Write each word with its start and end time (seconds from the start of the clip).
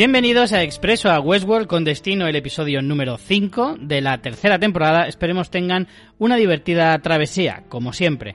Bienvenidos 0.00 0.54
a 0.54 0.62
Expreso 0.62 1.10
a 1.10 1.20
Westworld 1.20 1.66
con 1.66 1.84
destino 1.84 2.26
el 2.26 2.34
episodio 2.34 2.80
número 2.80 3.18
5 3.18 3.76
de 3.78 4.00
la 4.00 4.16
tercera 4.22 4.58
temporada. 4.58 5.06
Esperemos 5.06 5.50
tengan 5.50 5.88
una 6.18 6.36
divertida 6.36 6.98
travesía, 7.00 7.64
como 7.68 7.92
siempre. 7.92 8.34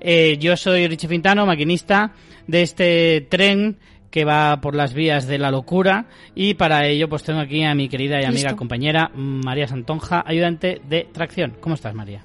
Eh, 0.00 0.38
yo 0.40 0.56
soy 0.56 0.88
Richie 0.88 1.06
Fintano, 1.06 1.46
maquinista 1.46 2.14
de 2.48 2.62
este 2.62 3.28
tren 3.30 3.76
que 4.10 4.24
va 4.24 4.60
por 4.60 4.74
las 4.74 4.92
vías 4.92 5.28
de 5.28 5.38
la 5.38 5.52
locura 5.52 6.06
y 6.34 6.54
para 6.54 6.84
ello 6.88 7.08
pues 7.08 7.22
tengo 7.22 7.38
aquí 7.38 7.62
a 7.62 7.76
mi 7.76 7.88
querida 7.88 8.20
y 8.20 8.24
amiga 8.24 8.48
Listo. 8.48 8.56
compañera 8.56 9.12
María 9.14 9.68
Santonja, 9.68 10.24
ayudante 10.26 10.80
de 10.88 11.06
tracción. 11.12 11.54
¿Cómo 11.60 11.76
estás, 11.76 11.94
María? 11.94 12.24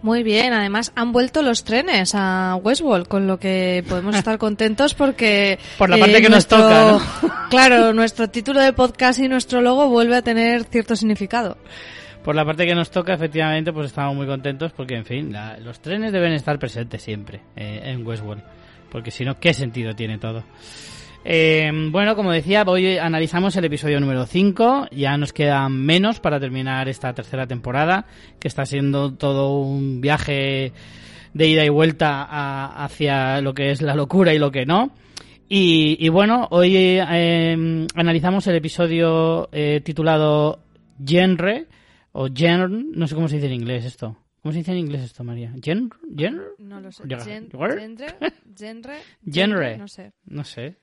Muy 0.00 0.22
bien, 0.22 0.52
además 0.52 0.92
han 0.94 1.10
vuelto 1.12 1.42
los 1.42 1.64
trenes 1.64 2.12
a 2.14 2.54
Westworld, 2.62 3.08
con 3.08 3.26
lo 3.26 3.38
que 3.38 3.84
podemos 3.88 4.14
estar 4.16 4.38
contentos 4.38 4.94
porque... 4.94 5.52
eh, 5.54 5.58
Por 5.76 5.90
la 5.90 5.96
parte 5.98 6.22
que 6.22 6.28
nos 6.28 6.46
toca, 6.46 6.98
Claro, 7.50 7.92
nuestro 7.92 8.28
título 8.28 8.60
de 8.60 8.72
podcast 8.72 9.18
y 9.18 9.28
nuestro 9.28 9.60
logo 9.60 9.88
vuelve 9.88 10.16
a 10.16 10.22
tener 10.22 10.64
cierto 10.64 10.94
significado. 10.94 11.56
Por 12.22 12.34
la 12.36 12.44
parte 12.44 12.66
que 12.66 12.74
nos 12.74 12.90
toca, 12.90 13.14
efectivamente, 13.14 13.72
pues 13.72 13.86
estamos 13.86 14.14
muy 14.14 14.26
contentos 14.26 14.72
porque, 14.72 14.94
en 14.94 15.04
fin, 15.04 15.32
la- 15.32 15.56
los 15.58 15.80
trenes 15.80 16.12
deben 16.12 16.32
estar 16.32 16.58
presentes 16.58 17.02
siempre 17.02 17.40
eh, 17.56 17.80
en 17.84 18.06
Westworld. 18.06 18.42
Porque 18.90 19.10
si 19.10 19.24
no, 19.24 19.38
¿qué 19.40 19.52
sentido 19.54 19.94
tiene 19.94 20.18
todo? 20.18 20.44
Eh, 21.24 21.70
bueno, 21.90 22.16
como 22.16 22.32
decía, 22.32 22.64
hoy 22.66 22.96
analizamos 22.96 23.54
el 23.56 23.64
episodio 23.64 24.00
número 24.00 24.24
5. 24.24 24.88
Ya 24.92 25.16
nos 25.18 25.32
quedan 25.32 25.72
menos 25.84 26.20
para 26.20 26.40
terminar 26.40 26.88
esta 26.88 27.12
tercera 27.12 27.46
temporada, 27.46 28.06
que 28.38 28.48
está 28.48 28.64
siendo 28.64 29.14
todo 29.14 29.58
un 29.60 30.00
viaje 30.00 30.72
de 31.34 31.46
ida 31.48 31.64
y 31.64 31.68
vuelta 31.68 32.22
a- 32.24 32.84
hacia 32.84 33.40
lo 33.42 33.52
que 33.52 33.70
es 33.70 33.82
la 33.82 33.94
locura 33.94 34.32
y 34.32 34.38
lo 34.38 34.50
que 34.50 34.64
no. 34.64 34.92
Y, 35.50 35.96
y 36.04 36.08
bueno, 36.08 36.46
hoy 36.50 36.74
eh, 36.76 37.86
analizamos 37.94 38.46
el 38.46 38.56
episodio 38.56 39.48
eh, 39.52 39.80
titulado 39.84 40.60
Genre, 41.04 41.66
o 42.12 42.28
Genre, 42.34 42.68
no 42.94 43.06
sé 43.06 43.14
cómo 43.14 43.28
se 43.28 43.36
dice 43.36 43.46
en 43.48 43.54
inglés 43.54 43.84
esto. 43.84 44.16
¿Cómo 44.42 44.52
se 44.52 44.58
dice 44.58 44.72
en 44.72 44.78
inglés 44.78 45.02
esto, 45.02 45.24
María? 45.24 45.52
¿Genre? 45.62 45.90
¿Genre? 46.16 46.44
No 46.58 46.80
lo 46.80 46.90
sé. 46.92 47.02
Genre, 47.08 47.80
genre, 48.58 48.94
Genre. 49.30 49.76
no 49.78 49.88
sé. 49.88 50.12
No 50.26 50.44
sé. 50.44 50.76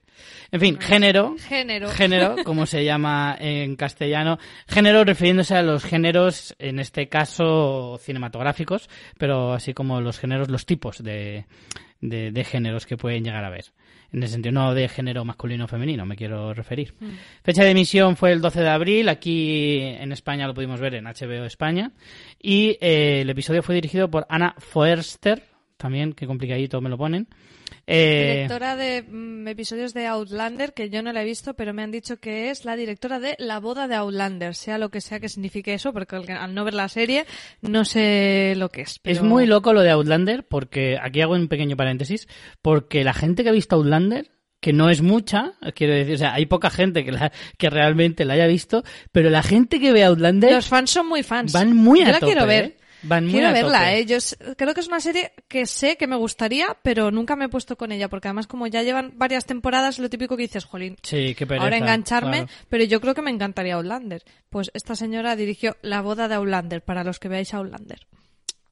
En 0.51 0.59
fin, 0.59 0.79
género. 0.79 1.35
Género. 1.37 1.89
Género, 1.89 2.35
como 2.43 2.65
se 2.65 2.83
llama 2.83 3.35
en 3.39 3.75
castellano. 3.75 4.37
Género 4.67 5.03
refiriéndose 5.03 5.55
a 5.55 5.61
los 5.61 5.83
géneros, 5.83 6.55
en 6.59 6.79
este 6.79 7.07
caso 7.09 7.99
cinematográficos, 8.01 8.89
pero 9.17 9.53
así 9.53 9.73
como 9.73 10.01
los 10.01 10.19
géneros, 10.19 10.49
los 10.49 10.65
tipos 10.65 11.03
de, 11.03 11.45
de, 12.01 12.31
de 12.31 12.43
géneros 12.43 12.85
que 12.85 12.97
pueden 12.97 13.23
llegar 13.23 13.43
a 13.43 13.49
ver. 13.49 13.65
En 14.11 14.23
el 14.23 14.29
sentido, 14.29 14.53
no 14.53 14.73
de 14.73 14.87
género 14.87 15.25
masculino 15.25 15.65
o 15.65 15.67
femenino, 15.67 16.05
me 16.05 16.15
quiero 16.15 16.53
referir. 16.53 16.93
Fecha 17.43 17.63
de 17.63 17.71
emisión 17.71 18.15
fue 18.15 18.31
el 18.31 18.39
12 18.39 18.61
de 18.61 18.69
abril, 18.69 19.09
aquí 19.09 19.79
en 19.81 20.13
España 20.13 20.47
lo 20.47 20.53
pudimos 20.53 20.79
ver 20.79 20.95
en 20.95 21.03
HBO 21.03 21.43
España. 21.43 21.91
Y 22.41 22.77
eh, 22.79 23.21
el 23.21 23.29
episodio 23.29 23.61
fue 23.61 23.75
dirigido 23.75 24.09
por 24.09 24.25
Anna 24.29 24.55
Foerster, 24.57 25.43
también, 25.75 26.13
qué 26.13 26.27
complicadito 26.27 26.79
me 26.79 26.89
lo 26.89 26.97
ponen. 26.97 27.27
Eh, 27.87 28.33
Directora 28.35 28.75
de 28.75 29.03
mm, 29.03 29.47
episodios 29.47 29.93
de 29.93 30.07
Outlander, 30.07 30.73
que 30.73 30.89
yo 30.89 31.01
no 31.03 31.13
la 31.13 31.21
he 31.21 31.25
visto, 31.25 31.53
pero 31.53 31.73
me 31.73 31.83
han 31.83 31.91
dicho 31.91 32.17
que 32.17 32.49
es 32.49 32.65
la 32.65 32.75
directora 32.75 33.19
de 33.19 33.35
La 33.39 33.59
boda 33.59 33.87
de 33.87 33.95
Outlander, 33.95 34.55
sea 34.55 34.77
lo 34.77 34.89
que 34.89 35.01
sea 35.01 35.19
que 35.19 35.29
signifique 35.29 35.73
eso, 35.73 35.93
porque 35.93 36.15
al- 36.15 36.53
no 36.53 36.63
ver 36.65 36.73
la 36.73 36.89
serie 36.89 37.25
no 37.61 37.85
sé 37.85 38.53
lo 38.57 38.69
que 38.69 38.81
es. 38.81 38.99
Es 39.03 39.21
muy 39.21 39.45
loco 39.45 39.73
lo 39.73 39.81
de 39.81 39.91
Outlander, 39.91 40.45
porque 40.47 40.97
aquí 41.01 41.21
hago 41.21 41.33
un 41.33 41.47
pequeño 41.47 41.75
paréntesis, 41.77 42.27
porque 42.61 43.03
la 43.03 43.13
gente 43.13 43.43
que 43.43 43.49
ha 43.49 43.53
visto 43.53 43.75
Outlander, 43.75 44.31
que 44.61 44.73
no 44.73 44.89
es 44.89 45.01
mucha, 45.03 45.53
quiero 45.75 45.93
decir, 45.93 46.15
o 46.15 46.17
sea, 46.17 46.33
hay 46.33 46.47
poca 46.47 46.71
gente 46.71 47.05
que, 47.05 47.11
la, 47.11 47.31
que 47.57 47.69
realmente 47.69 48.25
la 48.25 48.33
haya 48.33 48.47
visto, 48.47 48.83
pero 49.11 49.29
la 49.29 49.43
gente 49.43 49.79
que 49.79 49.91
ve 49.91 50.03
Outlander 50.03 50.51
Los 50.53 50.67
fans 50.67 50.89
son 50.89 51.07
muy 51.07 51.21
fans. 51.21 51.51
van 51.53 51.75
muy 51.75 52.01
a 52.01 52.05
Yo 52.05 52.11
la 52.13 52.19
tope. 52.19 52.31
quiero 52.31 52.47
ver. 52.47 52.63
¿eh? 52.65 52.77
Van 53.07 53.23
muy 53.25 53.33
Quiero 53.33 53.47
a 53.49 53.51
verla, 53.53 53.79
tope. 53.79 53.99
¿eh? 53.99 54.05
Yo 54.05 54.17
creo 54.57 54.73
que 54.73 54.81
es 54.81 54.87
una 54.87 54.99
serie 54.99 55.31
que 55.47 55.65
sé 55.65 55.95
que 55.97 56.07
me 56.07 56.15
gustaría, 56.15 56.75
pero 56.83 57.11
nunca 57.11 57.35
me 57.35 57.45
he 57.45 57.49
puesto 57.49 57.75
con 57.77 57.91
ella, 57.91 58.09
porque 58.09 58.27
además 58.27 58.47
como 58.47 58.67
ya 58.67 58.83
llevan 58.83 59.13
varias 59.15 59.45
temporadas, 59.45 59.99
lo 59.99 60.09
típico 60.09 60.35
que 60.35 60.43
dices, 60.43 60.65
jolín, 60.65 60.95
Sí, 61.03 61.35
qué 61.35 61.45
pereza. 61.45 61.63
ahora 61.63 61.77
engancharme, 61.77 62.45
claro. 62.45 62.51
pero 62.69 62.83
yo 62.83 62.99
creo 63.01 63.13
que 63.13 63.21
me 63.21 63.31
encantaría 63.31 63.75
Outlander. 63.75 64.23
Pues 64.49 64.71
esta 64.73 64.95
señora 64.95 65.35
dirigió 65.35 65.77
La 65.81 66.01
boda 66.01 66.27
de 66.27 66.35
Outlander, 66.35 66.81
para 66.83 67.03
los 67.03 67.19
que 67.19 67.27
veáis 67.29 67.53
Outlander. 67.53 68.07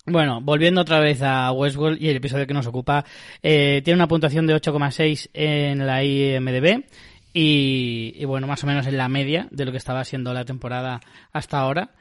Bueno, 0.05 0.41
volviendo 0.41 0.81
otra 0.81 0.99
vez 0.99 1.22
a 1.22 1.49
Westworld 1.53 2.01
y 2.01 2.09
el 2.09 2.17
episodio 2.17 2.45
que 2.45 2.53
nos 2.53 2.67
ocupa, 2.67 3.05
eh, 3.41 3.81
tiene 3.85 3.95
una 3.95 4.07
puntuación 4.09 4.45
de 4.45 4.53
8,6 4.55 5.29
en 5.33 5.88
la 5.88 6.03
IMDB 6.03 6.83
y, 7.33 8.13
y 8.16 8.25
bueno, 8.25 8.45
más 8.47 8.63
o 8.63 8.67
menos 8.67 8.85
en 8.85 8.97
la 8.97 9.07
media 9.07 9.47
de 9.51 9.66
lo 9.66 9.72
que 9.72 9.77
estaba 9.77 10.03
siendo 10.03 10.33
la 10.33 10.43
temporada 10.45 10.99
hasta 11.31 11.59
ahora. 11.59 11.91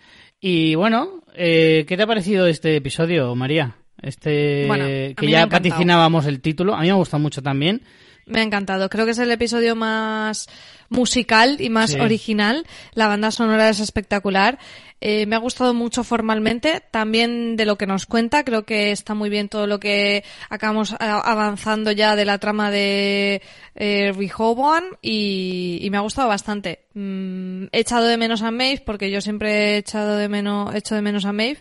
Y 0.45 0.75
bueno, 0.75 1.23
eh, 1.37 1.85
¿qué 1.87 1.97
te 1.97 2.03
ha 2.03 2.07
parecido 2.07 2.49
este 2.49 2.75
episodio, 2.75 3.33
María? 3.37 3.77
Este 4.03 4.65
Bueno, 4.67 4.87
que 4.87 5.31
ya 5.31 5.47
vaticinábamos 5.47 6.27
el 6.27 6.41
título. 6.41 6.75
A 6.75 6.81
mí 6.81 6.87
me 6.87 6.91
ha 6.91 6.97
gustado 6.97 7.23
mucho 7.23 7.43
también. 7.43 7.83
Me 8.27 8.41
ha 8.41 8.43
encantado. 8.43 8.91
Creo 8.91 9.05
que 9.05 9.13
es 9.13 9.19
el 9.21 9.31
episodio 9.31 9.77
más 9.77 10.49
musical 10.93 11.57
y 11.61 11.69
más 11.71 11.91
Sí. 11.93 12.01
original. 12.01 12.65
La 12.95 13.09
banda 13.09 13.31
sonora 13.31 13.69
es 13.69 13.81
espectacular. 13.81 14.59
Eh, 15.05 15.27
me 15.27 15.35
ha 15.35 15.41
gustado 15.41 15.75
mucho 15.75 16.05
formalmente. 16.05 16.81
También 16.93 17.57
de 17.57 17.65
lo 17.65 17.77
que 17.77 17.87
nos 17.89 18.07
cuenta. 18.07 18.45
Creo 18.45 18.65
que 18.65 18.93
está 18.93 19.15
muy 19.15 19.31
bien 19.31 19.49
todo 19.49 19.67
lo 19.67 19.81
que 19.81 20.23
acabamos 20.49 20.95
avanzando 21.01 21.91
ya 21.91 22.15
de 22.15 22.25
la 22.25 22.39
trama 22.39 22.71
de 22.71 23.43
eh, 23.75 24.13
Rehoboam 24.17 24.85
y, 25.03 25.79
y 25.83 25.91
me 25.91 25.97
ha 25.97 26.01
gustado 26.03 26.29
bastante. 26.29 26.85
Mm, 26.95 27.65
he 27.73 27.81
echado 27.81 28.07
de 28.07 28.17
menos 28.17 28.43
a 28.43 28.53
Maeve 28.53 28.83
porque 28.87 29.11
yo 29.11 29.21
siempre 29.21 29.75
he 29.75 29.77
echado 29.79 30.17
de 30.17 30.29
menos, 30.29 30.73
echo 30.75 30.95
de 30.95 31.03
menos 31.03 31.25
a 31.25 31.33
Maeve. 31.33 31.59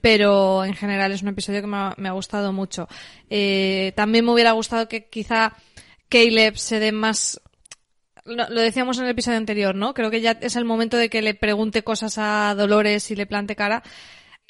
Pero 0.00 0.64
en 0.64 0.74
general 0.74 1.12
es 1.12 1.22
un 1.22 1.28
episodio 1.28 1.62
que 1.62 1.66
me 1.66 1.78
ha, 1.78 1.94
me 1.96 2.08
ha 2.10 2.12
gustado 2.12 2.52
mucho. 2.52 2.86
Eh, 3.30 3.92
también 3.96 4.24
me 4.24 4.32
hubiera 4.32 4.52
gustado 4.52 4.86
que 4.86 5.06
quizá 5.08 5.54
Caleb 6.10 6.58
se 6.58 6.78
dé 6.78 6.92
más 6.92 7.40
lo, 8.24 8.48
lo 8.48 8.60
decíamos 8.60 8.98
en 8.98 9.04
el 9.04 9.10
episodio 9.10 9.38
anterior, 9.38 9.74
¿no? 9.74 9.94
Creo 9.94 10.10
que 10.10 10.20
ya 10.20 10.32
es 10.40 10.56
el 10.56 10.64
momento 10.64 10.96
de 10.96 11.08
que 11.10 11.22
le 11.22 11.34
pregunte 11.34 11.82
cosas 11.84 12.16
a 12.18 12.54
Dolores 12.54 13.10
y 13.10 13.16
le 13.16 13.26
plante 13.26 13.56
cara. 13.56 13.82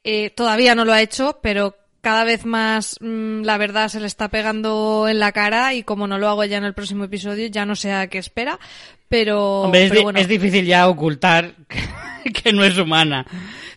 Eh, 0.02 0.30
todavía 0.30 0.74
no 0.74 0.84
lo 0.84 0.92
ha 0.92 1.00
hecho, 1.02 1.38
pero 1.42 1.76
cada 2.00 2.24
vez 2.24 2.44
más 2.44 2.96
mm, 3.00 3.42
la 3.42 3.56
verdad 3.56 3.88
se 3.88 3.98
le 4.00 4.06
está 4.06 4.28
pegando 4.28 5.06
en 5.08 5.18
la 5.18 5.32
cara 5.32 5.72
y 5.72 5.82
como 5.82 6.06
no 6.06 6.18
lo 6.18 6.28
hago 6.28 6.44
ya 6.44 6.58
en 6.58 6.64
el 6.64 6.74
próximo 6.74 7.04
episodio, 7.04 7.46
ya 7.46 7.64
no 7.64 7.74
sé 7.76 7.92
a 7.92 8.06
qué 8.08 8.18
espera. 8.18 8.58
Pero, 9.08 9.62
Hombre, 9.62 9.84
es, 9.84 9.88
pero 9.90 10.00
di- 10.00 10.04
bueno, 10.04 10.18
es 10.18 10.28
difícil 10.28 10.66
ya 10.66 10.88
ocultar 10.88 11.54
que, 12.24 12.32
que 12.32 12.52
no 12.52 12.64
es 12.64 12.76
humana. 12.78 13.26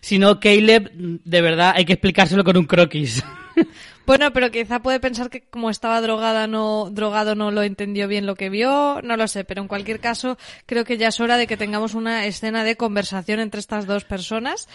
Si 0.00 0.18
no, 0.18 0.38
Caleb, 0.40 0.90
de 0.94 1.40
verdad, 1.40 1.72
hay 1.76 1.84
que 1.84 1.94
explicárselo 1.94 2.44
con 2.44 2.56
un 2.56 2.64
croquis. 2.66 3.22
Bueno, 4.08 4.32
pero 4.32 4.50
quizá 4.50 4.80
puede 4.80 5.00
pensar 5.00 5.28
que 5.28 5.42
como 5.42 5.68
estaba 5.68 6.00
drogada 6.00 6.46
no, 6.46 6.88
drogado 6.90 7.34
no 7.34 7.50
lo 7.50 7.62
entendió 7.62 8.08
bien 8.08 8.24
lo 8.24 8.36
que 8.36 8.48
vio, 8.48 9.02
no 9.02 9.18
lo 9.18 9.28
sé, 9.28 9.44
pero 9.44 9.60
en 9.60 9.68
cualquier 9.68 10.00
caso 10.00 10.38
creo 10.64 10.86
que 10.86 10.96
ya 10.96 11.08
es 11.08 11.20
hora 11.20 11.36
de 11.36 11.46
que 11.46 11.58
tengamos 11.58 11.92
una 11.92 12.24
escena 12.24 12.64
de 12.64 12.74
conversación 12.76 13.38
entre 13.38 13.60
estas 13.60 13.84
dos 13.84 14.04
personas. 14.04 14.66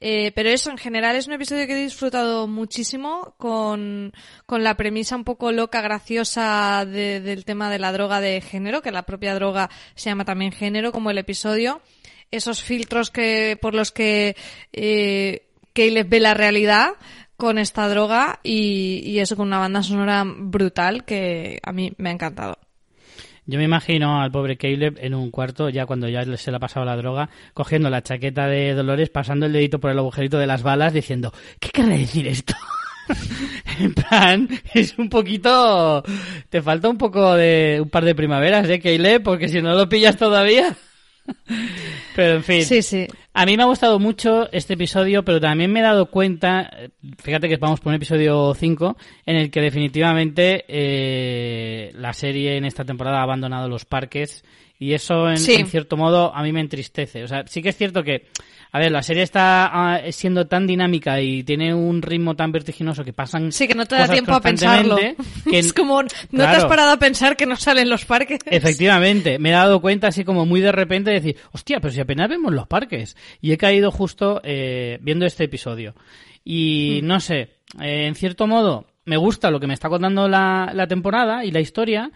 Eh, 0.00 0.30
pero 0.36 0.50
eso 0.50 0.70
en 0.70 0.78
general 0.78 1.16
es 1.16 1.26
un 1.26 1.32
episodio 1.32 1.66
que 1.66 1.72
he 1.72 1.82
disfrutado 1.82 2.46
muchísimo 2.46 3.34
con, 3.38 4.12
con 4.46 4.62
la 4.62 4.76
premisa 4.76 5.16
un 5.16 5.24
poco 5.24 5.50
loca, 5.50 5.80
graciosa 5.80 6.84
de- 6.86 7.20
del 7.20 7.44
tema 7.44 7.68
de 7.70 7.80
la 7.80 7.90
droga 7.90 8.20
de 8.20 8.40
género, 8.40 8.82
que 8.82 8.92
la 8.92 9.02
propia 9.02 9.34
droga 9.34 9.68
se 9.96 10.10
llama 10.10 10.24
también 10.24 10.52
género, 10.52 10.92
como 10.92 11.10
el 11.10 11.18
episodio. 11.18 11.80
Esos 12.30 12.62
filtros 12.62 13.10
que, 13.10 13.58
por 13.60 13.74
los 13.74 13.90
que, 13.90 14.36
eh, 14.72 15.42
Caleb 15.72 16.08
ve 16.08 16.20
la 16.20 16.34
realidad 16.34 16.90
con 17.36 17.58
esta 17.58 17.88
droga 17.88 18.40
y, 18.42 19.02
y 19.04 19.18
eso 19.18 19.36
con 19.36 19.48
una 19.48 19.58
banda 19.58 19.82
sonora 19.82 20.24
brutal 20.26 21.04
que 21.04 21.60
a 21.62 21.72
mí 21.72 21.92
me 21.98 22.10
ha 22.10 22.12
encantado. 22.12 22.58
Yo 23.48 23.58
me 23.58 23.64
imagino 23.64 24.20
al 24.20 24.32
pobre 24.32 24.56
Caleb 24.56 24.98
en 25.00 25.14
un 25.14 25.30
cuarto, 25.30 25.68
ya 25.68 25.86
cuando 25.86 26.08
ya 26.08 26.24
se 26.36 26.50
le 26.50 26.56
ha 26.56 26.60
pasado 26.60 26.84
la 26.84 26.96
droga, 26.96 27.30
cogiendo 27.54 27.88
la 27.88 28.02
chaqueta 28.02 28.48
de 28.48 28.74
Dolores, 28.74 29.08
pasando 29.08 29.46
el 29.46 29.52
dedito 29.52 29.78
por 29.78 29.92
el 29.92 29.98
agujerito 29.98 30.36
de 30.38 30.48
las 30.48 30.64
balas, 30.64 30.92
diciendo, 30.92 31.32
¿qué 31.60 31.68
querrá 31.68 31.96
decir 31.96 32.26
esto? 32.26 32.54
en 33.78 33.94
plan, 33.94 34.48
es 34.74 34.98
un 34.98 35.08
poquito... 35.08 36.02
Te 36.50 36.60
falta 36.60 36.88
un 36.88 36.98
poco 36.98 37.34
de... 37.34 37.78
un 37.80 37.88
par 37.88 38.04
de 38.04 38.16
primaveras, 38.16 38.68
¿eh, 38.68 38.80
Caleb? 38.80 39.22
Porque 39.22 39.48
si 39.48 39.62
no 39.62 39.74
lo 39.74 39.88
pillas 39.88 40.16
todavía... 40.16 40.76
Pero 42.16 42.36
en 42.36 42.44
fin. 42.44 42.64
Sí, 42.64 42.82
sí. 42.82 43.06
A 43.38 43.44
mí 43.44 43.54
me 43.54 43.64
ha 43.64 43.66
gustado 43.66 43.98
mucho 43.98 44.50
este 44.50 44.72
episodio, 44.74 45.22
pero 45.22 45.38
también 45.38 45.70
me 45.70 45.80
he 45.80 45.82
dado 45.82 46.06
cuenta, 46.06 46.70
fíjate 47.22 47.50
que 47.50 47.58
vamos 47.58 47.80
por 47.80 47.90
un 47.90 47.96
episodio 47.96 48.54
5, 48.54 48.96
en 49.26 49.36
el 49.36 49.50
que 49.50 49.60
definitivamente 49.60 50.64
eh, 50.68 51.90
la 51.96 52.14
serie 52.14 52.56
en 52.56 52.64
esta 52.64 52.86
temporada 52.86 53.18
ha 53.18 53.24
abandonado 53.24 53.68
los 53.68 53.84
parques 53.84 54.42
y 54.78 54.94
eso 54.94 55.28
en, 55.28 55.36
Sí. 55.36 55.52
en 55.52 55.66
cierto 55.66 55.98
modo 55.98 56.34
a 56.34 56.42
mí 56.42 56.50
me 56.50 56.60
entristece. 56.60 57.24
O 57.24 57.28
sea, 57.28 57.46
sí 57.46 57.60
que 57.60 57.68
es 57.68 57.76
cierto 57.76 58.02
que 58.02 58.26
A 58.76 58.78
ver, 58.78 58.92
la 58.92 59.02
serie 59.02 59.22
está 59.22 59.70
ah, 59.72 60.02
siendo 60.10 60.48
tan 60.48 60.66
dinámica 60.66 61.18
y 61.22 61.42
tiene 61.44 61.72
un 61.72 62.02
ritmo 62.02 62.36
tan 62.36 62.52
vertiginoso 62.52 63.04
que 63.04 63.14
pasan. 63.14 63.50
Sí, 63.50 63.66
que 63.66 63.74
no 63.74 63.86
te 63.86 63.94
da 63.94 64.06
tiempo 64.06 64.32
a 64.34 64.40
pensarlo. 64.42 64.98
Que, 65.50 65.58
es 65.58 65.72
como, 65.72 66.02
no 66.02 66.08
te 66.30 66.42
has 66.42 66.66
parado 66.66 66.90
a 66.90 66.98
pensar 66.98 67.38
que 67.38 67.46
no 67.46 67.56
salen 67.56 67.88
los 67.88 68.04
parques. 68.04 68.40
Efectivamente, 68.44 69.38
me 69.38 69.48
he 69.48 69.52
dado 69.52 69.80
cuenta 69.80 70.08
así 70.08 70.24
como 70.24 70.44
muy 70.44 70.60
de 70.60 70.72
repente 70.72 71.08
de 71.08 71.20
decir, 71.20 71.36
hostia, 71.52 71.80
pero 71.80 71.94
si 71.94 72.00
apenas 72.00 72.28
vemos 72.28 72.52
los 72.52 72.66
parques. 72.66 73.16
Y 73.40 73.52
he 73.52 73.56
caído 73.56 73.90
justo 73.90 74.42
eh, 74.44 74.98
viendo 75.00 75.24
este 75.24 75.44
episodio. 75.44 75.94
Y 76.44 77.00
mm. 77.02 77.06
no 77.06 77.20
sé, 77.20 77.56
eh, 77.80 78.06
en 78.06 78.14
cierto 78.14 78.46
modo, 78.46 78.88
me 79.06 79.16
gusta 79.16 79.50
lo 79.50 79.58
que 79.58 79.68
me 79.68 79.72
está 79.72 79.88
contando 79.88 80.28
la, 80.28 80.72
la 80.74 80.86
temporada 80.86 81.46
y 81.46 81.50
la 81.50 81.60
historia 81.60 82.10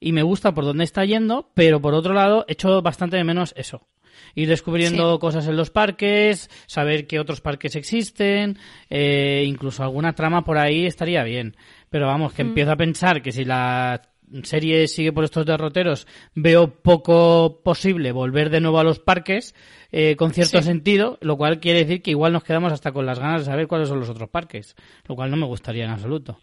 y 0.00 0.12
me 0.12 0.22
gusta 0.22 0.54
por 0.54 0.64
dónde 0.64 0.84
está 0.84 1.04
yendo, 1.04 1.50
pero 1.52 1.82
por 1.82 1.92
otro 1.92 2.14
lado 2.14 2.46
echo 2.48 2.80
bastante 2.80 3.18
de 3.18 3.24
menos 3.24 3.52
eso. 3.56 3.86
Ir 4.34 4.48
descubriendo 4.48 5.18
cosas 5.18 5.46
en 5.46 5.56
los 5.56 5.70
parques, 5.70 6.50
saber 6.66 7.06
qué 7.06 7.18
otros 7.18 7.40
parques 7.40 7.76
existen, 7.76 8.58
eh, 8.90 9.44
incluso 9.46 9.82
alguna 9.82 10.14
trama 10.14 10.44
por 10.44 10.58
ahí 10.58 10.86
estaría 10.86 11.22
bien. 11.24 11.56
Pero 11.90 12.06
vamos, 12.06 12.32
que 12.32 12.44
mm. 12.44 12.48
empiezo 12.48 12.72
a 12.72 12.76
pensar 12.76 13.22
que 13.22 13.32
si 13.32 13.44
la 13.44 14.02
serie 14.42 14.88
sigue 14.88 15.12
por 15.12 15.24
estos 15.24 15.46
derroteros, 15.46 16.06
veo 16.34 16.82
poco 16.82 17.60
posible 17.62 18.12
volver 18.12 18.50
de 18.50 18.60
nuevo 18.60 18.78
a 18.78 18.84
los 18.84 18.98
parques 18.98 19.54
eh, 19.92 20.16
con 20.16 20.32
cierto 20.32 20.62
sentido, 20.62 21.18
lo 21.20 21.36
cual 21.36 21.60
quiere 21.60 21.80
decir 21.80 22.02
que 22.02 22.10
igual 22.10 22.32
nos 22.32 22.44
quedamos 22.44 22.72
hasta 22.72 22.92
con 22.92 23.06
las 23.06 23.18
ganas 23.18 23.42
de 23.42 23.46
saber 23.46 23.68
cuáles 23.68 23.88
son 23.88 24.00
los 24.00 24.08
otros 24.08 24.28
parques, 24.28 24.74
lo 25.06 25.14
cual 25.14 25.30
no 25.30 25.36
me 25.36 25.46
gustaría 25.46 25.84
en 25.84 25.90
absoluto. 25.90 26.38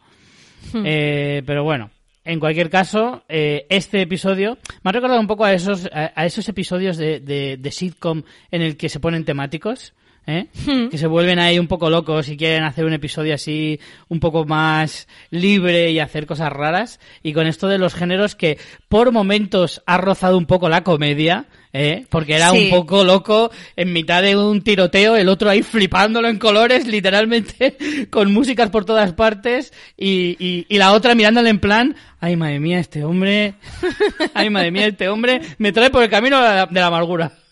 Hmm. 0.72 0.84
Eh, 0.86 1.44
pero 1.46 1.64
bueno, 1.64 1.92
en 2.26 2.40
cualquier 2.40 2.70
caso, 2.70 3.24
eh, 3.28 3.66
este 3.70 4.02
episodio 4.02 4.58
me 4.84 4.90
ha 4.90 4.92
recordado 4.92 5.20
un 5.20 5.28
poco 5.28 5.44
a 5.44 5.54
esos, 5.54 5.90
a, 5.92 6.26
esos 6.26 6.48
episodios 6.48 6.98
de, 6.98 7.20
de, 7.20 7.58
de, 7.58 7.72
sitcom 7.72 8.24
en 8.52 8.62
el 8.62 8.78
que 8.78 8.90
se 8.90 9.00
ponen 9.00 9.26
temáticos. 9.26 9.94
¿Eh? 10.28 10.48
Hmm. 10.66 10.90
que 10.90 10.98
se 10.98 11.08
vuelven 11.08 11.40
ahí 11.40 11.60
un 11.60 11.68
poco 11.68 11.90
locos 11.90 12.30
y 12.30 12.38
quieren 12.38 12.64
hacer 12.64 12.86
un 12.86 12.94
episodio 12.94 13.36
así 13.36 13.80
un 14.10 14.20
poco 14.20 14.46
más 14.46 15.08
libre 15.30 15.92
y 15.92 16.00
hacer 16.00 16.26
cosas 16.26 16.52
raras. 16.52 17.00
Y 17.22 17.34
con 17.34 17.48
esto 17.48 17.68
de 17.68 17.78
los 17.78 17.94
géneros 17.94 18.36
que 18.36 18.58
por 18.90 19.12
momentos 19.12 19.82
ha 19.86 19.98
rozado 19.98 20.38
un 20.38 20.46
poco 20.46 20.70
la 20.70 20.84
comedia, 20.84 21.48
¿eh? 21.74 22.06
porque 22.10 22.36
era 22.36 22.52
un 22.52 22.70
poco 22.70 23.04
loco 23.04 23.52
en 23.76 23.94
mitad 23.94 24.22
de 24.22 24.38
un 24.38 24.62
tiroteo, 24.62 25.16
el 25.16 25.30
otro 25.30 25.50
ahí 25.50 25.64
flipándolo 25.64 26.28
en 26.28 26.40
colores, 26.40 26.88
literalmente, 26.88 27.78
con 28.10 28.32
músicas 28.32 28.70
por 28.70 28.86
todas 28.86 29.14
partes, 29.14 29.74
y, 29.98 30.38
y, 30.40 30.66
y 30.70 30.78
la 30.78 30.94
otra 30.94 31.16
mirándole 31.16 31.50
en 31.50 31.60
plan, 31.60 31.96
ay 32.20 32.36
madre 32.36 32.60
mía, 32.60 32.80
este 32.80 33.04
hombre, 33.04 33.56
ay 34.34 34.50
madre 34.50 34.72
mía, 34.72 34.88
este 34.88 35.10
hombre 35.10 35.42
me 35.58 35.72
trae 35.72 35.90
por 35.90 36.04
el 36.04 36.10
camino 36.10 36.42
de 36.42 36.80
la 36.80 36.88
amargura. 36.88 37.43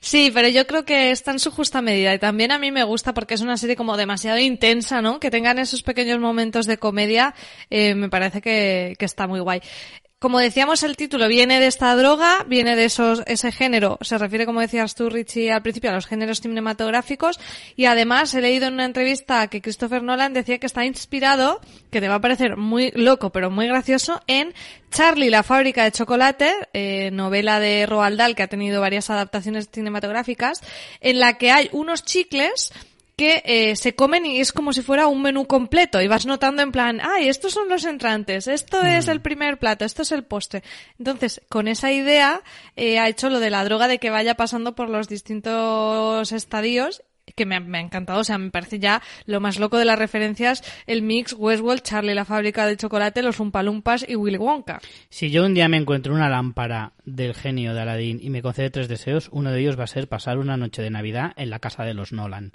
Sí, 0.00 0.30
pero 0.34 0.48
yo 0.48 0.66
creo 0.66 0.84
que 0.84 1.10
está 1.10 1.30
en 1.30 1.38
su 1.38 1.50
justa 1.50 1.80
medida 1.80 2.14
y 2.14 2.18
también 2.18 2.52
a 2.52 2.58
mí 2.58 2.70
me 2.70 2.84
gusta 2.84 3.14
porque 3.14 3.34
es 3.34 3.40
una 3.40 3.56
serie 3.56 3.76
como 3.76 3.96
demasiado 3.96 4.38
intensa, 4.38 5.00
¿no? 5.00 5.18
Que 5.18 5.30
tengan 5.30 5.58
esos 5.58 5.82
pequeños 5.82 6.18
momentos 6.18 6.66
de 6.66 6.78
comedia, 6.78 7.34
eh, 7.70 7.94
me 7.94 8.08
parece 8.08 8.40
que, 8.42 8.96
que 8.98 9.04
está 9.04 9.26
muy 9.26 9.40
guay. 9.40 9.62
Como 10.24 10.38
decíamos, 10.38 10.82
el 10.84 10.96
título 10.96 11.28
viene 11.28 11.60
de 11.60 11.66
esta 11.66 11.94
droga, 11.94 12.46
viene 12.48 12.76
de 12.76 12.86
esos, 12.86 13.22
ese 13.26 13.52
género, 13.52 13.98
se 14.00 14.16
refiere, 14.16 14.46
como 14.46 14.62
decías 14.62 14.94
tú, 14.94 15.10
Richie, 15.10 15.52
al 15.52 15.60
principio, 15.60 15.90
a 15.90 15.92
los 15.92 16.06
géneros 16.06 16.40
cinematográficos, 16.40 17.38
y 17.76 17.84
además 17.84 18.32
he 18.32 18.40
leído 18.40 18.66
en 18.66 18.72
una 18.72 18.86
entrevista 18.86 19.46
que 19.48 19.60
Christopher 19.60 20.02
Nolan 20.02 20.32
decía 20.32 20.56
que 20.58 20.64
está 20.64 20.86
inspirado, 20.86 21.60
que 21.90 22.00
te 22.00 22.08
va 22.08 22.14
a 22.14 22.20
parecer 22.22 22.56
muy 22.56 22.90
loco, 22.94 23.32
pero 23.32 23.50
muy 23.50 23.68
gracioso, 23.68 24.22
en 24.26 24.54
Charlie, 24.90 25.28
la 25.28 25.42
fábrica 25.42 25.84
de 25.84 25.92
chocolate, 25.92 26.54
eh, 26.72 27.10
novela 27.12 27.60
de 27.60 27.84
Roald 27.84 28.16
Dahl 28.16 28.34
que 28.34 28.44
ha 28.44 28.48
tenido 28.48 28.80
varias 28.80 29.10
adaptaciones 29.10 29.68
cinematográficas, 29.70 30.62
en 31.02 31.20
la 31.20 31.36
que 31.36 31.50
hay 31.50 31.68
unos 31.72 32.02
chicles 32.02 32.72
que 33.16 33.42
eh, 33.44 33.76
se 33.76 33.94
comen 33.94 34.26
y 34.26 34.40
es 34.40 34.52
como 34.52 34.72
si 34.72 34.82
fuera 34.82 35.06
un 35.06 35.22
menú 35.22 35.46
completo 35.46 36.02
y 36.02 36.08
vas 36.08 36.26
notando 36.26 36.62
en 36.62 36.72
plan, 36.72 37.00
ay, 37.02 37.28
estos 37.28 37.52
son 37.52 37.68
los 37.68 37.84
entrantes, 37.84 38.48
esto 38.48 38.82
es 38.82 39.08
el 39.08 39.20
mm. 39.20 39.22
primer 39.22 39.58
plato, 39.58 39.84
esto 39.84 40.02
es 40.02 40.12
el 40.12 40.24
postre. 40.24 40.62
Entonces, 40.98 41.40
con 41.48 41.68
esa 41.68 41.92
idea 41.92 42.42
eh, 42.76 42.98
ha 42.98 43.08
hecho 43.08 43.30
lo 43.30 43.40
de 43.40 43.50
la 43.50 43.64
droga 43.64 43.88
de 43.88 43.98
que 43.98 44.10
vaya 44.10 44.34
pasando 44.34 44.74
por 44.74 44.88
los 44.88 45.08
distintos 45.08 46.32
estadios 46.32 47.02
que 47.36 47.46
me 47.46 47.56
ha, 47.56 47.60
me 47.60 47.78
ha, 47.78 47.80
encantado, 47.80 48.20
o 48.20 48.24
sea, 48.24 48.38
me 48.38 48.50
parece 48.50 48.78
ya 48.78 49.02
lo 49.26 49.40
más 49.40 49.58
loco 49.58 49.78
de 49.78 49.84
las 49.84 49.98
referencias, 49.98 50.62
el 50.86 51.02
mix 51.02 51.32
Westworld, 51.32 51.82
Charlie 51.82 52.14
la 52.14 52.24
fábrica 52.24 52.66
de 52.66 52.76
chocolate, 52.76 53.22
los 53.22 53.40
Umpalumpas 53.40 54.04
y 54.06 54.16
Willy 54.16 54.36
Wonka. 54.36 54.80
Si 55.08 55.30
yo 55.30 55.44
un 55.44 55.54
día 55.54 55.68
me 55.68 55.78
encuentro 55.78 56.14
una 56.14 56.28
lámpara 56.28 56.92
del 57.04 57.34
genio 57.34 57.74
de 57.74 57.80
Aladdin 57.80 58.18
y 58.22 58.30
me 58.30 58.42
concede 58.42 58.70
tres 58.70 58.88
deseos, 58.88 59.28
uno 59.32 59.50
de 59.50 59.60
ellos 59.60 59.78
va 59.78 59.84
a 59.84 59.88
ser 59.88 60.08
pasar 60.08 60.38
una 60.38 60.56
noche 60.56 60.82
de 60.82 60.90
Navidad 60.90 61.32
en 61.36 61.50
la 61.50 61.58
casa 61.58 61.84
de 61.84 61.94
los 61.94 62.12
Nolan. 62.12 62.52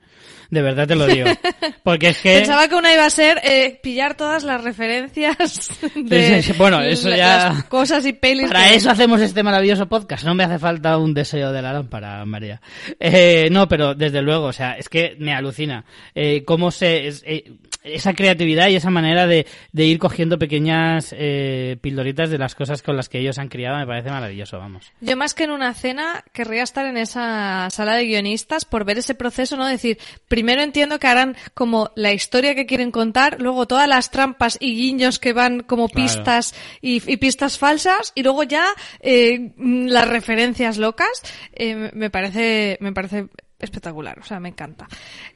De 0.49 0.61
verdad 0.61 0.87
te 0.87 0.95
lo 0.95 1.05
digo. 1.05 1.29
Porque 1.83 2.09
es 2.09 2.21
que... 2.21 2.37
Pensaba 2.39 2.67
que 2.67 2.75
una 2.75 2.93
iba 2.93 3.05
a 3.05 3.09
ser 3.09 3.39
eh, 3.43 3.79
pillar 3.81 4.15
todas 4.15 4.43
las 4.43 4.63
referencias 4.63 5.79
de 5.95 6.43
bueno, 6.57 6.81
eso 6.81 7.09
ya... 7.09 7.65
cosas 7.69 8.05
y 8.05 8.13
pelis. 8.13 8.47
Para 8.47 8.73
eso 8.73 8.89
hacemos 8.89 9.21
este 9.21 9.43
maravilloso 9.43 9.87
podcast. 9.87 10.25
No 10.25 10.35
me 10.35 10.43
hace 10.43 10.59
falta 10.59 10.97
un 10.97 11.13
deseo 11.13 11.51
de 11.51 11.61
la 11.61 11.73
lámpara, 11.73 12.25
María. 12.25 12.61
Eh, 12.99 13.49
no, 13.51 13.67
pero 13.67 13.93
desde 13.93 14.21
luego, 14.21 14.45
o 14.45 14.53
sea, 14.53 14.73
es 14.73 14.89
que 14.89 15.15
me 15.19 15.33
alucina. 15.33 15.85
Eh, 16.15 16.43
cómo 16.43 16.71
se... 16.71 17.07
Eh, 17.07 17.51
esa 17.83 18.13
creatividad 18.13 18.67
y 18.67 18.75
esa 18.75 18.89
manera 18.89 19.25
de, 19.27 19.45
de 19.71 19.85
ir 19.85 19.99
cogiendo 19.99 20.37
pequeñas 20.37 21.15
eh, 21.17 21.77
pildoritas 21.81 22.29
de 22.29 22.37
las 22.37 22.55
cosas 22.55 22.81
con 22.81 22.97
las 22.97 23.09
que 23.09 23.19
ellos 23.19 23.37
han 23.37 23.47
criado 23.47 23.77
me 23.77 23.87
parece 23.87 24.09
maravilloso, 24.09 24.57
vamos. 24.59 24.91
Yo 24.99 25.15
más 25.15 25.33
que 25.33 25.45
en 25.45 25.51
una 25.51 25.73
cena 25.73 26.23
querría 26.33 26.63
estar 26.63 26.85
en 26.85 26.97
esa 26.97 27.69
sala 27.69 27.95
de 27.95 28.05
guionistas 28.05 28.65
por 28.65 28.83
ver 28.83 28.97
ese 28.97 29.15
proceso, 29.15 29.55
¿no? 29.55 29.65
Decir, 29.65 29.97
primero 30.27 30.61
entiendo 30.61 30.99
que 30.99 31.07
harán 31.07 31.35
como 31.53 31.91
la 31.95 32.11
historia 32.11 32.55
que 32.55 32.65
quieren 32.65 32.91
contar, 32.91 33.37
luego 33.39 33.67
todas 33.67 33.87
las 33.87 34.11
trampas 34.11 34.57
y 34.59 34.75
guiños 34.75 35.19
que 35.19 35.33
van 35.33 35.61
como 35.61 35.87
pistas 35.87 36.53
y, 36.81 36.99
pistas 37.17 37.57
falsas 37.57 38.11
y 38.15 38.23
luego 38.23 38.43
ya 38.43 38.65
eh, 38.99 39.51
las 39.57 40.07
referencias 40.07 40.77
locas. 40.77 41.21
Eh, 41.53 41.91
me 41.93 42.09
parece, 42.09 42.77
me 42.81 42.93
parece 42.93 43.27
espectacular, 43.59 44.19
o 44.19 44.23
sea, 44.23 44.39
me 44.39 44.49
encanta. 44.49 44.87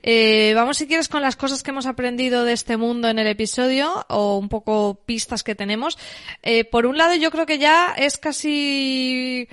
Eh, 0.02 0.54
vamos 0.56 0.78
si 0.78 0.88
quieres 0.88 1.10
con 1.10 1.22
las 1.22 1.36
cosas 1.36 1.62
que 1.62 1.72
hemos 1.72 1.86
aprendido 1.86 2.44
de 2.44 2.54
este 2.54 2.78
mundo 2.78 3.10
en 3.10 3.20
el 3.20 3.28
episodio 3.28 4.06
o 4.10 4.38
un 4.38 4.50
poco 4.50 5.02
pistas 5.06 5.44
que 5.44 5.56
tenemos. 5.56 5.98
Eh, 6.42 6.66
por 6.66 6.86
un 6.86 6.98
lado, 6.98 7.16
yo 7.16 7.32
creo 7.32 7.46
que 7.46 7.60
ya 7.60 7.94
es 7.98 8.18
casi, 8.18 9.48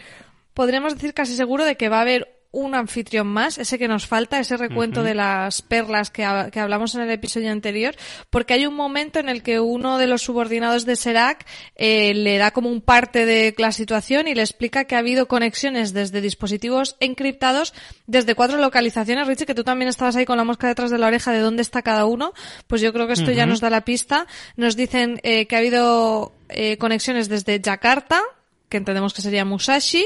podríamos 0.54 0.94
decir 0.94 1.14
casi 1.14 1.34
seguro 1.34 1.64
de 1.64 1.76
que 1.76 1.88
va 1.88 1.98
a 1.98 2.02
haber 2.02 2.39
un 2.52 2.74
anfitrión 2.74 3.28
más, 3.28 3.58
ese 3.58 3.78
que 3.78 3.86
nos 3.86 4.06
falta, 4.06 4.40
ese 4.40 4.56
recuento 4.56 5.04
de 5.04 5.14
las 5.14 5.62
perlas 5.62 6.10
que, 6.10 6.26
que, 6.50 6.58
hablamos 6.58 6.94
en 6.96 7.02
el 7.02 7.10
episodio 7.10 7.52
anterior, 7.52 7.94
porque 8.28 8.54
hay 8.54 8.66
un 8.66 8.74
momento 8.74 9.20
en 9.20 9.28
el 9.28 9.44
que 9.44 9.60
uno 9.60 9.98
de 9.98 10.08
los 10.08 10.22
subordinados 10.22 10.84
de 10.84 10.96
Serac 10.96 11.46
eh, 11.76 12.12
le 12.12 12.38
da 12.38 12.50
como 12.50 12.68
un 12.68 12.80
parte 12.80 13.24
de 13.24 13.54
la 13.56 13.70
situación 13.70 14.26
y 14.26 14.34
le 14.34 14.42
explica 14.42 14.84
que 14.84 14.96
ha 14.96 14.98
habido 14.98 15.28
conexiones 15.28 15.92
desde 15.92 16.20
dispositivos 16.20 16.96
encriptados 16.98 17.72
desde 18.06 18.34
cuatro 18.34 18.58
localizaciones. 18.58 19.28
Richie, 19.28 19.46
que 19.46 19.54
tú 19.54 19.62
también 19.62 19.88
estabas 19.88 20.16
ahí 20.16 20.24
con 20.24 20.36
la 20.36 20.44
mosca 20.44 20.66
detrás 20.66 20.90
de 20.90 20.98
la 20.98 21.06
oreja 21.06 21.30
de 21.30 21.38
dónde 21.38 21.62
está 21.62 21.82
cada 21.82 22.04
uno, 22.04 22.32
pues 22.66 22.80
yo 22.80 22.92
creo 22.92 23.06
que 23.06 23.12
esto 23.12 23.30
ya 23.30 23.46
nos 23.46 23.60
da 23.60 23.70
la 23.70 23.84
pista. 23.84 24.26
Nos 24.56 24.74
dicen 24.74 25.20
eh, 25.22 25.46
que 25.46 25.54
ha 25.54 25.60
habido 25.60 26.32
eh, 26.48 26.78
conexiones 26.78 27.28
desde 27.28 27.60
Yakarta, 27.60 28.20
que 28.68 28.76
entendemos 28.76 29.14
que 29.14 29.22
sería 29.22 29.44
Musashi, 29.44 30.04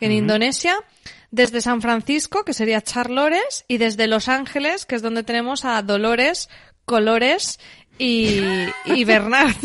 en 0.00 0.12
Indonesia, 0.12 0.74
desde 1.32 1.62
San 1.62 1.80
Francisco, 1.80 2.44
que 2.44 2.52
sería 2.52 2.82
Charlores, 2.82 3.64
y 3.66 3.78
desde 3.78 4.06
Los 4.06 4.28
Ángeles, 4.28 4.86
que 4.86 4.94
es 4.94 5.02
donde 5.02 5.24
tenemos 5.24 5.64
a 5.64 5.82
Dolores, 5.82 6.48
Colores 6.84 7.58
y, 7.98 8.40
y 8.84 9.04
Bernard. 9.06 9.56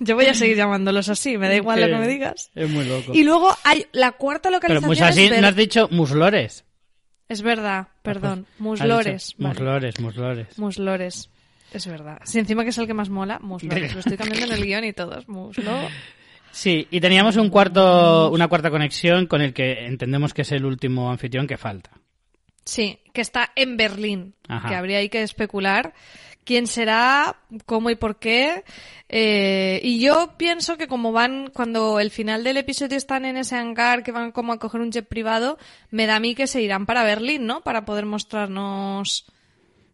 Yo 0.00 0.16
voy 0.16 0.26
a 0.26 0.34
seguir 0.34 0.56
llamándolos 0.56 1.08
así, 1.08 1.38
me 1.38 1.48
da 1.48 1.54
igual 1.54 1.80
lo 1.80 1.86
que 1.86 1.94
me 1.94 2.08
digas. 2.08 2.50
Es 2.54 2.68
muy 2.68 2.84
loco. 2.84 3.14
Y 3.14 3.22
luego 3.22 3.56
hay 3.62 3.86
la 3.92 4.12
cuarta 4.12 4.50
localización. 4.50 4.82
Pero 4.82 4.86
pues 4.88 5.00
así 5.00 5.30
no 5.40 5.46
has 5.46 5.56
dicho 5.56 5.88
muslores. 5.90 6.64
Es 7.28 7.42
verdad, 7.42 7.88
perdón. 8.02 8.46
Muslores. 8.58 9.36
Muslores, 9.38 10.00
muslores. 10.00 10.58
Muslores. 10.58 11.30
Es 11.72 11.86
verdad. 11.86 12.18
Si 12.24 12.40
encima 12.40 12.64
que 12.64 12.70
es 12.70 12.78
el 12.78 12.88
que 12.88 12.94
más 12.94 13.08
mola, 13.08 13.38
muslores. 13.38 13.92
Lo 13.94 14.00
estoy 14.00 14.16
cambiando 14.16 14.46
en 14.46 14.52
el 14.52 14.66
guion 14.66 14.84
y 14.84 14.92
todos. 14.92 15.28
Muslo. 15.28 15.88
Sí, 16.54 16.86
y 16.88 17.00
teníamos 17.00 17.36
un 17.36 17.50
cuarto, 17.50 18.30
una 18.30 18.46
cuarta 18.46 18.70
conexión 18.70 19.26
con 19.26 19.42
el 19.42 19.52
que 19.52 19.86
entendemos 19.86 20.32
que 20.32 20.42
es 20.42 20.52
el 20.52 20.64
último 20.64 21.10
anfitrión 21.10 21.48
que 21.48 21.56
falta. 21.56 21.90
Sí, 22.64 23.00
que 23.12 23.20
está 23.20 23.50
en 23.56 23.76
Berlín, 23.76 24.34
que 24.68 24.74
habría 24.74 24.98
ahí 24.98 25.08
que 25.08 25.22
especular 25.22 25.92
quién 26.44 26.66
será, 26.66 27.36
cómo 27.66 27.90
y 27.90 27.96
por 27.96 28.18
qué. 28.18 28.64
Eh, 29.08 29.80
y 29.82 29.98
yo 29.98 30.34
pienso 30.36 30.76
que 30.76 30.86
como 30.86 31.10
van, 31.10 31.50
cuando 31.52 31.98
el 31.98 32.10
final 32.10 32.44
del 32.44 32.58
episodio 32.58 32.96
están 32.96 33.24
en 33.24 33.36
ese 33.36 33.56
hangar, 33.56 34.02
que 34.02 34.12
van 34.12 34.30
como 34.30 34.52
a 34.52 34.58
coger 34.58 34.80
un 34.80 34.92
jet 34.92 35.08
privado, 35.08 35.58
me 35.90 36.06
da 36.06 36.16
a 36.16 36.20
mí 36.20 36.34
que 36.34 36.46
se 36.46 36.62
irán 36.62 36.86
para 36.86 37.02
Berlín, 37.02 37.46
¿no? 37.46 37.62
Para 37.62 37.84
poder 37.84 38.06
mostrarnos 38.06 39.26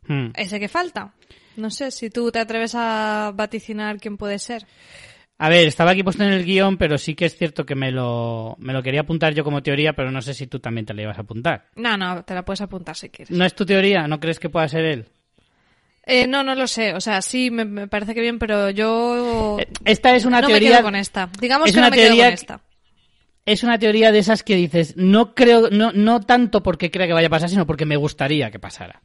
hmm. 0.06 0.32
ese 0.34 0.60
que 0.60 0.68
falta. 0.68 1.14
No 1.56 1.70
sé 1.70 1.90
si 1.90 2.10
tú 2.10 2.30
te 2.30 2.38
atreves 2.38 2.74
a 2.74 3.32
vaticinar 3.34 3.98
quién 3.98 4.16
puede 4.16 4.38
ser. 4.38 4.66
A 5.42 5.48
ver, 5.48 5.66
estaba 5.66 5.92
aquí 5.92 6.02
puesto 6.02 6.22
en 6.22 6.32
el 6.32 6.44
guion, 6.44 6.76
pero 6.76 6.98
sí 6.98 7.14
que 7.14 7.24
es 7.24 7.34
cierto 7.34 7.64
que 7.64 7.74
me 7.74 7.90
lo, 7.90 8.56
me 8.58 8.74
lo 8.74 8.82
quería 8.82 9.00
apuntar 9.00 9.32
yo 9.32 9.42
como 9.42 9.62
teoría, 9.62 9.94
pero 9.94 10.10
no 10.10 10.20
sé 10.20 10.34
si 10.34 10.46
tú 10.46 10.60
también 10.60 10.84
te 10.84 10.92
la 10.92 11.00
ibas 11.00 11.16
a 11.16 11.22
apuntar. 11.22 11.64
No, 11.76 11.96
no, 11.96 12.22
te 12.24 12.34
la 12.34 12.44
puedes 12.44 12.60
apuntar 12.60 12.94
si 12.94 13.08
quieres. 13.08 13.34
¿No 13.34 13.46
es 13.46 13.54
tu 13.54 13.64
teoría? 13.64 14.06
¿No 14.06 14.20
crees 14.20 14.38
que 14.38 14.50
pueda 14.50 14.68
ser 14.68 14.84
él? 14.84 15.06
Eh, 16.04 16.26
no, 16.26 16.42
no 16.42 16.54
lo 16.54 16.66
sé. 16.66 16.92
O 16.92 17.00
sea, 17.00 17.22
sí, 17.22 17.50
me, 17.50 17.64
me 17.64 17.88
parece 17.88 18.14
que 18.14 18.20
bien, 18.20 18.38
pero 18.38 18.68
yo... 18.68 19.56
Eh, 19.58 19.68
Esta 19.86 20.14
es 20.14 20.26
una 20.26 20.42
no 20.42 20.48
teoría... 20.48 20.68
me 20.68 20.76
quedo 20.76 20.84
con 20.84 20.96
esta. 20.96 21.30
Digamos 21.40 21.68
es 21.68 21.72
que 21.72 21.78
una 21.78 21.88
no 21.88 21.96
me 21.96 22.02
quedo 22.02 22.16
con 22.16 22.26
esta. 22.26 22.60
Es 23.46 23.62
una 23.62 23.78
teoría 23.78 24.12
de 24.12 24.18
esas 24.18 24.42
que 24.42 24.56
dices, 24.56 24.94
no 24.98 25.34
creo, 25.34 25.70
no, 25.70 25.92
no 25.92 26.20
tanto 26.20 26.62
porque 26.62 26.90
crea 26.90 27.06
que 27.06 27.14
vaya 27.14 27.28
a 27.28 27.30
pasar, 27.30 27.48
sino 27.48 27.66
porque 27.66 27.86
me 27.86 27.96
gustaría 27.96 28.50
que 28.50 28.58
pasara. 28.58 29.00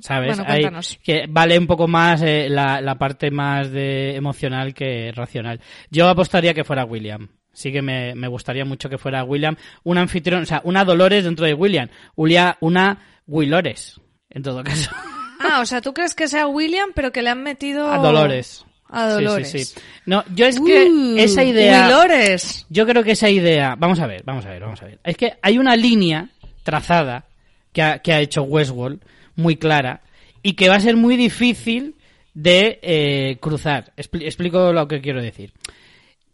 ¿Sabes? 0.00 0.36
Bueno, 0.38 0.44
Hay- 0.52 0.68
que 1.02 1.26
vale 1.28 1.58
un 1.58 1.66
poco 1.66 1.88
más 1.88 2.22
eh, 2.22 2.48
la, 2.48 2.80
la 2.80 2.96
parte 2.96 3.30
más 3.30 3.70
de 3.70 4.14
emocional 4.16 4.74
que 4.74 5.12
racional. 5.14 5.60
Yo 5.90 6.08
apostaría 6.08 6.54
que 6.54 6.64
fuera 6.64 6.84
William. 6.84 7.28
Sí 7.52 7.70
que 7.72 7.82
me, 7.82 8.14
me 8.14 8.28
gustaría 8.28 8.64
mucho 8.64 8.88
que 8.88 8.98
fuera 8.98 9.24
William. 9.24 9.56
Un 9.84 9.98
anfitrión, 9.98 10.42
o 10.42 10.46
sea, 10.46 10.60
una 10.64 10.84
Dolores 10.84 11.24
dentro 11.24 11.44
de 11.46 11.54
William. 11.54 11.88
Ulia- 12.16 12.56
una 12.60 12.98
Willores, 13.26 14.00
en 14.30 14.42
todo 14.42 14.62
caso. 14.64 14.90
Ah, 15.44 15.58
o 15.60 15.66
sea, 15.66 15.80
¿tú 15.80 15.92
crees 15.92 16.14
que 16.14 16.28
sea 16.28 16.46
William, 16.46 16.90
pero 16.94 17.10
que 17.10 17.20
le 17.20 17.28
han 17.28 17.42
metido... 17.42 17.90
A 17.92 17.98
Dolores. 17.98 18.64
A 18.88 19.08
Dolores. 19.08 19.50
Sí, 19.50 19.58
sí, 19.64 19.74
sí. 19.74 19.80
No, 20.06 20.22
yo 20.36 20.46
es 20.46 20.60
que 20.60 20.88
Uh, 20.88 21.16
esa 21.18 21.42
idea... 21.42 21.88
Willores. 21.88 22.64
Yo 22.70 22.86
creo 22.86 23.02
que 23.02 23.10
esa 23.10 23.28
idea, 23.28 23.74
vamos 23.76 23.98
a 23.98 24.06
ver, 24.06 24.22
vamos 24.24 24.46
a 24.46 24.50
ver, 24.50 24.60
vamos 24.62 24.80
a 24.82 24.84
ver. 24.84 25.00
Es 25.02 25.16
que 25.16 25.32
hay 25.42 25.58
una 25.58 25.74
línea 25.74 26.28
trazada 26.62 27.24
que 27.72 27.82
ha, 27.82 27.98
que 27.98 28.12
ha 28.12 28.20
hecho 28.20 28.44
Westworld 28.44 29.00
muy 29.36 29.56
clara 29.56 30.02
y 30.42 30.54
que 30.54 30.68
va 30.68 30.76
a 30.76 30.80
ser 30.80 30.96
muy 30.96 31.16
difícil 31.16 31.94
de 32.34 32.78
eh, 32.82 33.38
cruzar. 33.40 33.92
Expli- 33.96 34.24
explico 34.24 34.72
lo 34.72 34.88
que 34.88 35.00
quiero 35.00 35.22
decir. 35.22 35.52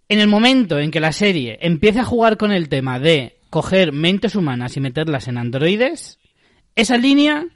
En 0.08 0.20
el 0.20 0.28
momento 0.28 0.78
en 0.78 0.90
que 0.90 1.00
la 1.00 1.12
serie 1.12 1.58
empiece 1.60 2.00
a 2.00 2.04
jugar 2.04 2.36
con 2.36 2.50
el 2.52 2.68
tema 2.68 2.98
de 2.98 3.36
coger 3.50 3.92
mentes 3.92 4.34
humanas 4.34 4.76
y 4.76 4.80
meterlas 4.80 5.28
en 5.28 5.38
androides, 5.38 6.18
esa 6.76 6.96
línea 6.96 7.46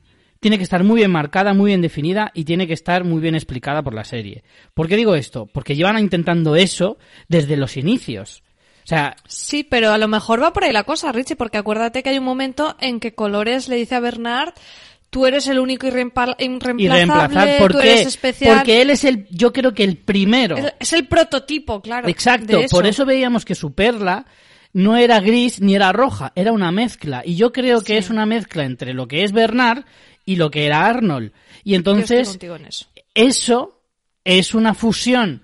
tiene 0.41 0.59
que 0.59 0.65
estar 0.65 0.83
muy 0.83 0.97
bien 0.97 1.11
marcada, 1.13 1.55
muy 1.55 1.71
bien 1.71 1.81
definida 1.83 2.31
y 2.35 2.45
tiene 2.45 2.67
que 2.67 2.73
estar 2.73 3.05
muy 3.05 3.21
bien 3.21 3.37
explicada 3.37 3.83
por 3.83 3.95
la 3.95 4.05
serie. 4.05 4.43
¿Por 4.75 4.89
qué 4.89 4.97
digo 4.97 5.15
esto? 5.15 5.47
Porque 5.47 5.77
llevan 5.77 5.99
intentando 5.99 6.57
eso 6.57 6.99
desde 7.29 7.57
los 7.57 7.77
inicios. 7.77 8.43
O 8.83 8.87
sea, 8.87 9.15
Sí, 9.29 9.63
pero 9.63 9.93
a 9.93 9.99
lo 9.99 10.09
mejor 10.09 10.43
va 10.43 10.53
por 10.53 10.65
ahí 10.65 10.73
la 10.73 10.83
cosa, 10.83 11.13
Richie, 11.13 11.37
porque 11.37 11.59
acuérdate 11.59 12.03
que 12.03 12.11
hay 12.11 12.19
un 12.19 12.25
momento 12.25 12.77
en 12.81 12.99
que 12.99 13.15
Colores 13.15 13.69
le 13.69 13.77
dice 13.77 13.95
a 13.95 14.01
Bernard, 14.01 14.53
tú 15.13 15.27
eres 15.27 15.47
el 15.47 15.59
único 15.59 15.87
irreemplazable, 15.87 16.37
reemplazar, 16.89 17.59
¿por 17.59 17.73
tú 17.73 17.79
qué? 17.81 17.93
eres 17.93 18.07
especial. 18.07 18.57
Porque 18.57 18.81
él 18.81 18.89
es 18.89 19.05
el, 19.05 19.27
yo 19.31 19.53
creo 19.53 19.75
que 19.75 19.85
el 19.85 19.99
primero. 19.99 20.57
Es- 20.57 20.73
Es 20.81 20.93
el 20.95 21.07
prototipo, 21.07 21.83
claro. 21.83 22.09
Exacto, 22.09 22.59
por 22.71 22.87
eso 22.87 23.05
veíamos 23.05 23.45
que 23.45 23.55
su 23.55 23.75
perla 23.75 24.25
no 24.73 24.97
era 24.97 25.21
gris 25.21 25.61
ni 25.61 25.75
era 25.75 25.93
roja, 25.93 26.33
era 26.35 26.51
una 26.51 26.73
mezcla. 26.73 27.23
Y 27.27 27.37
yo 27.37 27.53
creo 27.53 27.83
que 27.83 27.99
es 27.99 28.09
una 28.09 28.25
mezcla 28.25 28.65
entre 28.65 28.95
lo 28.95 29.07
que 29.07 29.23
es 29.23 29.33
Bernard 29.33 29.85
y 30.25 30.37
lo 30.37 30.51
que 30.51 30.65
era 30.65 30.87
Arnold. 30.87 31.33
Y 31.63 31.75
entonces, 31.75 32.29
contigo 32.31 32.57
en 32.57 32.65
eso. 32.65 32.87
eso 33.15 33.83
es 34.25 34.55
una 34.55 34.73
fusión 34.73 35.43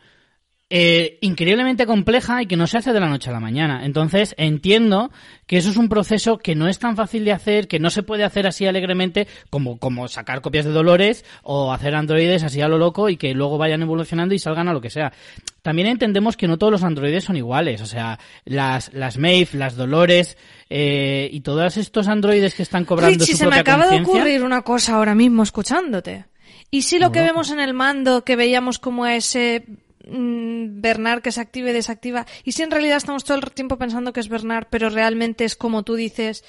eh, 0.71 1.17
increíblemente 1.23 1.87
compleja 1.87 2.43
y 2.43 2.47
que 2.47 2.57
no 2.57 2.67
se 2.67 2.77
hace 2.77 2.93
de 2.93 3.01
la 3.01 3.09
noche 3.09 3.31
a 3.31 3.33
la 3.33 3.41
mañana. 3.41 3.87
Entonces 3.87 4.35
entiendo 4.37 5.11
que 5.47 5.57
eso 5.57 5.71
es 5.71 5.79
un 5.79 5.89
proceso 5.89 6.37
que 6.37 6.55
no 6.55 6.69
es 6.69 6.79
tan 6.79 6.95
fácil 6.95 7.25
de 7.25 7.33
hacer, 7.33 7.69
que 7.69 7.79
no 7.79 7.89
se 7.89 8.03
puede 8.03 8.25
hacer 8.25 8.47
así 8.47 8.67
alegremente 8.67 9.27
como, 9.49 9.79
como 9.79 10.09
sacar 10.09 10.43
copias 10.43 10.67
de 10.67 10.73
Dolores 10.73 11.25
o 11.43 11.73
hacer 11.73 11.95
androides 11.95 12.43
así 12.43 12.61
a 12.61 12.69
lo 12.69 12.77
loco 12.77 13.09
y 13.09 13.17
que 13.17 13.33
luego 13.33 13.57
vayan 13.57 13.81
evolucionando 13.81 14.35
y 14.35 14.39
salgan 14.39 14.69
a 14.69 14.75
lo 14.75 14.83
que 14.83 14.91
sea. 14.91 15.11
También 15.63 15.89
entendemos 15.89 16.37
que 16.37 16.49
no 16.49 16.59
todos 16.59 16.71
los 16.71 16.85
androides 16.85 17.25
son 17.25 17.37
iguales, 17.37 17.81
o 17.81 17.87
sea, 17.87 18.19
las, 18.45 18.93
las 18.93 19.17
Maeve, 19.17 19.49
las 19.55 19.75
Dolores 19.75 20.37
eh, 20.69 21.31
y 21.33 21.41
todos 21.41 21.79
estos 21.79 22.09
androides 22.09 22.55
que 22.55 22.63
están 22.63 22.85
cobrando 22.85 23.21
Richie, 23.21 23.33
su 23.33 23.39
se 23.39 23.45
me 23.47 23.57
propia 23.57 23.75
acaba 23.75 23.91
de 23.91 24.03
ocurrir 24.03 24.43
una 24.45 24.61
cosa 24.61 24.97
ahora 24.97 25.15
mismo 25.15 25.43
escuchándote. 25.43 26.27
¿Y 26.71 26.83
si 26.83 26.99
lo 26.99 27.11
que 27.11 27.23
vemos 27.23 27.51
en 27.51 27.61
el 27.61 27.73
mando, 27.73 28.25
que 28.25 28.37
veíamos 28.37 28.79
como 28.79 29.07
ese 29.07 29.65
mm, 30.09 30.81
Bernard 30.81 31.23
que 31.23 31.33
se 31.33 31.41
activa 31.41 31.71
y 31.71 31.73
desactiva, 31.73 32.27
y 32.45 32.53
si 32.53 32.63
en 32.63 32.71
realidad 32.71 32.97
estamos 32.97 33.25
todo 33.25 33.39
el 33.39 33.51
tiempo 33.53 33.79
pensando 33.79 34.13
que 34.13 34.21
es 34.21 34.29
Bernard, 34.29 34.67
pero 34.71 34.91
realmente 34.91 35.45
es 35.45 35.57
como 35.57 35.83
tú 35.83 35.95
dices, 35.95 36.45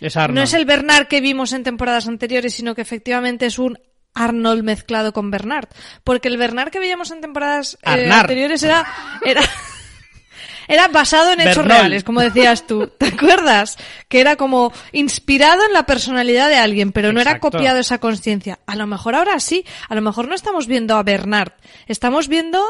Es 0.00 0.16
Arnold. 0.16 0.36
no 0.36 0.42
es 0.42 0.54
el 0.54 0.64
Bernard 0.64 1.08
que 1.08 1.20
vimos 1.20 1.52
en 1.52 1.62
temporadas 1.64 2.08
anteriores, 2.08 2.54
sino 2.54 2.74
que 2.74 2.82
efectivamente 2.82 3.46
es 3.46 3.58
un 3.58 3.78
Arnold 4.16 4.64
mezclado 4.64 5.12
con 5.12 5.30
Bernard. 5.30 5.68
Porque 6.02 6.28
el 6.28 6.38
Bernard 6.38 6.70
que 6.70 6.80
veíamos 6.80 7.10
en 7.12 7.20
temporadas 7.20 7.78
eh, 7.82 8.10
anteriores 8.10 8.62
era, 8.62 8.86
era, 9.22 9.42
era 10.68 10.88
basado 10.88 11.32
en 11.32 11.42
hechos 11.42 11.64
reales, 11.64 12.02
como 12.02 12.22
decías 12.22 12.66
tú. 12.66 12.88
¿Te 12.98 13.08
acuerdas? 13.08 13.76
Que 14.08 14.20
era 14.20 14.36
como 14.36 14.72
inspirado 14.92 15.64
en 15.66 15.72
la 15.72 15.84
personalidad 15.84 16.48
de 16.48 16.56
alguien, 16.56 16.92
pero 16.92 17.12
no 17.12 17.20
era 17.20 17.38
copiado 17.38 17.78
esa 17.78 17.98
conciencia. 17.98 18.58
A 18.66 18.74
lo 18.74 18.86
mejor 18.86 19.14
ahora 19.14 19.38
sí. 19.38 19.64
A 19.88 19.94
lo 19.94 20.00
mejor 20.00 20.26
no 20.28 20.34
estamos 20.34 20.66
viendo 20.66 20.96
a 20.96 21.02
Bernard. 21.02 21.52
Estamos 21.86 22.26
viendo 22.26 22.64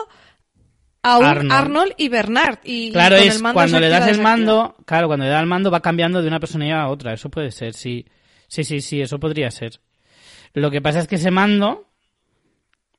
a 1.07 1.19
un 1.19 1.25
Arnold. 1.25 1.53
Arnold, 1.53 1.93
y 1.97 2.09
Bernard. 2.09 2.59
Y, 2.65 2.89
y 2.89 2.93
Claro, 2.93 3.17
con 3.17 3.27
es 3.27 3.37
el 3.37 3.43
mando 3.43 3.55
cuando 3.55 3.81
le 3.81 3.89
das 3.89 4.09
el 4.09 4.21
mando, 4.21 4.77
claro, 4.85 5.07
cuando 5.07 5.25
le 5.25 5.31
das 5.31 5.41
el 5.43 5.47
mando 5.47 5.71
va 5.71 5.81
cambiando 5.81 6.21
de 6.23 6.29
una 6.29 6.41
personalidad 6.41 6.81
a 6.81 6.89
otra, 6.89 7.13
eso 7.13 7.29
puede 7.31 7.51
ser, 7.53 7.75
sí. 7.75 8.07
Sí, 8.49 8.65
sí, 8.65 8.81
sí, 8.81 9.01
eso 9.01 9.19
podría 9.19 9.51
ser. 9.51 9.81
Lo 10.55 10.71
que 10.71 10.81
pasa 10.81 11.01
es 11.01 11.09
que 11.09 11.17
ese 11.17 11.31
mando, 11.31 11.89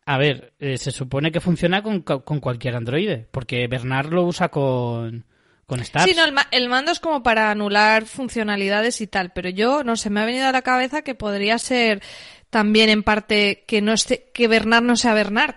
a 0.05 0.17
ver, 0.17 0.53
eh, 0.59 0.77
se 0.77 0.91
supone 0.91 1.31
que 1.31 1.41
funciona 1.41 1.81
con, 1.83 2.01
con 2.01 2.39
cualquier 2.39 2.75
androide, 2.75 3.27
porque 3.31 3.67
Bernard 3.67 4.11
lo 4.13 4.23
usa 4.23 4.49
con, 4.49 5.25
con 5.65 5.79
Stars. 5.81 6.05
Sí, 6.09 6.15
no, 6.15 6.23
el, 6.23 6.31
ma- 6.31 6.47
el 6.51 6.69
mando 6.69 6.91
es 6.91 6.99
como 6.99 7.23
para 7.23 7.51
anular 7.51 8.05
funcionalidades 8.05 9.01
y 9.01 9.07
tal, 9.07 9.31
pero 9.33 9.49
yo, 9.49 9.83
no 9.83 9.95
sé, 9.97 10.09
me 10.09 10.21
ha 10.21 10.25
venido 10.25 10.47
a 10.47 10.51
la 10.51 10.61
cabeza 10.61 11.01
que 11.01 11.15
podría 11.15 11.57
ser 11.57 12.01
también 12.49 12.89
en 12.89 13.03
parte 13.03 13.65
que 13.67 13.81
no 13.81 13.91
esté, 13.93 14.29
que 14.33 14.47
Bernard 14.47 14.83
no 14.83 14.95
sea 14.95 15.13
Bernard, 15.13 15.55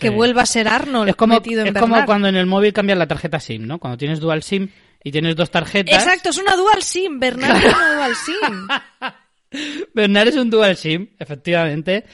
que 0.00 0.10
vuelva 0.10 0.42
a 0.42 0.46
ser 0.46 0.68
Arnold 0.68 1.10
es 1.10 1.16
como, 1.16 1.34
metido 1.34 1.62
en 1.62 1.68
es 1.68 1.80
como 1.82 2.04
cuando 2.04 2.28
en 2.28 2.36
el 2.36 2.46
móvil 2.46 2.72
cambias 2.72 2.98
la 2.98 3.06
tarjeta 3.06 3.40
SIM, 3.40 3.66
¿no? 3.66 3.78
Cuando 3.78 3.96
tienes 3.96 4.20
dual 4.20 4.42
SIM 4.42 4.68
y 5.02 5.10
tienes 5.10 5.36
dos 5.36 5.50
tarjetas. 5.50 6.02
Exacto, 6.02 6.30
es 6.30 6.38
una 6.38 6.56
dual 6.56 6.82
SIM, 6.82 7.18
Bernard 7.18 7.56
es 7.56 7.74
una 7.74 7.94
dual 7.94 8.14
SIM. 8.14 8.68
Bernard 9.94 10.28
es 10.28 10.36
un 10.36 10.50
dual 10.50 10.76
SIM, 10.76 11.08
efectivamente. 11.18 12.04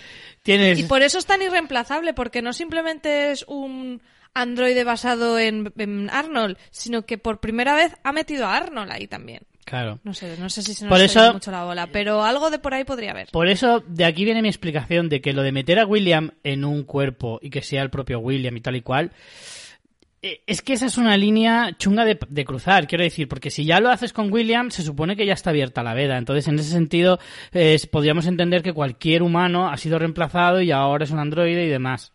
Tienes... 0.42 0.78
Y 0.78 0.84
por 0.84 1.02
eso 1.02 1.18
es 1.18 1.26
tan 1.26 1.42
irreemplazable, 1.42 2.14
porque 2.14 2.42
no 2.42 2.52
simplemente 2.52 3.32
es 3.32 3.44
un 3.48 4.02
androide 4.34 4.84
basado 4.84 5.38
en, 5.38 5.72
en 5.78 6.10
Arnold, 6.10 6.58
sino 6.70 7.06
que 7.06 7.18
por 7.18 7.40
primera 7.40 7.74
vez 7.74 7.96
ha 8.02 8.12
metido 8.12 8.46
a 8.46 8.56
Arnold 8.56 8.92
ahí 8.92 9.06
también. 9.06 9.42
Claro. 9.64 9.98
No 10.04 10.12
sé, 10.14 10.36
no 10.38 10.50
sé 10.50 10.62
si 10.62 10.74
se 10.74 10.84
nos 10.84 10.90
Por 10.90 11.00
eso- 11.00 11.32
mucho 11.32 11.50
la 11.50 11.64
bola, 11.64 11.86
pero 11.88 12.22
algo 12.22 12.50
de 12.50 12.58
por 12.58 12.74
ahí 12.74 12.84
podría 12.84 13.12
haber. 13.12 13.28
Por 13.30 13.48
eso, 13.48 13.82
de 13.86 14.04
aquí 14.04 14.24
viene 14.24 14.42
mi 14.42 14.48
explicación 14.48 15.08
de 15.08 15.20
que 15.20 15.32
lo 15.32 15.42
de 15.42 15.52
meter 15.52 15.78
a 15.78 15.86
William 15.86 16.32
en 16.42 16.64
un 16.64 16.84
cuerpo 16.84 17.38
y 17.42 17.50
que 17.50 17.62
sea 17.62 17.82
el 17.82 17.90
propio 17.90 18.18
William 18.18 18.56
y 18.56 18.60
tal 18.60 18.76
y 18.76 18.82
cual, 18.82 19.12
eh, 20.22 20.42
es 20.46 20.62
que 20.62 20.72
esa 20.74 20.86
es 20.86 20.96
una 20.98 21.16
línea 21.16 21.74
chunga 21.78 22.04
de, 22.04 22.18
de 22.28 22.44
cruzar, 22.44 22.86
quiero 22.86 23.04
decir, 23.04 23.28
porque 23.28 23.50
si 23.50 23.64
ya 23.64 23.80
lo 23.80 23.90
haces 23.90 24.12
con 24.12 24.32
William, 24.32 24.70
se 24.70 24.82
supone 24.82 25.16
que 25.16 25.26
ya 25.26 25.34
está 25.34 25.50
abierta 25.50 25.82
la 25.82 25.92
veda. 25.94 26.16
Entonces, 26.18 26.48
en 26.48 26.58
ese 26.58 26.70
sentido, 26.70 27.18
eh, 27.52 27.78
podríamos 27.90 28.26
entender 28.26 28.62
que 28.62 28.72
cualquier 28.72 29.22
humano 29.22 29.68
ha 29.68 29.76
sido 29.76 29.98
reemplazado 29.98 30.60
y 30.62 30.70
ahora 30.70 31.04
es 31.04 31.10
un 31.10 31.18
androide 31.18 31.64
y 31.64 31.68
demás. 31.68 32.12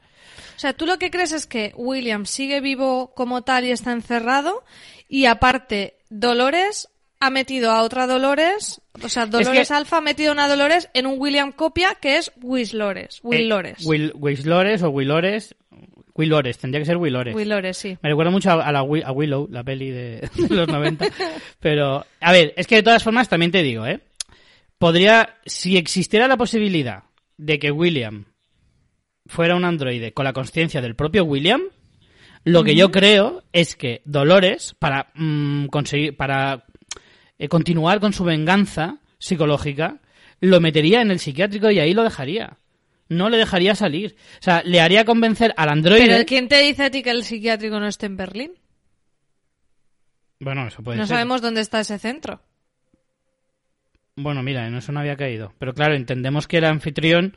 O 0.56 0.60
sea, 0.60 0.74
tú 0.74 0.86
lo 0.86 0.98
que 0.98 1.10
crees 1.12 1.32
es 1.32 1.46
que 1.46 1.72
William 1.76 2.26
sigue 2.26 2.62
vivo 2.62 3.14
como 3.16 3.44
tal 3.44 3.64
y 3.66 3.72
está 3.72 3.92
encerrado 3.92 4.64
y 5.08 5.26
aparte 5.26 5.96
Dolores 6.10 6.90
ha 7.20 7.30
metido 7.30 7.72
a 7.72 7.82
otra 7.84 8.08
Dolores, 8.08 8.82
o 9.04 9.10
sea, 9.10 9.26
Dolores 9.26 9.68
que- 9.68 9.74
Alfa 9.74 9.98
ha 9.98 10.02
metido 10.02 10.32
una 10.32 10.48
Dolores 10.48 10.90
en 10.94 11.06
un 11.06 11.20
William 11.20 11.52
copia 11.52 11.96
que 12.02 12.18
es 12.18 12.32
Wislores, 12.42 13.20
Willores. 13.24 13.82
Eh, 13.82 13.86
Will, 13.88 14.12
Willores 14.16 14.84
o 14.84 14.90
Willores. 14.90 15.56
Willores, 16.16 16.58
tendría 16.58 16.82
que 16.82 16.86
ser 16.86 16.98
Willores. 16.98 17.34
Willores, 17.34 17.78
sí. 17.78 17.98
Me 18.02 18.10
recuerda 18.10 18.30
mucho 18.32 18.52
a, 18.52 18.56
a 18.66 18.72
la, 18.74 18.80
a 18.80 19.12
Willow, 19.12 19.48
la 19.50 19.64
peli 19.64 19.90
de, 19.90 20.30
de 20.36 20.56
los 20.56 20.68
90. 20.68 21.06
Pero, 21.62 22.06
a 22.20 22.32
ver, 22.34 22.54
es 22.58 22.68
que 22.68 22.76
de 22.76 22.84
todas 22.84 23.04
formas 23.04 23.30
también 23.30 23.52
te 23.52 23.64
digo, 23.64 23.86
¿eh? 23.86 24.02
Podría, 24.78 25.36
si 25.46 25.78
existiera 25.78 26.28
la 26.28 26.36
posibilidad 26.38 27.04
de 27.38 27.58
que 27.60 27.72
William 27.72 28.26
fuera 29.28 29.56
un 29.56 29.64
androide 29.64 30.14
con 30.14 30.26
la 30.26 30.34
conciencia 30.34 30.82
del 30.82 30.96
propio 30.96 31.24
William, 31.24 31.62
lo 32.44 32.64
que 32.64 32.76
yo 32.76 32.92
creo 32.92 33.44
es 33.54 33.76
que 33.76 34.02
Dolores, 34.06 34.76
para 34.80 35.12
mm, 35.16 35.68
conseguir, 35.68 36.18
para 36.18 36.66
eh, 37.40 37.48
continuar 37.50 38.00
con 38.00 38.14
su 38.14 38.24
venganza 38.24 39.00
psicológica, 39.18 39.98
lo 40.42 40.60
metería 40.62 41.02
en 41.02 41.10
el 41.12 41.20
psiquiátrico 41.20 41.72
y 41.72 41.80
ahí 41.80 41.94
lo 41.94 42.04
dejaría. 42.04 42.58
No 43.10 43.30
le 43.30 43.38
dejaría 43.38 43.74
salir. 43.74 44.16
O 44.40 44.44
sea, 44.44 44.62
le 44.64 44.80
haría 44.82 45.04
convencer 45.04 45.54
al 45.58 45.70
androide. 45.70 46.06
Pero 46.08 46.26
¿quién 46.28 46.48
te 46.48 46.62
dice 46.62 46.84
a 46.84 46.92
ti 46.92 47.02
que 47.02 47.10
el 47.10 47.24
psiquiátrico 47.24 47.80
no 47.80 47.88
esté 47.88 48.06
en 48.06 48.18
Berlín? 48.18 48.52
Bueno, 50.40 50.68
eso 50.68 50.84
puede 50.84 50.98
no 50.98 51.06
ser. 51.08 51.16
sabemos 51.16 51.42
dónde 51.42 51.62
está 51.62 51.80
ese 51.80 51.98
centro. 51.98 52.42
Bueno, 54.16 54.44
mira, 54.44 54.68
en 54.68 54.76
eso 54.76 54.92
no 54.92 55.00
había 55.00 55.16
caído. 55.16 55.54
Pero 55.60 55.74
claro, 55.74 55.96
entendemos 55.96 56.48
que 56.48 56.58
el 56.58 56.66
anfitrión 56.66 57.36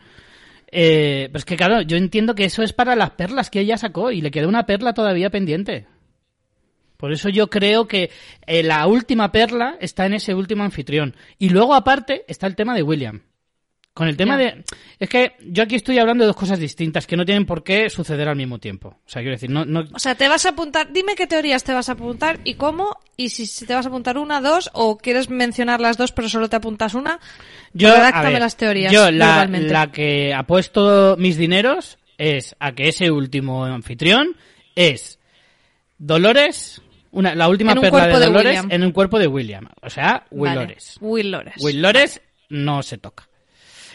Eh, 0.74 1.28
pues 1.32 1.44
que 1.44 1.56
claro, 1.56 1.82
yo 1.82 1.96
entiendo 1.98 2.34
que 2.34 2.44
eso 2.46 2.62
es 2.62 2.72
para 2.72 2.96
las 2.96 3.10
perlas 3.10 3.50
que 3.50 3.60
ella 3.60 3.76
sacó 3.76 4.10
y 4.10 4.22
le 4.22 4.30
queda 4.30 4.48
una 4.48 4.64
perla 4.64 4.94
todavía 4.94 5.28
pendiente. 5.30 5.86
Por 7.02 7.12
eso 7.12 7.28
yo 7.28 7.50
creo 7.50 7.88
que 7.88 8.12
eh, 8.46 8.62
la 8.62 8.86
última 8.86 9.32
perla 9.32 9.76
está 9.80 10.06
en 10.06 10.14
ese 10.14 10.36
último 10.36 10.62
anfitrión. 10.62 11.16
Y 11.36 11.48
luego 11.48 11.74
aparte 11.74 12.24
está 12.28 12.46
el 12.46 12.54
tema 12.54 12.76
de 12.76 12.84
William. 12.84 13.22
Con 13.92 14.06
el 14.06 14.16
tema 14.16 14.36
de... 14.36 14.62
Es 15.00 15.08
que 15.08 15.32
yo 15.44 15.64
aquí 15.64 15.74
estoy 15.74 15.98
hablando 15.98 16.22
de 16.22 16.28
dos 16.28 16.36
cosas 16.36 16.60
distintas 16.60 17.08
que 17.08 17.16
no 17.16 17.24
tienen 17.24 17.44
por 17.44 17.64
qué 17.64 17.90
suceder 17.90 18.28
al 18.28 18.36
mismo 18.36 18.60
tiempo. 18.60 19.00
O 19.04 19.08
sea, 19.08 19.20
quiero 19.20 19.34
decir, 19.34 19.50
no... 19.50 19.64
no... 19.64 19.80
O 19.92 19.98
sea, 19.98 20.14
te 20.14 20.28
vas 20.28 20.46
a 20.46 20.50
apuntar... 20.50 20.92
Dime 20.92 21.16
qué 21.16 21.26
teorías 21.26 21.64
te 21.64 21.74
vas 21.74 21.88
a 21.88 21.94
apuntar 21.94 22.38
y 22.44 22.54
cómo, 22.54 22.96
y 23.16 23.30
si, 23.30 23.66
te 23.66 23.74
vas 23.74 23.84
a 23.84 23.88
apuntar 23.88 24.16
una, 24.16 24.40
dos, 24.40 24.70
o 24.72 24.96
quieres 24.96 25.28
mencionar 25.28 25.80
las 25.80 25.96
dos 25.96 26.12
pero 26.12 26.28
solo 26.28 26.48
te 26.48 26.54
apuntas 26.54 26.94
una. 26.94 27.18
Yo, 27.72 27.88
las 27.88 28.56
teorías. 28.56 28.92
Yo, 28.92 29.10
la, 29.10 29.46
la 29.46 29.90
que 29.90 30.32
ha 30.32 30.44
puesto 30.46 31.16
mis 31.18 31.36
dineros 31.36 31.98
es 32.16 32.54
a 32.60 32.76
que 32.76 32.86
ese 32.86 33.10
último 33.10 33.64
anfitrión 33.64 34.36
es 34.76 35.18
Dolores... 36.02 36.81
Una, 37.12 37.34
la 37.34 37.48
última 37.48 37.74
perla 37.74 38.06
de 38.06 38.26
Dolores 38.26 38.62
en 38.68 38.82
un 38.82 38.92
cuerpo 38.92 39.18
de 39.18 39.26
William. 39.26 39.68
O 39.82 39.90
sea, 39.90 40.26
Will 40.30 40.54
Lores. 40.54 40.96
Will 41.00 41.30
Lores. 41.30 41.54
Will 41.62 41.80
Lores 41.80 42.20
no 42.48 42.82
se 42.82 42.98
toca. 42.98 43.28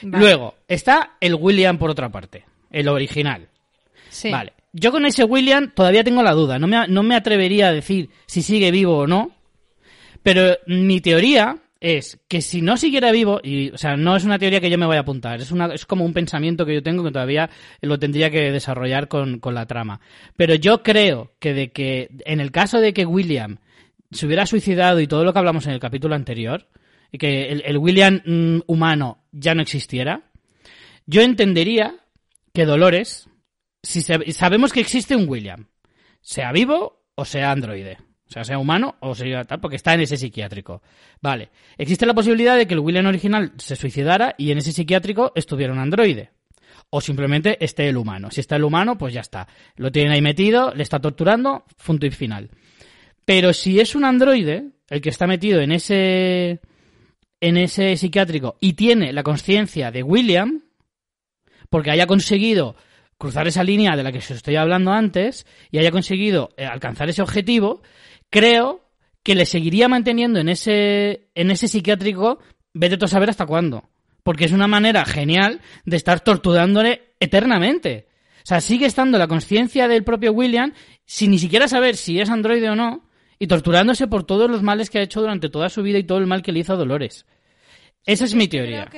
Luego, 0.04 0.56
está 0.68 1.18
el 1.20 1.36
William 1.36 1.78
por 1.78 1.90
otra 1.90 2.10
parte, 2.10 2.46
el 2.72 2.88
original. 2.88 3.48
Sí. 4.10 4.32
Vale. 4.32 4.54
Yo 4.72 4.92
con 4.92 5.06
ese 5.06 5.24
William 5.24 5.72
todavía 5.74 6.04
tengo 6.04 6.22
la 6.22 6.34
duda. 6.34 6.60
No 6.60 6.68
me, 6.68 6.88
no 6.88 7.02
me 7.02 7.16
atrevería 7.16 7.70
a 7.70 7.74
decir 7.74 8.10
si 8.28 8.44
sigue 8.44 8.70
vivo 8.70 9.00
o 9.00 9.08
no. 9.08 9.32
Pero 10.22 10.58
mi 10.68 11.02
teoría 11.02 11.58
es 11.80 12.20
que 12.28 12.42
si 12.42 12.62
no 12.62 12.78
siguiera 12.78 13.12
vivo, 13.12 13.40
y, 13.44 13.70
o 13.72 13.78
sea, 13.78 13.98
no 13.98 14.16
es 14.16 14.24
una 14.24 14.40
teoría 14.40 14.60
que 14.60 14.70
yo 14.70 14.78
me 14.78 14.86
voy 14.86 14.98
a 14.98 15.02
apuntar, 15.02 15.42
es, 15.42 15.52
una, 15.52 15.74
es 15.74 15.86
como 15.86 16.06
un 16.06 16.14
pensamiento 16.14 16.66
que 16.66 16.74
yo 16.74 16.84
tengo 16.84 17.04
que 17.04 17.12
todavía 17.12 17.50
lo 17.82 18.00
tendría 18.00 18.30
que 18.30 18.52
desarrollar 18.52 19.08
con, 19.08 19.40
con 19.40 19.54
la 19.54 19.66
trama. 19.66 20.00
Pero 20.36 20.56
yo 20.56 20.84
creo 20.84 21.34
que 21.40 21.54
de 21.54 21.72
que, 21.72 22.10
en 22.26 22.40
el 22.40 22.52
caso 22.52 22.80
de 22.80 22.94
que 22.94 23.06
William 23.06 23.58
se 24.12 24.26
hubiera 24.26 24.46
suicidado 24.46 25.00
y 25.00 25.08
todo 25.08 25.24
lo 25.24 25.34
que 25.34 25.40
hablamos 25.40 25.66
en 25.68 25.74
el 25.74 25.80
capítulo 25.80 26.16
anterior, 26.16 26.68
y 27.12 27.18
que 27.18 27.52
el, 27.52 27.78
William 27.78 28.22
mm, 28.26 28.62
humano 28.68 29.24
ya 29.32 29.56
no 29.56 29.62
existiera, 29.62 30.32
yo 31.06 31.22
entendería 31.22 31.96
que 32.54 32.66
Dolores, 32.66 33.30
si 33.84 34.02
sabemos 34.02 34.74
que 34.74 34.82
existe 34.82 35.16
un 35.16 35.30
William, 35.30 35.68
sea 36.22 36.52
vivo 36.52 37.06
o 37.16 37.26
sea 37.26 37.52
androide, 37.52 37.98
o 38.28 38.32
sea, 38.32 38.44
sea 38.44 38.60
humano 38.60 38.96
o 39.00 39.16
sea 39.16 39.44
tal, 39.46 39.60
porque 39.60 39.78
está 39.78 39.94
en 39.94 40.02
ese 40.02 40.18
psiquiátrico. 40.18 40.82
Vale, 41.22 41.50
existe 41.78 42.06
la 42.06 42.14
posibilidad 42.14 42.58
de 42.58 42.68
que 42.68 42.74
el 42.74 42.80
William 42.80 43.06
original 43.06 43.54
se 43.58 43.76
suicidara 43.76 44.36
y 44.38 44.52
en 44.52 44.58
ese 44.58 44.72
psiquiátrico 44.72 45.32
estuviera 45.36 45.74
un 45.74 45.80
androide. 45.80 46.32
O 46.90 47.02
simplemente 47.02 47.64
esté 47.64 47.90
el 47.90 47.98
humano. 47.98 48.32
Si 48.32 48.40
está 48.40 48.56
el 48.56 48.64
humano, 48.64 48.98
pues 48.98 49.14
ya 49.14 49.22
está. 49.22 49.48
Lo 49.76 49.92
tienen 49.92 50.14
ahí 50.14 50.22
metido, 50.22 50.74
le 50.74 50.84
está 50.84 51.00
torturando, 51.00 51.66
punto 51.86 52.06
y 52.06 52.12
final. 52.12 52.50
Pero 53.26 53.52
si 53.52 53.80
es 53.80 53.94
un 53.94 54.06
androide, 54.06 54.70
el 54.90 55.02
que 55.02 55.10
está 55.10 55.28
metido 55.28 55.60
en 55.60 55.72
ese 55.74 56.62
en 57.40 57.58
ese 57.58 57.96
psiquiátrico 57.98 58.58
y 58.60 58.74
tiene 58.74 59.14
la 59.14 59.24
conciencia 59.24 59.92
de 59.92 60.02
William, 60.02 60.64
porque 61.70 61.92
haya 61.92 62.08
conseguido 62.08 62.76
cruzar 63.18 63.48
esa 63.48 63.64
línea 63.64 63.96
de 63.96 64.04
la 64.04 64.12
que 64.12 64.20
os 64.20 64.32
estoy 64.32 64.56
hablando 64.56 64.92
antes 64.92 65.46
y 65.72 65.80
haya 65.80 65.92
conseguido 65.92 66.50
eh, 66.58 66.66
alcanzar 66.66 67.10
ese 67.10 67.22
objetivo, 67.22 67.82
creo 68.30 68.88
que 69.24 69.36
le 69.36 69.46
seguiría 69.46 69.88
manteniendo 69.88 70.40
en 70.40 70.50
ese, 70.50 71.30
en 71.36 71.52
ese 71.52 71.68
psiquiátrico, 71.68 72.40
vete 72.74 72.98
tú 72.98 73.06
a 73.06 73.10
saber 73.10 73.30
hasta 73.30 73.46
cuándo. 73.46 73.90
Porque 74.24 74.46
es 74.46 74.52
una 74.52 74.68
manera 74.68 75.06
genial 75.06 75.62
de 75.86 75.98
estar 75.98 76.20
torturándole 76.20 77.13
eternamente. 77.20 78.08
O 78.38 78.48
sea, 78.48 78.62
sigue 78.62 78.86
estando 78.86 79.18
la 79.18 79.28
conciencia 79.28 79.88
del 79.88 80.04
propio 80.04 80.32
William 80.32 80.74
sin 81.06 81.32
ni 81.32 81.40
siquiera 81.40 81.68
saber 81.68 81.98
si 81.98 82.20
es 82.20 82.30
androide 82.30 82.70
o 82.70 82.76
no, 82.76 83.08
y 83.40 83.48
torturándose 83.48 84.08
por 84.08 84.26
todos 84.26 84.50
los 84.50 84.63
males 84.63 84.90
que 84.90 85.00
ha 85.00 85.02
hecho 85.02 85.22
durante 85.22 85.50
toda 85.50 85.70
su 85.70 85.84
vida 85.84 85.98
y 86.00 86.04
todo 86.04 86.18
el 86.18 86.28
mal 86.28 86.42
que 86.42 86.52
le 86.52 86.60
hizo 86.60 86.74
a 86.74 86.78
Dolores. 86.78 87.26
Esa 88.06 88.26
es 88.26 88.36
mi 88.36 88.48
teoría. 88.48 88.90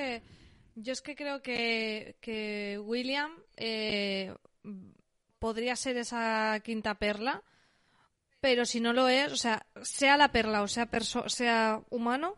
yo 0.76 0.94
es 0.94 1.02
que 1.02 1.16
creo 1.16 1.42
que, 1.42 2.80
William 2.84 3.32
eh, 3.58 4.34
podría 5.40 5.76
ser 5.76 5.98
esa 5.98 6.60
quinta 6.64 7.00
perla, 7.00 7.44
pero 8.42 8.66
si 8.66 8.80
no 8.80 8.94
lo 8.94 9.08
es, 9.10 9.32
o 9.32 9.36
sea, 9.36 9.66
sea 9.82 10.18
la 10.18 10.32
perla 10.32 10.62
o 10.62 10.68
sea, 10.68 10.90
sea 11.28 11.82
humano, 11.90 12.36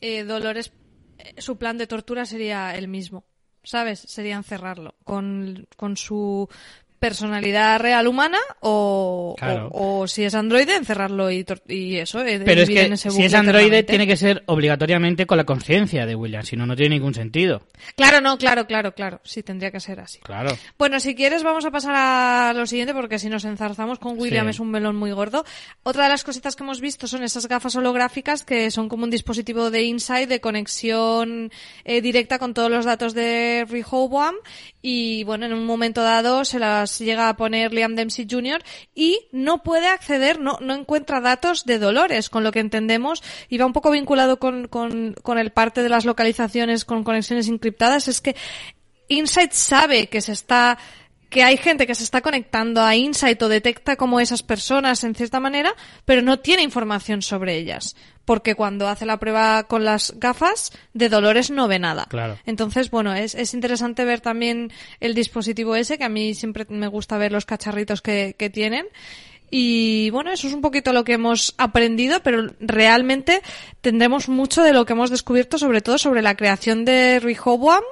eh, 0.00 0.24
Dolores, 0.24 0.72
eh, 1.18 1.40
su 1.40 1.56
plan 1.56 1.78
de 1.78 1.86
tortura 1.86 2.26
sería 2.26 2.76
el 2.76 2.88
mismo. 2.88 3.24
¿Sabes? 3.66 4.00
Sería 4.00 4.36
encerrarlo 4.36 4.94
con, 5.04 5.66
con 5.78 5.96
su 5.96 6.50
personalidad 6.98 7.80
real 7.80 8.06
humana 8.06 8.38
o, 8.60 9.36
o, 9.70 10.06
si 10.06 10.24
es 10.24 10.34
androide 10.34 10.74
encerrarlo 10.74 11.30
y, 11.30 11.44
y 11.68 11.96
eso. 11.96 12.24
Eh, 12.24 12.40
Pero 12.44 12.62
es 12.62 12.68
que 12.68 12.96
si 12.96 13.22
es 13.22 13.34
androide 13.34 13.82
tiene 13.82 14.06
que 14.06 14.16
ser 14.16 14.42
obligatoriamente 14.46 15.26
con 15.26 15.36
la 15.36 15.44
conciencia 15.44 16.06
de 16.06 16.14
William, 16.14 16.42
si 16.42 16.56
no, 16.56 16.66
no 16.66 16.74
tiene 16.76 16.96
ningún 16.96 17.14
sentido. 17.14 17.62
Claro, 17.96 18.20
no, 18.20 18.38
claro, 18.38 18.66
claro, 18.66 18.94
claro. 18.94 19.20
Sí, 19.24 19.42
tendría 19.42 19.70
que 19.70 19.80
ser 19.80 20.00
así. 20.00 20.18
Claro. 20.20 20.56
Bueno, 20.78 20.98
si 21.00 21.14
quieres 21.14 21.42
vamos 21.42 21.64
a 21.64 21.70
pasar 21.70 21.94
a 21.94 22.52
lo 22.54 22.66
siguiente 22.66 22.94
porque 22.94 23.18
si 23.18 23.28
nos 23.28 23.44
enzarzamos 23.44 23.98
con 23.98 24.18
William 24.18 24.48
es 24.48 24.60
un 24.60 24.70
melón 24.70 24.96
muy 24.96 25.12
gordo. 25.12 25.44
Otra 25.82 26.04
de 26.04 26.10
las 26.10 26.24
cositas 26.24 26.56
que 26.56 26.64
hemos 26.64 26.80
visto 26.80 27.06
son 27.06 27.22
esas 27.22 27.46
gafas 27.48 27.76
holográficas 27.76 28.44
que 28.44 28.70
son 28.70 28.88
como 28.88 29.04
un 29.04 29.10
dispositivo 29.10 29.70
de 29.70 29.82
Insight 29.82 30.28
de 30.28 30.40
conexión 30.40 31.50
eh, 31.84 32.00
directa 32.00 32.38
con 32.38 32.54
todos 32.54 32.70
los 32.70 32.84
datos 32.84 33.14
de 33.14 33.66
Rehoboam 33.68 34.34
y 34.86 35.24
bueno, 35.24 35.46
en 35.46 35.54
un 35.54 35.64
momento 35.64 36.02
dado 36.02 36.44
se 36.44 36.58
las 36.58 36.98
llega 36.98 37.30
a 37.30 37.36
poner 37.38 37.72
Liam 37.72 37.94
Dempsey 37.94 38.26
Jr. 38.30 38.62
y 38.94 39.28
no 39.32 39.62
puede 39.62 39.88
acceder, 39.88 40.38
no, 40.38 40.58
no 40.60 40.74
encuentra 40.74 41.22
datos 41.22 41.64
de 41.64 41.78
Dolores, 41.78 42.28
con 42.28 42.44
lo 42.44 42.52
que 42.52 42.60
entendemos, 42.60 43.22
y 43.48 43.56
va 43.56 43.64
un 43.64 43.72
poco 43.72 43.90
vinculado 43.90 44.38
con, 44.38 44.68
con, 44.68 45.38
el 45.38 45.52
parte 45.52 45.82
de 45.82 45.88
las 45.88 46.04
localizaciones 46.04 46.84
con 46.84 47.02
conexiones 47.02 47.48
encriptadas, 47.48 48.08
es 48.08 48.20
que 48.20 48.36
Insight 49.08 49.52
sabe 49.52 50.08
que 50.08 50.20
se 50.20 50.32
está 50.32 50.76
que 51.30 51.42
hay 51.42 51.56
gente 51.56 51.86
que 51.86 51.94
se 51.94 52.04
está 52.04 52.20
conectando 52.20 52.82
a 52.82 52.94
Insight 52.94 53.42
o 53.42 53.48
detecta 53.48 53.96
como 53.96 54.20
esas 54.20 54.42
personas 54.42 55.02
en 55.02 55.14
cierta 55.14 55.40
manera, 55.40 55.74
pero 56.04 56.20
no 56.20 56.40
tiene 56.40 56.62
información 56.62 57.22
sobre 57.22 57.56
ellas. 57.56 57.96
Porque 58.24 58.54
cuando 58.54 58.88
hace 58.88 59.06
la 59.06 59.18
prueba 59.18 59.64
con 59.64 59.84
las 59.84 60.14
gafas, 60.18 60.72
de 60.92 61.08
Dolores 61.08 61.50
no 61.50 61.68
ve 61.68 61.78
nada. 61.78 62.06
Claro. 62.08 62.38
Entonces, 62.46 62.90
bueno, 62.90 63.14
es, 63.14 63.34
es 63.34 63.54
interesante 63.54 64.04
ver 64.04 64.20
también 64.20 64.72
el 65.00 65.14
dispositivo 65.14 65.76
ese, 65.76 65.98
que 65.98 66.04
a 66.04 66.08
mí 66.08 66.34
siempre 66.34 66.66
me 66.68 66.88
gusta 66.88 67.18
ver 67.18 67.32
los 67.32 67.44
cacharritos 67.44 68.02
que, 68.02 68.34
que 68.38 68.50
tienen. 68.50 68.86
Y 69.56 70.10
bueno, 70.10 70.32
eso 70.32 70.48
es 70.48 70.52
un 70.52 70.62
poquito 70.62 70.92
lo 70.92 71.04
que 71.04 71.12
hemos 71.12 71.54
aprendido, 71.58 72.20
pero 72.24 72.50
realmente 72.58 73.40
tendremos 73.80 74.28
mucho 74.28 74.64
de 74.64 74.72
lo 74.72 74.84
que 74.84 74.94
hemos 74.94 75.10
descubierto, 75.10 75.58
sobre 75.58 75.80
todo 75.80 75.96
sobre 75.96 76.22
la 76.22 76.34
creación 76.34 76.84
de 76.84 77.20
Rehoboam, 77.20 77.84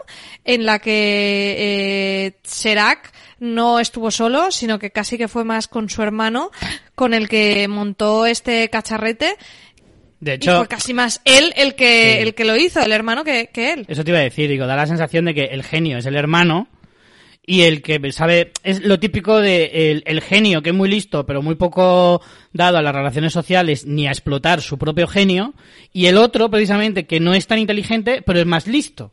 en 0.45 0.67
la 0.67 0.81
que 0.81 1.55
eh, 1.59 2.39
Serac 2.43 3.13
no 3.39 3.79
estuvo 3.79 4.11
solo, 4.11 4.51
sino 4.51 4.81
que 4.81 4.91
casi 4.91 5.19
que 5.19 5.29
fue 5.29 5.45
más 5.45 5.69
con 5.69 5.89
su 5.89 6.03
hermano, 6.03 6.51
con 6.97 7.15
el 7.15 7.29
que 7.29 7.69
montó 7.69 8.27
este 8.27 8.69
cacharrete. 8.69 9.37
De 10.23 10.35
hecho, 10.35 10.59
fue 10.59 10.69
casi 10.69 10.95
más 10.95 11.21
él 11.25 11.53
el 11.57 11.75
que, 11.75 12.23
el 12.23 12.35
que 12.35 12.45
lo 12.45 12.57
hizo, 12.57 12.81
el 12.81 12.93
hermano, 12.93 13.25
que, 13.25 13.51
que 13.53 13.73
él. 13.73 13.87
Eso 13.89 14.05
te 14.05 14.13
iba 14.13 14.21
a 14.21 14.23
decir, 14.23 14.49
digo, 14.49 14.69
da 14.69 14.77
la 14.77 14.87
sensación 14.87 15.25
de 15.25 15.35
que 15.35 15.45
el 15.47 15.65
genio 15.65 15.99
es 15.99 16.07
el 16.07 16.15
hermano, 16.15 16.69
y 17.45 17.63
el 17.63 17.83
que 17.83 18.13
sabe 18.13 18.53
es 18.63 18.85
lo 18.85 19.01
típico 19.01 19.41
de 19.41 20.01
el, 20.05 20.21
genio 20.21 20.63
que 20.63 20.71
es 20.71 20.77
muy 20.77 20.89
listo 20.89 21.27
pero 21.27 21.43
muy 21.43 21.57
poco 21.57 22.23
dado 22.53 22.79
a 22.79 22.83
las 22.83 22.95
relaciones 22.95 23.33
sociales 23.33 23.85
ni 23.85 24.07
a 24.07 24.13
explotar 24.13 24.61
su 24.61 24.79
propio 24.79 25.09
genio 25.09 25.53
y 25.93 26.07
el 26.07 26.19
otro 26.19 26.49
precisamente 26.51 27.05
que 27.05 27.19
no 27.19 27.35
es 27.35 27.49
tan 27.49 27.59
inteligente 27.59 28.23
pero 28.25 28.39
es 28.39 28.47
más 28.47 28.69
listo 28.69 29.11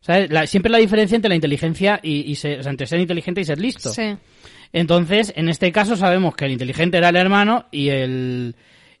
¿Sabes? 0.00 0.50
siempre 0.50 0.72
la 0.72 0.78
diferencia 0.78 1.14
entre 1.14 1.28
la 1.28 1.34
inteligencia 1.36 2.00
y, 2.02 2.34
ser, 2.34 2.60
o 2.60 2.62
sea, 2.64 2.70
entre 2.70 2.88
ser 2.88 2.98
inteligente 2.98 3.40
y 3.40 3.44
ser 3.44 3.60
listo 3.60 3.90
sí. 3.90 4.16
entonces 4.72 5.32
en 5.36 5.48
este 5.48 5.70
caso 5.70 5.96
sabemos 5.96 6.34
que 6.34 6.46
el 6.46 6.52
inteligente 6.52 6.98
era 6.98 7.10
el 7.10 7.16
hermano 7.16 7.66
y 7.70 7.90
el 7.90 8.56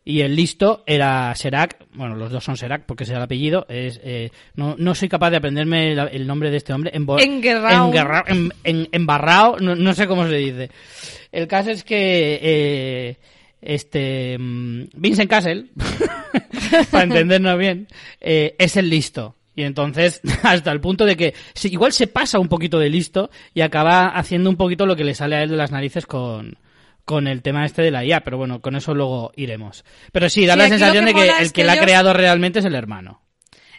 y 0.08 0.20
el 0.20 0.36
listo 0.36 0.84
era 0.86 1.34
Serac, 1.34 1.84
bueno, 1.94 2.14
los 2.14 2.30
dos 2.30 2.44
son 2.44 2.56
Serac 2.56 2.84
porque 2.86 3.02
es 3.02 3.10
el 3.10 3.20
apellido, 3.20 3.66
es, 3.68 4.00
eh, 4.04 4.30
no, 4.54 4.76
no 4.78 4.94
soy 4.94 5.08
capaz 5.08 5.30
de 5.30 5.38
aprenderme 5.38 5.94
el, 5.94 6.26
nombre 6.28 6.52
de 6.52 6.58
este 6.58 6.72
hombre. 6.72 6.92
En 6.94 7.08
en, 8.28 8.52
en, 8.62 8.88
embarrao, 8.92 9.58
no, 9.58 9.74
no, 9.74 9.94
sé 9.94 10.06
cómo 10.06 10.28
se 10.28 10.36
dice. 10.36 10.70
El 11.32 11.48
caso 11.48 11.72
es 11.72 11.82
que 11.82 12.38
eh, 12.40 13.16
este 13.60 14.38
mm, 14.38 14.84
Vincent 14.94 15.28
Castle, 15.28 15.70
para 16.92 17.02
entendernos 17.02 17.58
bien, 17.58 17.88
eh, 18.20 18.54
es 18.60 18.76
el 18.76 18.88
listo. 18.88 19.34
Y 19.56 19.64
entonces, 19.64 20.20
hasta 20.44 20.70
el 20.70 20.80
punto 20.80 21.04
de 21.04 21.16
que 21.16 21.34
igual 21.64 21.92
se 21.92 22.06
pasa 22.06 22.38
un 22.38 22.48
poquito 22.48 22.78
de 22.78 22.90
listo 22.90 23.28
y 23.54 23.60
acaba 23.60 24.06
haciendo 24.10 24.50
un 24.50 24.56
poquito 24.56 24.86
lo 24.86 24.94
que 24.94 25.02
le 25.02 25.16
sale 25.16 25.34
a 25.34 25.42
él 25.42 25.50
de 25.50 25.56
las 25.56 25.72
narices 25.72 26.06
con, 26.06 26.58
con 27.06 27.28
el 27.28 27.40
tema 27.40 27.64
este 27.64 27.82
de 27.82 27.92
la 27.92 28.04
IA, 28.04 28.24
pero 28.24 28.36
bueno, 28.36 28.60
con 28.60 28.74
eso 28.74 28.92
luego 28.92 29.32
iremos. 29.36 29.84
Pero 30.12 30.28
sí, 30.28 30.44
da 30.44 30.56
la 30.56 30.68
sensación 30.68 31.04
de 31.04 31.14
que 31.14 31.30
el 31.40 31.52
que, 31.52 31.64
la 31.64 31.74
ha 31.74 31.78
creado 31.78 32.12
realmente 32.12 32.58
es 32.58 32.64
el 32.64 32.74
hermano. 32.74 33.22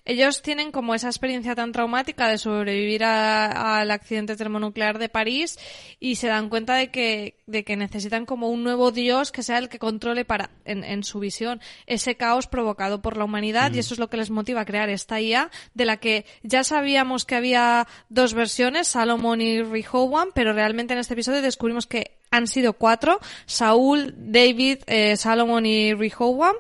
Ellos 0.08 0.42
tienen 0.42 0.72
como 0.72 0.96
esa 0.96 1.08
experiencia 1.08 1.54
tan 1.54 1.74
traumática 1.74 2.30
de 2.30 2.38
sobrevivir 2.38 3.04
al 3.04 3.92
accidente 3.92 4.38
termonuclear 4.38 5.00
de 5.00 5.10
París 5.10 5.60
y 6.00 6.16
se 6.16 6.28
dan 6.28 6.48
cuenta 6.48 6.76
de 6.76 6.92
que, 6.92 7.36
de 7.46 7.66
que 7.66 7.76
necesitan 7.76 8.26
como 8.26 8.50
un 8.50 8.64
nuevo 8.64 8.92
dios 8.92 9.34
que 9.34 9.44
sea 9.44 9.58
el 9.58 9.68
que 9.68 9.80
controle 9.80 10.24
para, 10.24 10.50
en, 10.64 10.86
en 10.86 11.04
su 11.04 11.20
visión, 11.20 11.60
ese 11.88 12.16
caos 12.16 12.48
provocado 12.48 13.02
por 13.02 13.18
la 13.18 13.26
humanidad 13.26 13.72
y 13.74 13.78
mm. 13.78 13.80
eso 13.80 13.94
es 13.96 14.00
lo 14.00 14.10
que 14.10 14.16
les 14.16 14.30
motiva 14.30 14.62
a 14.62 14.66
crear 14.66 14.90
esta 14.90 15.20
IA 15.20 15.52
de 15.74 15.86
la 15.86 15.98
que 15.98 16.26
ya 16.42 16.64
sabíamos 16.64 17.26
que 17.26 17.36
había 17.36 17.86
dos 18.08 18.34
versiones, 18.34 18.88
Salomon 18.88 19.42
y 19.42 19.62
Rehoboam, 19.62 20.30
pero 20.34 20.54
realmente 20.54 20.94
en 20.94 21.00
este 21.00 21.16
episodio 21.16 21.42
descubrimos 21.42 21.86
que 21.86 22.18
han 22.32 22.48
sido 22.48 22.74
cuatro, 22.74 23.20
Saúl, 23.46 24.14
David, 24.18 24.80
eh, 24.88 25.18
Salomon 25.18 25.66
y 25.66 25.94
Rehoboam, 25.94 26.56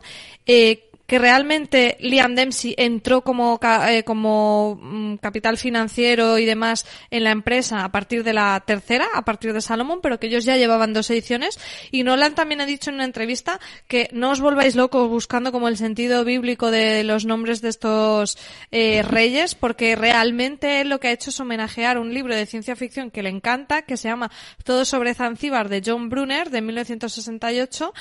eh, 0.45 0.86
que 1.07 1.19
realmente 1.19 1.97
Liam 2.01 2.35
Dempsey 2.35 2.75
entró 2.77 3.21
como, 3.21 3.59
eh, 3.87 4.03
como 4.03 4.77
mm, 4.81 5.15
capital 5.15 5.57
financiero 5.57 6.37
y 6.37 6.45
demás 6.45 6.85
en 7.09 7.23
la 7.23 7.31
empresa 7.31 7.85
a 7.85 7.91
partir 7.91 8.23
de 8.25 8.33
la 8.33 8.61
tercera, 8.65 9.07
a 9.15 9.23
partir 9.23 9.53
de 9.53 9.61
Salomon, 9.61 9.99
pero 10.01 10.19
que 10.19 10.27
ellos 10.27 10.43
ya 10.43 10.57
llevaban 10.57 10.93
dos 10.93 11.09
ediciones. 11.09 11.57
Y 11.91 12.03
Nolan 12.03 12.35
también 12.35 12.59
ha 12.59 12.65
dicho 12.65 12.89
en 12.89 12.95
una 12.95 13.05
entrevista 13.05 13.59
que 13.87 14.09
no 14.11 14.31
os 14.31 14.41
volváis 14.41 14.75
locos 14.75 15.07
buscando 15.09 15.53
como 15.53 15.69
el 15.69 15.77
sentido 15.77 16.25
bíblico 16.25 16.71
de 16.71 17.05
los 17.05 17.25
nombres 17.25 17.61
de 17.61 17.69
estos 17.69 18.37
eh, 18.71 19.01
reyes, 19.01 19.55
porque 19.55 19.95
realmente 19.95 20.83
lo 20.83 20.99
que 20.99 21.07
ha 21.07 21.11
hecho 21.11 21.29
es 21.29 21.39
homenajear 21.39 21.97
un 21.97 22.13
libro 22.13 22.35
de 22.35 22.45
ciencia 22.45 22.75
ficción 22.75 23.11
que 23.11 23.23
le 23.23 23.29
encanta, 23.29 23.83
que 23.83 23.95
se 23.95 24.09
llama 24.09 24.29
Todo 24.65 24.83
sobre 24.83 25.13
Zanzíbar 25.13 25.69
de 25.69 25.81
John 25.85 26.09
Brunner 26.09 26.49
de 26.49 26.61
1968, 26.61 27.93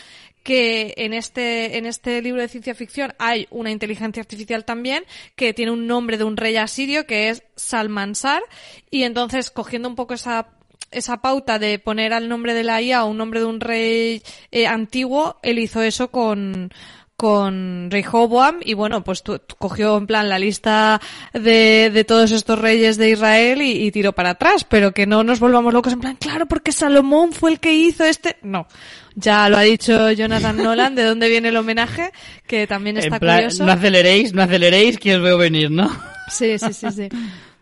que 0.46 0.94
en 0.98 1.12
este, 1.12 1.76
en 1.76 1.86
este 1.86 2.22
libro 2.22 2.40
de 2.40 2.46
ciencia 2.46 2.72
ficción 2.76 3.12
hay 3.18 3.48
una 3.50 3.72
inteligencia 3.72 4.20
artificial 4.20 4.64
también 4.64 5.02
que 5.34 5.52
tiene 5.52 5.72
un 5.72 5.88
nombre 5.88 6.18
de 6.18 6.22
un 6.22 6.36
rey 6.36 6.56
asirio 6.56 7.04
que 7.04 7.30
es 7.30 7.42
Salmansar 7.56 8.44
y 8.88 9.02
entonces 9.02 9.50
cogiendo 9.50 9.88
un 9.88 9.96
poco 9.96 10.14
esa 10.14 10.46
esa 10.92 11.16
pauta 11.16 11.58
de 11.58 11.80
poner 11.80 12.12
al 12.12 12.28
nombre 12.28 12.54
de 12.54 12.62
la 12.62 12.80
IA 12.80 13.02
un 13.02 13.16
nombre 13.16 13.40
de 13.40 13.46
un 13.46 13.58
rey 13.58 14.22
eh, 14.52 14.68
antiguo, 14.68 15.36
él 15.42 15.58
hizo 15.58 15.82
eso 15.82 16.12
con, 16.12 16.70
con 17.16 17.90
Rehoboam 17.90 18.60
y 18.62 18.74
bueno, 18.74 19.02
pues 19.02 19.22
cogió 19.58 19.96
en 19.96 20.06
plan 20.06 20.28
la 20.28 20.38
lista 20.38 21.00
de, 21.32 21.90
de 21.92 22.04
todos 22.04 22.30
estos 22.30 22.58
reyes 22.58 22.98
de 22.98 23.10
Israel 23.10 23.62
y, 23.62 23.86
y, 23.86 23.90
tiró 23.90 24.12
para 24.12 24.30
atrás, 24.30 24.64
pero 24.64 24.92
que 24.92 25.06
no 25.06 25.24
nos 25.24 25.40
volvamos 25.40 25.72
locos 25.72 25.94
en 25.94 26.00
plan, 26.00 26.16
claro, 26.16 26.46
porque 26.46 26.72
Salomón 26.72 27.32
fue 27.32 27.52
el 27.52 27.60
que 27.60 27.72
hizo 27.72 28.04
este. 28.04 28.36
No, 28.42 28.66
ya 29.14 29.48
lo 29.48 29.56
ha 29.56 29.62
dicho 29.62 30.12
Jonathan 30.12 30.56
Nolan, 30.62 30.94
de 30.94 31.04
dónde 31.04 31.28
viene 31.28 31.48
el 31.48 31.56
homenaje, 31.56 32.12
que 32.46 32.66
también 32.66 32.98
está 32.98 33.18
curioso. 33.18 33.64
No 33.64 33.72
aceleréis, 33.72 34.34
no 34.34 34.42
aceleréis, 34.42 34.98
que 34.98 35.16
os 35.16 35.22
veo 35.22 35.38
venir, 35.38 35.70
¿no? 35.70 35.90
Sí, 36.28 36.58
sí, 36.58 36.72
sí, 36.72 36.86
sí. 36.90 37.08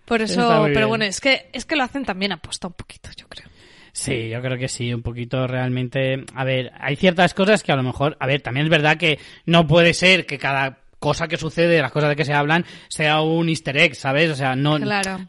Por 0.05 0.21
eso, 0.21 0.67
pero 0.75 0.89
bueno, 0.89 1.05
es 1.05 1.21
que, 1.21 1.49
es 1.53 1.65
que 1.65 1.77
lo 1.77 1.85
hacen 1.85 2.05
también 2.05 2.33
aposta 2.33 2.67
un 2.67 2.75
poquito, 2.75 3.09
yo 3.17 3.27
creo. 3.29 3.47
Sí, 3.95 4.29
yo 4.29 4.43
creo 4.43 4.59
que 4.59 4.69
sí, 4.69 4.93
un 4.93 5.03
poquito 5.03 5.47
realmente. 5.47 6.25
A 6.35 6.43
ver, 6.43 6.73
hay 6.81 6.97
ciertas 6.97 7.33
cosas 7.33 7.63
que 7.63 7.71
a 7.71 7.77
lo 7.77 7.85
mejor, 7.85 8.17
a 8.19 8.27
ver, 8.27 8.43
también 8.43 8.67
es 8.67 8.71
verdad 8.71 8.97
que 8.97 9.21
no 9.47 9.69
puede 9.69 9.95
ser 9.95 10.27
que 10.27 10.37
cada 10.37 10.84
cosa 11.05 11.29
que 11.29 11.37
sucede, 11.37 11.83
las 11.83 11.93
cosas 11.93 12.09
de 12.09 12.17
que 12.17 12.25
se 12.25 12.33
hablan, 12.33 12.65
sea 12.89 13.21
un 13.21 13.51
easter 13.51 13.77
egg, 13.77 13.95
¿sabes? 13.95 14.31
O 14.31 14.35
sea, 14.35 14.57
no, 14.57 14.79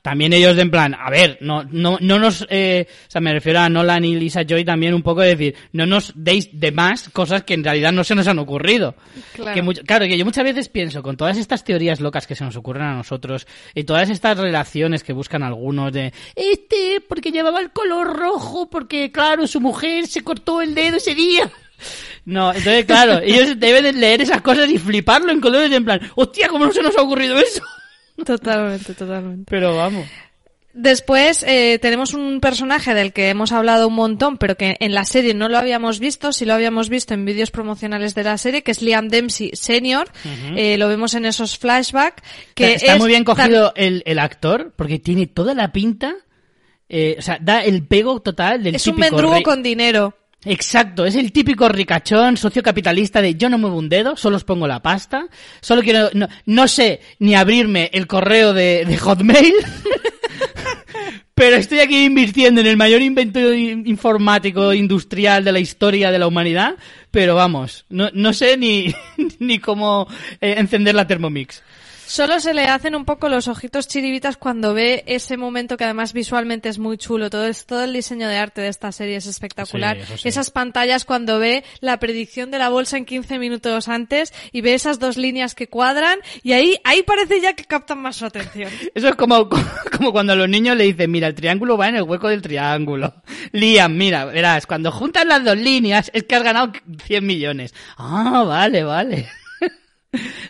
también 0.01 0.31
ellos 0.31 0.55
de 0.55 0.61
en 0.61 0.71
plan, 0.71 0.95
a 0.97 1.09
ver, 1.09 1.37
no, 1.41 1.65
no, 1.69 1.97
no 1.99 2.17
nos, 2.17 2.47
eh, 2.49 2.87
o 2.89 3.11
sea, 3.11 3.19
me 3.19 3.33
refiero 3.33 3.59
a 3.59 3.67
Nolan 3.67 4.05
y 4.05 4.15
Lisa 4.15 4.43
Joy 4.43 4.63
también 4.63 4.93
un 4.93 5.03
poco 5.03 5.19
de 5.19 5.35
decir, 5.35 5.55
no 5.73 5.85
nos 5.85 6.13
deis 6.15 6.47
de 6.53 6.71
más 6.71 7.09
cosas 7.09 7.43
que 7.43 7.55
en 7.55 7.65
realidad 7.65 7.91
no 7.91 8.05
se 8.05 8.15
nos 8.15 8.25
han 8.25 8.39
ocurrido. 8.39 8.95
Claro. 9.33 9.73
Que 9.73 9.83
claro, 9.83 10.05
que 10.05 10.17
yo 10.17 10.23
muchas 10.23 10.45
veces 10.45 10.69
pienso, 10.69 11.03
con 11.03 11.17
todas 11.17 11.35
estas 11.35 11.65
teorías 11.65 11.99
locas 11.99 12.25
que 12.25 12.35
se 12.35 12.45
nos 12.45 12.55
ocurren 12.55 12.83
a 12.83 12.93
nosotros, 12.93 13.45
y 13.73 13.83
todas 13.83 14.09
estas 14.09 14.37
relaciones 14.37 15.03
que 15.03 15.11
buscan 15.11 15.43
algunos 15.43 15.91
de, 15.91 16.13
este, 16.37 17.01
porque 17.05 17.31
llevaba 17.31 17.59
el 17.59 17.71
color 17.71 18.15
rojo, 18.15 18.69
porque 18.69 19.11
claro, 19.11 19.45
su 19.45 19.59
mujer 19.59 20.07
se 20.07 20.21
cortó 20.21 20.61
el 20.61 20.73
dedo 20.73 20.95
ese 20.95 21.15
día. 21.15 21.51
No, 22.25 22.49
entonces 22.53 22.85
claro, 22.85 23.19
ellos 23.23 23.59
deben 23.59 23.99
leer 23.99 24.21
esas 24.21 24.41
cosas 24.41 24.69
y 24.69 24.77
fliparlo 24.77 25.31
en 25.31 25.41
colores 25.41 25.71
en 25.71 25.85
plan, 25.85 26.01
hostia, 26.15 26.49
¿cómo 26.49 26.65
no 26.65 26.71
se 26.71 26.81
nos 26.81 26.97
ha 26.97 27.01
ocurrido 27.01 27.37
eso? 27.37 27.63
Totalmente, 28.25 28.93
totalmente. 28.93 29.43
Pero 29.49 29.75
vamos. 29.75 30.05
Después 30.77 31.43
eh, 31.47 31.79
tenemos 31.81 32.13
un 32.13 32.41
personaje 32.41 32.93
del 32.93 33.13
que 33.13 33.29
hemos 33.29 33.53
hablado 33.53 33.87
un 33.87 33.95
montón, 33.95 34.37
pero 34.37 34.55
que 34.55 34.75
en 34.81 34.93
la 34.93 35.05
serie 35.05 35.33
no 35.33 35.47
lo 35.47 35.57
habíamos 35.57 35.99
visto, 35.99 36.33
sí 36.33 36.43
lo 36.43 36.53
habíamos 36.53 36.89
visto 36.89 37.13
en 37.13 37.23
vídeos 37.23 37.49
promocionales 37.49 38.13
de 38.13 38.25
la 38.25 38.37
serie, 38.37 38.61
que 38.61 38.71
es 38.71 38.81
Liam 38.81 39.07
Dempsey 39.07 39.51
Senior. 39.53 40.09
eh, 40.57 40.77
lo 40.77 40.89
vemos 40.89 41.13
en 41.13 41.25
esos 41.25 41.57
flashbacks. 41.57 42.21
Que 42.55 42.73
está, 42.73 42.97
muy 42.97 43.07
bien 43.07 43.23
cogido 43.23 43.71
el, 43.77 44.03
el, 44.05 44.19
actor, 44.19 44.73
porque 44.75 44.99
tiene 44.99 45.27
toda 45.27 45.53
la 45.53 45.71
pinta, 45.71 46.13
eh, 46.89 47.15
o 47.17 47.21
sea, 47.21 47.37
da 47.39 47.63
el 47.63 47.87
pego 47.87 48.21
total 48.21 48.61
del 48.61 48.75
Es 48.75 48.85
un 48.87 48.97
mendrugo 48.97 49.41
con 49.43 49.63
dinero. 49.63 50.13
Exacto, 50.45 51.05
es 51.05 51.15
el 51.15 51.31
típico 51.31 51.67
ricachón 51.67 52.37
sociocapitalista 52.37 53.19
de 53.19 53.33
yo 53.33 53.49
no 53.49 53.57
muevo 53.57 53.77
un 53.77 53.89
dedo, 53.89 54.15
solo 54.15 54.37
os 54.37 54.43
pongo 54.43 54.67
la 54.67 54.81
pasta, 54.81 55.25
solo 55.59 55.81
quiero, 55.81 56.09
no, 56.13 56.27
no 56.45 56.67
sé 56.67 57.01
ni 57.17 57.33
abrirme 57.33 57.89
el 57.91 58.05
correo 58.05 58.53
de, 58.53 58.95
Hotmail, 59.01 59.55
pero 61.33 61.55
estoy 61.55 61.79
aquí 61.79 62.05
invirtiendo 62.05 62.61
en 62.61 62.67
el 62.67 62.77
mayor 62.77 63.01
invento 63.01 63.39
informático 63.53 64.71
industrial 64.71 65.43
de 65.43 65.51
la 65.51 65.59
historia 65.59 66.11
de 66.11 66.19
la 66.19 66.27
humanidad, 66.27 66.75
pero 67.09 67.33
vamos, 67.33 67.85
no, 67.89 68.11
no 68.13 68.31
sé 68.31 68.55
ni, 68.55 68.93
ni 69.39 69.57
cómo 69.57 70.07
eh, 70.41 70.55
encender 70.57 70.93
la 70.93 71.07
Thermomix. 71.07 71.63
Solo 72.07 72.39
se 72.39 72.53
le 72.53 72.65
hacen 72.65 72.95
un 72.95 73.03
poco 73.03 73.29
los 73.29 73.47
ojitos 73.47 73.87
chiribitas 73.87 74.37
cuando 74.37 74.73
ve 74.73 75.03
ese 75.07 75.37
momento 75.37 75.75
que 75.75 75.85
además 75.85 76.13
visualmente 76.13 76.69
es 76.69 76.77
muy 76.77 76.97
chulo. 76.97 77.29
Todo, 77.29 77.47
es, 77.47 77.65
todo 77.65 77.83
el 77.83 77.93
diseño 77.93 78.27
de 78.27 78.37
arte 78.37 78.61
de 78.61 78.67
esta 78.67 78.91
serie 78.91 79.15
es 79.15 79.25
espectacular. 79.25 79.97
Esas 80.23 80.51
pantallas 80.51 81.03
cuando 81.05 81.39
ve 81.39 81.63
la 81.79 81.99
predicción 81.99 82.51
de 82.51 82.59
la 82.59 82.69
bolsa 82.69 82.97
en 82.97 83.05
15 83.05 83.39
minutos 83.39 83.87
antes 83.87 84.33
y 84.51 84.61
ve 84.61 84.75
esas 84.75 84.99
dos 84.99 85.17
líneas 85.17 85.55
que 85.55 85.67
cuadran 85.67 86.19
y 86.43 86.53
ahí, 86.53 86.77
ahí 86.83 87.03
parece 87.03 87.41
ya 87.41 87.53
que 87.53 87.65
captan 87.65 88.01
más 88.01 88.17
su 88.17 88.25
atención. 88.25 88.71
Eso 88.95 89.09
es 89.09 89.15
como, 89.15 89.49
como 89.97 90.11
cuando 90.11 90.33
a 90.33 90.35
los 90.35 90.49
niños 90.49 90.77
le 90.77 90.83
dicen, 90.85 91.09
mira, 91.11 91.27
el 91.27 91.35
triángulo 91.35 91.77
va 91.77 91.89
en 91.89 91.95
el 91.95 92.03
hueco 92.03 92.29
del 92.29 92.41
triángulo. 92.41 93.13
Liam, 93.51 93.95
mira, 93.95 94.25
verás, 94.25 94.67
cuando 94.67 94.91
juntas 94.91 95.25
las 95.25 95.43
dos 95.43 95.57
líneas 95.57 96.11
es 96.13 96.23
que 96.23 96.35
has 96.35 96.43
ganado 96.43 96.71
100 97.05 97.25
millones. 97.25 97.73
Ah, 97.97 98.43
vale, 98.45 98.83
vale. 98.83 99.27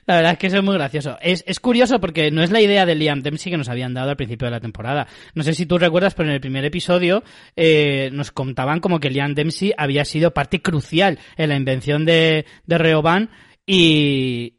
La 0.06 0.16
verdad 0.16 0.32
es 0.34 0.38
que 0.38 0.48
eso 0.48 0.58
es 0.58 0.64
muy 0.64 0.76
gracioso. 0.76 1.18
Es, 1.22 1.44
es 1.48 1.60
curioso 1.60 2.00
porque 2.00 2.32
no 2.32 2.44
es 2.44 2.52
la 2.52 2.62
idea 2.62 2.86
de 2.86 2.96
Liam 2.96 3.22
Dempsey 3.22 3.52
que 3.52 3.58
nos 3.58 3.70
habían 3.70 3.94
dado 3.94 4.10
al 4.10 4.18
principio 4.18 4.46
de 4.46 4.52
la 4.52 4.60
temporada. 4.60 5.08
No 5.34 5.44
sé 5.44 5.54
si 5.54 5.66
tú 5.66 5.78
recuerdas, 5.78 6.14
pero 6.14 6.30
en 6.30 6.36
el 6.36 6.42
primer 6.42 6.66
episodio 6.66 7.24
eh, 7.56 8.10
nos 8.12 8.32
contaban 8.32 8.80
como 8.80 9.00
que 9.00 9.10
Liam 9.10 9.34
Dempsey 9.34 9.74
había 9.78 10.06
sido 10.06 10.34
parte 10.34 10.62
crucial 10.62 11.20
en 11.38 11.50
la 11.50 11.56
invención 11.56 12.06
de, 12.06 12.46
de 12.66 12.78
Rehoban 12.78 13.30
y, 13.66 14.55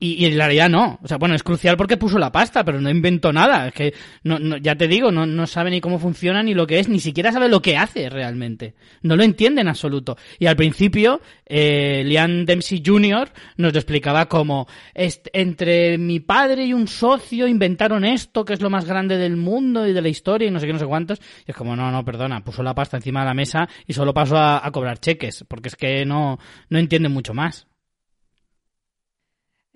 y, 0.00 0.24
en 0.26 0.36
realidad 0.36 0.68
no. 0.68 0.98
O 1.02 1.08
sea, 1.08 1.16
bueno, 1.16 1.34
es 1.34 1.42
crucial 1.42 1.76
porque 1.76 1.96
puso 1.96 2.18
la 2.18 2.30
pasta, 2.30 2.64
pero 2.64 2.80
no 2.80 2.88
inventó 2.88 3.32
nada. 3.32 3.68
Es 3.68 3.74
que, 3.74 3.94
no, 4.22 4.38
no, 4.38 4.56
ya 4.56 4.76
te 4.76 4.86
digo, 4.86 5.10
no, 5.10 5.26
no 5.26 5.46
sabe 5.46 5.70
ni 5.70 5.80
cómo 5.80 5.98
funciona, 5.98 6.42
ni 6.42 6.54
lo 6.54 6.66
que 6.66 6.78
es, 6.78 6.88
ni 6.88 7.00
siquiera 7.00 7.32
sabe 7.32 7.48
lo 7.48 7.60
que 7.62 7.76
hace 7.76 8.08
realmente. 8.08 8.74
No 9.02 9.16
lo 9.16 9.24
entiende 9.24 9.60
en 9.60 9.68
absoluto. 9.68 10.16
Y 10.38 10.46
al 10.46 10.56
principio, 10.56 11.20
eh, 11.46 12.02
Liam 12.04 12.44
Dempsey 12.44 12.82
Jr. 12.84 13.30
nos 13.56 13.72
lo 13.72 13.78
explicaba 13.78 14.28
como, 14.28 14.68
entre 14.94 15.98
mi 15.98 16.20
padre 16.20 16.64
y 16.66 16.72
un 16.72 16.86
socio 16.86 17.48
inventaron 17.48 18.04
esto, 18.04 18.44
que 18.44 18.54
es 18.54 18.60
lo 18.60 18.70
más 18.70 18.84
grande 18.84 19.16
del 19.16 19.36
mundo 19.36 19.86
y 19.86 19.92
de 19.92 20.02
la 20.02 20.08
historia 20.08 20.48
y 20.48 20.50
no 20.50 20.60
sé 20.60 20.66
qué, 20.66 20.72
no 20.72 20.78
sé 20.78 20.86
cuántos. 20.86 21.20
Y 21.46 21.50
es 21.50 21.56
como, 21.56 21.74
no, 21.74 21.90
no, 21.90 22.04
perdona, 22.04 22.44
puso 22.44 22.62
la 22.62 22.74
pasta 22.74 22.96
encima 22.96 23.20
de 23.20 23.26
la 23.26 23.34
mesa 23.34 23.68
y 23.86 23.92
solo 23.92 24.14
pasó 24.14 24.36
a, 24.36 24.64
a 24.64 24.70
cobrar 24.70 24.98
cheques, 24.98 25.44
porque 25.48 25.68
es 25.68 25.76
que 25.76 26.04
no, 26.04 26.38
no 26.68 26.78
entiende 26.78 27.08
mucho 27.08 27.34
más. 27.34 27.67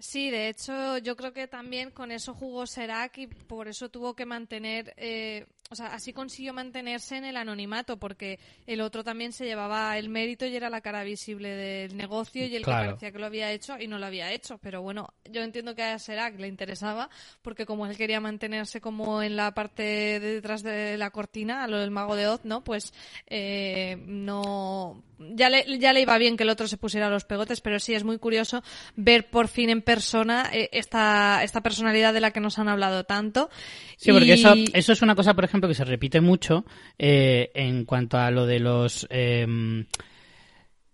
Sí, 0.03 0.31
de 0.33 0.49
hecho, 0.49 0.99
yo 0.99 1.15
creo 1.15 1.33
que 1.33 1.47
también 1.47 1.93
con 1.93 2.11
eso 2.11 2.35
jugó 2.35 2.67
Serac 2.67 3.19
y 3.19 3.29
por 3.29 3.69
eso 3.69 3.89
tuvo 3.89 4.15
que 4.15 4.27
mantener, 4.27 4.93
eh, 4.97 5.47
o 5.71 5.75
sea, 5.75 5.87
así 5.87 6.13
consiguió 6.13 6.53
mantenerse 6.53 7.17
en 7.17 7.25
el 7.25 7.37
anonimato, 7.37 7.97
porque 7.97 8.39
el 8.67 8.83
otro 8.83 9.03
también 9.03 9.33
se 9.33 9.47
llevaba 9.47 9.97
el 9.97 10.11
mérito 10.11 10.45
y 10.45 10.55
era 10.55 10.69
la 10.69 10.83
cara 10.83 11.03
visible 11.03 11.49
del 11.49 11.97
negocio 11.97 12.47
y 12.47 12.55
el 12.55 12.65
que 12.65 12.71
parecía 12.71 13.11
que 13.11 13.19
lo 13.19 13.25
había 13.25 13.51
hecho 13.53 13.79
y 13.79 13.87
no 13.87 13.99
lo 13.99 14.05
había 14.05 14.33
hecho. 14.33 14.59
Pero 14.59 14.83
bueno, 14.83 15.15
yo 15.31 15.41
entiendo 15.43 15.75
que 15.75 15.83
a 15.83 15.99
Serac 15.99 16.39
le 16.39 16.49
interesaba, 16.49 17.09
porque 17.41 17.65
como 17.65 17.87
él 17.87 17.97
quería 17.97 18.21
mantenerse 18.21 18.83
como 18.83 19.23
en 19.23 19.35
la 19.35 19.55
parte 19.55 19.83
de 19.83 20.21
detrás 20.35 20.63
de 20.63 20.99
la 20.99 21.11
cortina, 21.11 21.65
a 21.65 21.69
lo 21.69 21.79
del 21.79 21.91
mago 21.91 22.17
de 22.17 22.29
Oz, 22.29 22.45
¿no? 22.45 22.63
Pues 22.63 22.93
eh, 23.27 23.97
no 24.07 25.03
ya 25.31 25.49
le, 25.49 25.79
ya 25.79 25.93
le 25.93 26.01
iba 26.01 26.19
bien 26.19 26.37
que 26.37 26.43
el 26.43 26.51
otro 26.51 26.67
se 26.67 26.77
pusiera 26.77 27.09
los 27.09 27.25
pegotes, 27.25 27.61
pero 27.61 27.79
sí 27.79 27.95
es 27.95 28.05
muy 28.05 28.19
curioso 28.19 28.63
ver 28.97 29.31
por 29.31 29.49
fin 29.49 29.71
en 29.71 29.83
persona 29.83 30.51
eh, 30.53 30.69
esta, 30.73 31.43
esta 31.43 31.63
personalidad 31.63 32.13
de 32.13 32.21
la 32.21 32.31
que 32.31 32.41
nos 32.41 32.59
han 32.59 32.69
hablado 32.69 33.05
tanto. 33.05 33.51
Sí, 33.97 34.13
porque 34.13 34.35
eso, 34.35 34.55
eso 34.73 34.93
es 34.93 35.03
una 35.03 35.15
cosa, 35.15 35.35
por 35.35 35.45
ejemplo, 35.45 35.52
que 35.61 35.75
se 35.75 35.85
repite 35.85 36.21
mucho 36.21 36.65
eh, 36.99 37.51
en 37.55 37.85
cuanto 37.85 38.19
a 38.19 38.31
lo 38.31 38.47
de 38.47 38.61
los... 38.61 39.07
Eh, 39.11 39.85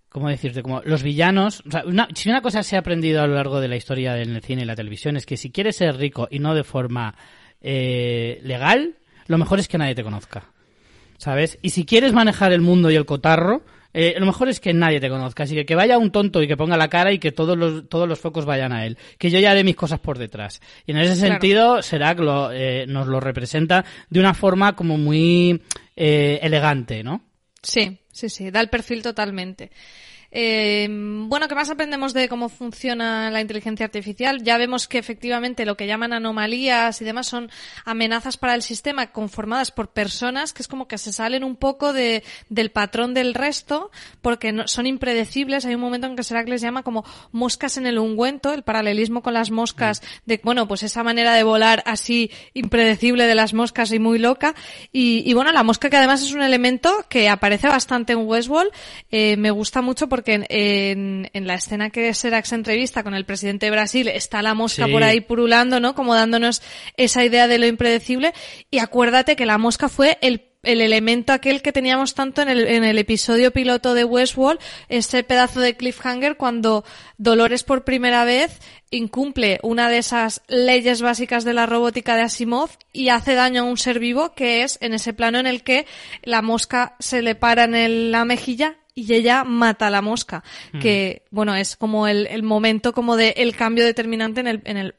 ¿Cómo 0.09 0.29
decirte? 0.31 0.63
Como 0.63 0.81
los 0.83 1.03
villanos. 1.03 1.63
O 1.67 1.71
sea, 1.71 1.85
si 2.15 2.31
una 2.31 2.41
cosa 2.41 2.63
se 2.63 2.77
ha 2.77 2.81
aprendido 2.81 3.23
a 3.23 3.27
lo 3.27 3.35
largo 3.35 3.61
de 3.61 3.69
la 3.69 3.77
historia 3.77 4.15
del 4.15 4.41
cine 4.43 4.63
y 4.63 4.65
la 4.65 4.75
televisión 4.75 5.17
es 5.17 5.27
que 5.27 5.37
si 5.37 5.51
quieres 5.51 5.77
ser 5.77 5.97
rico 5.97 6.29
y 6.31 6.39
no 6.39 6.55
de 6.55 6.65
forma 6.65 7.15
eh, 7.61 8.41
legal, 8.43 8.97
lo 9.27 9.39
mejor 9.39 9.59
es 9.59 9.69
que 9.69 9.79
nadie 9.79 9.95
te 9.95 10.03
conozca. 10.03 10.51
¿Sabes? 11.19 11.59
Y 11.63 11.71
si 11.71 11.85
quieres 11.85 12.13
manejar 12.13 12.53
el 12.53 12.61
mundo 12.61 12.91
y 12.91 12.97
el 12.97 13.05
cotarro, 13.05 13.63
eh, 14.01 14.15
lo 14.17 14.27
mejor 14.27 14.49
es 14.49 14.61
que 14.61 14.73
nadie 14.73 15.01
te 15.01 15.09
conozca. 15.09 15.43
Así 15.43 15.57
que 15.57 15.67
que 15.67 15.75
vaya 15.75 15.99
un 15.99 16.13
tonto 16.13 16.41
y 16.41 16.47
que 16.47 16.57
ponga 16.57 16.77
la 16.77 16.87
cara 16.87 17.11
y 17.11 17.19
que 17.19 17.33
todos 17.33 17.59
los, 17.59 17.89
todos 17.89 18.09
los 18.09 18.21
focos 18.21 18.45
vayan 18.45 18.73
a 18.73 18.87
él. 18.87 18.97
Que 19.19 19.29
yo 19.29 19.41
ya 19.41 19.51
haré 19.51 19.65
mis 19.65 19.75
cosas 19.75 19.99
por 19.99 20.19
detrás. 20.19 20.61
Y 20.87 20.93
en 20.93 20.99
ese 20.99 21.17
sentido, 21.17 21.83
Serac 21.83 22.21
lo, 22.21 22.53
eh, 22.53 22.87
nos 22.87 23.09
lo 23.09 23.19
representa 23.19 23.85
de 24.09 24.21
una 24.21 24.35
forma 24.35 24.77
como 24.77 24.97
muy 24.97 25.61
eh, 25.97 26.39
elegante, 26.43 27.03
¿no? 27.03 27.25
Sí, 27.61 27.99
sí, 28.13 28.29
sí. 28.29 28.53
Da 28.53 28.61
el 28.61 28.69
perfil 28.69 29.03
totalmente. 29.03 29.73
Eh, 30.31 30.87
bueno, 30.91 31.49
¿qué 31.49 31.55
más 31.55 31.71
aprendemos 31.71 32.13
de 32.13 32.29
cómo 32.29 32.51
funciona 32.51 33.31
la 33.31 33.41
inteligencia 33.41 33.87
artificial? 33.87 34.43
Ya 34.43 34.59
vemos 34.59 34.87
que 34.87 34.99
efectivamente 34.99 35.65
lo 35.65 35.77
que 35.77 35.87
llaman 35.87 36.13
anomalías 36.13 37.01
y 37.01 37.05
demás 37.05 37.27
son 37.27 37.51
amenazas 37.87 38.37
para 38.37 38.55
el 38.55 38.63
sistema 38.63 39.07
conformadas 39.07 39.71
por 39.71 39.89
personas 39.89 40.53
que 40.53 40.63
es 40.63 40.69
como 40.69 40.87
que 40.87 40.99
se 40.99 41.13
salen 41.13 41.45
un 41.45 41.57
poco 41.57 41.95
de, 41.95 42.23
del 42.51 42.71
patrón 42.71 43.15
del 43.15 43.33
resto 43.33 43.91
porque 44.21 44.53
no, 44.53 44.69
son 44.69 44.87
impredecibles. 44.87 45.65
Hay 45.65 45.75
un 45.75 45.81
momento 45.81 46.07
en 46.07 46.17
que 46.17 46.23
Serac 46.23 46.47
les 46.47 46.61
llama 46.61 46.83
como 46.83 47.05
moscas 47.33 47.79
en 47.79 47.87
el 47.87 47.99
ungüento, 47.99 48.53
el 48.53 48.65
paralelismo 48.65 49.23
con 49.23 49.33
las 49.33 49.51
moscas, 49.51 50.03
de, 50.27 50.41
bueno, 50.45 50.69
pues 50.69 50.83
esa 50.83 51.03
manera 51.03 51.35
de 51.35 51.43
volar 51.43 51.83
así 51.87 52.31
impredecible 52.53 53.27
de 53.27 53.35
las 53.35 53.55
moscas 53.55 53.93
y 53.93 53.99
muy 53.99 54.19
loca. 54.19 54.55
Y, 54.93 55.23
y 55.25 55.33
bueno, 55.33 55.53
la 55.53 55.63
mosca 55.63 55.89
que 55.89 55.97
además 55.97 56.23
es 56.23 56.33
un 56.33 56.43
elemento 56.43 56.93
que 57.09 57.31
aparece 57.31 57.69
bastante 57.69 58.13
en 58.13 58.27
Westworld, 58.27 58.73
eh, 59.11 59.37
me 59.39 59.51
gusta 59.51 59.81
mucho 59.81 60.09
porque 60.09 60.18
porque 60.19 60.45
en, 60.49 61.31
en, 61.33 61.47
la 61.47 61.55
escena 61.55 61.91
que 61.91 62.13
Serac 62.13 62.45
se 62.45 62.57
entrevista 62.57 63.05
con 63.05 63.15
el 63.15 63.25
presidente 63.25 63.67
de 63.67 63.71
Brasil 63.71 64.09
está 64.09 64.43
la 64.43 64.53
mosca 64.53 64.89
por 64.89 65.05
ahí 65.05 65.21
purulando, 65.21 65.79
¿no? 65.79 65.95
Como 65.95 66.13
dándonos 66.13 66.61
esa 66.97 67.25
idea 67.25 67.47
de 67.47 67.59
lo 67.59 67.67
impredecible. 67.67 68.33
Y 68.69 68.81
acuérdate 68.81 69.37
que 69.37 69.47
la 69.47 69.59
mosca 69.59 69.89
fue 69.89 70.19
el 70.21 70.43
el 70.65 70.81
elemento 70.81 71.33
aquel 71.33 71.63
que 71.63 71.73
teníamos 71.73 72.15
tanto 72.15 72.43
en 72.43 72.49
el, 72.49 72.67
en 72.67 72.83
el 72.83 72.99
episodio 72.99 73.53
piloto 73.53 73.95
de 73.95 74.03
Westworld, 74.03 74.59
ese 74.89 75.23
pedazo 75.23 75.61
de 75.61 75.77
cliffhanger 75.77 76.37
cuando 76.37 76.85
Dolores 77.17 77.63
por 77.63 77.85
primera 77.85 78.25
vez 78.25 78.59
incumple 78.91 79.61
una 79.63 79.89
de 79.89 79.99
esas 79.99 80.43
leyes 80.49 81.01
básicas 81.01 81.45
de 81.45 81.55
la 81.55 81.67
robótica 81.67 82.17
de 82.17 82.23
Asimov 82.23 82.71
y 82.93 83.11
hace 83.11 83.35
daño 83.35 83.63
a 83.63 83.65
un 83.67 83.77
ser 83.77 84.01
vivo 84.01 84.35
que 84.35 84.65
es 84.65 84.79
en 84.81 84.95
ese 84.95 85.13
plano 85.13 85.39
en 85.39 85.47
el 85.47 85.63
que 85.63 85.87
la 86.25 86.43
mosca 86.43 86.97
se 86.99 87.23
le 87.23 87.37
para 87.37 87.65
en 87.65 88.11
la 88.11 88.25
mejilla 88.25 88.79
y 88.99 89.15
ella 89.15 89.45
mata 89.45 89.87
a 89.87 89.91
la 89.91 90.03
mosca, 90.03 90.43
mm. 90.73 90.79
que 90.81 91.23
bueno, 91.31 91.55
es 91.55 91.77
como 91.77 92.07
el, 92.07 92.27
el 92.27 92.43
momento 92.43 92.93
como 92.93 93.17
de 93.17 93.35
el 93.37 93.55
cambio 93.55 93.85
determinante 93.85 94.41
en 94.41 94.47
el, 94.47 94.63
en 94.65 94.77
el 94.77 94.95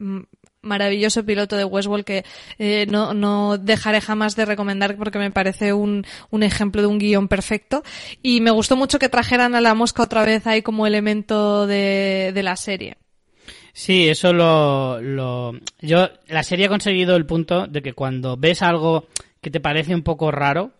maravilloso 0.61 1.25
piloto 1.25 1.55
de 1.55 1.63
Westworld 1.63 2.05
que 2.05 2.25
eh, 2.57 2.85
no, 2.89 3.13
no 3.13 3.57
dejaré 3.57 4.01
jamás 4.01 4.35
de 4.35 4.45
recomendar 4.45 4.97
porque 4.97 5.19
me 5.19 5.31
parece 5.31 5.73
un, 5.73 6.05
un 6.29 6.43
ejemplo 6.43 6.81
de 6.81 6.87
un 6.87 6.99
guion 6.99 7.27
perfecto 7.27 7.83
y 8.21 8.41
me 8.41 8.51
gustó 8.51 8.75
mucho 8.75 8.99
que 8.99 9.09
trajeran 9.09 9.55
a 9.55 9.61
la 9.61 9.73
mosca 9.73 10.03
otra 10.03 10.25
vez 10.25 10.47
ahí 10.47 10.61
como 10.61 10.85
elemento 10.85 11.65
de, 11.67 12.31
de 12.33 12.43
la 12.43 12.55
serie. 12.55 12.97
Sí, 13.71 14.09
eso 14.09 14.33
lo, 14.33 14.99
lo... 15.01 15.53
Yo, 15.81 16.09
la 16.27 16.43
serie 16.43 16.65
ha 16.65 16.69
conseguido 16.69 17.15
el 17.15 17.25
punto 17.25 17.67
de 17.67 17.81
que 17.81 17.93
cuando 17.93 18.35
ves 18.35 18.61
algo 18.61 19.07
que 19.41 19.51
te 19.51 19.61
parece 19.61 19.95
un 19.95 20.01
poco 20.01 20.31
raro, 20.31 20.71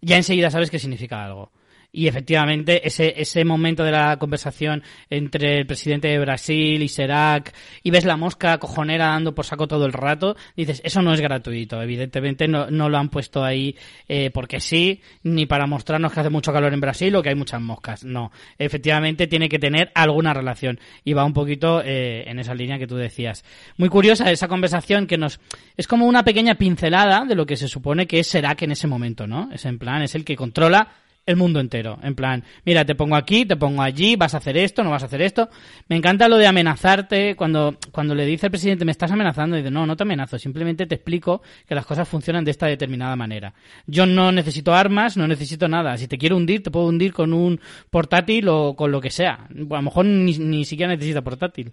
ya 0.00 0.16
enseguida 0.16 0.50
sabes 0.50 0.70
que 0.70 0.78
significa 0.78 1.24
algo. 1.24 1.50
Y 1.96 2.08
efectivamente, 2.08 2.84
ese, 2.84 3.14
ese 3.16 3.44
momento 3.44 3.84
de 3.84 3.92
la 3.92 4.16
conversación 4.16 4.82
entre 5.10 5.58
el 5.58 5.66
presidente 5.66 6.08
de 6.08 6.18
Brasil 6.18 6.82
y 6.82 6.88
Serac, 6.88 7.54
y 7.84 7.90
ves 7.92 8.04
la 8.04 8.16
mosca 8.16 8.58
cojonera 8.58 9.06
dando 9.06 9.32
por 9.32 9.44
saco 9.44 9.68
todo 9.68 9.86
el 9.86 9.92
rato, 9.92 10.34
dices, 10.56 10.82
eso 10.84 11.02
no 11.02 11.14
es 11.14 11.20
gratuito. 11.20 11.80
Evidentemente 11.80 12.48
no, 12.48 12.68
no 12.68 12.88
lo 12.88 12.98
han 12.98 13.10
puesto 13.10 13.44
ahí 13.44 13.76
eh, 14.08 14.32
porque 14.34 14.58
sí, 14.58 15.02
ni 15.22 15.46
para 15.46 15.68
mostrarnos 15.68 16.12
que 16.12 16.18
hace 16.18 16.30
mucho 16.30 16.52
calor 16.52 16.74
en 16.74 16.80
Brasil 16.80 17.14
o 17.14 17.22
que 17.22 17.28
hay 17.28 17.36
muchas 17.36 17.60
moscas. 17.60 18.02
No. 18.02 18.32
Efectivamente 18.58 19.28
tiene 19.28 19.48
que 19.48 19.60
tener 19.60 19.92
alguna 19.94 20.34
relación. 20.34 20.80
Y 21.04 21.12
va 21.12 21.24
un 21.24 21.32
poquito 21.32 21.80
eh, 21.80 22.24
en 22.26 22.40
esa 22.40 22.56
línea 22.56 22.76
que 22.76 22.88
tú 22.88 22.96
decías. 22.96 23.44
Muy 23.76 23.88
curiosa 23.88 24.32
esa 24.32 24.48
conversación 24.48 25.06
que 25.06 25.16
nos. 25.16 25.38
Es 25.76 25.86
como 25.86 26.06
una 26.06 26.24
pequeña 26.24 26.56
pincelada 26.56 27.24
de 27.24 27.36
lo 27.36 27.46
que 27.46 27.56
se 27.56 27.68
supone 27.68 28.08
que 28.08 28.18
es 28.18 28.26
Serac 28.26 28.62
en 28.62 28.72
ese 28.72 28.88
momento, 28.88 29.28
¿no? 29.28 29.48
Es 29.52 29.64
en 29.64 29.78
plan, 29.78 30.02
es 30.02 30.16
el 30.16 30.24
que 30.24 30.34
controla 30.34 31.03
el 31.26 31.36
mundo 31.36 31.60
entero. 31.60 31.98
En 32.02 32.14
plan, 32.14 32.44
mira, 32.64 32.84
te 32.84 32.94
pongo 32.94 33.16
aquí, 33.16 33.44
te 33.44 33.56
pongo 33.56 33.82
allí, 33.82 34.16
vas 34.16 34.34
a 34.34 34.38
hacer 34.38 34.56
esto, 34.56 34.84
no 34.84 34.90
vas 34.90 35.02
a 35.02 35.06
hacer 35.06 35.22
esto. 35.22 35.48
Me 35.88 35.96
encanta 35.96 36.28
lo 36.28 36.36
de 36.36 36.46
amenazarte 36.46 37.34
cuando, 37.36 37.76
cuando 37.92 38.14
le 38.14 38.26
dice 38.26 38.46
al 38.46 38.50
presidente, 38.50 38.84
me 38.84 38.92
estás 38.92 39.10
amenazando, 39.10 39.56
y 39.56 39.60
dice, 39.60 39.70
no, 39.70 39.86
no 39.86 39.96
te 39.96 40.02
amenazo, 40.02 40.38
simplemente 40.38 40.86
te 40.86 40.96
explico 40.96 41.42
que 41.66 41.74
las 41.74 41.86
cosas 41.86 42.08
funcionan 42.08 42.44
de 42.44 42.50
esta 42.50 42.66
determinada 42.66 43.16
manera. 43.16 43.54
Yo 43.86 44.06
no 44.06 44.32
necesito 44.32 44.74
armas, 44.74 45.16
no 45.16 45.26
necesito 45.26 45.68
nada. 45.68 45.96
Si 45.96 46.08
te 46.08 46.18
quiero 46.18 46.36
hundir, 46.36 46.62
te 46.62 46.70
puedo 46.70 46.86
hundir 46.86 47.12
con 47.12 47.32
un 47.32 47.60
portátil 47.90 48.48
o 48.48 48.74
con 48.76 48.92
lo 48.92 49.00
que 49.00 49.10
sea. 49.10 49.46
A 49.50 49.54
lo 49.54 49.82
mejor 49.82 50.04
ni, 50.04 50.38
ni 50.38 50.64
siquiera 50.64 50.92
necesita 50.92 51.22
portátil. 51.22 51.72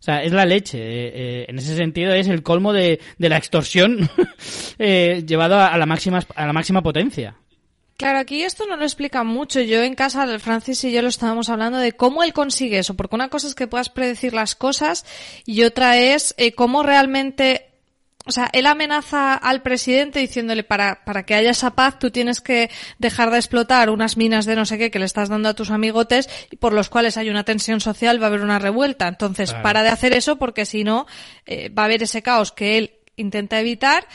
O 0.00 0.02
sea, 0.02 0.22
es 0.22 0.32
la 0.32 0.44
leche. 0.44 0.78
Eh, 0.78 1.12
eh, 1.14 1.46
en 1.48 1.58
ese 1.58 1.76
sentido 1.76 2.12
es 2.14 2.28
el 2.28 2.42
colmo 2.42 2.72
de, 2.72 3.00
de 3.18 3.28
la 3.28 3.36
extorsión 3.36 4.08
eh, 4.78 5.24
llevado 5.26 5.58
a, 5.58 5.76
la 5.76 5.86
máxima, 5.86 6.20
a 6.34 6.46
la 6.46 6.52
máxima 6.52 6.82
potencia. 6.82 7.34
Claro, 7.98 8.20
aquí 8.20 8.44
esto 8.44 8.64
no 8.66 8.76
lo 8.76 8.84
explica 8.84 9.24
mucho. 9.24 9.60
Yo 9.60 9.82
en 9.82 9.96
casa, 9.96 10.38
Francis 10.38 10.84
y 10.84 10.92
yo 10.92 11.02
lo 11.02 11.08
estábamos 11.08 11.48
hablando 11.48 11.78
de 11.78 11.92
cómo 11.92 12.22
él 12.22 12.32
consigue 12.32 12.78
eso, 12.78 12.94
porque 12.94 13.16
una 13.16 13.28
cosa 13.28 13.48
es 13.48 13.56
que 13.56 13.66
puedas 13.66 13.88
predecir 13.88 14.34
las 14.34 14.54
cosas 14.54 15.04
y 15.44 15.64
otra 15.64 15.96
es 15.96 16.32
eh, 16.38 16.52
cómo 16.52 16.84
realmente 16.84 17.64
o 18.24 18.30
sea, 18.30 18.50
él 18.52 18.66
amenaza 18.66 19.34
al 19.34 19.62
presidente 19.62 20.20
diciéndole 20.20 20.62
para, 20.62 21.02
para 21.04 21.24
que 21.24 21.34
haya 21.34 21.50
esa 21.50 21.74
paz 21.74 21.98
tú 21.98 22.10
tienes 22.10 22.40
que 22.40 22.70
dejar 22.98 23.30
de 23.30 23.38
explotar 23.38 23.88
unas 23.90 24.16
minas 24.16 24.44
de 24.44 24.54
no 24.54 24.66
sé 24.66 24.76
qué 24.76 24.90
que 24.90 24.98
le 24.98 25.06
estás 25.06 25.30
dando 25.30 25.48
a 25.48 25.54
tus 25.54 25.70
amigotes 25.70 26.28
y 26.50 26.56
por 26.56 26.74
los 26.74 26.90
cuales 26.90 27.16
hay 27.16 27.30
una 27.30 27.44
tensión 27.44 27.80
social, 27.80 28.20
va 28.20 28.26
a 28.26 28.28
haber 28.28 28.42
una 28.42 28.60
revuelta. 28.60 29.08
Entonces, 29.08 29.54
para 29.54 29.82
de 29.82 29.88
hacer 29.88 30.12
eso 30.12 30.36
porque 30.36 30.66
si 30.66 30.84
no, 30.84 31.06
eh, 31.46 31.70
va 31.70 31.82
a 31.82 31.86
haber 31.86 32.02
ese 32.02 32.22
caos 32.22 32.52
que 32.52 32.78
él 32.78 32.92
intenta 33.16 33.58
evitar 33.58 34.06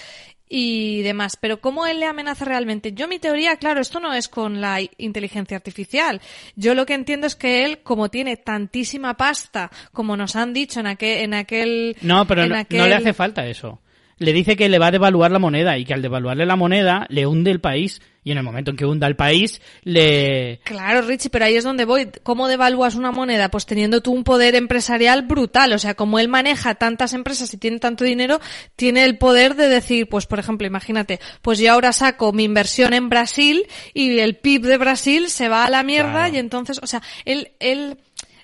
y 0.50 1.02
demás. 1.02 1.38
Pero 1.40 1.60
¿cómo 1.60 1.86
él 1.86 2.00
le 2.00 2.06
amenaza 2.06 2.46
realmente? 2.46 2.94
Yo 2.94 3.08
mi 3.08 3.20
teoría, 3.20 3.58
claro, 3.58 3.82
esto 3.82 4.00
no 4.00 4.14
es 4.14 4.28
con 4.28 4.62
la 4.62 4.80
inteligencia 4.98 5.58
artificial. 5.58 6.22
Yo 6.56 6.76
lo 6.76 6.86
que 6.86 6.94
entiendo 6.94 7.28
es 7.28 7.36
que 7.36 7.66
él, 7.66 7.80
como 7.84 8.10
tiene 8.10 8.38
tantísima 8.38 9.16
pasta, 9.16 9.72
como 9.92 10.18
nos 10.18 10.36
han 10.36 10.54
dicho 10.54 10.80
en 10.80 10.88
aquel... 10.88 11.24
En 11.24 11.34
aquel 11.34 11.96
no, 12.02 12.26
pero 12.28 12.46
no, 12.46 12.56
no 12.56 12.88
le 12.88 12.96
hace 12.96 13.14
falta 13.14 13.46
eso 13.46 13.80
le 14.20 14.34
dice 14.34 14.56
que 14.56 14.70
le 14.70 14.80
va 14.80 14.88
a 14.88 14.92
devaluar 14.92 15.32
la 15.32 15.40
moneda 15.40 15.78
y 15.78 15.86
que 15.86 15.94
al 15.94 16.02
devaluarle 16.02 16.46
la 16.46 16.56
moneda 16.56 17.06
le 17.10 17.26
hunde 17.26 17.52
el 17.52 17.60
país 17.60 18.02
y 18.24 18.32
en 18.32 18.38
el 18.38 18.44
momento 18.44 18.72
en 18.72 18.78
que 18.78 18.86
hunda 18.86 19.08
el 19.08 19.16
país 19.16 19.62
le... 19.84 20.60
Claro, 20.64 21.02
Richie, 21.02 21.30
pero 21.30 21.46
ahí 21.46 21.56
es 21.56 21.64
donde 21.64 21.86
voy. 21.86 22.10
¿Cómo 22.24 22.48
devalúas 22.48 22.96
una 22.96 23.12
moneda? 23.12 23.50
Pues 23.50 23.66
teniendo 23.66 24.02
tú 24.02 24.14
un 24.14 24.24
poder 24.24 24.56
empresarial 24.56 25.24
brutal. 25.24 25.74
O 25.74 25.80
sea, 25.80 25.94
como 25.94 26.20
él 26.20 26.30
maneja 26.30 26.76
tantas 26.76 27.14
empresas 27.14 27.54
y 27.54 27.58
tiene 27.58 27.80
tanto 27.80 28.04
dinero, 28.04 28.40
tiene 28.76 29.04
el 29.04 29.18
poder 29.18 29.56
de 29.56 29.68
decir, 29.68 30.08
pues 30.08 30.26
por 30.26 30.40
ejemplo, 30.40 30.66
imagínate, 30.66 31.20
pues 31.42 31.60
yo 31.60 31.74
ahora 31.74 31.92
saco 31.92 32.32
mi 32.32 32.44
inversión 32.44 32.94
en 32.94 33.10
Brasil 33.10 33.66
y 33.94 34.20
el 34.20 34.38
PIB 34.38 34.64
de 34.64 34.78
Brasil 34.78 35.30
se 35.30 35.50
va 35.50 35.66
a 35.66 35.70
la 35.70 35.84
mierda 35.84 36.30
y 36.30 36.38
entonces, 36.38 36.80
o 36.82 36.88
sea, 36.88 37.02
él, 37.26 37.52
él 37.60 37.98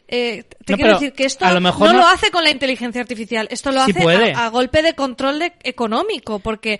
eh, 0.07 0.45
te 0.65 0.75
quiero 0.75 0.93
decir 0.93 1.13
que 1.13 1.25
esto 1.25 1.45
no, 1.59 1.59
lo 1.59 2.07
hace 2.07 2.31
con 2.31 2.43
la 2.43 2.49
inteligencia 2.49 2.99
artificial, 2.99 3.47
esto 3.51 3.71
lo 3.71 3.81
hace 3.81 4.33
a, 4.35 4.49
golpe 4.49 4.81
de 4.81 4.95
control 4.95 5.41
económico, 5.63 6.39
porque 6.39 6.79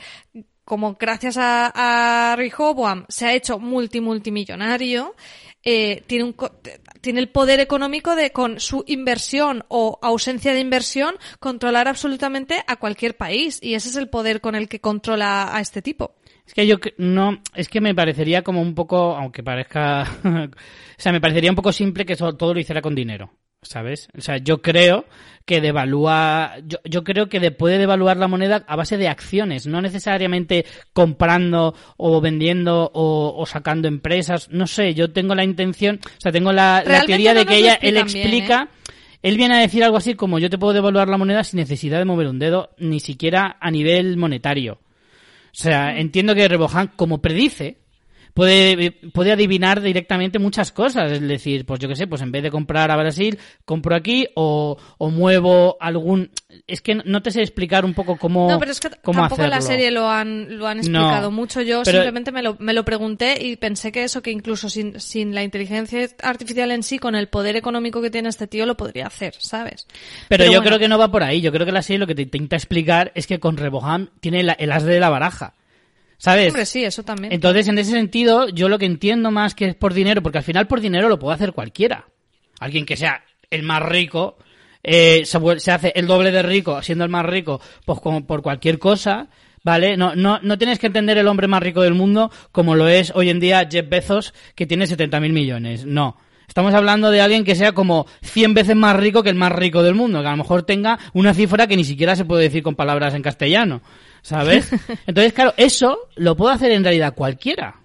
como 0.69 0.93
gracias 0.99 1.35
a, 1.37 1.71
a 1.73 2.37
se 3.09 3.25
ha 3.25 3.33
hecho 3.33 3.57
multimultimillonario, 3.57 5.15
eh, 5.63 6.03
tiene, 6.05 6.25
un, 6.25 6.35
tiene 7.01 7.19
el 7.19 7.29
poder 7.29 7.59
económico 7.59 8.15
de 8.15 8.31
con 8.31 8.59
su 8.59 8.83
inversión 8.85 9.65
o 9.67 9.97
ausencia 10.03 10.53
de 10.53 10.59
inversión 10.59 11.15
controlar 11.39 11.87
absolutamente 11.87 12.63
a 12.67 12.75
cualquier 12.75 13.17
país 13.17 13.59
y 13.63 13.73
ese 13.73 13.89
es 13.89 13.95
el 13.95 14.09
poder 14.09 14.41
con 14.41 14.53
el 14.53 14.69
que 14.69 14.79
controla 14.79 15.53
a 15.53 15.59
este 15.59 15.81
tipo. 15.81 16.15
Es 16.45 16.53
que 16.53 16.67
yo 16.67 16.77
no, 16.97 17.41
es 17.55 17.67
que 17.67 17.81
me 17.81 17.95
parecería 17.95 18.43
como 18.43 18.61
un 18.61 18.75
poco, 18.75 19.15
aunque 19.15 19.41
parezca, 19.41 20.03
o 20.23 21.01
sea, 21.01 21.11
me 21.11 21.19
parecería 21.19 21.49
un 21.49 21.55
poco 21.55 21.71
simple 21.71 22.05
que 22.05 22.15
todo 22.15 22.53
lo 22.53 22.59
hiciera 22.59 22.83
con 22.83 22.93
dinero, 22.93 23.31
¿sabes? 23.61 24.07
O 24.17 24.21
sea, 24.21 24.37
yo 24.37 24.61
creo 24.61 25.05
que 25.45 25.61
devalúa, 25.61 26.55
yo, 26.65 26.77
yo 26.83 27.03
creo 27.03 27.27
que 27.27 27.51
puede 27.51 27.77
devaluar 27.77 28.17
la 28.17 28.27
moneda 28.27 28.63
a 28.67 28.75
base 28.75 28.97
de 28.97 29.07
acciones, 29.07 29.67
no 29.67 29.81
necesariamente 29.81 30.65
comprando 30.93 31.75
o 31.97 32.21
vendiendo 32.21 32.91
o, 32.93 33.45
sacando 33.45 33.87
empresas, 33.87 34.49
no 34.51 34.67
sé, 34.67 34.93
yo 34.93 35.11
tengo 35.11 35.35
la 35.35 35.43
intención, 35.43 35.99
o 36.03 36.21
sea, 36.21 36.31
tengo 36.31 36.53
la, 36.53 36.83
teoría 37.05 37.33
de 37.33 37.45
que 37.45 37.57
ella, 37.57 37.79
él 37.81 37.97
explica, 37.97 38.69
¿eh? 38.71 38.79
Él 39.21 39.35
viene 39.35 39.55
a 39.55 39.59
decir 39.59 39.83
algo 39.83 39.97
así 39.97 40.15
como 40.15 40.39
yo 40.39 40.49
te 40.49 40.57
puedo 40.57 40.73
devaluar 40.73 41.09
la 41.09 41.17
moneda 41.17 41.43
sin 41.43 41.59
necesidad 41.59 41.99
de 41.99 42.05
mover 42.05 42.27
un 42.27 42.39
dedo, 42.39 42.69
ni 42.77 42.99
siquiera 43.01 43.57
a 43.59 43.69
nivel 43.69 44.15
monetario. 44.15 44.79
O 45.51 45.61
sea, 45.61 45.99
entiendo 45.99 46.35
que 46.35 46.47
Rebohan, 46.47 46.91
como 46.95 47.21
predice, 47.21 47.79
puede, 48.33 48.91
puede 49.13 49.31
adivinar 49.31 49.81
directamente 49.81 50.39
muchas 50.39 50.71
cosas. 50.71 51.11
Es 51.11 51.21
decir, 51.21 51.65
pues 51.65 51.79
yo 51.79 51.87
qué 51.89 51.95
sé, 51.95 52.07
pues 52.07 52.21
en 52.21 52.31
vez 52.31 52.43
de 52.43 52.51
comprar 52.51 52.91
a 52.91 52.97
Brasil, 52.97 53.37
compro 53.65 53.95
aquí 53.95 54.27
o, 54.35 54.77
o 54.97 55.09
muevo 55.09 55.77
algún... 55.79 56.31
Es 56.67 56.81
que 56.81 56.95
no 56.95 57.21
te 57.21 57.31
sé 57.31 57.41
explicar 57.41 57.85
un 57.85 57.93
poco 57.93 58.17
cómo 58.17 58.49
No, 58.49 58.59
pero 58.59 58.71
es 58.71 58.79
que 58.79 58.89
cómo 59.03 59.19
tampoco 59.21 59.43
en 59.43 59.49
la 59.51 59.61
serie 59.61 59.91
lo 59.91 60.09
han, 60.09 60.57
lo 60.57 60.67
han 60.67 60.77
explicado 60.79 61.29
No, 61.29 61.31
mucho. 61.31 61.61
Yo 61.61 61.81
pero- 61.83 61.97
simplemente 61.99 62.31
me 62.31 62.41
lo, 62.41 62.55
me 62.59 62.73
lo 62.73 62.83
pregunté 62.85 63.45
y 63.45 63.55
pensé 63.55 63.91
que 63.91 64.03
eso, 64.03 64.21
que 64.21 64.31
incluso 64.31 64.69
sin, 64.69 64.99
sin 64.99 65.33
la 65.35 65.43
inteligencia 65.43 66.07
artificial 66.23 66.71
en 66.71 66.83
sí, 66.83 66.99
con 66.99 67.15
el 67.15 67.27
poder 67.27 67.55
económico 67.55 68.01
que 68.01 68.09
tiene 68.09 68.29
este 68.29 68.47
tío, 68.47 68.65
lo 68.65 68.75
podría 68.77 69.07
hacer, 69.07 69.33
¿sabes? 69.37 69.87
Pero, 70.27 70.43
yo 70.45 70.51
bueno. 70.51 70.63
creo 70.65 70.79
que 70.79 70.87
no 70.87 70.97
va 70.97 71.11
por 71.11 71.23
ahí. 71.23 71.41
Yo 71.41 71.51
creo 71.51 71.65
que 71.65 71.71
la 71.71 71.81
serie 71.81 71.99
lo 71.99 72.07
que 72.07 72.15
te 72.15 72.21
intenta 72.23 72.55
explicar 72.55 73.11
es 73.15 73.27
que 73.27 73.39
con 73.39 73.57
Reboham 73.57 74.09
tiene 74.19 74.43
la- 74.43 74.53
el 74.53 74.71
as 74.71 74.83
de 74.83 74.99
la 74.99 75.09
baraja. 75.09 75.53
¿Sabes? 76.19 76.49
Hombre, 76.49 76.65
sí, 76.65 76.83
eso 76.83 77.01
también. 77.03 77.31
Entonces, 77.31 77.69
en 77.69 77.77
ese 77.79 77.91
sentido, 77.91 78.49
yo 78.49 78.67
lo 78.67 78.77
que 78.77 78.85
entiendo 78.85 79.31
más 79.31 79.55
que 79.55 79.65
es 79.65 79.75
por 79.75 79.93
dinero, 79.93 80.21
porque 80.21 80.37
al 80.37 80.43
final 80.43 80.67
por 80.67 80.81
dinero 80.81 81.07
lo 81.07 81.17
puede 81.17 81.35
hacer 81.35 81.53
cualquiera. 81.53 82.07
Alguien 82.59 82.85
que 82.85 82.97
sea 82.97 83.23
el 83.49 83.63
más 83.63 83.81
rico, 83.81 84.37
eh, 84.83 85.23
se, 85.23 85.71
hace 85.71 85.93
el 85.95 86.07
doble 86.07 86.31
de 86.31 86.43
rico 86.43 86.81
siendo 86.81 87.05
el 87.05 87.09
más 87.09 87.25
rico, 87.25 87.61
pues 87.85 88.01
como 88.01 88.27
por 88.27 88.41
cualquier 88.41 88.79
cosa, 88.79 89.29
¿vale? 89.63 89.95
No, 89.95 90.13
no, 90.13 90.39
no 90.41 90.57
tienes 90.57 90.77
que 90.77 90.87
entender 90.87 91.17
el 91.17 91.27
hombre 91.27 91.47
más 91.47 91.63
rico 91.63 91.81
del 91.81 91.93
mundo 91.93 92.31
como 92.51 92.75
lo 92.75 92.89
es 92.89 93.13
hoy 93.15 93.29
en 93.29 93.39
día 93.39 93.67
Jeff 93.71 93.87
Bezos, 93.87 94.33
que 94.55 94.65
tiene 94.65 94.85
70.000 94.85 95.31
millones. 95.31 95.85
No. 95.85 96.17
Estamos 96.49 96.73
hablando 96.73 97.11
de 97.11 97.21
alguien 97.21 97.45
que 97.45 97.55
sea 97.55 97.73
como 97.73 98.07
100 98.23 98.55
veces 98.55 98.75
más 98.75 98.95
rico 98.95 99.23
que 99.23 99.29
el 99.29 99.35
más 99.35 99.51
rico 99.51 99.83
del 99.83 99.95
mundo, 99.95 100.21
que 100.21 100.27
a 100.27 100.31
lo 100.31 100.37
mejor 100.37 100.63
tenga 100.63 100.99
una 101.13 101.33
cifra 101.33 101.67
que 101.67 101.77
ni 101.77 101.83
siquiera 101.83 102.15
se 102.15 102.25
puede 102.25 102.43
decir 102.43 102.63
con 102.63 102.75
palabras 102.75 103.13
en 103.13 103.21
castellano, 103.21 103.81
¿sabes? 104.21 104.71
Entonces, 105.07 105.33
claro, 105.33 105.53
eso 105.57 106.09
lo 106.15 106.35
puede 106.35 106.55
hacer 106.55 106.71
en 106.71 106.83
realidad 106.83 107.13
cualquiera. 107.15 107.75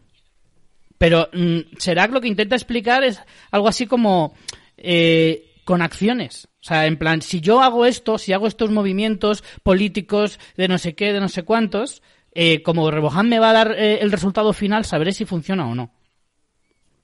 Pero 0.99 1.29
mm, 1.33 1.77
Serac 1.79 2.13
lo 2.13 2.21
que 2.21 2.29
intenta 2.29 2.57
explicar 2.57 3.05
es 3.05 3.21
algo 3.51 3.69
así 3.69 3.87
como 3.87 4.35
eh, 4.77 5.53
con 5.65 5.83
acciones. 5.83 6.49
O 6.61 6.67
sea, 6.67 6.87
en 6.87 6.97
plan, 6.97 7.21
si 7.21 7.41
yo 7.41 7.61
hago 7.61 7.85
esto, 7.85 8.17
si 8.19 8.33
hago 8.33 8.47
estos 8.47 8.71
movimientos 8.71 9.45
políticos 9.63 10.39
de 10.57 10.69
no 10.69 10.79
sé 10.79 10.95
qué, 10.95 11.13
de 11.13 11.21
no 11.21 11.29
sé 11.29 11.43
cuántos, 11.43 12.03
eh, 12.33 12.63
como 12.63 12.91
Rebohan 12.91 13.29
me 13.29 13.39
va 13.39 13.51
a 13.51 13.53
dar 13.53 13.73
eh, 13.73 13.99
el 14.01 14.11
resultado 14.11 14.53
final, 14.53 14.85
sabré 14.85 15.13
si 15.13 15.25
funciona 15.25 15.69
o 15.69 15.75
no. 15.75 15.93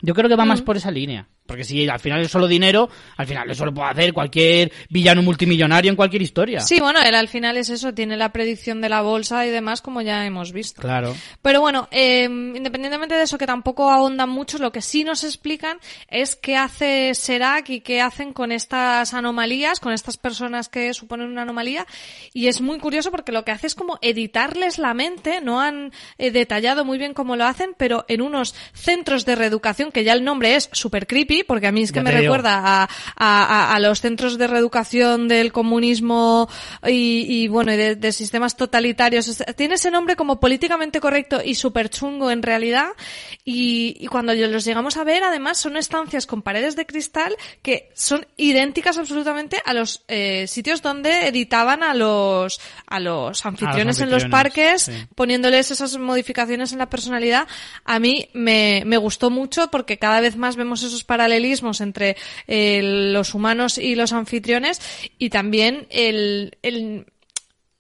Yo 0.03 0.15
creo 0.15 0.29
que 0.29 0.37
va 0.37 0.47
más 0.47 0.63
por 0.63 0.79
esa 0.79 0.91
línea. 0.91 1.29
Porque 1.51 1.65
si 1.65 1.89
al 1.89 1.99
final 1.99 2.21
es 2.21 2.31
solo 2.31 2.47
dinero, 2.47 2.89
al 3.17 3.27
final 3.27 3.51
eso 3.51 3.65
lo 3.65 3.75
puede 3.75 3.91
hacer 3.91 4.13
cualquier 4.13 4.71
villano 4.89 5.21
multimillonario 5.21 5.91
en 5.91 5.97
cualquier 5.97 6.23
historia. 6.23 6.61
Sí, 6.61 6.79
bueno, 6.79 7.01
él 7.05 7.13
al 7.13 7.27
final 7.27 7.57
es 7.57 7.71
eso, 7.71 7.93
tiene 7.93 8.17
la 8.17 8.31
predicción 8.31 8.81
de 8.81 8.89
la 8.89 9.03
bolsa 9.03 9.45
y 9.45 9.51
demás, 9.51 9.83
como 9.83 10.01
ya 10.01 10.25
hemos 10.25 10.53
visto. 10.53 10.81
Claro. 10.81 11.13
Pero 11.43 11.61
bueno, 11.61 11.89
eh, 11.91 12.27
independientemente 12.27 13.17
de 13.17 13.25
eso, 13.25 13.37
que 13.37 13.49
tampoco 13.49 13.91
ahondan 13.91 14.31
mucho, 14.31 14.59
lo 14.59 14.71
que 14.71 14.81
sí 14.81 15.03
nos 15.03 15.25
explican 15.25 15.81
es 16.07 16.37
qué 16.37 16.57
hace 16.57 17.17
Serac 17.17 17.69
y 17.71 17.81
qué 17.81 18.01
hacen 18.01 18.33
con 18.33 18.53
estas 18.53 19.13
anomalías, 19.13 19.81
con 19.81 19.93
estas 19.93 20.19
personas 20.19 20.69
que 20.69 20.95
suponen 20.95 21.27
una 21.27 21.43
anomalía. 21.43 21.85
Y 22.33 22.47
es 22.47 22.61
muy 22.61 22.79
curioso 22.79 23.11
porque 23.11 23.33
lo 23.33 23.45
que 23.45 23.51
hace 23.51 23.67
es 23.67 23.75
como 23.75 23.99
editarles 24.03 24.79
la 24.79 24.95
mente, 24.95 25.41
no 25.41 25.61
han 25.61 25.91
eh, 26.17 26.31
detallado 26.31 26.85
muy 26.85 26.97
bien 26.97 27.13
cómo 27.13 27.35
lo 27.35 27.45
hacen, 27.45 27.75
pero 27.77 28.05
en 28.07 28.23
unos 28.23 28.55
centros 28.73 29.25
de 29.25 29.35
reeducación, 29.35 29.91
que 29.91 30.05
ya 30.05 30.13
el 30.13 30.23
nombre 30.23 30.55
es 30.55 30.71
super 30.73 31.09
creepy, 31.09 31.40
porque 31.45 31.67
a 31.67 31.73
mí 31.73 31.83
es 31.83 31.93
que 31.93 31.99
Ya 32.01 32.03
me 32.05 32.11
recuerda 32.23 32.59
a, 32.59 32.83
a- 32.85 32.89
a- 33.17 33.75
a 33.75 33.79
los 33.81 34.01
centros 34.01 34.39
de 34.39 34.47
reeducación 34.47 35.29
del 35.29 35.53
comunismo 35.53 36.49
y, 36.87 37.27
y, 37.29 37.49
bueno, 37.49 37.73
y 37.73 37.77
de, 37.77 37.97
de 37.97 38.13
sistemas 38.13 38.57
totalitarios. 38.57 39.43
Tiene 39.57 39.75
ese 39.75 39.91
nombre 39.91 40.17
como 40.17 40.41
políticamente 40.41 41.01
correcto 41.01 41.41
y 41.45 41.55
súper 41.55 41.89
chungo 41.91 42.31
en 42.31 42.43
realidad. 42.43 42.89
Y, 43.45 43.97
y 44.01 44.07
cuando 44.07 44.35
los 44.35 44.65
llegamos 44.65 44.97
a 44.97 45.05
ver, 45.05 45.23
además, 45.25 45.59
son 45.59 45.77
estancias 45.77 46.27
con 46.27 46.43
paredes 46.43 46.77
de 46.77 46.87
cristal 46.87 47.35
que 47.63 47.91
son 47.95 48.27
idénticas 48.37 48.99
absolutamente 48.99 49.61
a 49.65 49.75
los 49.75 50.05
eh, 50.09 50.47
sitios 50.47 50.83
donde 50.83 51.29
editaban 51.29 51.83
a 51.83 51.95
los, 51.95 52.61
a 52.87 53.01
los 53.01 53.45
anfitriones 53.47 54.01
en 54.01 54.11
los 54.11 54.25
anfitriones, 54.25 54.31
parques, 54.31 54.83
sí. 54.83 55.07
poniéndoles 55.15 55.71
esas 55.71 55.97
modificaciones 55.99 56.73
en 56.73 56.79
la 56.79 56.89
personalidad, 56.91 57.47
a 57.85 57.99
mí 57.99 58.29
me, 58.33 58.83
me 58.87 58.97
gustó 58.97 59.31
mucho 59.31 59.71
porque 59.71 59.99
cada 59.99 60.21
vez 60.21 60.37
más 60.37 60.57
vemos 60.57 60.83
esos 60.83 61.05
paralelismos 61.31 61.81
entre 61.81 62.17
eh, 62.47 62.81
los 62.83 63.35
humanos 63.35 63.79
y 63.79 63.95
los 63.95 64.13
anfitriones 64.13 64.81
y 65.19 65.31
también 65.31 65.87
el, 65.91 66.57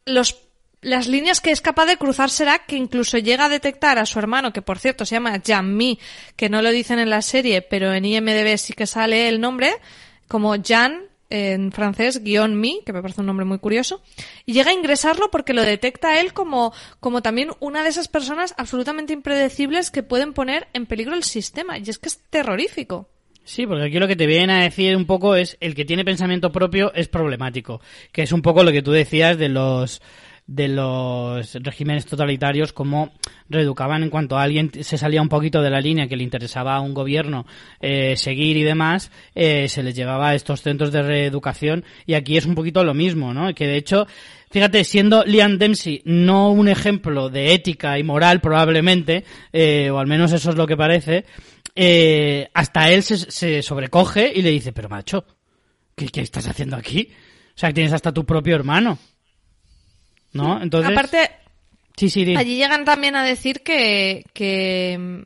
los 0.06 0.36
las 0.82 1.08
líneas 1.08 1.42
que 1.42 1.50
es 1.50 1.60
capaz 1.60 1.84
de 1.84 1.98
cruzar 1.98 2.30
Serac, 2.30 2.64
que 2.64 2.76
incluso 2.76 3.18
llega 3.18 3.44
a 3.44 3.48
detectar 3.50 3.98
a 3.98 4.06
su 4.06 4.18
hermano, 4.18 4.50
que 4.50 4.62
por 4.62 4.78
cierto 4.78 5.04
se 5.04 5.14
llama 5.14 5.36
Jean-Mi, 5.36 5.98
que 6.36 6.48
no 6.48 6.62
lo 6.62 6.70
dicen 6.70 6.98
en 6.98 7.10
la 7.10 7.20
serie, 7.20 7.60
pero 7.60 7.92
en 7.92 8.06
IMDB 8.06 8.56
sí 8.56 8.72
que 8.72 8.86
sale 8.86 9.28
el 9.28 9.42
nombre, 9.42 9.74
como 10.26 10.56
Jean, 10.56 11.02
en 11.28 11.70
francés, 11.70 12.24
guion 12.24 12.58
mi, 12.58 12.80
que 12.86 12.94
me 12.94 13.02
parece 13.02 13.20
un 13.20 13.26
nombre 13.26 13.44
muy 13.44 13.58
curioso, 13.58 14.00
y 14.46 14.54
llega 14.54 14.70
a 14.70 14.74
ingresarlo 14.74 15.30
porque 15.30 15.52
lo 15.52 15.60
detecta 15.62 16.18
él 16.18 16.32
como, 16.32 16.72
como 16.98 17.20
también 17.20 17.50
una 17.60 17.82
de 17.82 17.90
esas 17.90 18.08
personas 18.08 18.54
absolutamente 18.56 19.12
impredecibles 19.12 19.90
que 19.90 20.02
pueden 20.02 20.32
poner 20.32 20.68
en 20.72 20.86
peligro 20.86 21.14
el 21.14 21.24
sistema, 21.24 21.76
y 21.76 21.90
es 21.90 21.98
que 21.98 22.08
es 22.08 22.20
terrorífico. 22.30 23.10
Sí, 23.44 23.66
porque 23.66 23.85
aquí 23.85 23.98
lo 23.98 24.07
que 24.07 24.16
te 24.16 24.26
vienen 24.26 24.50
a 24.50 24.62
decir 24.62 24.96
un 24.96 25.07
poco 25.07 25.35
es 25.35 25.57
el 25.61 25.74
que 25.74 25.85
tiene 25.85 26.05
pensamiento 26.05 26.53
propio 26.53 26.92
es 26.94 27.09
problemático, 27.09 27.81
que 28.12 28.22
es 28.22 28.33
un 28.33 28.42
poco 28.42 28.62
lo 28.62 28.72
que 28.72 28.83
tú 28.83 28.92
decías 28.92 29.38
de 29.38 29.48
los 29.48 30.00
de 30.50 30.66
los 30.66 31.55
regímenes 31.62 32.07
totalitarios 32.07 32.72
como 32.72 33.12
reeducaban 33.48 34.03
en 34.03 34.11
cuanto 34.11 34.37
a 34.37 34.42
alguien 34.42 34.72
se 34.83 34.98
salía 34.98 35.22
un 35.22 35.29
poquito 35.29 35.62
de 35.62 35.70
la 35.70 35.81
línea 35.81 36.09
que 36.09 36.16
le 36.16 36.24
interesaba 36.24 36.74
a 36.74 36.81
un 36.81 36.92
gobierno 36.92 37.46
eh, 37.81 38.16
seguir 38.16 38.57
y 38.57 38.64
demás 38.64 39.12
eh, 39.37 39.68
se 39.68 39.85
les 39.85 39.94
llevaba 39.94 40.31
a 40.31 40.35
estos 40.35 40.61
centros 40.62 40.90
de 40.90 41.03
reeducación 41.03 41.85
y 42.05 42.14
aquí 42.14 42.37
es 42.37 42.46
un 42.46 42.57
poquito 42.57 42.83
lo 42.83 42.94
mismo 42.94 43.33
no 43.33 43.55
que 43.55 43.68
de 43.68 43.76
hecho 43.76 44.09
fíjate 44.50 44.84
siendo 44.84 45.24
Liam 45.24 45.58
Dempsey 45.58 46.02
no 46.04 46.50
un 46.50 46.68
ejemplo 46.68 47.28
de 47.28 47.54
ética 47.54 47.98
y 47.98 48.02
moral 48.02 48.40
probablemente 48.40 49.24
eh, 49.52 49.90
o 49.90 49.98
al 49.98 50.06
menos 50.06 50.32
eso 50.32 50.50
es 50.50 50.56
lo 50.56 50.66
que 50.66 50.76
parece 50.76 51.24
eh, 51.74 52.48
hasta 52.52 52.90
él 52.90 53.02
se, 53.02 53.16
se 53.30 53.62
sobrecoge 53.62 54.32
y 54.34 54.42
le 54.42 54.50
dice, 54.50 54.72
pero 54.72 54.88
macho, 54.88 55.24
¿qué, 55.94 56.08
qué 56.08 56.20
estás 56.20 56.46
haciendo 56.46 56.76
aquí? 56.76 57.08
O 57.54 57.58
sea, 57.58 57.70
que 57.70 57.74
tienes 57.74 57.92
hasta 57.92 58.12
tu 58.12 58.24
propio 58.24 58.54
hermano. 58.54 58.98
¿No? 60.32 60.62
Entonces... 60.62 60.92
Aparte, 60.92 61.30
sí, 61.96 62.08
sí. 62.08 62.34
Allí 62.36 62.56
llegan 62.56 62.84
también 62.84 63.16
a 63.16 63.24
decir 63.24 63.62
que, 63.62 64.24
que, 64.32 65.24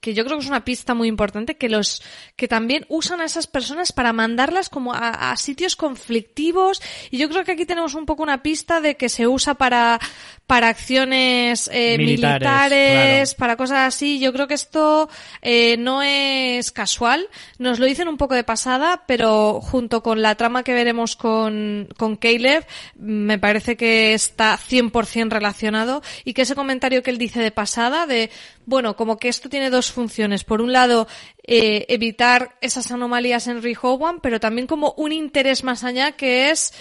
que 0.00 0.14
yo 0.14 0.24
creo 0.24 0.38
que 0.38 0.44
es 0.44 0.50
una 0.50 0.64
pista 0.64 0.94
muy 0.94 1.08
importante, 1.08 1.56
que 1.56 1.68
los, 1.68 2.02
que 2.36 2.48
también 2.48 2.86
usan 2.88 3.20
a 3.20 3.24
esas 3.24 3.46
personas 3.46 3.92
para 3.92 4.12
mandarlas 4.12 4.68
como 4.68 4.94
a, 4.94 5.32
a 5.32 5.36
sitios 5.36 5.76
conflictivos. 5.76 6.80
Y 7.10 7.18
yo 7.18 7.28
creo 7.28 7.44
que 7.44 7.52
aquí 7.52 7.66
tenemos 7.66 7.94
un 7.94 8.06
poco 8.06 8.22
una 8.22 8.42
pista 8.42 8.80
de 8.80 8.96
que 8.96 9.08
se 9.08 9.26
usa 9.26 9.54
para, 9.54 9.98
para 10.46 10.68
acciones 10.68 11.70
eh, 11.72 11.96
Militares, 11.96 12.40
militares, 12.40 13.34
claro. 13.34 13.38
para 13.38 13.56
cosas 13.56 13.78
así. 13.94 14.18
Yo 14.18 14.32
creo 14.32 14.46
que 14.46 14.54
esto 14.54 15.08
eh, 15.40 15.76
no 15.78 16.02
es 16.02 16.70
casual. 16.70 17.28
Nos 17.58 17.78
lo 17.78 17.86
dicen 17.86 18.08
un 18.08 18.18
poco 18.18 18.34
de 18.34 18.44
pasada, 18.44 19.04
pero 19.06 19.60
junto 19.62 20.02
con 20.02 20.20
la 20.20 20.34
trama 20.34 20.62
que 20.62 20.74
veremos 20.74 21.16
con, 21.16 21.88
con 21.96 22.16
Caleb, 22.16 22.66
me 22.96 23.38
parece 23.38 23.76
que 23.76 24.12
está 24.12 24.58
100% 24.58 25.30
relacionado 25.30 26.02
y 26.24 26.34
que 26.34 26.42
ese 26.42 26.54
comentario 26.54 27.02
que 27.02 27.10
él 27.10 27.18
dice 27.18 27.40
de 27.40 27.50
pasada, 27.50 28.06
de, 28.06 28.30
bueno, 28.66 28.96
como 28.96 29.16
que 29.16 29.28
esto 29.28 29.48
tiene 29.48 29.70
dos 29.70 29.92
funciones. 29.92 30.44
Por 30.44 30.60
un 30.60 30.72
lado, 30.72 31.08
eh, 31.46 31.86
evitar 31.88 32.56
esas 32.60 32.90
anomalías 32.90 33.46
en 33.46 33.62
Rehoboam, 33.62 34.20
pero 34.20 34.40
también 34.40 34.66
como 34.66 34.92
un 34.98 35.12
interés 35.12 35.64
más 35.64 35.84
allá 35.84 36.12
que 36.12 36.50
es 36.50 36.74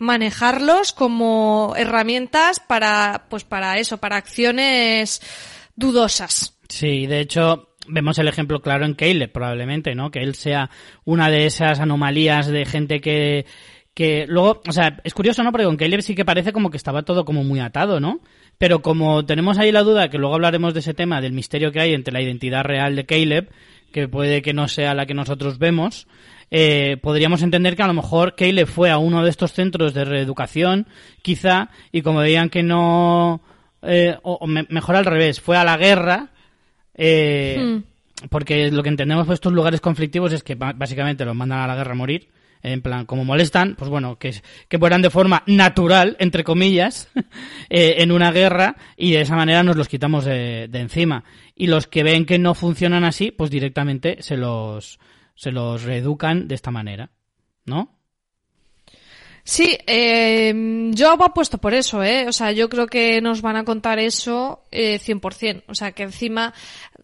manejarlos 0.00 0.92
como 0.92 1.74
herramientas 1.76 2.58
para, 2.58 3.26
pues 3.28 3.44
para 3.44 3.78
eso, 3.78 3.98
para 3.98 4.16
acciones 4.16 5.20
dudosas. 5.76 6.58
Sí, 6.68 7.06
de 7.06 7.20
hecho, 7.20 7.68
vemos 7.86 8.18
el 8.18 8.28
ejemplo 8.28 8.60
claro 8.60 8.84
en 8.86 8.94
Caleb, 8.94 9.30
probablemente, 9.30 9.94
¿no? 9.94 10.10
Que 10.10 10.20
él 10.20 10.34
sea 10.34 10.70
una 11.04 11.30
de 11.30 11.46
esas 11.46 11.80
anomalías 11.80 12.46
de 12.46 12.64
gente 12.64 13.00
que, 13.00 13.44
que 13.92 14.26
luego, 14.26 14.62
o 14.66 14.72
sea, 14.72 15.00
es 15.04 15.14
curioso, 15.14 15.42
¿no? 15.42 15.52
Porque 15.52 15.66
con 15.66 15.76
Caleb 15.76 16.02
sí 16.02 16.14
que 16.14 16.24
parece 16.24 16.52
como 16.52 16.70
que 16.70 16.78
estaba 16.78 17.02
todo 17.02 17.24
como 17.24 17.44
muy 17.44 17.60
atado, 17.60 18.00
¿no? 18.00 18.20
Pero 18.56 18.82
como 18.82 19.26
tenemos 19.26 19.58
ahí 19.58 19.70
la 19.70 19.82
duda, 19.82 20.08
que 20.08 20.18
luego 20.18 20.34
hablaremos 20.34 20.74
de 20.74 20.80
ese 20.80 20.94
tema, 20.94 21.20
del 21.20 21.32
misterio 21.32 21.72
que 21.72 21.80
hay 21.80 21.92
entre 21.92 22.14
la 22.14 22.22
identidad 22.22 22.62
real 22.62 22.96
de 22.96 23.06
Caleb, 23.06 23.50
que 23.92 24.08
puede 24.08 24.42
que 24.42 24.54
no 24.54 24.68
sea 24.68 24.94
la 24.94 25.06
que 25.06 25.14
nosotros 25.14 25.58
vemos, 25.58 26.06
eh, 26.50 26.96
podríamos 27.02 27.42
entender 27.42 27.76
que 27.76 27.82
a 27.82 27.86
lo 27.86 27.94
mejor 27.94 28.34
Caleb 28.34 28.66
fue 28.66 28.90
a 28.90 28.98
uno 28.98 29.22
de 29.22 29.30
estos 29.30 29.52
centros 29.52 29.94
de 29.94 30.04
reeducación, 30.04 30.86
quizá, 31.22 31.70
y 31.92 32.02
como 32.02 32.20
veían 32.20 32.48
que 32.50 32.62
no, 32.62 33.40
eh, 33.82 34.16
o, 34.22 34.34
o 34.40 34.46
me- 34.46 34.66
mejor 34.68 34.96
al 34.96 35.04
revés, 35.04 35.40
fue 35.40 35.56
a 35.56 35.64
la 35.64 35.76
guerra, 35.76 36.28
eh, 36.94 37.56
Hmm. 37.58 38.28
porque 38.28 38.70
lo 38.70 38.82
que 38.82 38.88
entendemos 38.90 39.26
por 39.26 39.34
estos 39.34 39.52
lugares 39.52 39.80
conflictivos 39.80 40.32
es 40.32 40.42
que 40.42 40.54
básicamente 40.54 41.24
los 41.24 41.34
mandan 41.36 41.60
a 41.60 41.66
la 41.66 41.76
guerra 41.76 41.92
a 41.92 41.96
morir. 41.96 42.28
en 42.62 42.82
plan, 42.82 43.06
como 43.06 43.24
molestan, 43.24 43.74
pues 43.74 43.88
bueno, 43.88 44.18
que, 44.18 44.34
que 44.68 44.76
mueran 44.76 45.00
de 45.00 45.08
forma 45.08 45.42
natural, 45.46 46.14
entre 46.20 46.44
comillas, 46.44 47.08
eh, 47.70 47.94
en 48.00 48.12
una 48.12 48.32
guerra 48.32 48.76
y 48.98 49.12
de 49.12 49.22
esa 49.22 49.34
manera 49.34 49.62
nos 49.62 49.76
los 49.76 49.88
quitamos 49.88 50.26
de, 50.26 50.68
de, 50.68 50.78
encima. 50.80 51.24
Y 51.56 51.68
los 51.68 51.86
que 51.86 52.02
ven 52.02 52.26
que 52.26 52.38
no 52.38 52.52
funcionan 52.54 53.02
así, 53.04 53.30
pues 53.30 53.50
directamente 53.50 54.18
se 54.20 54.36
los, 54.36 54.98
se 55.40 55.52
los 55.52 55.84
reeducan 55.84 56.48
de 56.48 56.54
esta 56.54 56.70
manera, 56.70 57.08
¿no? 57.64 57.88
Sí, 59.42 59.78
eh, 59.86 60.90
yo 60.92 61.12
apuesto 61.12 61.56
por 61.56 61.72
eso, 61.72 62.04
¿eh? 62.04 62.28
O 62.28 62.32
sea, 62.32 62.52
yo 62.52 62.68
creo 62.68 62.86
que 62.86 63.22
nos 63.22 63.40
van 63.40 63.56
a 63.56 63.64
contar 63.64 63.98
eso 63.98 64.64
eh, 64.70 64.98
100%. 64.98 65.64
O 65.66 65.74
sea, 65.74 65.92
que 65.92 66.02
encima, 66.02 66.52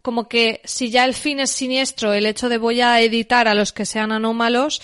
como 0.03 0.29
que 0.29 0.61
si 0.65 0.91
ya 0.91 1.07
el 1.07 1.15
fin 1.15 1.41
es 1.41 1.51
siniestro, 1.51 2.13
el 2.13 2.27
hecho 2.27 2.51
de 2.51 2.59
voy 2.59 2.83
a 2.83 3.01
editar 3.01 3.49
a 3.49 3.55
los 3.55 3.73
que 3.73 3.87
sean 3.87 4.13
anómalos, 4.13 4.83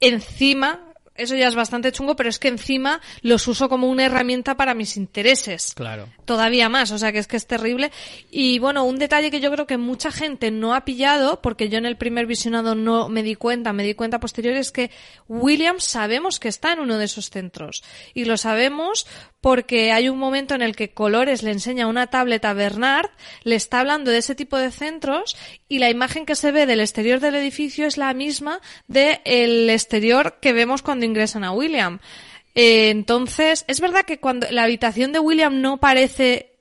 encima 0.00 0.87
eso 1.18 1.36
ya 1.36 1.48
es 1.48 1.54
bastante 1.54 1.92
chungo, 1.92 2.16
pero 2.16 2.28
es 2.28 2.38
que 2.38 2.48
encima 2.48 3.00
los 3.22 3.46
uso 3.48 3.68
como 3.68 3.88
una 3.88 4.06
herramienta 4.06 4.56
para 4.56 4.74
mis 4.74 4.96
intereses. 4.96 5.74
Claro. 5.74 6.08
Todavía 6.24 6.68
más, 6.68 6.90
o 6.92 6.98
sea 6.98 7.12
que 7.12 7.18
es 7.18 7.26
que 7.26 7.36
es 7.36 7.46
terrible. 7.46 7.90
Y 8.30 8.58
bueno, 8.58 8.84
un 8.84 8.98
detalle 8.98 9.30
que 9.30 9.40
yo 9.40 9.50
creo 9.50 9.66
que 9.66 9.76
mucha 9.76 10.10
gente 10.10 10.50
no 10.50 10.74
ha 10.74 10.84
pillado, 10.84 11.42
porque 11.42 11.68
yo 11.68 11.78
en 11.78 11.86
el 11.86 11.96
primer 11.96 12.26
visionado 12.26 12.74
no 12.74 13.08
me 13.08 13.22
di 13.22 13.34
cuenta, 13.34 13.72
me 13.72 13.82
di 13.82 13.94
cuenta 13.94 14.20
posterior, 14.20 14.54
es 14.54 14.72
que 14.72 14.90
William 15.28 15.80
sabemos 15.80 16.40
que 16.40 16.48
está 16.48 16.72
en 16.72 16.80
uno 16.80 16.96
de 16.96 17.04
esos 17.04 17.30
centros. 17.30 17.82
Y 18.14 18.24
lo 18.24 18.36
sabemos 18.36 19.06
porque 19.40 19.92
hay 19.92 20.08
un 20.08 20.18
momento 20.18 20.54
en 20.54 20.62
el 20.62 20.74
que 20.74 20.90
Colores 20.90 21.42
le 21.42 21.52
enseña 21.52 21.86
una 21.86 22.08
tablet 22.08 22.44
a 22.44 22.52
Bernard, 22.52 23.10
le 23.44 23.54
está 23.54 23.80
hablando 23.80 24.10
de 24.10 24.18
ese 24.18 24.34
tipo 24.34 24.56
de 24.56 24.70
centros 24.70 25.36
y 25.68 25.78
la 25.78 25.90
imagen 25.90 26.26
que 26.26 26.34
se 26.34 26.50
ve 26.50 26.66
del 26.66 26.80
exterior 26.80 27.20
del 27.20 27.36
edificio 27.36 27.86
es 27.86 27.96
la 27.96 28.12
misma 28.14 28.60
del 28.88 29.70
exterior 29.70 30.38
que 30.40 30.52
vemos 30.52 30.82
cuando 30.82 31.06
ingresan 31.06 31.44
a 31.44 31.52
William. 31.52 32.00
Eh, 32.54 32.90
entonces, 32.90 33.64
es 33.68 33.80
verdad 33.80 34.04
que 34.04 34.18
cuando 34.18 34.48
la 34.50 34.64
habitación 34.64 35.12
de 35.12 35.20
William 35.20 35.60
no 35.60 35.78
parece 35.78 36.56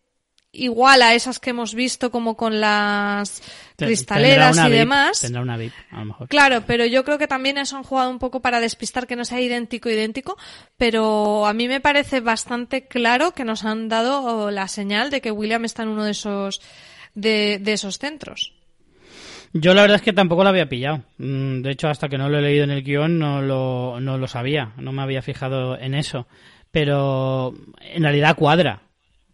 igual 0.51 1.01
a 1.01 1.13
esas 1.13 1.39
que 1.39 1.51
hemos 1.51 1.73
visto 1.73 2.11
como 2.11 2.37
con 2.37 2.61
las 2.61 3.41
cristaleras 3.77 4.57
y 4.57 4.69
demás. 4.71 5.21
Tendrá 5.21 5.41
una 5.41 5.57
VIP, 5.57 5.73
a 5.91 5.99
lo 5.99 6.05
mejor. 6.05 6.27
Claro, 6.27 6.63
pero 6.65 6.85
yo 6.85 7.03
creo 7.03 7.17
que 7.17 7.27
también 7.27 7.57
eso 7.57 7.77
han 7.77 7.83
jugado 7.83 8.09
un 8.09 8.19
poco 8.19 8.41
para 8.41 8.59
despistar 8.59 9.07
que 9.07 9.15
no 9.15 9.23
sea 9.23 9.39
idéntico, 9.39 9.89
idéntico, 9.89 10.37
pero 10.77 11.45
a 11.45 11.53
mí 11.53 11.67
me 11.67 11.79
parece 11.79 12.19
bastante 12.19 12.87
claro 12.87 13.31
que 13.31 13.45
nos 13.45 13.63
han 13.63 13.87
dado 13.87 14.51
la 14.51 14.67
señal 14.67 15.09
de 15.09 15.21
que 15.21 15.31
William 15.31 15.65
está 15.65 15.83
en 15.83 15.89
uno 15.89 16.03
de 16.03 16.11
esos, 16.11 16.61
de, 17.13 17.59
de 17.61 17.73
esos 17.73 17.97
centros. 17.99 18.53
Yo 19.53 19.73
la 19.73 19.81
verdad 19.81 19.95
es 19.95 20.01
que 20.01 20.13
tampoco 20.13 20.43
lo 20.43 20.49
había 20.49 20.69
pillado. 20.69 21.03
Mm, 21.17 21.61
de 21.61 21.71
hecho, 21.71 21.87
hasta 21.87 22.09
que 22.09 22.17
no 22.17 22.29
lo 22.29 22.39
he 22.39 22.41
leído 22.41 22.63
en 22.63 22.71
el 22.71 22.83
guion 22.83 23.17
no 23.17 23.41
lo, 23.41 23.99
no 23.99 24.17
lo 24.17 24.27
sabía, 24.27 24.73
no 24.77 24.91
me 24.91 25.01
había 25.01 25.21
fijado 25.21 25.77
en 25.77 25.93
eso. 25.93 26.27
Pero 26.71 27.53
en 27.79 28.03
realidad 28.03 28.35
cuadra, 28.35 28.81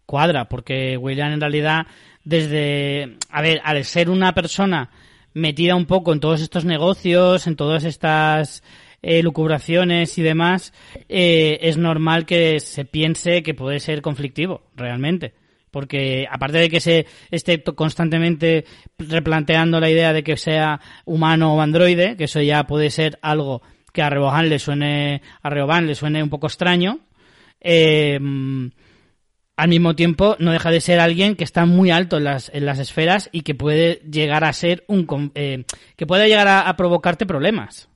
cuadra, 0.06 0.48
porque 0.48 0.96
William 0.96 1.32
en 1.32 1.40
realidad 1.40 1.86
desde, 2.24 3.16
a 3.30 3.42
ver, 3.42 3.60
al 3.64 3.84
ser 3.84 4.10
una 4.10 4.32
persona 4.32 4.90
metida 5.34 5.74
un 5.74 5.86
poco 5.86 6.12
en 6.12 6.20
todos 6.20 6.40
estos 6.40 6.64
negocios, 6.64 7.46
en 7.46 7.56
todas 7.56 7.84
estas 7.84 8.62
eh, 9.02 9.22
lucubraciones 9.22 10.16
y 10.16 10.22
demás, 10.22 10.72
eh, 11.08 11.58
es 11.60 11.76
normal 11.76 12.24
que 12.24 12.60
se 12.60 12.84
piense 12.84 13.42
que 13.42 13.54
puede 13.54 13.80
ser 13.80 14.00
conflictivo, 14.00 14.62
realmente. 14.74 15.34
Porque 15.70 16.26
aparte 16.30 16.58
de 16.58 16.70
que 16.70 16.80
se 16.80 17.06
esté 17.32 17.62
constantemente 17.62 18.64
replanteando 18.96 19.80
la 19.80 19.90
idea 19.90 20.12
de 20.12 20.22
que 20.22 20.36
sea 20.36 20.80
humano 21.04 21.54
o 21.54 21.60
androide, 21.60 22.16
que 22.16 22.24
eso 22.24 22.40
ya 22.40 22.64
puede 22.64 22.90
ser 22.90 23.18
algo 23.22 23.60
que 23.92 24.02
a 24.02 24.08
Rebohan 24.08 24.48
le 24.48 24.58
suene, 24.58 25.20
a 25.42 25.50
Rehoban 25.50 25.86
le 25.86 25.94
suene 25.96 26.22
un 26.22 26.30
poco 26.30 26.46
extraño, 26.46 27.00
eh, 27.60 28.18
al 29.56 29.68
mismo 29.68 29.94
tiempo 29.94 30.36
no 30.38 30.52
deja 30.52 30.70
de 30.70 30.80
ser 30.80 30.98
alguien 30.98 31.36
que 31.36 31.44
está 31.44 31.64
muy 31.64 31.90
alto 31.90 32.16
en 32.16 32.24
las, 32.24 32.50
en 32.52 32.66
las 32.66 32.78
esferas 32.78 33.28
y 33.32 33.42
que 33.42 33.54
puede 33.54 34.02
llegar 34.10 34.44
a 34.44 34.52
ser 34.52 34.84
un 34.88 35.32
eh, 35.34 35.64
que 35.96 36.06
puede 36.06 36.28
llegar 36.28 36.48
a, 36.48 36.76
provocarte 36.76 37.26
problemas. 37.26 37.88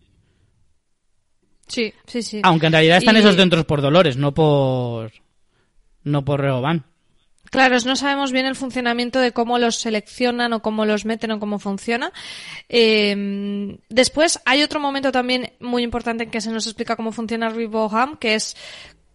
Sí, 1.66 1.92
sí, 2.06 2.22
sí. 2.22 2.40
Aunque 2.44 2.66
en 2.66 2.72
realidad 2.72 2.98
están 2.98 3.16
esos 3.16 3.36
dentro 3.36 3.66
por 3.66 3.82
dolores, 3.82 4.16
no 4.16 4.32
por 4.32 5.12
no 6.04 6.24
por 6.24 6.40
Rehoban. 6.40 6.86
Claro, 7.50 7.76
no 7.86 7.96
sabemos 7.96 8.30
bien 8.30 8.44
el 8.44 8.56
funcionamiento 8.56 9.20
de 9.20 9.32
cómo 9.32 9.58
los 9.58 9.76
seleccionan 9.76 10.52
o 10.52 10.60
cómo 10.60 10.84
los 10.84 11.06
meten 11.06 11.30
o 11.30 11.40
cómo 11.40 11.58
funciona. 11.58 12.12
Eh, 12.68 13.78
después 13.88 14.38
hay 14.44 14.62
otro 14.62 14.80
momento 14.80 15.12
también 15.12 15.52
muy 15.58 15.82
importante 15.82 16.24
en 16.24 16.30
que 16.30 16.42
se 16.42 16.50
nos 16.50 16.66
explica 16.66 16.94
cómo 16.94 17.10
funciona 17.10 17.48
Riboham, 17.48 18.18
que 18.18 18.34
es 18.34 18.54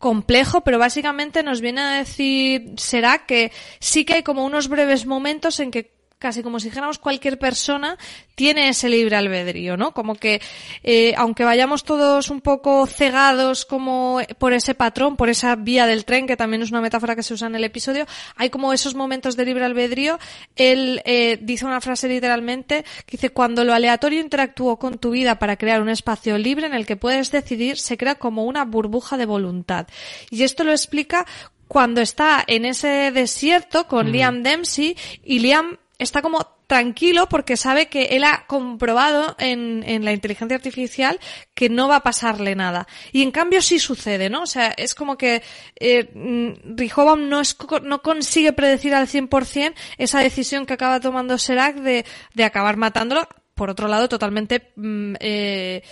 complejo, 0.03 0.65
pero 0.65 0.79
básicamente 0.79 1.43
nos 1.43 1.61
viene 1.61 1.79
a 1.79 1.91
decir, 1.91 2.73
será 2.75 3.25
que 3.25 3.53
sí 3.79 4.03
que 4.03 4.15
hay 4.15 4.23
como 4.23 4.43
unos 4.43 4.67
breves 4.67 5.05
momentos 5.05 5.61
en 5.61 5.71
que 5.71 5.93
casi 6.23 6.41
como 6.41 6.57
si 6.61 6.69
dijéramos 6.69 6.99
cualquier 6.99 7.37
persona 7.37 7.97
tiene 8.33 8.69
ese 8.69 8.87
libre 8.87 9.17
albedrío, 9.17 9.75
¿no? 9.75 9.93
Como 9.93 10.15
que 10.15 10.41
eh, 10.81 11.13
aunque 11.17 11.43
vayamos 11.43 11.83
todos 11.83 12.29
un 12.29 12.39
poco 12.39 12.87
cegados 12.87 13.65
como 13.65 14.21
por 14.37 14.53
ese 14.53 14.73
patrón, 14.73 15.17
por 15.17 15.27
esa 15.27 15.57
vía 15.57 15.85
del 15.85 16.05
tren, 16.05 16.25
que 16.25 16.37
también 16.37 16.61
es 16.61 16.71
una 16.71 16.79
metáfora 16.79 17.17
que 17.17 17.23
se 17.23 17.33
usa 17.33 17.47
en 17.47 17.55
el 17.55 17.65
episodio, 17.65 18.05
hay 18.37 18.49
como 18.49 18.71
esos 18.71 18.95
momentos 18.95 19.35
de 19.35 19.43
libre 19.43 19.65
albedrío. 19.65 20.17
Él 20.55 21.01
eh, 21.03 21.37
dice 21.41 21.65
una 21.65 21.81
frase 21.81 22.07
literalmente 22.07 22.85
que 23.05 23.17
dice 23.17 23.31
cuando 23.31 23.65
lo 23.65 23.73
aleatorio 23.73 24.21
interactúa 24.21 24.79
con 24.79 24.99
tu 24.99 25.09
vida 25.09 25.39
para 25.39 25.57
crear 25.57 25.81
un 25.81 25.89
espacio 25.89 26.37
libre 26.37 26.67
en 26.67 26.73
el 26.73 26.85
que 26.85 26.95
puedes 26.95 27.31
decidir, 27.31 27.77
se 27.77 27.97
crea 27.97 28.15
como 28.15 28.45
una 28.45 28.63
burbuja 28.63 29.17
de 29.17 29.25
voluntad. 29.25 29.87
Y 30.31 30.43
esto 30.43 30.63
lo 30.63 30.71
explica 30.71 31.25
cuando 31.67 32.01
está 32.01 32.43
en 32.45 32.65
ese 32.65 33.11
desierto 33.11 33.87
con 33.87 34.07
mm. 34.07 34.11
Liam 34.11 34.43
Dempsey 34.43 34.95
y 35.23 35.39
Liam 35.39 35.77
está 36.03 36.21
como 36.21 36.45
tranquilo 36.67 37.27
porque 37.29 37.57
sabe 37.57 37.87
que 37.87 38.05
él 38.11 38.23
ha 38.23 38.45
comprobado 38.47 39.35
en, 39.39 39.83
en, 39.85 40.05
la 40.05 40.13
inteligencia 40.13 40.55
artificial 40.55 41.19
que 41.53 41.69
no 41.69 41.87
va 41.87 41.97
a 41.97 42.03
pasarle 42.03 42.55
nada. 42.55 42.87
Y 43.11 43.21
en 43.21 43.31
cambio 43.31 43.61
sí 43.61 43.79
sucede, 43.79 44.29
¿no? 44.29 44.43
O 44.43 44.47
sea, 44.47 44.73
es 44.77 44.95
como 44.95 45.17
que 45.17 45.41
eh, 45.79 46.09
mm, 46.13 47.29
no, 47.29 47.41
es, 47.41 47.57
no 47.83 48.01
consigue 48.01 48.53
predecir 48.53 48.93
al 48.93 49.07
100% 49.07 49.73
esa 49.97 50.19
decisión 50.19 50.65
que 50.65 50.73
acaba 50.73 50.99
tomando 50.99 51.37
Serac 51.37 51.75
de, 51.77 52.05
de 52.33 52.43
acabar 52.43 52.77
matándolo. 52.77 53.27
Por 53.55 53.69
otro 53.69 53.87
lado, 53.87 54.09
totalmente 54.09 54.71
mm, 54.75 55.15
eh, 55.19 55.83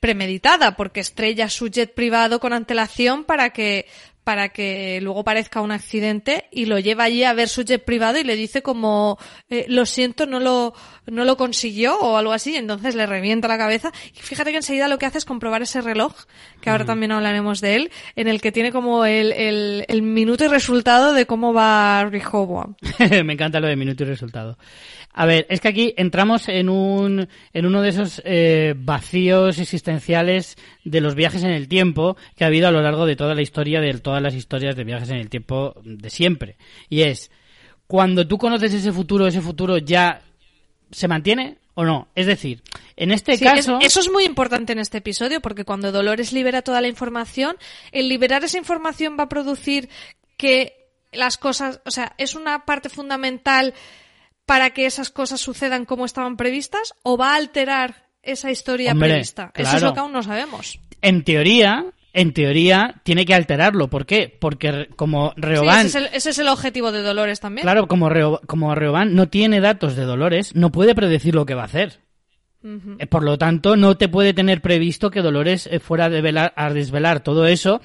premeditada, 0.00 0.76
porque 0.76 1.00
estrella 1.00 1.50
su 1.50 1.68
jet 1.68 1.92
privado 1.94 2.40
con 2.40 2.54
antelación 2.54 3.24
para 3.24 3.50
que 3.50 3.86
para 4.24 4.50
que 4.50 5.00
luego 5.00 5.24
parezca 5.24 5.60
un 5.60 5.72
accidente 5.72 6.44
y 6.50 6.66
lo 6.66 6.78
lleva 6.78 7.04
allí 7.04 7.24
a 7.24 7.32
ver 7.32 7.48
su 7.48 7.62
jet 7.62 7.84
privado 7.84 8.18
y 8.18 8.24
le 8.24 8.36
dice 8.36 8.62
como 8.62 9.18
eh, 9.48 9.66
lo 9.68 9.86
siento 9.86 10.26
no 10.26 10.40
lo 10.40 10.74
no 11.06 11.24
lo 11.24 11.36
consiguió 11.36 11.98
o 11.98 12.16
algo 12.16 12.32
así 12.32 12.56
entonces 12.56 12.94
le 12.94 13.06
revienta 13.06 13.48
la 13.48 13.58
cabeza. 13.58 13.92
Y 14.14 14.20
fíjate 14.20 14.50
que 14.50 14.58
enseguida 14.58 14.88
lo 14.88 14.98
que 14.98 15.06
hace 15.06 15.18
es 15.18 15.24
comprobar 15.24 15.62
ese 15.62 15.80
reloj 15.80 16.14
que 16.60 16.70
ahora 16.70 16.84
también 16.84 17.12
hablaremos 17.12 17.60
de 17.60 17.76
él 17.76 17.90
en 18.16 18.28
el 18.28 18.40
que 18.40 18.52
tiene 18.52 18.72
como 18.72 19.04
el, 19.04 19.32
el, 19.32 19.84
el 19.88 20.02
minuto 20.02 20.44
y 20.44 20.48
resultado 20.48 21.12
de 21.12 21.26
cómo 21.26 21.52
va 21.52 22.04
Rehoboam 22.04 22.74
me 23.24 23.32
encanta 23.32 23.60
lo 23.60 23.66
de 23.66 23.76
minuto 23.76 24.02
y 24.04 24.06
resultado 24.06 24.58
a 25.12 25.26
ver, 25.26 25.46
es 25.50 25.60
que 25.60 25.68
aquí 25.68 25.94
entramos 25.96 26.48
en 26.48 26.68
un 26.68 27.28
en 27.52 27.66
uno 27.66 27.82
de 27.82 27.88
esos 27.88 28.22
eh, 28.24 28.74
vacíos 28.76 29.58
existenciales 29.58 30.56
de 30.84 31.00
los 31.00 31.14
viajes 31.14 31.42
en 31.42 31.50
el 31.50 31.66
tiempo 31.66 32.16
que 32.36 32.44
ha 32.44 32.46
habido 32.46 32.68
a 32.68 32.70
lo 32.70 32.80
largo 32.80 33.06
de 33.06 33.16
toda 33.16 33.34
la 33.34 33.42
historia 33.42 33.80
de 33.80 33.92
todas 33.94 34.22
las 34.22 34.34
historias 34.34 34.76
de 34.76 34.84
viajes 34.84 35.10
en 35.10 35.16
el 35.16 35.28
tiempo 35.28 35.74
de 35.82 36.10
siempre. 36.10 36.56
Y 36.88 37.02
es 37.02 37.30
cuando 37.88 38.26
tú 38.26 38.38
conoces 38.38 38.72
ese 38.72 38.92
futuro, 38.92 39.26
ese 39.26 39.40
futuro 39.40 39.78
ya 39.78 40.22
se 40.92 41.08
mantiene 41.08 41.58
o 41.74 41.84
no. 41.84 42.08
Es 42.14 42.26
decir, 42.26 42.62
en 42.96 43.10
este 43.10 43.36
caso. 43.38 43.78
eso 43.82 44.00
es 44.00 44.10
muy 44.10 44.24
importante 44.24 44.72
en 44.72 44.78
este 44.78 44.98
episodio 44.98 45.40
porque 45.40 45.64
cuando 45.64 45.90
Dolores 45.90 46.32
libera 46.32 46.62
toda 46.62 46.80
la 46.80 46.88
información, 46.88 47.56
el 47.90 48.08
liberar 48.08 48.44
esa 48.44 48.58
información 48.58 49.16
va 49.18 49.24
a 49.24 49.28
producir 49.28 49.88
que 50.36 50.88
las 51.12 51.36
cosas, 51.36 51.80
o 51.84 51.90
sea, 51.90 52.14
es 52.16 52.36
una 52.36 52.64
parte 52.64 52.88
fundamental 52.88 53.74
para 54.46 54.70
que 54.70 54.86
esas 54.86 55.10
cosas 55.10 55.40
sucedan 55.40 55.84
como 55.84 56.04
estaban 56.04 56.36
previstas 56.36 56.94
o 57.02 57.16
va 57.16 57.32
a 57.32 57.36
alterar 57.36 58.08
esa 58.22 58.50
historia 58.50 58.94
prevista? 58.94 59.52
Eso 59.54 59.76
es 59.76 59.82
lo 59.82 59.94
que 59.94 60.00
aún 60.00 60.12
no 60.12 60.22
sabemos. 60.22 60.80
En 61.02 61.24
teoría, 61.24 61.86
en 62.12 62.32
teoría, 62.32 63.00
tiene 63.04 63.24
que 63.24 63.34
alterarlo. 63.34 63.88
¿Por 63.88 64.06
qué? 64.06 64.36
Porque 64.40 64.88
como 64.96 65.32
Reoban... 65.36 65.86
ese, 65.86 66.10
es 66.12 66.38
el, 66.38 66.48
objetivo 66.48 66.92
de 66.92 67.02
Dolores 67.02 67.40
también. 67.40 67.62
Claro, 67.62 67.86
como, 67.86 68.10
como 68.46 68.74
Reoban 68.74 69.14
no 69.14 69.28
tiene 69.28 69.60
datos 69.60 69.96
de 69.96 70.04
Dolores, 70.04 70.54
no 70.54 70.70
puede 70.70 70.94
predecir 70.94 71.34
lo 71.34 71.46
que 71.46 71.54
va 71.54 71.62
a 71.62 71.66
hacer. 71.66 72.00
Eh, 72.62 73.06
por 73.06 73.22
lo 73.22 73.38
tanto, 73.38 73.76
no 73.76 73.96
te 73.96 74.08
puede 74.08 74.34
tener 74.34 74.60
previsto 74.60 75.10
que 75.10 75.22
Dolores 75.22 75.66
eh, 75.66 75.80
fuera 75.80 76.06
a 76.06 76.70
desvelar 76.70 77.20
todo 77.20 77.46
eso 77.46 77.80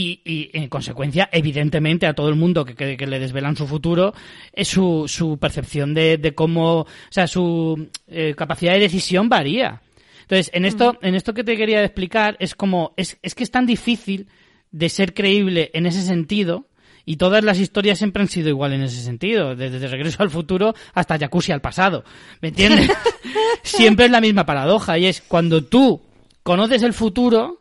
y, 0.00 0.50
en 0.52 0.68
consecuencia, 0.68 1.28
evidentemente, 1.32 2.06
a 2.06 2.14
todo 2.14 2.28
el 2.28 2.36
mundo 2.36 2.64
que, 2.64 2.96
que, 2.96 3.06
le 3.06 3.18
desvelan 3.18 3.56
su 3.56 3.66
futuro, 3.66 4.14
es 4.52 4.68
su, 4.68 5.06
su 5.08 5.38
percepción 5.38 5.92
de, 5.92 6.18
de, 6.18 6.34
cómo, 6.36 6.82
o 6.82 6.86
sea, 7.10 7.26
su 7.26 7.88
eh, 8.06 8.34
capacidad 8.36 8.74
de 8.74 8.78
decisión 8.78 9.28
varía. 9.28 9.82
Entonces, 10.22 10.50
en 10.54 10.66
esto, 10.66 10.96
en 11.02 11.16
esto 11.16 11.34
que 11.34 11.42
te 11.42 11.56
quería 11.56 11.82
explicar, 11.82 12.36
es 12.38 12.54
como, 12.54 12.94
es, 12.96 13.18
es 13.22 13.34
que 13.34 13.42
es 13.42 13.50
tan 13.50 13.66
difícil 13.66 14.28
de 14.70 14.88
ser 14.88 15.14
creíble 15.14 15.72
en 15.74 15.86
ese 15.86 16.02
sentido, 16.02 16.68
y 17.04 17.16
todas 17.16 17.42
las 17.42 17.58
historias 17.58 17.98
siempre 17.98 18.22
han 18.22 18.28
sido 18.28 18.50
igual 18.50 18.74
en 18.74 18.82
ese 18.82 19.02
sentido, 19.02 19.56
desde 19.56 19.88
Regreso 19.88 20.22
al 20.22 20.30
Futuro 20.30 20.74
hasta 20.94 21.18
Jacuzzi 21.18 21.50
al 21.50 21.62
pasado. 21.62 22.04
¿Me 22.40 22.48
entiendes? 22.48 22.88
siempre 23.62 24.04
es 24.04 24.10
la 24.12 24.20
misma 24.20 24.44
paradoja 24.44 24.98
y 24.98 25.06
es 25.06 25.22
cuando 25.22 25.64
tú 25.64 26.02
conoces 26.42 26.82
el 26.82 26.92
futuro, 26.92 27.57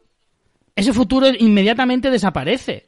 ese 0.77 0.93
futuro 0.93 1.27
inmediatamente 1.27 2.11
desaparece. 2.11 2.85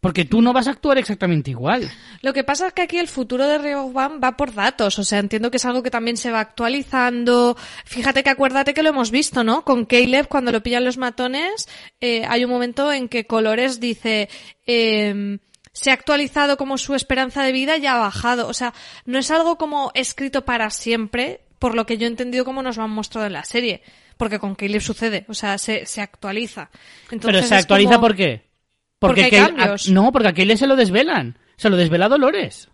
Porque 0.00 0.24
tú 0.24 0.42
no 0.42 0.52
vas 0.52 0.68
a 0.68 0.70
actuar 0.70 0.98
exactamente 0.98 1.50
igual. 1.50 1.90
Lo 2.22 2.32
que 2.32 2.44
pasa 2.44 2.68
es 2.68 2.72
que 2.72 2.82
aquí 2.82 2.98
el 2.98 3.08
futuro 3.08 3.48
de 3.48 3.58
Rehoboam 3.58 4.20
va 4.22 4.36
por 4.36 4.54
datos. 4.54 4.96
O 4.98 5.04
sea, 5.04 5.18
entiendo 5.18 5.50
que 5.50 5.56
es 5.56 5.64
algo 5.64 5.82
que 5.82 5.90
también 5.90 6.16
se 6.16 6.30
va 6.30 6.38
actualizando. 6.38 7.56
Fíjate 7.84 8.22
que 8.22 8.30
acuérdate 8.30 8.74
que 8.74 8.84
lo 8.84 8.90
hemos 8.90 9.10
visto, 9.10 9.42
¿no? 9.42 9.64
Con 9.64 9.86
Caleb, 9.86 10.28
cuando 10.28 10.52
lo 10.52 10.62
pillan 10.62 10.84
los 10.84 10.98
matones, 10.98 11.68
eh, 12.00 12.24
hay 12.28 12.44
un 12.44 12.50
momento 12.50 12.92
en 12.92 13.08
que 13.08 13.26
Colores 13.26 13.80
dice, 13.80 14.28
eh, 14.66 15.38
se 15.72 15.90
ha 15.90 15.94
actualizado 15.94 16.56
como 16.56 16.78
su 16.78 16.94
esperanza 16.94 17.42
de 17.42 17.52
vida 17.52 17.76
y 17.76 17.86
ha 17.86 17.96
bajado. 17.96 18.48
O 18.48 18.54
sea, 18.54 18.74
no 19.04 19.18
es 19.18 19.30
algo 19.32 19.58
como 19.58 19.90
escrito 19.94 20.44
para 20.44 20.70
siempre, 20.70 21.40
por 21.58 21.74
lo 21.74 21.86
que 21.86 21.98
yo 21.98 22.06
he 22.06 22.10
entendido 22.10 22.44
como 22.44 22.62
nos 22.62 22.76
lo 22.76 22.84
han 22.84 22.90
mostrado 22.90 23.26
en 23.26 23.32
la 23.32 23.44
serie. 23.44 23.82
Porque 24.18 24.38
con 24.38 24.54
Caleb 24.54 24.82
sucede, 24.82 25.24
o 25.28 25.34
sea, 25.34 25.56
se, 25.56 25.86
se 25.86 26.02
actualiza. 26.02 26.68
Pero 27.08 27.42
se 27.42 27.54
actualiza 27.54 27.98
por 27.98 28.14
qué? 28.14 28.42
Porque, 28.98 29.30
no, 29.90 30.12
porque 30.12 30.28
a 30.28 30.34
Caleb 30.34 30.58
se 30.58 30.66
lo 30.66 30.76
desvelan. 30.76 31.38
Se 31.56 31.70
lo 31.70 31.76
desvela 31.76 32.08
Dolores. 32.08 32.68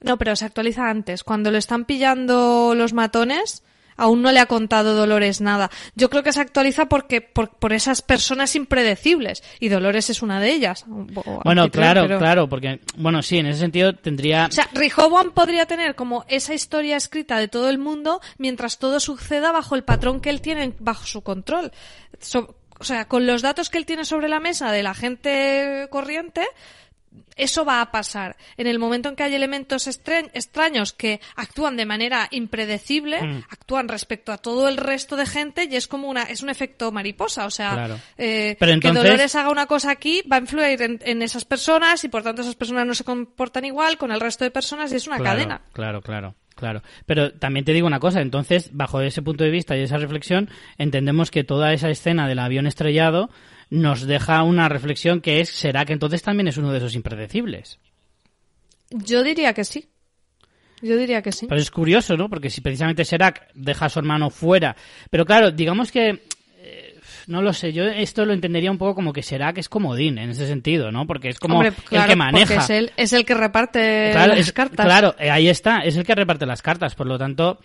No, 0.00 0.16
pero 0.16 0.36
se 0.36 0.44
actualiza 0.44 0.88
antes. 0.88 1.24
Cuando 1.24 1.50
lo 1.50 1.58
están 1.58 1.84
pillando 1.84 2.74
los 2.74 2.92
matones, 2.92 3.64
aún 3.96 4.22
no 4.22 4.32
le 4.32 4.40
ha 4.40 4.46
contado 4.46 4.94
Dolores 4.94 5.40
nada. 5.40 5.70
Yo 5.94 6.10
creo 6.10 6.22
que 6.22 6.32
se 6.32 6.40
actualiza 6.40 6.86
porque 6.86 7.20
por, 7.20 7.50
por 7.50 7.72
esas 7.72 8.02
personas 8.02 8.54
impredecibles 8.56 9.42
y 9.60 9.68
Dolores 9.68 10.10
es 10.10 10.22
una 10.22 10.40
de 10.40 10.52
ellas. 10.52 10.84
Bueno, 11.44 11.70
claro, 11.70 12.06
claro, 12.18 12.48
porque 12.48 12.80
bueno, 12.96 13.22
sí, 13.22 13.38
en 13.38 13.46
ese 13.46 13.60
sentido 13.60 13.94
tendría 13.94 14.46
O 14.46 14.52
sea, 14.52 14.68
Rehoboam 14.72 15.32
podría 15.32 15.66
tener 15.66 15.94
como 15.94 16.24
esa 16.28 16.54
historia 16.54 16.96
escrita 16.96 17.38
de 17.38 17.48
todo 17.48 17.68
el 17.68 17.78
mundo 17.78 18.20
mientras 18.38 18.78
todo 18.78 19.00
suceda 19.00 19.52
bajo 19.52 19.74
el 19.74 19.84
patrón 19.84 20.20
que 20.20 20.30
él 20.30 20.40
tiene 20.40 20.74
bajo 20.78 21.06
su 21.06 21.22
control. 21.22 21.72
o 22.78 22.84
sea, 22.84 23.06
con 23.06 23.26
los 23.26 23.42
datos 23.42 23.70
que 23.70 23.78
él 23.78 23.86
tiene 23.86 24.04
sobre 24.04 24.28
la 24.28 24.40
mesa 24.40 24.70
de 24.70 24.82
la 24.82 24.94
gente 24.94 25.88
corriente, 25.90 26.46
eso 27.36 27.64
va 27.64 27.80
a 27.80 27.90
pasar. 27.90 28.36
En 28.56 28.66
el 28.66 28.78
momento 28.78 29.08
en 29.08 29.16
que 29.16 29.22
hay 29.22 29.34
elementos 29.34 29.86
extraños 29.86 30.92
que 30.92 31.20
actúan 31.36 31.76
de 31.76 31.84
manera 31.84 32.28
impredecible, 32.30 33.22
mm. 33.22 33.44
actúan 33.50 33.88
respecto 33.88 34.32
a 34.32 34.38
todo 34.38 34.68
el 34.68 34.76
resto 34.76 35.16
de 35.16 35.26
gente 35.26 35.68
y 35.70 35.76
es 35.76 35.86
como 35.86 36.08
una, 36.08 36.24
es 36.24 36.42
un 36.42 36.48
efecto 36.48 36.92
mariposa. 36.92 37.46
O 37.46 37.50
sea, 37.50 37.98
eh, 38.16 38.56
que 38.58 38.92
Dolores 38.92 39.34
haga 39.34 39.50
una 39.50 39.66
cosa 39.66 39.90
aquí 39.90 40.22
va 40.30 40.36
a 40.36 40.40
influir 40.40 40.80
en, 40.82 41.22
esas 41.22 41.44
personas 41.44 42.02
y 42.04 42.08
por 42.08 42.22
tanto 42.22 42.42
esas 42.42 42.54
personas 42.54 42.86
no 42.86 42.94
se 42.94 43.04
comportan 43.04 43.64
igual 43.64 43.98
con 43.98 44.12
el 44.12 44.20
resto 44.20 44.44
de 44.44 44.50
personas 44.50 44.92
y 44.92 44.96
es 44.96 45.06
una 45.06 45.18
cadena. 45.18 45.62
Claro, 45.72 46.00
claro. 46.00 46.34
Claro, 46.56 46.80
pero 47.04 47.34
también 47.34 47.66
te 47.66 47.74
digo 47.74 47.86
una 47.86 48.00
cosa, 48.00 48.22
entonces, 48.22 48.70
bajo 48.72 49.02
ese 49.02 49.20
punto 49.20 49.44
de 49.44 49.50
vista 49.50 49.76
y 49.76 49.82
esa 49.82 49.98
reflexión, 49.98 50.48
entendemos 50.78 51.30
que 51.30 51.44
toda 51.44 51.74
esa 51.74 51.90
escena 51.90 52.26
del 52.26 52.38
avión 52.38 52.66
estrellado 52.66 53.28
nos 53.70 54.06
deja 54.06 54.42
una 54.42 54.68
reflexión 54.68 55.20
que 55.20 55.40
es, 55.40 55.50
¿será 55.50 55.84
que 55.84 55.92
entonces 55.92 56.22
también 56.22 56.48
es 56.48 56.56
uno 56.56 56.72
de 56.72 56.78
esos 56.78 56.94
impredecibles? 56.94 57.78
Yo 58.90 59.22
diría 59.22 59.52
que 59.52 59.64
sí. 59.64 59.88
Yo 60.82 60.96
diría 60.96 61.22
que 61.22 61.32
sí. 61.32 61.46
Pero 61.48 61.60
es 61.60 61.70
curioso, 61.70 62.16
¿no? 62.16 62.28
Porque 62.28 62.50
si 62.50 62.60
precisamente 62.60 63.04
Serac 63.04 63.48
deja 63.54 63.86
a 63.86 63.88
su 63.88 63.98
hermano 63.98 64.30
fuera. 64.30 64.76
Pero 65.10 65.24
claro, 65.24 65.50
digamos 65.50 65.90
que 65.90 66.22
no 67.26 67.42
lo 67.42 67.52
sé, 67.52 67.72
yo 67.72 67.84
esto 67.84 68.24
lo 68.24 68.32
entendería 68.32 68.70
un 68.70 68.78
poco 68.78 68.94
como 68.94 69.12
que 69.12 69.22
será 69.22 69.52
que 69.52 69.60
es 69.60 69.68
comodín 69.68 70.18
en 70.18 70.30
ese 70.30 70.46
sentido, 70.46 70.92
¿no? 70.92 71.06
Porque 71.06 71.28
es 71.28 71.40
como 71.40 71.62
el 71.62 71.74
que 71.74 72.16
maneja. 72.16 72.54
Es 72.54 72.70
el, 72.70 72.92
es 72.96 73.12
el 73.12 73.24
que 73.24 73.34
reparte 73.34 74.14
las 74.14 74.52
cartas. 74.52 74.86
Claro, 74.86 75.16
eh, 75.18 75.30
ahí 75.30 75.48
está, 75.48 75.78
es 75.78 75.96
el 75.96 76.04
que 76.04 76.14
reparte 76.14 76.46
las 76.46 76.62
cartas, 76.62 76.94
por 76.94 77.06
lo 77.06 77.18
tanto, 77.18 77.58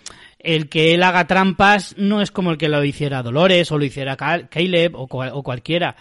el 0.43 0.69
que 0.69 0.93
él 0.93 1.03
haga 1.03 1.27
trampas 1.27 1.95
no 1.97 2.21
es 2.21 2.31
como 2.31 2.51
el 2.51 2.57
que 2.57 2.69
lo 2.69 2.83
hiciera 2.83 3.23
Dolores 3.23 3.71
o 3.71 3.77
lo 3.77 3.85
hiciera 3.85 4.17
Caleb 4.17 4.95
o, 4.95 5.03
o 5.03 5.43
cualquiera. 5.43 5.95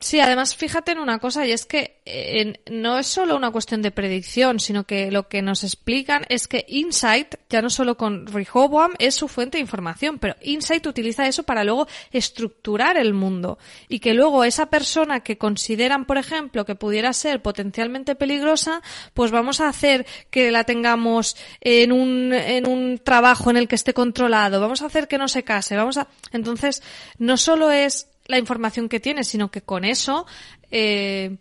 Sí, 0.00 0.20
además 0.20 0.54
fíjate 0.54 0.92
en 0.92 1.00
una 1.00 1.18
cosa 1.18 1.44
y 1.44 1.50
es 1.50 1.66
que 1.66 2.00
eh, 2.06 2.60
no 2.70 2.98
es 2.98 3.06
solo 3.08 3.34
una 3.34 3.50
cuestión 3.50 3.82
de 3.82 3.90
predicción, 3.90 4.60
sino 4.60 4.84
que 4.84 5.10
lo 5.10 5.28
que 5.28 5.42
nos 5.42 5.64
explican 5.64 6.24
es 6.28 6.46
que 6.46 6.64
Insight, 6.68 7.34
ya 7.50 7.62
no 7.62 7.68
solo 7.68 7.96
con 7.96 8.28
Rehoboam, 8.28 8.92
es 9.00 9.16
su 9.16 9.26
fuente 9.26 9.58
de 9.58 9.62
información, 9.62 10.20
pero 10.20 10.36
Insight 10.40 10.86
utiliza 10.86 11.26
eso 11.26 11.42
para 11.42 11.64
luego 11.64 11.88
estructurar 12.12 12.96
el 12.96 13.12
mundo. 13.12 13.58
Y 13.88 13.98
que 13.98 14.14
luego 14.14 14.44
esa 14.44 14.66
persona 14.66 15.20
que 15.20 15.36
consideran, 15.36 16.04
por 16.04 16.16
ejemplo, 16.16 16.64
que 16.64 16.76
pudiera 16.76 17.12
ser 17.12 17.42
potencialmente 17.42 18.14
peligrosa, 18.14 18.82
pues 19.14 19.32
vamos 19.32 19.60
a 19.60 19.68
hacer 19.68 20.06
que 20.30 20.52
la 20.52 20.62
tengamos 20.62 21.36
en 21.60 21.90
un, 21.90 22.32
en 22.32 22.68
un 22.68 23.00
trabajo 23.02 23.50
en 23.50 23.56
el 23.56 23.66
que 23.66 23.74
esté 23.74 23.94
controlado, 23.94 24.60
vamos 24.60 24.80
a 24.80 24.86
hacer 24.86 25.08
que 25.08 25.18
no 25.18 25.26
se 25.26 25.42
case, 25.42 25.74
vamos 25.74 25.96
a, 25.96 26.06
entonces 26.30 26.84
no 27.18 27.36
solo 27.36 27.72
es 27.72 28.06
la 28.28 28.38
información 28.38 28.88
que 28.88 29.00
tiene, 29.00 29.24
sino 29.24 29.50
que 29.50 29.62
con 29.62 29.84
eso 29.84 30.26
eh, 30.70 31.36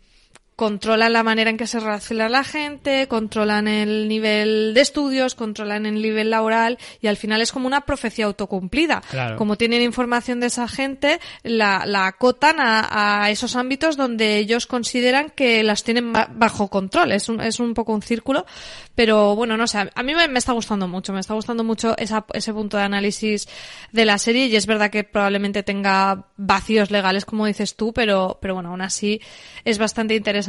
controlan 0.58 1.14
la 1.14 1.22
manera 1.22 1.52
en 1.52 1.56
que 1.56 1.68
se 1.68 1.80
relaciona 1.80 2.30
la 2.30 2.44
gente, 2.44 3.08
controlan 3.08 3.68
el 3.68 4.08
nivel 4.08 4.74
de 4.74 4.82
estudios, 4.82 5.36
controlan 5.36 5.86
el 5.86 6.02
nivel 6.02 6.32
laboral 6.32 6.80
y 7.00 7.06
al 7.06 7.16
final 7.16 7.44
es 7.44 7.52
como 7.52 7.68
una 7.68 7.82
profecía 7.82 8.26
autocumplida. 8.26 9.04
Como 9.38 9.56
tienen 9.56 9.84
información 9.84 10.40
de 10.40 10.48
esa 10.48 10.68
gente, 10.68 11.20
la, 11.44 11.86
la 11.86 12.08
acotan 12.08 12.60
a, 12.60 13.22
a, 13.22 13.30
esos 13.30 13.56
ámbitos 13.56 13.98
donde 13.98 14.40
ellos 14.40 14.66
consideran 14.66 15.30
que 15.30 15.62
las 15.64 15.84
tienen 15.84 16.12
bajo 16.12 16.70
control. 16.70 17.12
Es 17.12 17.30
un, 17.30 17.40
es 17.40 17.60
un 17.60 17.76
poco 17.76 17.94
un 17.94 18.02
círculo, 18.02 18.48
pero 18.96 19.36
bueno, 19.36 19.58
no 19.58 19.68
sé, 19.68 19.88
a 19.94 20.04
mí 20.04 20.16
me, 20.16 20.28
me 20.28 20.40
está 20.40 20.54
gustando 20.54 20.88
mucho, 20.88 21.14
me 21.14 21.20
está 21.20 21.36
gustando 21.36 21.64
mucho 21.64 21.96
esa, 22.00 22.26
ese 22.34 22.52
punto 22.52 22.78
de 22.78 22.84
análisis 22.84 23.48
de 23.92 24.06
la 24.06 24.18
serie 24.18 24.48
y 24.48 24.56
es 24.56 24.66
verdad 24.66 24.90
que 24.90 25.04
probablemente 25.04 25.62
tenga 25.62 26.26
vacíos 26.36 26.90
legales 26.90 27.26
como 27.26 27.46
dices 27.46 27.76
tú, 27.76 27.94
pero, 27.94 28.40
pero 28.42 28.56
bueno, 28.56 28.70
aún 28.70 28.82
así 28.82 29.22
es 29.64 29.78
bastante 29.78 30.16
interesante 30.16 30.47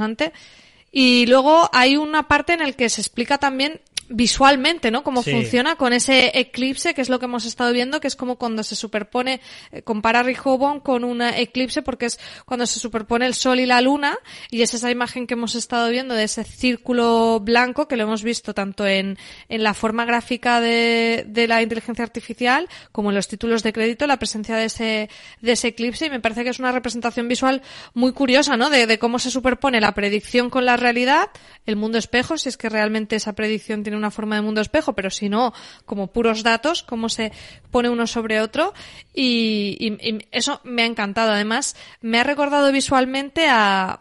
y 0.91 1.27
luego 1.27 1.69
hay 1.73 1.97
una 1.97 2.29
parte 2.29 2.55
en 2.55 2.61
la 2.61 2.73
que 2.73 2.89
se 2.89 3.01
explica 3.01 3.39
también 3.39 3.81
visualmente, 4.09 4.91
¿no? 4.91 5.03
Cómo 5.03 5.23
funciona 5.23 5.77
con 5.77 5.93
ese 5.93 6.39
eclipse, 6.39 6.95
que 6.95 7.03
es 7.03 7.09
lo 7.09 7.19
que 7.19 7.27
hemos 7.27 7.45
estado 7.45 7.73
viendo, 7.73 8.01
que 8.01 8.09
es 8.09 8.17
como 8.17 8.37
cuando 8.37 8.63
se 8.63 8.77
superpone, 8.77 9.41
eh, 9.71 9.83
compara 9.83 10.23
Rehoboam 10.23 10.81
con 10.81 11.05
un 11.05 11.21
eclipse, 11.23 11.83
porque 11.83 12.07
es 12.07 12.19
cuando 12.47 12.67
se 12.67 12.81
superpone 12.81 13.27
el 13.27 13.35
sol 13.35 13.61
y 13.61 13.67
la 13.67 13.81
luna, 13.81 14.19
y 14.51 14.63
es 14.63 14.73
esa 14.75 14.91
imagen 14.91 15.27
que 15.27 15.35
hemos 15.35 15.55
estado 15.55 15.91
viendo 15.91 16.15
de 16.15 16.25
ese 16.25 16.45
círculo 16.45 17.41
blanco, 17.41 17.89
que 17.89 17.97
lo 17.97 18.05
hemos 18.05 18.23
visto 18.23 18.55
tanto 18.55 18.87
en, 18.87 19.19
en 19.49 19.63
la 19.63 19.75
forma 19.75 20.05
gráfica 20.05 20.61
de, 20.61 21.25
de 21.29 21.47
la 21.47 21.63
inteligencia 21.63 22.05
artificial, 22.05 22.69
como 22.93 23.11
en 23.11 23.17
los 23.17 23.29
títulos 23.29 23.63
de 23.63 23.73
crédito, 23.73 24.07
la 24.07 24.19
presencia 24.19 24.57
de 24.57 24.65
ese, 24.65 25.11
de 25.43 25.53
ese 25.53 25.69
eclipse, 25.69 26.07
y 26.07 26.11
me 26.11 26.21
parece 26.21 26.45
que 26.45 26.51
es 26.51 26.59
una 26.59 26.73
representación 26.73 27.29
visual 27.29 27.63
muy 27.95 28.13
curiosa, 28.13 28.57
¿no? 28.57 28.71
De, 28.71 28.87
de 28.87 28.99
cómo 28.99 29.19
se 29.19 29.31
superpone 29.31 29.81
la 29.81 29.93
predicción 29.93 30.49
con 30.49 30.65
la 30.65 30.77
realidad, 30.77 31.29
el 31.67 31.77
mundo 31.77 31.99
espejo, 31.99 32.39
si 32.39 32.49
es 32.49 32.57
que 32.57 32.71
realmente 32.71 33.17
esa 33.17 33.35
predicción 33.35 33.83
tiene 33.83 33.98
una 33.99 34.11
forma 34.11 34.37
de 34.37 34.43
mundo 34.43 34.61
espejo, 34.61 34.95
pero 34.95 35.11
si 35.11 35.29
no, 35.29 35.53
como 35.85 36.09
puros 36.09 36.43
datos, 36.43 36.83
cómo 36.83 37.09
se 37.09 37.33
pone 37.71 37.91
uno 37.91 38.07
sobre 38.07 38.41
otro. 38.41 38.73
Y, 39.15 39.97
eso 40.31 40.61
me 40.65 40.83
ha 40.83 40.87
encantado. 40.87 41.33
Además, 41.33 41.77
me 42.01 42.19
ha 42.19 42.25
recordado 42.25 42.73
visualmente 42.73 43.47
a, 43.49 43.99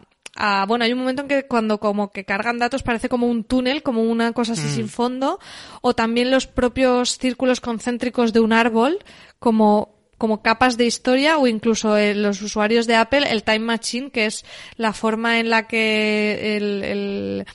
bueno, 0.66 0.84
hay 0.84 0.92
un 0.92 1.00
momento 1.00 1.22
en 1.22 1.28
que 1.28 1.46
cuando 1.46 1.78
como 1.78 2.10
que 2.10 2.24
cargan 2.24 2.58
datos 2.58 2.82
parece 2.82 3.08
como 3.08 3.26
un 3.26 3.44
túnel, 3.44 3.82
como 3.82 4.02
una 4.02 4.32
cosa 4.32 4.52
así 4.52 4.66
mm. 4.66 4.74
sin 4.74 4.88
fondo, 4.88 5.38
o 5.82 5.94
también 5.94 6.30
los 6.30 6.46
propios 6.46 7.18
círculos 7.18 7.60
concéntricos 7.60 8.32
de 8.32 8.40
un 8.40 8.52
árbol, 8.52 8.98
como 9.38 9.98
como 10.18 10.42
capas 10.42 10.76
de 10.76 10.84
historia 10.84 11.38
o 11.38 11.46
incluso 11.46 11.96
eh, 11.96 12.12
los 12.12 12.42
usuarios 12.42 12.88
de 12.88 12.96
Apple 12.96 13.30
el 13.30 13.44
Time 13.44 13.60
Machine, 13.60 14.10
que 14.10 14.26
es 14.26 14.44
la 14.76 14.92
forma 14.92 15.38
en 15.38 15.48
la 15.48 15.68
que 15.68 16.56
el 16.56 17.46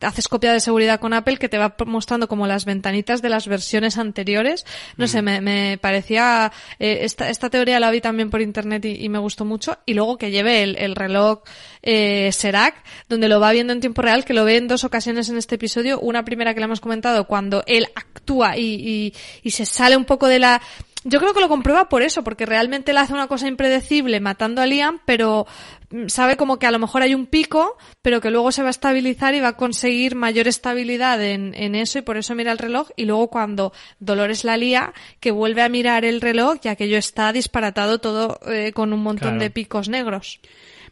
haces 0.00 0.28
copia 0.28 0.52
de 0.52 0.60
seguridad 0.60 1.00
con 1.00 1.12
Apple 1.12 1.36
que 1.36 1.48
te 1.48 1.58
va 1.58 1.74
mostrando 1.86 2.28
como 2.28 2.46
las 2.46 2.64
ventanitas 2.64 3.22
de 3.22 3.28
las 3.28 3.46
versiones 3.46 3.98
anteriores. 3.98 4.66
No 4.96 5.06
sé, 5.08 5.22
me, 5.22 5.40
me 5.40 5.78
parecía, 5.80 6.52
eh, 6.78 6.98
esta, 7.02 7.30
esta 7.30 7.50
teoría 7.50 7.80
la 7.80 7.90
vi 7.90 8.00
también 8.00 8.30
por 8.30 8.40
internet 8.40 8.84
y, 8.84 9.08
me 9.08 9.18
gustó 9.18 9.44
mucho. 9.44 9.78
Y 9.86 9.94
luego 9.94 10.18
que 10.18 10.30
lleve 10.30 10.62
el, 10.62 10.76
el 10.76 10.96
reloj 10.96 11.42
eh, 11.82 12.30
Serac, 12.32 12.74
donde 13.08 13.28
lo 13.28 13.40
va 13.40 13.52
viendo 13.52 13.72
en 13.72 13.80
tiempo 13.80 14.02
real, 14.02 14.24
que 14.24 14.34
lo 14.34 14.44
ve 14.44 14.56
en 14.56 14.68
dos 14.68 14.84
ocasiones 14.84 15.28
en 15.28 15.36
este 15.36 15.54
episodio. 15.54 16.00
Una 16.00 16.24
primera 16.24 16.54
que 16.54 16.60
le 16.60 16.64
hemos 16.64 16.80
comentado 16.80 17.26
cuando 17.26 17.62
él 17.66 17.86
actúa 17.94 18.56
y, 18.56 18.74
y, 18.74 19.14
y 19.42 19.50
se 19.50 19.66
sale 19.66 19.96
un 19.96 20.04
poco 20.04 20.28
de 20.28 20.38
la 20.38 20.60
Yo 21.06 21.20
creo 21.20 21.34
que 21.34 21.40
lo 21.40 21.48
comprueba 21.48 21.88
por 21.90 22.02
eso, 22.02 22.24
porque 22.24 22.46
realmente 22.46 22.92
él 22.92 22.96
hace 22.96 23.12
una 23.12 23.26
cosa 23.28 23.46
impredecible 23.46 24.20
matando 24.20 24.62
a 24.62 24.66
Liam, 24.66 25.00
pero 25.04 25.46
mm, 25.90 26.06
sabe 26.08 26.38
como 26.38 26.58
que 26.58 26.66
a 26.66 26.70
lo 26.70 26.78
mejor 26.78 27.02
hay 27.02 27.14
un 27.14 27.26
pico, 27.26 27.76
pero 28.00 28.22
que 28.22 28.30
luego 28.30 28.50
se 28.52 28.62
va 28.62 28.68
a 28.68 28.70
estabilizar 28.70 29.34
y 29.34 29.40
va 29.40 29.48
a 29.48 29.56
conseguir 29.56 30.14
mayor 30.14 30.48
estabilidad 30.48 31.22
en, 31.22 31.54
en 31.54 31.74
eso 31.74 31.98
y 31.98 32.02
por 32.02 32.16
eso 32.16 32.34
mira 32.34 32.52
el 32.52 32.58
reloj 32.58 32.88
y 32.96 33.04
luego 33.04 33.28
cuando 33.28 33.72
Dolores 33.98 34.44
la 34.44 34.56
lía, 34.56 34.94
que 35.20 35.30
vuelve 35.30 35.60
a 35.60 35.68
mirar 35.68 36.06
el 36.06 36.22
reloj 36.22 36.58
ya 36.62 36.74
que 36.74 36.88
yo 36.88 36.96
está 36.96 37.32
disparatado 37.32 37.98
todo 37.98 38.40
eh, 38.50 38.72
con 38.72 38.92
un 38.94 39.02
montón 39.02 39.28
Claro. 39.32 39.40
de 39.42 39.50
picos 39.50 39.88
negros. 39.90 40.40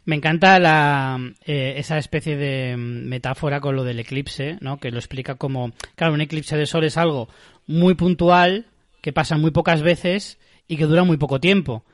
Me 0.04 0.16
encanta 0.16 0.58
la, 0.58 1.18
eh, 1.46 1.74
esa 1.76 1.96
especie 1.96 2.36
de 2.36 2.76
mm, 2.76 3.08
metáfora 3.08 3.60
con 3.60 3.76
lo 3.76 3.84
del 3.84 4.00
eclipse, 4.00 4.58
¿no? 4.60 4.78
Que 4.78 4.90
lo 4.90 4.98
explica 4.98 5.36
como, 5.36 5.72
claro, 5.94 6.12
un 6.12 6.20
eclipse 6.20 6.56
de 6.56 6.66
sol 6.66 6.84
es 6.84 6.96
algo 6.96 7.28
muy 7.66 7.94
puntual, 7.94 8.66
que 9.02 9.12
pasa 9.12 9.36
muy 9.36 9.50
pocas 9.50 9.82
veces 9.82 10.38
y 10.66 10.78
que 10.78 10.86
dura 10.86 11.04
muy 11.04 11.18
poco 11.18 11.38
tiempo. 11.40 11.84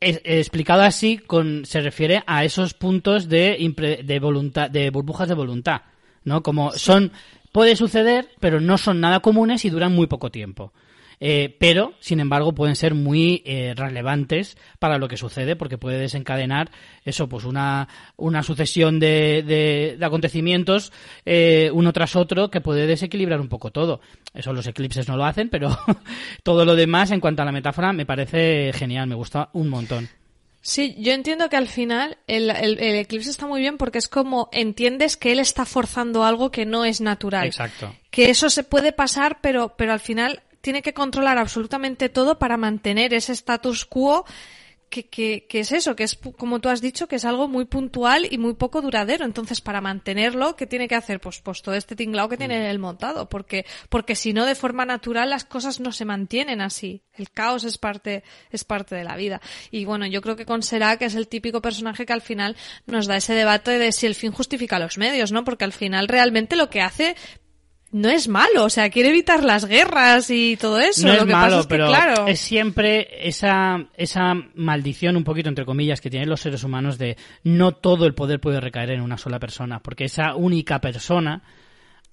Es- 0.00 0.20
explicado 0.24 0.82
así, 0.82 1.18
con, 1.18 1.64
se 1.66 1.80
refiere 1.80 2.22
a 2.26 2.44
esos 2.44 2.74
puntos 2.74 3.28
de, 3.28 3.58
impre- 3.58 4.02
de 4.04 4.20
voluntad, 4.20 4.70
de 4.70 4.90
burbujas 4.90 5.28
de 5.28 5.34
voluntad, 5.34 5.82
¿no? 6.24 6.42
Como 6.42 6.72
son, 6.72 7.10
puede 7.52 7.74
suceder, 7.76 8.28
pero 8.38 8.60
no 8.60 8.78
son 8.78 9.00
nada 9.00 9.20
comunes 9.20 9.64
y 9.64 9.70
duran 9.70 9.92
muy 9.94 10.06
poco 10.06 10.30
tiempo. 10.30 10.72
Eh, 11.22 11.54
pero, 11.60 11.92
sin 12.00 12.18
embargo, 12.18 12.54
pueden 12.54 12.76
ser 12.76 12.94
muy 12.94 13.42
eh, 13.44 13.74
relevantes 13.76 14.56
para 14.78 14.96
lo 14.96 15.06
que 15.06 15.18
sucede 15.18 15.54
porque 15.54 15.76
puede 15.76 15.98
desencadenar 15.98 16.70
eso, 17.04 17.28
pues 17.28 17.44
una, 17.44 17.88
una 18.16 18.42
sucesión 18.42 18.98
de, 18.98 19.44
de- 19.46 19.96
de 19.98 20.06
acontecimientos 20.06 20.92
eh, 21.26 21.70
uno 21.74 21.92
tras 21.92 22.16
otro 22.16 22.50
que 22.50 22.62
puede 22.62 22.86
desequilibrar 22.86 23.38
un 23.40 23.48
poco 23.50 23.70
todo. 23.70 24.00
Eso 24.32 24.54
los 24.54 24.66
eclipses 24.66 25.08
no 25.08 25.16
lo 25.18 25.26
hacen, 25.26 25.50
pero 25.50 25.76
todo 26.42 26.64
lo 26.64 26.74
demás 26.74 27.10
en 27.10 27.20
cuanto 27.20 27.42
a 27.42 27.44
la 27.44 27.52
metáfora 27.52 27.92
me 27.92 28.06
parece 28.06 28.72
genial, 28.72 29.06
me 29.06 29.14
gusta 29.14 29.50
un 29.52 29.68
montón. 29.68 30.08
Sí, 30.62 30.94
yo 30.98 31.12
entiendo 31.12 31.48
que 31.48 31.56
al 31.56 31.68
final 31.68 32.16
el, 32.26 32.48
el- 32.50 32.78
el 32.80 32.96
eclipse 32.96 33.28
está 33.30 33.46
muy 33.46 33.60
bien 33.60 33.76
porque 33.76 33.98
es 33.98 34.08
como 34.08 34.48
entiendes 34.52 35.16
que 35.18 35.32
él 35.32 35.38
está 35.38 35.64
forzando 35.66 36.24
algo 36.24 36.50
que 36.50 36.64
no 36.64 36.86
es 36.86 37.00
natural. 37.02 37.46
Exacto. 37.46 37.94
Que 38.10 38.30
eso 38.30 38.48
se 38.48 38.64
puede 38.64 38.92
pasar, 38.92 39.38
pero, 39.42 39.74
pero 39.76 39.92
al 39.92 40.00
final 40.00 40.42
tiene 40.60 40.82
que 40.82 40.94
controlar 40.94 41.38
absolutamente 41.38 42.08
todo 42.08 42.38
para 42.38 42.56
mantener 42.56 43.14
ese 43.14 43.32
status 43.32 43.84
quo 43.84 44.24
que, 44.90 45.06
que, 45.06 45.46
que 45.48 45.60
es 45.60 45.72
eso, 45.72 45.94
que 45.94 46.02
es, 46.02 46.18
como 46.36 46.58
tú 46.58 46.68
has 46.68 46.80
dicho, 46.80 47.06
que 47.06 47.16
es 47.16 47.24
algo 47.24 47.48
muy 47.48 47.64
puntual 47.64 48.26
y 48.28 48.36
muy 48.38 48.54
poco 48.54 48.82
duradero. 48.82 49.24
Entonces, 49.24 49.60
para 49.60 49.80
mantenerlo, 49.80 50.56
¿qué 50.56 50.66
tiene 50.66 50.88
que 50.88 50.96
hacer? 50.96 51.20
Pues, 51.20 51.40
pues 51.40 51.62
todo 51.62 51.76
este 51.76 51.94
tinglao 51.96 52.28
que 52.28 52.36
tiene 52.36 52.68
el 52.68 52.78
montado, 52.80 53.28
porque, 53.28 53.64
porque 53.88 54.16
si 54.16 54.32
no, 54.32 54.44
de 54.44 54.56
forma 54.56 54.84
natural, 54.84 55.30
las 55.30 55.44
cosas 55.44 55.80
no 55.80 55.92
se 55.92 56.04
mantienen 56.04 56.60
así. 56.60 57.02
El 57.14 57.30
caos 57.30 57.64
es 57.64 57.78
parte, 57.78 58.24
es 58.50 58.64
parte 58.64 58.96
de 58.96 59.04
la 59.04 59.16
vida. 59.16 59.40
Y 59.70 59.84
bueno, 59.84 60.06
yo 60.06 60.20
creo 60.20 60.34
que 60.34 60.44
con 60.44 60.62
Serac 60.62 61.00
es 61.02 61.14
el 61.14 61.28
típico 61.28 61.62
personaje 61.62 62.04
que 62.04 62.12
al 62.12 62.22
final 62.22 62.56
nos 62.86 63.06
da 63.06 63.16
ese 63.16 63.34
debate 63.34 63.78
de 63.78 63.92
si 63.92 64.06
el 64.06 64.16
fin 64.16 64.32
justifica 64.32 64.80
los 64.80 64.98
medios, 64.98 65.30
¿no? 65.30 65.44
Porque 65.44 65.64
al 65.64 65.72
final 65.72 66.08
realmente 66.08 66.56
lo 66.56 66.68
que 66.68 66.80
hace 66.80 67.14
no 67.92 68.08
es 68.08 68.28
malo, 68.28 68.64
o 68.64 68.70
sea, 68.70 68.88
quiere 68.90 69.08
evitar 69.08 69.42
las 69.42 69.64
guerras 69.64 70.30
y 70.30 70.56
todo 70.56 70.78
eso. 70.78 71.06
no 71.06 71.14
lo 71.14 71.18
es 71.20 71.24
que 71.26 71.32
malo, 71.32 71.44
pasa 71.46 71.60
es 71.60 71.66
que, 71.66 71.68
pero 71.68 71.86
claro, 71.88 72.26
es 72.28 72.38
siempre 72.40 73.08
esa, 73.28 73.86
esa 73.96 74.34
maldición, 74.54 75.16
un 75.16 75.24
poquito 75.24 75.48
entre 75.48 75.64
comillas, 75.64 76.00
que 76.00 76.10
tienen 76.10 76.28
los 76.28 76.40
seres 76.40 76.62
humanos 76.62 76.98
de 76.98 77.16
no 77.42 77.72
todo 77.72 78.06
el 78.06 78.14
poder 78.14 78.40
puede 78.40 78.60
recaer 78.60 78.92
en 78.92 79.00
una 79.00 79.18
sola 79.18 79.38
persona, 79.40 79.80
porque 79.82 80.04
esa 80.04 80.34
única 80.36 80.80
persona 80.80 81.42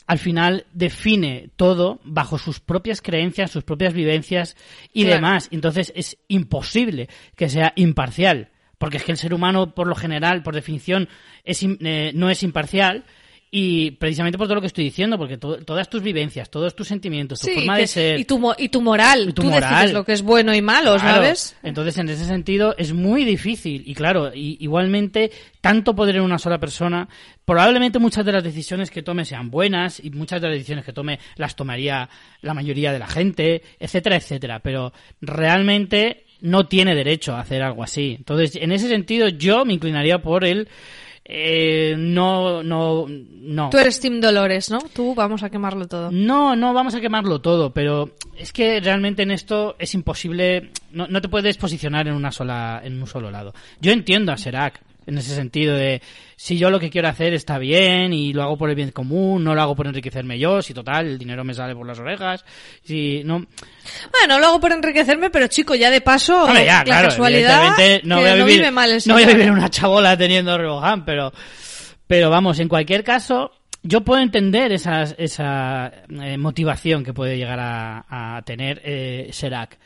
al 0.07 0.19
final 0.19 0.65
define 0.73 1.49
todo 1.57 1.99
bajo 2.05 2.38
sus 2.38 2.59
propias 2.61 3.01
creencias, 3.01 3.51
sus 3.51 3.63
propias 3.65 3.93
vivencias 3.93 4.55
y 4.93 5.01
Claro. 5.03 5.15
demás. 5.17 5.49
Entonces 5.51 5.91
es 5.95 6.17
imposible 6.30 7.09
que 7.36 7.49
sea 7.49 7.73
imparcial, 7.75 8.49
porque 8.78 8.97
es 8.97 9.03
que 9.03 9.11
el 9.11 9.17
ser 9.17 9.34
humano, 9.34 9.75
por 9.75 9.86
lo 9.88 9.95
general, 9.95 10.43
por 10.43 10.55
definición, 10.55 11.09
es, 11.43 11.61
eh, 11.61 12.11
no 12.15 12.30
es 12.30 12.41
imparcial. 12.41 13.03
Y 13.50 13.91
precisamente 13.91 14.38
por 14.38 14.48
todo 14.48 14.56
lo 14.56 14.62
que 14.62 14.68
estoy 14.68 14.84
diciendo, 14.84 15.18
porque 15.18 15.38
to- 15.38 15.64
todas 15.64 15.89
tus 15.89 16.02
vivencias, 16.04 16.50
todos 16.52 16.76
tus 16.76 16.86
sentimientos, 16.89 17.39
tu 17.39 17.48
Sí, 17.48 17.54
forma 17.56 17.76
que- 17.76 17.82
de 17.84 17.88
ser, 17.88 18.20
y 18.20 18.26
tu, 18.26 18.39
mo- 18.39 18.56
y 18.58 18.68
tu 18.68 18.82
moral, 18.82 19.22
Y 19.22 19.26
tu 19.34 19.41
tú 19.43 19.50
moral. 19.50 19.72
decides 19.74 19.93
lo 19.93 20.04
que 20.04 20.12
es 20.12 20.22
bueno 20.22 20.54
y 20.54 20.62
malo, 20.62 20.95
Claro. 20.98 21.16
¿sabes? 21.24 21.56
Entonces, 21.64 21.98
en 21.98 22.10
ese 22.10 22.26
sentido, 22.26 22.76
es 22.78 22.91
muy 22.91 23.24
difícil. 23.24 23.84
Y 23.86 23.93
claro, 23.95 24.34
y- 24.36 24.58
igualmente, 24.60 25.32
tanto 25.62 25.95
poder 25.95 26.18
en 26.18 26.24
una 26.24 26.38
sola 26.39 26.60
persona, 26.60 27.08
probablemente 27.45 28.00
muchas 28.00 28.26
de 28.26 28.34
las 28.34 28.43
decisiones 28.43 28.91
que 28.91 29.02
tome 29.02 29.24
sean 29.24 29.50
buenas 29.50 30.02
y 30.04 30.10
muchas 30.10 30.41
de 30.41 30.50
las 30.50 30.58
decisiones 30.58 30.84
que 30.84 30.91
tome 30.91 31.18
las 31.38 31.56
tomaría 31.56 32.10
la 32.41 32.54
mayoría 32.54 32.91
de 32.91 33.00
la 33.00 33.08
gente, 33.08 33.62
etcétera, 33.80 34.18
etcétera. 34.18 34.60
Pero 34.60 34.91
realmente 35.22 36.26
no 36.41 36.68
tiene 36.68 36.93
derecho 36.95 37.34
a 37.34 37.39
hacer 37.39 37.64
algo 37.64 37.82
así. 37.84 38.16
Entonces, 38.18 38.56
en 38.62 38.72
ese 38.72 38.89
sentido, 38.89 39.28
yo 39.30 39.64
me 39.66 39.74
inclinaría 39.74 40.22
por 40.22 40.43
el 40.43 40.68
eh, 41.30 41.93
no, 41.97 42.63
no, 42.63 43.05
no. 43.07 43.69
Tú 43.69 43.78
eres 43.78 43.99
Team 43.99 44.21
Dolores, 44.21 44.71
¿no? 44.71 44.80
Tú 44.93 45.13
vamos 45.13 45.43
a 45.43 45.49
quemarlo 45.49 45.86
todo. 45.86 46.09
No, 46.09 46.55
no 46.55 46.73
vamos 46.73 46.95
a 46.95 47.01
quemarlo 47.01 47.41
todo, 47.41 47.73
pero 47.73 48.11
es 48.38 48.53
que 48.53 48.80
realmente 48.80 49.23
en 49.23 49.32
esto 49.32 49.75
es 49.78 49.93
imposible, 49.93 50.71
no, 50.91 51.07
no 51.07 51.21
te 51.21 51.28
puedes 51.28 51.57
posicionar 51.57 52.07
en 52.07 52.13
una 52.13 52.32
sola, 52.32 52.80
en 52.82 53.01
un 53.01 53.07
solo 53.07 53.30
lado. 53.30 53.53
Yo 53.82 53.91
entiendo 53.91 54.32
a 54.32 54.38
Serac 54.38 54.82
en 55.08 55.18
ese 55.18 55.34
sentido 55.34 55.76
de 55.76 56.01
si 56.36 56.58
yo 56.58 56.70
lo 56.70 56.80
que 56.80 56.89
quiero 56.89 57.08
hacer 57.08 57.34
está 57.34 57.58
bien 57.58 58.14
y 58.14 58.34
lo 58.34 58.43
hago 58.43 58.58
por 58.58 58.70
el 58.70 58.76
bien 58.76 58.91
común, 58.91 59.43
no 59.43 59.55
lo 59.55 59.62
hago 59.62 59.76
por 59.76 59.88
enriquecerme 59.88 60.38
yo, 60.38 60.62
si 60.62 60.74
total 60.74 61.08
el 61.08 61.18
dinero 61.18 61.43
me 61.43 61.53
sale 61.53 61.74
por 61.74 61.88
las 61.88 61.97
orejas, 61.97 62.45
si 62.84 63.24
no, 63.24 63.45
Bueno, 64.12 64.38
lo 64.39 64.47
hago 64.47 64.60
por 64.60 64.74
enriquecerme, 64.74 65.30
pero 65.30 65.47
chico, 65.47 65.74
ya 65.76 65.89
de 65.89 66.01
paso, 66.01 66.43
Hombre, 66.43 66.66
ya, 66.66 66.80
la 66.80 66.84
claro, 66.84 67.10
casualidad 67.10 67.70
no 68.03 68.18
que 68.18 68.22
voy 68.22 68.30
a 68.30 68.36
no 68.36 68.45
vivir, 68.45 68.60
vive 68.60 68.72
mal 68.72 68.97
no 69.05 69.14
voy 69.14 69.24
a 69.24 69.28
vivir 69.28 69.51
una 69.51 69.70
chabola 69.70 70.18
teniendo 70.18 70.58
Rebohan, 70.58 71.05
pero, 71.05 71.32
pero 72.05 72.30
vamos, 72.30 72.60
en 72.60 72.68
cualquier 72.68 73.03
caso, 73.03 73.51
yo 73.82 74.01
puedo 74.01 74.22
entender 74.22 74.74
esas, 74.74 75.16
esa 75.18 75.91
eh, 76.10 76.38
motivación 76.38 77.03
que 77.03 77.14
puede 77.14 77.38
llegar 77.38 77.60
a, 77.60 78.36
a 78.38 78.41
tener 78.41 78.82
eh, 78.84 79.30
Serac, 79.32 79.80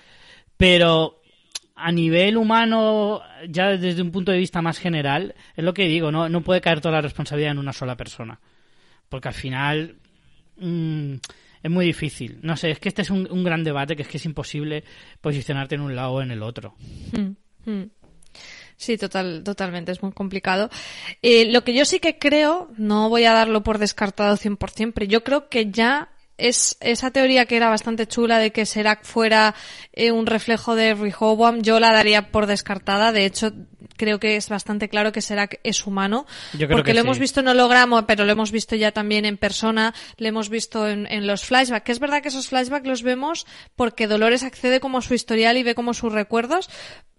pero 0.57 1.20
a 1.82 1.91
nivel 1.91 2.38
humano, 2.38 3.21
ya 3.49 3.69
desde 3.77 4.01
un 4.01 4.11
punto 4.11 4.32
de 4.32 4.38
vista 4.38 4.61
más 4.61 4.77
general, 4.77 5.36
es 5.55 5.63
lo 5.63 5.73
que 5.73 5.88
digo, 5.88 6.11
no, 6.11 6.29
no 6.29 6.41
puede 6.41 6.61
caer 6.61 6.82
toda 6.82 6.95
la 6.95 7.01
responsabilidad 7.01 7.51
en 7.51 7.59
una 7.59 7.73
sola 7.73 7.97
persona, 7.97 8.39
porque 9.09 9.27
al 9.27 9.34
final 9.34 9.95
mm, 10.57 11.13
es 11.63 11.71
muy 11.71 11.86
difícil. 11.86 12.39
No 12.41 12.55
sé, 12.57 12.71
es 12.71 12.79
que 12.79 12.89
este 12.89 13.01
es 13.01 13.09
un, 13.09 13.27
un 13.32 13.43
gran 13.43 13.63
debate 13.63 13.95
que 13.95 14.03
es 14.03 14.07
que 14.07 14.17
es 14.17 14.25
imposible 14.25 14.84
posicionarte 15.21 15.75
en 15.75 15.82
un 15.82 15.95
lado 15.95 16.13
o 16.13 16.21
en 16.21 16.32
el 16.32 16.43
otro. 16.43 16.75
Mm, 17.11 17.69
mm. 17.69 17.89
Sí, 18.82 18.97
total, 18.97 19.43
totalmente, 19.43 19.91
es 19.91 20.01
muy 20.01 20.11
complicado. 20.11 20.69
Eh, 21.21 21.51
lo 21.51 21.63
que 21.63 21.75
yo 21.75 21.86
sí 21.86 21.99
que 21.99 22.17
creo, 22.17 22.71
no 22.77 23.09
voy 23.09 23.25
a 23.25 23.34
darlo 23.34 23.61
por 23.61 23.77
descartado 23.77 24.36
100%, 24.36 24.91
pero 24.93 25.05
yo 25.05 25.23
creo 25.23 25.49
que 25.49 25.69
ya 25.69 26.09
es 26.47 26.77
esa 26.79 27.11
teoría 27.11 27.45
que 27.45 27.57
era 27.57 27.69
bastante 27.69 28.07
chula 28.07 28.39
de 28.39 28.51
que 28.51 28.65
Serac 28.65 29.03
fuera 29.03 29.55
eh, 29.93 30.11
un 30.11 30.25
reflejo 30.25 30.75
de 30.75 30.93
Rehoboam, 30.93 31.61
yo 31.61 31.79
la 31.79 31.93
daría 31.93 32.31
por 32.31 32.47
descartada. 32.47 33.11
De 33.11 33.25
hecho, 33.25 33.53
creo 33.97 34.19
que 34.19 34.35
es 34.35 34.49
bastante 34.49 34.89
claro 34.89 35.11
que 35.11 35.21
Serac 35.21 35.59
es 35.63 35.85
humano. 35.85 36.25
Yo 36.53 36.67
creo 36.67 36.77
porque 36.77 36.91
que 36.91 36.93
lo 36.95 37.01
sí. 37.01 37.07
hemos 37.07 37.19
visto 37.19 37.39
en 37.39 37.47
holograma, 37.49 38.07
pero 38.07 38.25
lo 38.25 38.31
hemos 38.31 38.51
visto 38.51 38.75
ya 38.75 38.91
también 38.91 39.25
en 39.25 39.37
persona, 39.37 39.93
lo 40.17 40.27
hemos 40.27 40.49
visto 40.49 40.87
en, 40.87 41.05
en 41.07 41.27
los 41.27 41.45
flashbacks. 41.45 41.85
Que 41.85 41.91
es 41.91 41.99
verdad 41.99 42.21
que 42.21 42.29
esos 42.29 42.47
flashbacks 42.47 42.87
los 42.87 43.03
vemos 43.03 43.45
porque 43.75 44.07
Dolores 44.07 44.43
accede 44.43 44.79
como 44.79 44.97
a 44.97 45.01
su 45.01 45.13
historial 45.13 45.57
y 45.57 45.63
ve 45.63 45.75
como 45.75 45.93
sus 45.93 46.11
recuerdos. 46.11 46.69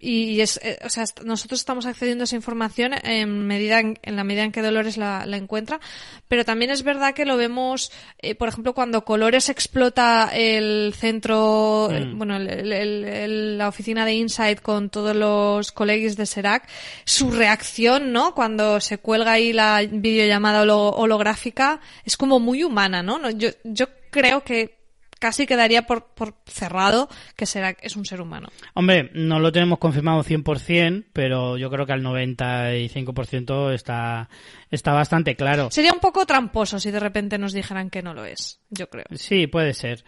Y 0.05 0.40
es, 0.40 0.59
eh, 0.64 0.80
o 0.84 0.88
sea, 0.90 1.05
nosotros 1.24 1.61
estamos 1.61 1.86
accediendo 1.86 2.22
a 2.22 2.26
esa 2.26 2.34
información 2.34 2.92
en 3.05 3.46
medida 3.46 3.78
en, 3.78 4.00
en 4.03 4.16
la 4.16 4.24
medida 4.24 4.42
en 4.42 4.50
que 4.50 4.61
Dolores 4.61 4.96
la, 4.96 5.24
la 5.26 5.36
encuentra. 5.36 5.78
Pero 6.26 6.44
también 6.44 6.72
es 6.72 6.82
verdad 6.82 7.14
que 7.14 7.24
lo 7.24 7.36
vemos, 7.36 7.92
eh, 8.18 8.34
por 8.34 8.48
ejemplo, 8.48 8.74
cuando 8.74 9.05
Colores 9.05 9.48
explota 9.48 10.28
el 10.34 10.92
centro, 10.96 11.88
Mm. 11.88 12.18
bueno, 12.18 12.34
el- 12.36 12.48
el- 12.48 12.72
el- 12.72 13.05
el- 13.05 13.59
la 13.59 13.68
oficina 13.68 14.05
de 14.05 14.14
Insight 14.14 14.61
con 14.61 14.90
todos 14.90 15.14
los 15.14 15.70
colegas 15.70 16.16
de 16.16 16.26
Serac, 16.26 16.68
su 17.05 17.30
reacción, 17.30 18.11
¿no? 18.12 18.34
Cuando 18.34 18.80
se 18.80 18.98
cuelga 18.98 19.30
ahí 19.32 19.53
la 19.53 19.82
videollamada 19.88 20.62
holo- 20.62 20.90
holográfica, 20.96 21.80
es 22.05 22.16
como 22.16 22.40
muy 22.40 22.64
humana, 22.64 23.05
¿no? 23.05 23.20
No, 23.20 23.30
Yo, 23.30 23.50
yo 23.62 23.86
creo 24.11 24.42
que 24.42 24.81
casi 25.22 25.46
quedaría 25.46 25.82
por, 25.86 26.06
por 26.14 26.34
cerrado 26.46 27.08
que 27.36 27.46
Serac 27.46 27.78
es 27.80 27.94
un 27.94 28.04
ser 28.04 28.20
humano. 28.20 28.48
Hombre, 28.74 29.08
no 29.14 29.38
lo 29.38 29.52
tenemos 29.52 29.78
confirmado 29.78 30.24
100%, 30.24 31.04
pero 31.12 31.56
yo 31.56 31.70
creo 31.70 31.86
que 31.86 31.92
al 31.92 32.02
95% 32.02 33.72
está, 33.72 34.28
está 34.70 34.92
bastante 34.92 35.36
claro. 35.36 35.70
Sería 35.70 35.92
un 35.92 36.00
poco 36.00 36.26
tramposo 36.26 36.78
si 36.80 36.90
de 36.90 37.00
repente 37.00 37.38
nos 37.38 37.52
dijeran 37.52 37.88
que 37.88 38.02
no 38.02 38.14
lo 38.14 38.24
es, 38.24 38.60
yo 38.70 38.88
creo. 38.88 39.04
Sí, 39.14 39.46
puede 39.46 39.74
ser. 39.74 40.04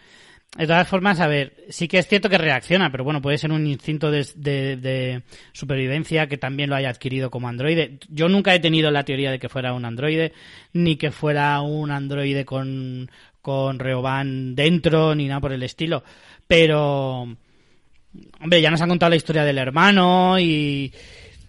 De 0.57 0.67
todas 0.67 0.87
formas, 0.87 1.19
a 1.19 1.27
ver, 1.27 1.65
sí 1.69 1.87
que 1.89 1.97
es 1.97 2.07
cierto 2.07 2.29
que 2.29 2.37
reacciona, 2.37 2.89
pero 2.89 3.03
bueno, 3.03 3.21
puede 3.21 3.37
ser 3.37 3.51
un 3.51 3.67
instinto 3.67 4.09
de, 4.09 4.25
de- 4.35 4.77
de 4.77 5.23
supervivencia 5.51 6.27
que 6.27 6.37
también 6.37 6.69
lo 6.69 6.77
haya 6.77 6.89
adquirido 6.89 7.29
como 7.29 7.49
androide. 7.49 7.99
Yo 8.09 8.29
nunca 8.29 8.53
he 8.55 8.59
tenido 8.61 8.89
la 8.89 9.03
teoría 9.03 9.31
de 9.31 9.39
que 9.39 9.49
fuera 9.49 9.73
un 9.73 9.83
androide, 9.83 10.31
ni 10.71 10.95
que 10.95 11.11
fuera 11.11 11.59
un 11.61 11.91
androide 11.91 12.45
con, 12.45 13.11
con 13.45 13.77
Reoban 13.77 14.55
dentro, 14.55 15.13
ni 15.13 15.27
nada 15.27 15.39
por 15.39 15.53
el 15.53 15.61
estilo. 15.61 16.03
Pero, 16.47 17.27
hombre, 18.41 18.59
ya 18.59 18.71
nos 18.71 18.81
han 18.81 18.89
contado 18.89 19.11
la 19.11 19.17
historia 19.17 19.43
del 19.45 19.59
hermano 19.59 20.39
y 20.39 20.91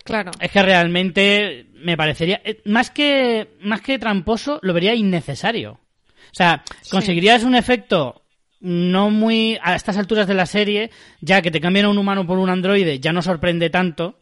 Claro. 0.05 0.31
es 0.39 0.51
que 0.51 0.63
realmente 0.63 1.69
me 1.77 1.97
parecería 1.97 2.43
eh, 2.45 2.61
más 2.67 2.91
que 2.91 3.49
más 3.63 3.81
que 3.81 3.99
tramposo, 3.99 4.59
lo 4.61 4.75
vería 4.75 4.95
innecesario. 4.95 5.73
O 5.73 6.35
sea, 6.35 6.63
conseguirías 6.91 7.45
un 7.45 7.55
efecto 7.55 8.23
no 8.61 9.09
muy 9.09 9.59
a 9.63 9.75
estas 9.75 9.97
alturas 9.97 10.27
de 10.27 10.35
la 10.35 10.45
serie, 10.45 10.91
ya 11.23 11.41
que 11.41 11.51
te 11.51 11.63
cambian 11.63 11.87
a 11.87 11.89
un 11.89 11.97
humano 11.99 12.27
por 12.27 12.39
un 12.39 12.51
androide, 12.51 13.01
ya 13.01 13.13
no 13.15 13.23
sorprende 13.23 13.71
tanto. 13.71 14.19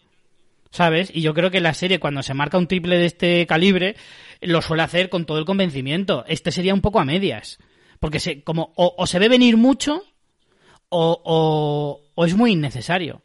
¿Sabes? 0.74 1.12
Y 1.14 1.20
yo 1.20 1.34
creo 1.34 1.52
que 1.52 1.60
la 1.60 1.72
serie, 1.72 2.00
cuando 2.00 2.24
se 2.24 2.34
marca 2.34 2.58
un 2.58 2.66
triple 2.66 2.98
de 2.98 3.06
este 3.06 3.46
calibre, 3.46 3.94
lo 4.40 4.60
suele 4.60 4.82
hacer 4.82 5.08
con 5.08 5.24
todo 5.24 5.38
el 5.38 5.44
convencimiento. 5.44 6.24
Este 6.26 6.50
sería 6.50 6.74
un 6.74 6.80
poco 6.80 6.98
a 6.98 7.04
medias. 7.04 7.58
Porque 8.00 8.18
se, 8.18 8.42
como, 8.42 8.72
o, 8.74 9.06
se 9.06 9.20
ve 9.20 9.28
venir 9.28 9.56
mucho, 9.56 10.02
o, 10.88 11.22
o, 11.24 12.00
o 12.16 12.24
es 12.26 12.34
muy 12.34 12.50
innecesario. 12.50 13.22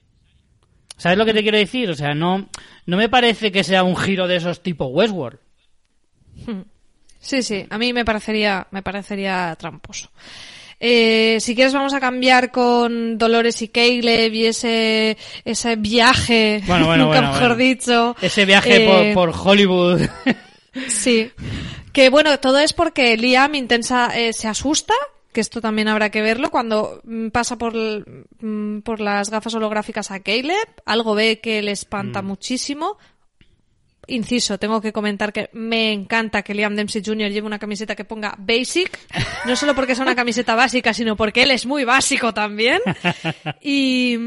¿Sabes 0.96 1.18
lo 1.18 1.26
que 1.26 1.34
te 1.34 1.42
quiero 1.42 1.58
decir? 1.58 1.90
O 1.90 1.96
sea, 1.96 2.14
no, 2.14 2.48
no 2.86 2.98
me 2.98 3.10
parece 3.10 3.52
que 3.52 3.64
sea 3.64 3.82
un 3.82 3.98
giro 3.98 4.28
de 4.28 4.36
esos 4.36 4.62
tipo 4.62 4.86
Westworld. 4.86 5.40
Sí, 7.18 7.42
sí, 7.42 7.66
a 7.68 7.80
mí 7.80 7.94
me 7.94 8.06
parecería, 8.06 8.68
me 8.70 8.84
parecería 8.84 9.56
tramposo. 9.60 10.12
Eh, 10.80 11.38
si 11.42 11.56
quieres 11.56 11.74
vamos 11.74 11.94
a 11.94 12.00
cambiar 12.00 12.52
con 12.52 13.18
Dolores 13.18 13.62
y 13.62 13.68
Caleb 13.68 14.34
y 14.34 14.46
ese, 14.46 15.18
ese 15.44 15.76
viaje, 15.76 16.62
Bueno, 16.68 16.86
bueno, 16.86 17.06
nunca 17.08 17.20
bueno, 17.22 17.34
mejor 17.34 17.56
dicho. 17.58 18.16
Ese 18.22 18.46
viaje 18.46 19.10
Eh, 19.10 19.14
por, 19.14 19.32
por 19.34 19.48
Hollywood. 19.48 20.02
Sí. 20.88 21.32
Que 21.92 22.10
bueno, 22.10 22.40
todo 22.40 22.60
es 22.60 22.74
porque 22.74 23.18
Liam 23.18 23.56
intensa, 23.56 24.18
eh, 24.18 24.34
se 24.34 24.48
asusta, 24.48 24.94
que 25.34 25.42
esto 25.42 25.60
también 25.62 25.88
habrá 25.88 26.12
que 26.12 26.22
verlo, 26.22 26.52
cuando 26.52 27.02
mm, 27.04 27.30
pasa 27.30 27.58
por, 27.58 27.74
mm, 27.76 28.82
por 28.82 29.02
las 29.02 29.30
gafas 29.32 29.56
holográficas 29.56 30.12
a 30.12 30.20
Caleb, 30.22 30.68
algo 30.86 31.16
ve 31.16 31.40
que 31.40 31.62
le 31.64 31.72
Mm. 31.72 31.74
espanta 31.74 32.22
muchísimo. 32.22 32.98
Inciso, 34.10 34.58
tengo 34.58 34.82
que 34.82 34.92
comentar 34.92 35.32
que 35.32 35.50
me 35.54 35.92
encanta 35.92 36.42
que 36.42 36.54
Liam 36.54 36.76
Dempsey 36.76 37.02
Jr. 37.06 37.30
lleve 37.30 37.48
una 37.48 37.60
camiseta 37.60 37.96
que 37.96 38.06
ponga 38.06 38.36
basic, 38.38 38.98
no 39.46 39.56
solo 39.56 39.76
porque 39.76 39.96
sea 39.96 40.04
una 40.04 40.16
camiseta 40.16 40.56
básica, 40.56 40.94
sino 40.94 41.16
porque 41.16 41.44
él 41.44 41.52
es 41.52 41.66
muy 41.66 41.84
básico 41.84 42.34
también. 42.34 42.82
Y, 43.62 44.18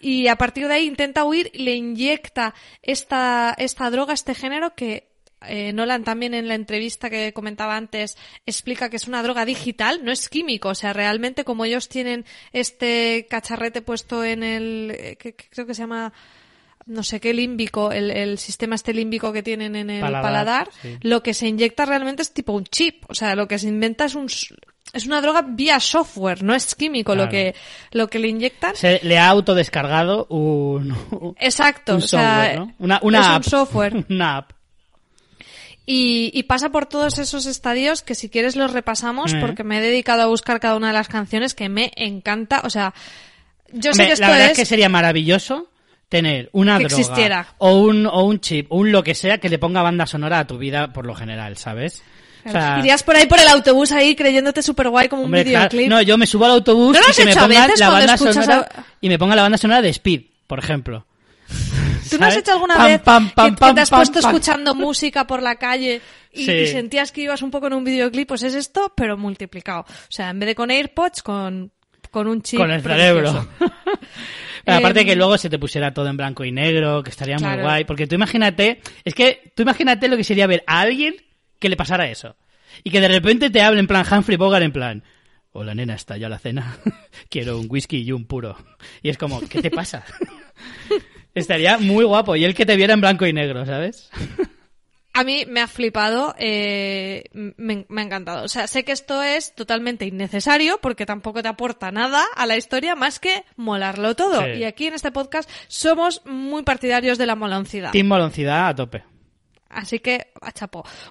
y 0.00 0.28
a 0.28 0.36
partir 0.36 0.68
de 0.68 0.74
ahí 0.74 0.86
intenta 0.86 1.24
huir 1.24 1.50
y 1.52 1.62
le 1.64 1.74
inyecta 1.74 2.54
esta, 2.82 3.54
esta 3.58 3.90
droga, 3.90 4.14
este 4.14 4.34
género 4.34 4.74
que 4.74 5.08
eh, 5.42 5.72
Nolan 5.72 6.04
también 6.04 6.34
en 6.34 6.48
la 6.48 6.54
entrevista 6.54 7.10
que 7.10 7.32
comentaba 7.32 7.76
antes 7.76 8.16
explica 8.46 8.88
que 8.88 8.96
es 8.96 9.06
una 9.06 9.22
droga 9.22 9.44
digital, 9.44 10.04
no 10.04 10.10
es 10.10 10.28
químico, 10.28 10.70
o 10.70 10.74
sea, 10.74 10.92
realmente 10.92 11.44
como 11.44 11.64
ellos 11.64 11.88
tienen 11.88 12.24
este 12.52 13.26
cacharrete 13.28 13.82
puesto 13.82 14.24
en 14.24 14.42
el, 14.42 14.92
eh, 14.96 15.16
que 15.16 15.34
creo 15.34 15.66
que 15.66 15.74
se 15.74 15.82
llama, 15.82 16.12
no 16.86 17.02
sé 17.02 17.20
qué 17.20 17.34
límbico, 17.34 17.90
el, 17.92 18.10
el 18.10 18.38
sistema 18.38 18.76
este 18.76 18.94
límbico 18.94 19.32
que 19.32 19.42
tienen 19.42 19.74
en 19.76 19.90
el 19.90 20.00
Paladar, 20.00 20.22
paladar, 20.22 20.68
sí. 20.82 20.96
lo 21.02 21.22
que 21.22 21.34
se 21.34 21.48
inyecta 21.48 21.84
realmente 21.84 22.22
es 22.22 22.32
tipo 22.32 22.52
un 22.52 22.64
chip, 22.64 23.04
o 23.08 23.14
sea, 23.14 23.34
lo 23.34 23.48
que 23.48 23.58
se 23.58 23.68
inventa 23.68 24.04
es 24.04 24.14
un, 24.14 24.26
es 24.92 25.06
una 25.06 25.20
droga 25.20 25.42
vía 25.42 25.80
software, 25.80 26.42
no 26.44 26.54
es 26.54 26.74
químico 26.74 27.14
lo 27.16 27.28
que, 27.28 27.54
lo 27.90 28.08
que 28.08 28.18
le 28.20 28.28
inyectan. 28.28 28.76
Se 28.76 29.00
le 29.02 29.18
ha 29.18 29.28
autodescargado 29.28 30.26
un, 30.30 31.34
Exacto, 31.38 31.96
un 31.96 31.98
o 31.98 32.06
sea, 32.06 32.20
software, 32.44 32.58
¿no? 32.58 32.74
Una, 32.78 33.00
una 33.02 33.20
es 33.20 33.26
app. 33.26 33.36
un 33.38 33.44
software. 33.50 34.06
una 34.10 34.36
app. 34.38 34.50
Y, 35.88 36.32
y 36.34 36.42
pasa 36.44 36.70
por 36.70 36.86
todos 36.86 37.18
esos 37.18 37.46
estadios 37.46 38.02
que 38.02 38.14
si 38.16 38.28
quieres 38.28 38.56
los 38.56 38.72
repasamos 38.72 39.32
Eh. 39.34 39.38
porque 39.40 39.62
me 39.64 39.78
he 39.78 39.80
dedicado 39.80 40.22
a 40.22 40.26
buscar 40.26 40.58
cada 40.60 40.76
una 40.76 40.88
de 40.88 40.92
las 40.94 41.08
canciones 41.08 41.54
que 41.54 41.68
me 41.68 41.92
encanta. 41.96 42.62
O 42.64 42.70
sea, 42.70 42.92
yo 43.72 43.92
sé 43.92 44.02
Hombre, 44.02 44.06
que 44.06 44.12
esto 44.14 44.24
la 44.26 44.30
verdad 44.30 44.46
es... 44.46 44.52
es 44.52 44.58
que 44.58 44.64
sería 44.66 44.88
maravilloso 44.88 45.68
tener 46.08 46.48
una 46.52 46.78
Que 46.78 46.84
droga 46.84 47.00
existiera. 47.00 47.46
o 47.58 47.76
un 47.78 48.06
o 48.06 48.22
un 48.24 48.40
chip 48.40 48.70
o 48.70 48.76
un 48.76 48.92
lo 48.92 49.02
que 49.02 49.14
sea 49.14 49.38
que 49.38 49.48
le 49.48 49.58
ponga 49.58 49.82
banda 49.82 50.06
sonora 50.06 50.38
a 50.40 50.46
tu 50.46 50.58
vida 50.58 50.92
por 50.92 51.06
lo 51.06 51.14
general, 51.14 51.56
¿sabes? 51.56 52.02
O 52.44 52.50
sea, 52.50 52.78
Irías 52.78 53.02
por 53.02 53.16
ahí 53.16 53.26
por 53.26 53.40
el 53.40 53.48
autobús 53.48 53.90
ahí 53.90 54.14
creyéndote 54.14 54.62
súper 54.62 54.88
guay 54.88 55.08
como 55.08 55.22
un 55.22 55.30
claro, 55.30 55.44
videoclip. 55.44 55.88
no, 55.88 56.00
yo 56.02 56.16
me 56.16 56.26
subo 56.28 56.44
al 56.44 56.52
autobús 56.52 56.94
¿No 56.94 57.00
lo 57.00 57.10
y 57.12 57.16
que 57.16 57.24
me 57.24 57.34
la 57.34 57.90
banda 57.90 58.16
sonora 58.16 58.68
a- 58.72 58.84
y 59.00 59.18
ponga 59.18 59.34
la 59.34 59.42
banda 59.42 59.58
sonora 59.58 59.82
de 59.82 59.88
Speed, 59.88 60.22
por 60.46 60.60
ejemplo. 60.60 61.06
¿Tú 62.08 62.18
no 62.18 62.26
has 62.26 62.36
hecho 62.36 62.52
alguna 62.52 62.76
Pam, 62.76 62.86
vez 62.86 63.00
pam, 63.02 63.30
pam, 63.30 63.54
que, 63.56 63.74
te 63.74 63.80
has 63.80 63.90
puesto 63.90 64.20
escuchando 64.20 64.76
música 64.76 65.26
por 65.26 65.42
la 65.42 65.56
calle 65.56 66.00
y, 66.32 66.44
Sí. 66.44 66.52
y 66.52 66.66
sentías 66.68 67.10
que 67.10 67.22
ibas 67.22 67.42
un 67.42 67.50
poco 67.50 67.66
en 67.66 67.72
un 67.72 67.82
videoclip? 67.82 68.28
Pues 68.28 68.44
es 68.44 68.54
esto, 68.54 68.92
pero 68.96 69.16
multiplicado. 69.16 69.80
O 69.80 69.86
sea, 70.08 70.30
en 70.30 70.38
vez 70.38 70.46
de 70.46 70.54
con 70.54 70.70
AirPods, 70.70 71.24
con, 71.24 71.72
con 72.12 72.28
un 72.28 72.42
chip. 72.42 72.60
con 72.60 72.70
el 72.70 72.80
cerebro. 72.80 73.48
Pero 74.66 74.78
aparte 74.78 75.02
Em, 75.02 75.06
que 75.06 75.14
luego 75.14 75.38
se 75.38 75.48
te 75.48 75.60
pusiera 75.60 75.94
todo 75.94 76.08
en 76.08 76.16
blanco 76.16 76.44
y 76.44 76.50
negro, 76.50 77.04
que 77.04 77.10
estaría 77.10 77.38
muy 77.38 77.62
guay. 77.62 77.84
Porque 77.84 78.08
tú 78.08 78.16
imagínate, 78.16 78.80
es 79.04 79.14
que 79.14 79.52
tú 79.54 79.62
imagínate 79.62 80.08
lo 80.08 80.16
que 80.16 80.24
sería 80.24 80.48
ver 80.48 80.64
a 80.66 80.80
alguien 80.80 81.14
que 81.60 81.68
le 81.68 81.76
pasara 81.76 82.10
eso. 82.10 82.34
Y 82.82 82.90
que 82.90 83.00
de 83.00 83.06
repente 83.06 83.48
te 83.48 83.62
hable 83.62 83.78
en 83.78 83.86
plan 83.86 84.04
Humphrey 84.10 84.36
Bogart 84.36 84.64
en 84.64 84.72
plan, 84.72 85.04
hola 85.52 85.72
nena, 85.72 85.94
está 85.94 86.16
ya 86.16 86.28
la 86.28 86.40
cena. 86.40 86.78
Quiero 87.30 87.60
un 87.60 87.66
whisky 87.68 87.98
y 87.98 88.10
un 88.10 88.24
puro. 88.24 88.56
Y 89.02 89.08
es 89.08 89.18
como, 89.18 89.40
¿qué 89.40 89.62
te 89.62 89.70
pasa? 89.70 90.04
estaría 91.34 91.78
muy 91.78 92.04
guapo. 92.04 92.34
Y 92.34 92.44
él 92.44 92.52
que 92.52 92.66
te 92.66 92.74
viera 92.74 92.92
en 92.92 93.00
blanco 93.00 93.24
y 93.24 93.32
negro, 93.32 93.64
¿sabes? 93.66 94.10
A 95.16 95.24
mí 95.24 95.44
me 95.48 95.60
ha 95.60 95.66
flipado, 95.66 96.34
eh, 96.38 97.24
me, 97.32 97.86
me 97.88 98.00
ha 98.00 98.04
encantado. 98.04 98.44
O 98.44 98.48
sea, 98.48 98.66
sé 98.66 98.84
que 98.84 98.92
esto 98.92 99.22
es 99.22 99.54
totalmente 99.54 100.04
innecesario 100.04 100.78
porque 100.80 101.06
tampoco 101.06 101.42
te 101.42 101.48
aporta 101.48 101.90
nada 101.90 102.22
a 102.34 102.46
la 102.46 102.56
historia 102.56 102.94
más 102.94 103.18
que 103.18 103.44
molarlo 103.56 104.14
todo. 104.14 104.42
Sí. 104.42 104.58
Y 104.58 104.64
aquí 104.64 104.86
en 104.86 104.94
este 104.94 105.12
podcast 105.12 105.48
somos 105.68 106.22
muy 106.26 106.62
partidarios 106.62 107.18
de 107.18 107.26
la 107.26 107.34
moloncidad. 107.34 107.92
Team 107.92 108.06
Moloncidad 108.06 108.68
a 108.68 108.74
tope. 108.74 109.15
Así 109.76 110.00
que, 110.00 110.28
a. 110.40 110.52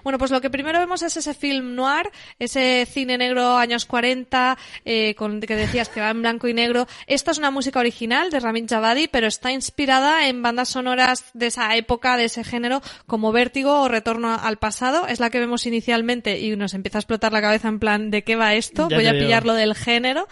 Bueno, 0.02 0.18
pues 0.18 0.30
lo 0.30 0.40
que 0.40 0.50
primero 0.50 0.78
vemos 0.78 1.02
es 1.02 1.16
ese 1.16 1.34
film 1.34 1.74
noir, 1.76 2.10
ese 2.38 2.86
cine 2.90 3.16
negro 3.16 3.56
años 3.56 3.86
40, 3.86 4.58
eh, 4.84 5.14
con, 5.14 5.40
que 5.40 5.54
decías 5.54 5.88
que 5.88 6.00
va 6.00 6.10
en 6.10 6.20
blanco 6.20 6.48
y 6.48 6.54
negro. 6.54 6.86
Esta 7.06 7.30
es 7.30 7.38
una 7.38 7.52
música 7.52 7.78
original 7.78 8.30
de 8.30 8.40
Ramin 8.40 8.66
Javadi, 8.66 9.06
pero 9.08 9.28
está 9.28 9.52
inspirada 9.52 10.28
en 10.28 10.42
bandas 10.42 10.70
sonoras 10.70 11.24
de 11.32 11.46
esa 11.46 11.76
época, 11.76 12.16
de 12.16 12.24
ese 12.24 12.42
género, 12.42 12.82
como 13.06 13.30
Vértigo 13.30 13.82
o 13.82 13.88
Retorno 13.88 14.34
al 14.34 14.56
pasado. 14.58 15.06
Es 15.06 15.20
la 15.20 15.30
que 15.30 15.38
vemos 15.38 15.64
inicialmente 15.66 16.40
y 16.40 16.56
nos 16.56 16.74
empieza 16.74 16.98
a 16.98 17.00
explotar 17.00 17.32
la 17.32 17.40
cabeza 17.40 17.68
en 17.68 17.78
plan, 17.78 18.10
¿de 18.10 18.24
qué 18.24 18.34
va 18.34 18.54
esto? 18.54 18.88
Ya 18.90 18.96
Voy 18.96 19.06
a 19.06 19.12
digo. 19.12 19.24
pillarlo 19.26 19.54
del 19.54 19.74
género. 19.74 20.26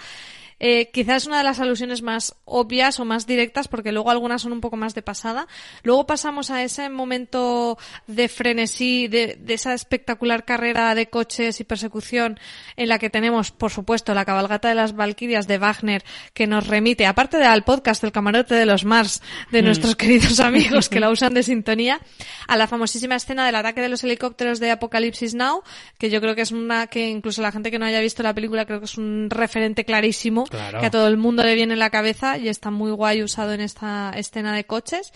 Eh, 0.60 0.90
quizás 0.92 1.26
una 1.26 1.38
de 1.38 1.44
las 1.44 1.60
alusiones 1.60 2.02
más 2.02 2.36
obvias 2.44 3.00
o 3.00 3.04
más 3.04 3.26
directas, 3.26 3.68
porque 3.68 3.92
luego 3.92 4.10
algunas 4.10 4.42
son 4.42 4.52
un 4.52 4.60
poco 4.60 4.76
más 4.76 4.94
de 4.94 5.02
pasada. 5.02 5.46
Luego 5.82 6.06
pasamos 6.06 6.50
a 6.50 6.62
ese 6.62 6.88
momento 6.88 7.78
de 8.06 8.28
frenesí, 8.28 9.08
de, 9.08 9.36
de 9.40 9.54
esa 9.54 9.74
espectacular 9.74 10.44
carrera 10.44 10.94
de 10.94 11.08
coches 11.08 11.60
y 11.60 11.64
persecución 11.64 12.38
en 12.76 12.88
la 12.88 12.98
que 12.98 13.10
tenemos, 13.10 13.50
por 13.50 13.70
supuesto, 13.70 14.14
la 14.14 14.24
cabalgata 14.24 14.68
de 14.68 14.74
las 14.74 14.94
Valquirias 14.94 15.46
de 15.46 15.58
Wagner, 15.58 16.04
que 16.32 16.46
nos 16.46 16.66
remite, 16.66 17.06
aparte 17.06 17.38
del 17.38 17.62
podcast 17.62 18.02
del 18.02 18.12
camarote 18.12 18.54
de 18.54 18.66
los 18.66 18.84
Mars, 18.84 19.22
de 19.50 19.62
nuestros 19.62 19.96
queridos 19.96 20.40
amigos 20.40 20.88
que 20.88 21.00
la 21.00 21.10
usan 21.14 21.34
de 21.34 21.42
sintonía, 21.42 22.00
a 22.48 22.56
la 22.56 22.66
famosísima 22.66 23.16
escena 23.16 23.46
del 23.46 23.54
ataque 23.54 23.80
de 23.80 23.88
los 23.88 24.04
helicópteros 24.04 24.60
de 24.60 24.70
Apocalipsis 24.70 25.34
Now, 25.34 25.62
que 25.98 26.10
yo 26.10 26.20
creo 26.20 26.34
que 26.34 26.42
es 26.42 26.52
una 26.52 26.86
que 26.86 27.08
incluso 27.08 27.42
la 27.42 27.52
gente 27.52 27.70
que 27.70 27.78
no 27.78 27.86
haya 27.86 28.00
visto 28.00 28.22
la 28.22 28.34
película 28.34 28.66
creo 28.66 28.80
que 28.80 28.86
es 28.86 28.98
un 28.98 29.28
referente 29.30 29.84
clarísimo 29.84 30.43
Que 30.50 30.86
a 30.86 30.90
todo 30.90 31.08
el 31.08 31.16
mundo 31.16 31.42
le 31.42 31.54
viene 31.54 31.74
en 31.74 31.78
la 31.78 31.90
cabeza 31.90 32.38
y 32.38 32.48
está 32.48 32.70
muy 32.70 32.90
guay 32.92 33.22
usado 33.22 33.52
en 33.52 33.60
esta 33.60 34.12
escena 34.16 34.54
de 34.54 34.64
coches. 34.64 35.12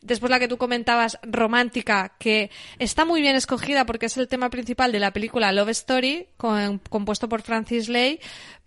Después 0.00 0.30
la 0.30 0.40
que 0.40 0.48
tú 0.48 0.58
comentabas, 0.58 1.18
romántica, 1.22 2.14
que 2.18 2.50
está 2.78 3.04
muy 3.04 3.20
bien 3.20 3.36
escogida 3.36 3.86
porque 3.86 4.06
es 4.06 4.16
el 4.16 4.28
tema 4.28 4.50
principal 4.50 4.90
de 4.90 4.98
la 4.98 5.12
película 5.12 5.52
Love 5.52 5.70
Story, 5.70 6.26
compuesto 6.36 7.28
por 7.28 7.42
Francis 7.42 7.88
Lay, 7.88 8.18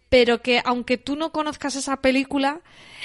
pero 0.09 0.41
que 0.41 0.61
aunque 0.63 0.97
tú 0.97 1.15
no 1.17 1.31
conozcas 1.31 1.75
esa 1.75 1.97
película, 1.97 2.61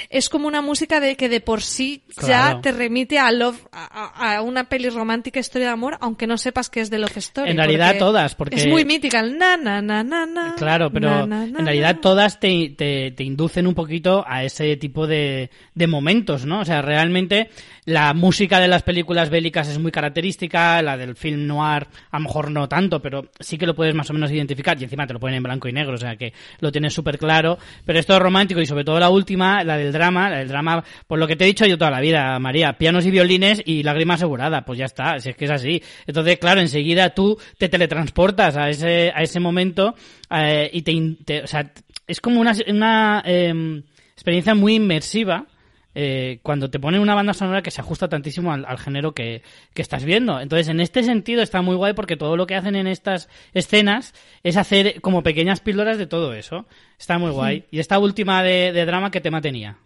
es 0.08 0.28
como 0.28 0.46
una 0.48 0.62
música 0.62 1.00
de 1.00 1.16
que 1.16 1.28
de 1.28 1.40
por 1.40 1.62
sí 1.62 2.02
Claro. 2.16 2.56
ya 2.56 2.60
te 2.62 2.72
remite 2.72 3.18
a 3.18 3.30
Love, 3.32 3.66
a, 3.72 4.34
a- 4.36 4.42
una 4.42 4.68
peli 4.68 4.88
romántica 4.88 5.40
historia 5.40 5.68
de 5.68 5.72
amor, 5.72 5.96
aunque 6.00 6.26
no 6.26 6.38
sepas 6.38 6.70
que 6.70 6.80
es 6.80 6.90
de 6.90 6.98
Love 6.98 7.16
Story. 7.18 7.50
En 7.50 7.56
realidad 7.56 7.88
porque 7.88 7.98
todas, 7.98 8.34
porque- 8.34 8.56
Es 8.56 8.66
muy 8.66 8.84
mítica, 8.84 9.20
el 9.20 9.36
na 9.38 9.56
na 9.56 9.82
na 9.82 10.02
na 10.02 10.26
na. 10.26 10.54
Claro, 10.56 10.90
pero 10.90 11.10
na, 11.10 11.26
na, 11.26 11.46
na, 11.46 11.58
en 11.60 11.64
realidad 11.66 11.98
todas 12.00 12.40
te, 12.40 12.70
te, 12.76 13.10
te 13.12 13.24
inducen 13.24 13.66
un 13.66 13.74
poquito 13.74 14.24
a 14.26 14.44
ese 14.44 14.76
tipo 14.76 15.06
de, 15.06 15.50
de 15.74 15.86
momentos, 15.86 16.46
¿no? 16.46 16.60
O 16.60 16.64
sea, 16.64 16.82
realmente 16.82 17.50
la 17.84 18.14
música 18.14 18.60
de 18.60 18.68
las 18.68 18.82
películas 18.82 19.30
bélicas 19.30 19.68
es 19.68 19.78
muy 19.78 19.90
característica, 19.90 20.80
la 20.82 20.96
del 20.96 21.16
film 21.16 21.46
noir 21.46 21.86
a 22.10 22.18
lo 22.18 22.24
mejor 22.24 22.50
no 22.50 22.68
tanto, 22.68 23.00
pero 23.02 23.30
sí 23.40 23.58
que 23.58 23.66
lo 23.66 23.74
puedes 23.74 23.94
más 23.94 24.08
o 24.10 24.12
menos 24.12 24.30
identificar 24.30 24.78
y 24.80 24.84
encima 24.84 25.06
te 25.06 25.12
lo 25.14 25.20
ponen 25.20 25.36
en 25.36 25.42
blanco 25.42 25.68
y 25.68 25.72
negro, 25.72 25.94
o 25.94 25.98
sea 25.98 26.16
que 26.16 26.32
lo 26.60 26.70
tienes 26.70 26.92
súper 26.94 27.18
claro. 27.18 27.58
Pero 27.84 27.98
esto 27.98 28.14
es 28.14 28.20
romántico 28.20 28.60
y 28.60 28.66
sobre 28.66 28.84
todo 28.84 28.98
la 29.00 29.10
última, 29.10 29.64
la 29.64 29.76
del 29.76 29.89
drama, 29.92 30.30
la 30.30 30.38
del 30.38 30.48
drama, 30.48 30.82
por 31.06 31.18
lo 31.18 31.26
que 31.26 31.36
te 31.36 31.44
he 31.44 31.46
dicho 31.46 31.66
yo 31.66 31.78
toda 31.78 31.90
la 31.90 32.00
vida, 32.00 32.38
María, 32.38 32.74
pianos 32.78 33.06
y 33.06 33.10
violines 33.10 33.62
y 33.64 33.82
lágrima 33.82 34.14
asegurada, 34.14 34.64
pues 34.64 34.78
ya 34.78 34.84
está, 34.86 35.18
si 35.18 35.30
es 35.30 35.36
que 35.36 35.44
es 35.46 35.50
así. 35.50 35.82
Entonces, 36.06 36.38
claro, 36.38 36.60
enseguida 36.60 37.10
tú 37.14 37.38
te 37.58 37.68
teletransportas 37.68 38.56
a 38.56 38.68
ese, 38.70 39.12
a 39.14 39.22
ese 39.22 39.40
momento 39.40 39.94
eh, 40.30 40.70
y 40.72 40.82
te- 40.82 41.42
o 41.42 41.46
sea, 41.46 41.70
es 42.06 42.20
como 42.20 42.40
una, 42.40 42.52
una 42.68 43.22
em, 43.24 43.82
experiencia 44.12 44.54
muy 44.54 44.74
inmersiva 44.76 45.46
eh, 45.94 46.38
cuando 46.42 46.70
te 46.70 46.78
ponen 46.78 47.00
una 47.00 47.14
banda 47.14 47.34
sonora 47.34 47.62
que 47.62 47.70
se 47.70 47.80
ajusta 47.80 48.08
tantísimo 48.08 48.52
al, 48.52 48.78
género 48.78 49.12
que, 49.12 49.42
que, 49.74 49.82
estás 49.82 50.04
viendo. 50.04 50.40
Entonces, 50.40 50.68
en 50.68 50.80
este 50.80 51.02
sentido 51.02 51.42
está 51.42 51.62
muy 51.62 51.76
guay 51.76 51.94
porque 51.94 52.16
todo 52.16 52.36
lo 52.36 52.46
que 52.46 52.54
hacen 52.54 52.76
en 52.76 52.86
estas 52.86 53.28
escenas 53.54 54.14
es 54.42 54.56
hacer 54.56 55.00
como 55.00 55.22
pequeñas 55.22 55.60
píldoras 55.60 55.98
de 55.98 56.06
todo 56.06 56.34
eso. 56.34 56.66
Está 56.98 57.18
muy 57.18 57.30
guay. 57.30 57.64
Y 57.70 57.80
esta 57.80 57.98
última 57.98 58.42
de, 58.42 58.72
de 58.72 58.86
drama, 58.86 59.10
¿qué 59.10 59.20
tema 59.20 59.40
tenía? 59.40 59.78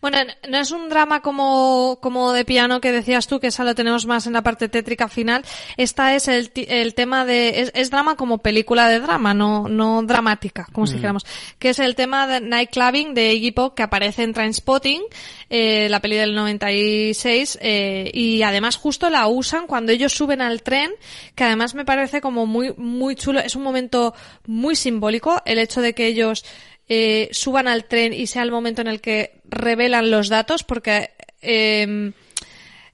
Bueno, 0.00 0.18
no 0.48 0.58
es 0.58 0.70
un 0.70 0.88
drama 0.88 1.20
como, 1.20 1.98
como 2.00 2.32
de 2.32 2.46
piano 2.46 2.80
que 2.80 2.90
decías 2.90 3.26
tú, 3.26 3.38
que 3.38 3.48
esa 3.48 3.64
lo 3.64 3.74
tenemos 3.74 4.06
más 4.06 4.26
en 4.26 4.32
la 4.32 4.42
parte 4.42 4.68
tétrica 4.70 5.08
final. 5.08 5.44
Esta 5.76 6.14
es 6.14 6.26
el, 6.26 6.50
el 6.54 6.94
tema 6.94 7.26
de, 7.26 7.70
es, 7.74 7.90
drama 7.90 8.16
como 8.16 8.38
película 8.38 8.88
de 8.88 9.00
drama, 9.00 9.34
no, 9.34 9.68
no 9.68 10.02
dramática, 10.02 10.66
como 10.72 10.86
si 10.86 10.94
mm. 10.94 10.96
dijéramos. 10.96 11.26
Que 11.58 11.70
es 11.70 11.78
el 11.78 11.94
tema 11.94 12.26
de 12.26 12.40
Night 12.40 12.70
Clubbing 12.70 13.12
de 13.12 13.34
Iggy 13.34 13.52
Pop 13.52 13.74
que 13.74 13.82
aparece 13.82 14.22
en 14.22 14.32
Trainspotting, 14.32 15.02
eh, 15.50 15.88
la 15.90 16.00
peli 16.00 16.16
del 16.16 16.34
96, 16.34 17.58
eh, 17.60 18.10
y 18.14 18.42
además 18.42 18.76
justo 18.76 19.10
la 19.10 19.26
usan 19.28 19.66
cuando 19.66 19.92
ellos 19.92 20.14
suben 20.14 20.40
al 20.40 20.62
tren, 20.62 20.92
que 21.34 21.44
además 21.44 21.74
me 21.74 21.84
parece 21.84 22.22
como 22.22 22.46
muy, 22.46 22.72
muy 22.78 23.16
chulo. 23.16 23.40
Es 23.40 23.54
un 23.54 23.62
momento 23.62 24.14
muy 24.46 24.76
simbólico 24.76 25.42
el 25.44 25.58
hecho 25.58 25.82
de 25.82 25.94
que 25.94 26.06
ellos 26.06 26.44
eh, 26.92 27.28
suban 27.30 27.68
al 27.68 27.84
tren 27.84 28.12
y 28.12 28.26
sea 28.26 28.42
el 28.42 28.50
momento 28.50 28.80
en 28.80 28.88
el 28.88 29.00
que 29.00 29.40
revelan 29.48 30.10
los 30.10 30.28
datos, 30.28 30.64
porque 30.64 31.10
em, 31.40 32.12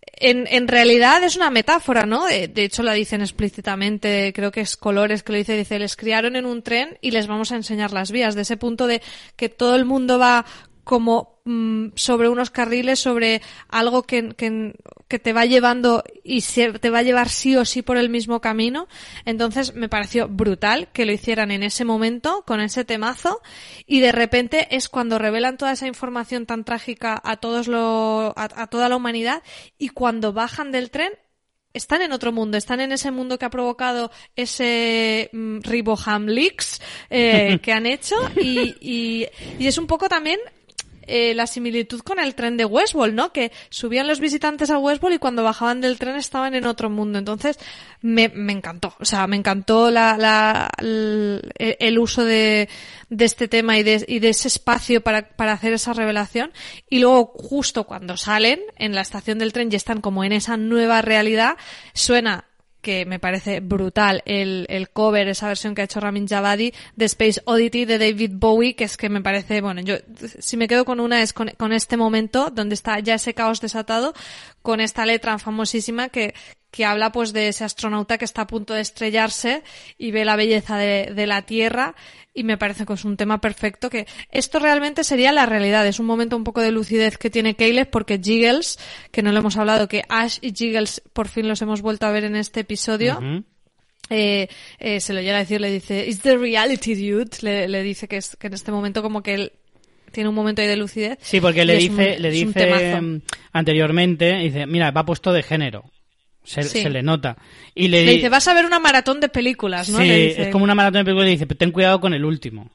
en, 0.04 0.46
en, 0.50 0.68
realidad 0.68 1.24
es 1.24 1.34
una 1.34 1.48
metáfora, 1.48 2.04
¿no? 2.04 2.26
De, 2.26 2.52
hecho, 2.56 2.82
la 2.82 2.92
dicen 2.92 3.22
explícitamente, 3.22 4.34
creo 4.34 4.52
que 4.52 4.60
es 4.60 4.76
Colores 4.76 5.22
que 5.22 5.32
lo 5.32 5.38
dice, 5.38 5.56
dice, 5.56 5.78
les 5.78 5.96
criaron 5.96 6.36
en 6.36 6.44
un 6.44 6.62
tren 6.62 6.98
y 7.00 7.10
les 7.10 7.26
vamos 7.26 7.52
a 7.52 7.56
enseñar 7.56 7.94
las 7.94 8.12
vías. 8.12 8.34
De 8.34 8.42
ese 8.42 8.58
punto 8.58 8.86
de 8.86 9.00
que 9.34 9.48
todo 9.48 9.76
el 9.76 9.86
mundo 9.86 10.18
va 10.18 10.44
como 10.86 11.40
mm, 11.44 11.88
sobre 11.96 12.28
unos 12.28 12.50
carriles, 12.50 13.00
sobre 13.00 13.42
algo 13.68 14.04
que, 14.04 14.28
que, 14.36 15.18
te 15.18 15.32
va 15.32 15.44
llevando 15.44 16.04
y 16.22 16.42
se, 16.42 16.74
te 16.74 16.90
va 16.90 17.00
a 17.00 17.02
llevar 17.02 17.28
sí 17.28 17.56
o 17.56 17.64
sí 17.64 17.82
por 17.82 17.96
el 17.96 18.08
mismo 18.08 18.40
camino. 18.40 18.86
Entonces 19.24 19.74
me 19.74 19.88
pareció 19.88 20.28
brutal 20.28 20.86
que 20.92 21.04
lo 21.04 21.10
hicieran 21.10 21.50
en 21.50 21.64
ese 21.64 21.84
momento, 21.84 22.44
con 22.46 22.60
ese 22.60 22.84
temazo, 22.84 23.42
y 23.84 23.98
de 23.98 24.12
repente 24.12 24.68
es 24.76 24.88
cuando 24.88 25.18
revelan 25.18 25.56
toda 25.56 25.72
esa 25.72 25.88
información 25.88 26.46
tan 26.46 26.62
trágica 26.62 27.20
a 27.24 27.38
todos 27.38 27.66
lo, 27.66 28.32
a, 28.36 28.68
toda 28.68 28.88
la 28.88 28.94
humanidad, 28.94 29.42
y 29.78 29.88
cuando 29.88 30.32
bajan 30.32 30.70
del 30.70 30.92
tren 30.92 31.14
están 31.72 32.00
en 32.00 32.12
otro 32.12 32.30
mundo, 32.30 32.56
están 32.56 32.78
en 32.78 32.92
ese 32.92 33.10
mundo 33.10 33.40
que 33.40 33.44
ha 33.44 33.50
provocado 33.50 34.12
ese 34.36 35.30
mm, 35.32 35.62
Riboham 35.62 36.26
Leaks 36.26 36.80
eh, 37.10 37.58
que 37.62 37.72
han 37.72 37.86
hecho 37.86 38.14
y, 38.36 38.76
y, 38.80 39.26
y, 39.58 39.66
es 39.66 39.78
un 39.78 39.88
poco 39.88 40.08
también 40.08 40.38
eh, 41.06 41.34
la 41.34 41.46
similitud 41.46 42.00
con 42.00 42.18
el 42.18 42.34
tren 42.34 42.56
de 42.56 42.64
Westworld, 42.64 43.14
¿no? 43.14 43.32
Que 43.32 43.52
subían 43.70 44.06
los 44.06 44.20
visitantes 44.20 44.70
a 44.70 44.78
Westworld 44.78 45.16
y 45.16 45.18
cuando 45.18 45.42
bajaban 45.42 45.80
del 45.80 45.98
tren 45.98 46.16
estaban 46.16 46.54
en 46.54 46.66
otro 46.66 46.90
mundo. 46.90 47.18
Entonces, 47.18 47.58
me, 48.02 48.24
encantó. 48.24 48.94
O 48.98 49.04
sea, 49.04 49.26
me 49.26 49.36
encantó 49.36 49.90
la, 49.90 50.16
la, 50.18 50.70
el, 50.78 51.98
uso 51.98 52.24
de, 52.24 52.68
este 53.18 53.48
tema 53.48 53.78
y 53.78 53.82
de, 53.82 54.04
y 54.08 54.18
de 54.18 54.30
ese 54.30 54.48
espacio 54.48 55.00
para, 55.00 55.28
para 55.36 55.52
hacer 55.52 55.72
esa 55.72 55.92
revelación. 55.92 56.52
Y 56.90 56.98
luego, 56.98 57.26
justo 57.26 57.84
cuando 57.84 58.16
salen 58.16 58.60
en 58.76 58.94
la 58.94 59.00
estación 59.00 59.38
del 59.38 59.52
tren 59.52 59.68
y 59.70 59.76
están 59.76 60.00
como 60.00 60.24
en 60.24 60.32
esa 60.32 60.56
nueva 60.56 61.02
realidad, 61.02 61.56
suena 61.94 62.44
que 62.86 63.04
me 63.04 63.18
parece 63.18 63.58
brutal 63.58 64.22
el, 64.26 64.64
el 64.68 64.90
cover, 64.90 65.26
esa 65.26 65.48
versión 65.48 65.74
que 65.74 65.80
ha 65.82 65.86
hecho 65.86 65.98
Ramin 65.98 66.28
Javadi 66.28 66.72
de 66.94 67.04
Space 67.06 67.42
Oddity 67.44 67.84
de 67.84 67.98
David 67.98 68.30
Bowie, 68.34 68.76
que 68.76 68.84
es 68.84 68.96
que 68.96 69.08
me 69.08 69.20
parece, 69.20 69.60
bueno, 69.60 69.80
yo 69.80 69.96
si 70.38 70.56
me 70.56 70.68
quedo 70.68 70.84
con 70.84 71.00
una 71.00 71.20
es 71.20 71.32
con, 71.32 71.48
con 71.56 71.72
este 71.72 71.96
momento 71.96 72.48
donde 72.50 72.76
está 72.76 73.00
ya 73.00 73.14
ese 73.14 73.34
caos 73.34 73.60
desatado, 73.60 74.14
con 74.62 74.78
esta 74.78 75.04
letra 75.04 75.36
famosísima 75.40 76.10
que, 76.10 76.32
que 76.70 76.84
habla 76.84 77.12
pues 77.12 77.32
de 77.32 77.48
ese 77.48 77.64
astronauta 77.64 78.18
que 78.18 78.24
está 78.24 78.42
a 78.42 78.46
punto 78.46 78.74
de 78.74 78.80
estrellarse 78.80 79.62
y 79.98 80.10
ve 80.10 80.24
la 80.24 80.36
belleza 80.36 80.76
de, 80.76 81.12
de 81.14 81.26
la 81.26 81.42
Tierra 81.42 81.94
y 82.36 82.44
me 82.44 82.58
parece 82.58 82.84
que 82.84 82.92
es 82.92 83.04
un 83.04 83.16
tema 83.16 83.40
perfecto 83.40 83.88
que 83.88 84.06
esto 84.30 84.58
realmente 84.58 85.04
sería 85.04 85.32
la 85.32 85.46
realidad. 85.46 85.86
Es 85.86 85.98
un 85.98 86.06
momento 86.06 86.36
un 86.36 86.44
poco 86.44 86.60
de 86.60 86.70
lucidez 86.70 87.16
que 87.16 87.30
tiene 87.30 87.56
Caleb 87.56 87.88
porque 87.90 88.20
Jiggles, 88.22 88.78
que 89.10 89.22
no 89.22 89.32
lo 89.32 89.38
hemos 89.38 89.56
hablado, 89.56 89.88
que 89.88 90.04
Ash 90.08 90.38
y 90.42 90.52
Jiggles 90.52 91.02
por 91.14 91.28
fin 91.28 91.48
los 91.48 91.62
hemos 91.62 91.80
vuelto 91.80 92.06
a 92.06 92.12
ver 92.12 92.24
en 92.24 92.36
este 92.36 92.60
episodio. 92.60 93.18
Eh, 94.10 94.48
eh, 94.78 95.00
se 95.00 95.14
lo 95.14 95.20
llega 95.20 95.36
a 95.36 95.40
decir, 95.40 95.60
le 95.60 95.72
dice, 95.72 96.06
it's 96.06 96.20
the 96.20 96.36
reality, 96.36 96.94
dude. 96.94 97.30
Le, 97.40 97.68
le 97.68 97.82
dice 97.82 98.06
que, 98.06 98.18
es, 98.18 98.36
que 98.36 98.48
en 98.48 98.54
este 98.54 98.70
momento 98.70 99.02
como 99.02 99.22
que 99.22 99.34
él 99.34 99.52
tiene 100.12 100.28
un 100.28 100.34
momento 100.34 100.60
ahí 100.60 100.68
de 100.68 100.76
lucidez. 100.76 101.18
Sí, 101.22 101.40
porque 101.40 101.64
le 101.64 101.76
dice, 101.76 102.18
le 102.18 102.30
dice 102.30 103.20
anteriormente, 103.52 104.36
dice, 104.36 104.66
mira, 104.66 104.90
va 104.90 105.06
puesto 105.06 105.32
de 105.32 105.42
género. 105.42 105.84
Se, 106.46 106.88
le 106.88 107.02
nota. 107.02 107.36
Y 107.74 107.88
le, 107.88 108.04
dice, 108.04 108.28
vas 108.28 108.46
a 108.48 108.54
ver 108.54 108.64
una 108.64 108.78
maratón 108.78 109.20
de 109.20 109.28
películas, 109.28 109.88
¿no? 109.90 109.98
Sí, 109.98 110.08
es 110.08 110.48
como 110.48 110.64
una 110.64 110.74
maratón 110.74 111.00
de 111.00 111.04
películas 111.04 111.28
y 111.28 111.32
dice, 111.32 111.46
ten 111.46 111.72
cuidado 111.72 112.00
con 112.00 112.14
el 112.14 112.24
último. 112.24 112.70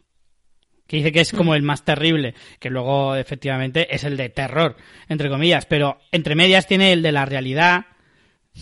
Que 0.87 0.97
dice 0.97 1.11
que 1.13 1.21
es 1.21 1.31
como 1.31 1.55
el 1.55 1.61
más 1.61 1.85
terrible, 1.85 2.35
que 2.59 2.69
luego 2.69 3.15
efectivamente 3.15 3.95
es 3.95 4.03
el 4.03 4.17
de 4.17 4.27
terror, 4.27 4.75
entre 5.07 5.29
comillas, 5.29 5.65
pero 5.65 5.99
entre 6.11 6.35
medias 6.35 6.67
tiene 6.67 6.91
el 6.91 7.01
de 7.01 7.13
la 7.13 7.25
realidad. 7.25 7.85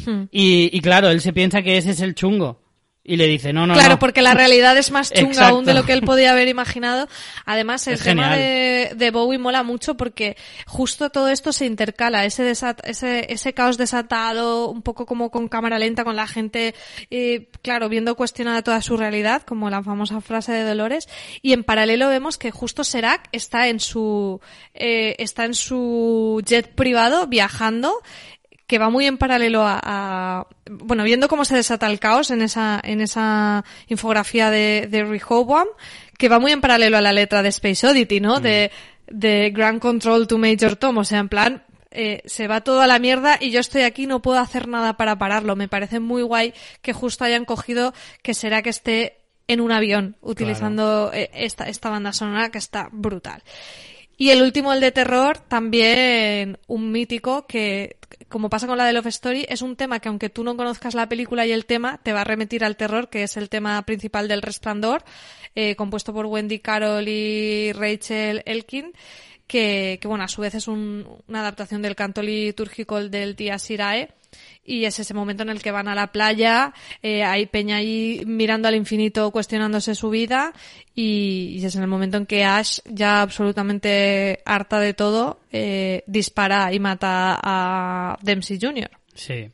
Hmm. 0.05 0.25
Y, 0.31 0.69
y 0.71 0.79
claro, 0.81 1.09
él 1.09 1.21
se 1.21 1.33
piensa 1.33 1.63
que 1.63 1.77
ese 1.77 1.89
es 1.89 2.01
el 2.01 2.13
chungo 2.13 2.68
y 3.09 3.17
le 3.17 3.25
dice, 3.25 3.53
no, 3.53 3.65
no, 3.65 3.73
Claro, 3.73 3.97
porque 3.97 4.21
la 4.21 4.35
realidad 4.35 4.77
es 4.77 4.91
más 4.91 5.11
chunga 5.11 5.47
aún 5.47 5.65
de 5.65 5.73
lo 5.73 5.83
que 5.83 5.93
él 5.93 6.03
podía 6.03 6.29
haber 6.31 6.47
imaginado. 6.47 7.09
Además, 7.43 7.87
el 7.87 7.99
tema 7.99 8.35
de, 8.35 9.09
Bowie 9.11 9.39
mola 9.39 9.63
mucho 9.63 9.97
porque 9.97 10.37
justo 10.67 11.09
todo 11.09 11.27
esto 11.29 11.51
se 11.51 11.65
intercala, 11.65 12.23
ese, 12.25 12.51
ese, 12.51 13.33
ese 13.33 13.53
caos 13.55 13.79
desatado, 13.79 14.69
un 14.69 14.83
poco 14.83 15.07
como 15.07 15.31
con 15.31 15.47
cámara 15.47 15.79
lenta, 15.79 16.03
con 16.03 16.15
la 16.15 16.27
gente, 16.27 16.75
eh, 17.09 17.47
claro, 17.63 17.89
viendo 17.89 18.13
cuestionada 18.15 18.61
toda 18.61 18.79
su 18.83 18.95
realidad, 18.95 19.41
como 19.41 19.71
la 19.71 19.81
famosa 19.81 20.21
frase 20.21 20.51
de 20.51 20.63
Dolores, 20.63 21.09
y 21.41 21.53
en 21.53 21.63
paralelo 21.63 22.09
vemos 22.09 22.37
que 22.37 22.51
justo 22.51 22.83
Serac 22.83 23.27
está 23.31 23.69
en 23.69 23.79
su, 23.79 24.39
eh, 24.75 25.15
está 25.17 25.45
en 25.45 25.55
su 25.55 26.43
jet 26.45 26.75
privado 26.75 27.25
viajando, 27.25 27.91
que 28.69 28.77
va 28.77 28.91
muy 28.91 29.07
en 29.07 29.17
paralelo 29.17 29.63
a, 29.65 30.45
bueno, 30.69 31.03
viendo 31.03 31.27
cómo 31.27 31.43
se 31.43 31.55
desata 31.55 31.87
el 31.87 31.99
caos 31.99 32.29
en 32.29 32.43
esa, 32.43 32.79
en 32.83 33.01
esa 33.01 33.65
infografía 33.87 34.51
de, 34.51 34.87
de 34.87 35.03
Rehoboam, 35.05 35.67
que 36.19 36.29
va 36.29 36.37
muy 36.37 36.51
en 36.51 36.61
paralelo 36.61 36.95
a 36.95 37.01
la 37.01 37.11
letra 37.11 37.41
de 37.41 37.49
Space 37.49 37.87
Oddity, 37.87 38.19
¿no? 38.19 38.39
De, 38.39 38.69
de 39.07 39.49
Grand 39.49 39.79
Control 39.79 40.27
to 40.27 40.37
Major 40.37 40.75
Tom, 40.75 40.99
o 40.99 41.03
sea, 41.03 41.17
en 41.17 41.29
plan, 41.29 41.63
eh, 41.89 42.21
se 42.25 42.47
va 42.47 42.61
todo 42.61 42.81
a 42.81 42.87
la 42.87 42.99
mierda 42.99 43.39
y 43.41 43.49
yo 43.49 43.59
estoy 43.59 43.81
aquí, 43.81 44.05
no 44.05 44.21
puedo 44.21 44.37
hacer 44.37 44.67
nada 44.67 44.97
para 44.97 45.17
pararlo. 45.17 45.55
Me 45.55 45.67
parece 45.67 45.99
muy 45.99 46.21
guay 46.21 46.53
que 46.83 46.93
justo 46.93 47.23
hayan 47.23 47.45
cogido 47.45 47.95
que 48.21 48.35
será 48.35 48.61
que 48.61 48.69
esté 48.69 49.17
en 49.47 49.61
un 49.61 49.71
avión 49.71 50.15
utilizando 50.21 51.09
eh, 51.11 51.31
esta, 51.33 51.63
esta 51.63 51.89
banda 51.89 52.13
sonora 52.13 52.51
que 52.51 52.59
está 52.59 52.89
brutal. 52.91 53.41
Y 54.21 54.31
el 54.31 54.41
último, 54.41 54.73
el 54.73 54.81
de 54.81 54.91
terror, 54.91 55.37
también 55.37 56.57
un 56.67 56.91
mítico 56.91 57.47
que, 57.47 57.95
como 58.27 58.49
pasa 58.49 58.67
con 58.67 58.77
la 58.77 58.85
de 58.85 58.91
Love 58.91 59.07
Story, 59.07 59.45
es 59.47 59.61
un 59.61 59.77
tema 59.77 60.01
que 60.01 60.09
aunque 60.09 60.29
tú 60.29 60.43
no 60.43 60.57
conozcas 60.57 60.93
la 60.93 61.07
película 61.07 61.45
y 61.45 61.53
el 61.53 61.65
tema, 61.65 62.01
te 62.03 62.11
va 62.11 62.19
a 62.19 62.23
remitir 62.25 62.65
al 62.65 62.75
terror, 62.75 63.09
que 63.09 63.23
es 63.23 63.37
el 63.37 63.47
tema 63.47 63.81
principal 63.83 64.27
del 64.27 64.41
Resplandor, 64.41 65.05
eh, 65.55 65.77
compuesto 65.77 66.13
por 66.13 66.25
Wendy 66.25 66.59
Carroll 66.59 67.07
y 67.07 67.71
Rachel 67.71 68.43
Elkin. 68.45 68.91
Que, 69.47 69.99
que 70.01 70.07
bueno, 70.09 70.25
a 70.25 70.27
su 70.27 70.41
vez 70.41 70.53
es 70.53 70.67
un, 70.67 71.07
una 71.29 71.39
adaptación 71.39 71.81
del 71.81 71.95
canto 71.95 72.21
litúrgico 72.21 73.01
del 73.01 73.37
Tía 73.37 73.57
Sirae 73.57 74.09
y 74.63 74.85
es 74.85 74.99
ese 74.99 75.13
momento 75.13 75.43
en 75.43 75.49
el 75.49 75.61
que 75.61 75.71
van 75.71 75.87
a 75.87 75.95
la 75.95 76.11
playa, 76.11 76.73
eh, 77.01 77.23
hay 77.23 77.47
Peña 77.47 77.77
ahí 77.77 78.23
mirando 78.25 78.67
al 78.67 78.75
infinito 78.75 79.31
cuestionándose 79.31 79.95
su 79.95 80.09
vida 80.09 80.53
y, 80.93 81.63
es 81.63 81.75
en 81.75 81.81
el 81.81 81.87
momento 81.87 82.17
en 82.17 82.25
que 82.25 82.43
Ash, 82.43 82.79
ya 82.85 83.21
absolutamente 83.21 84.41
harta 84.45 84.79
de 84.79 84.93
todo, 84.93 85.39
eh, 85.51 86.03
dispara 86.07 86.71
y 86.73 86.79
mata 86.79 87.39
a 87.41 88.17
Dempsey 88.21 88.59
Jr. 88.61 88.91
Sí. 89.13 89.49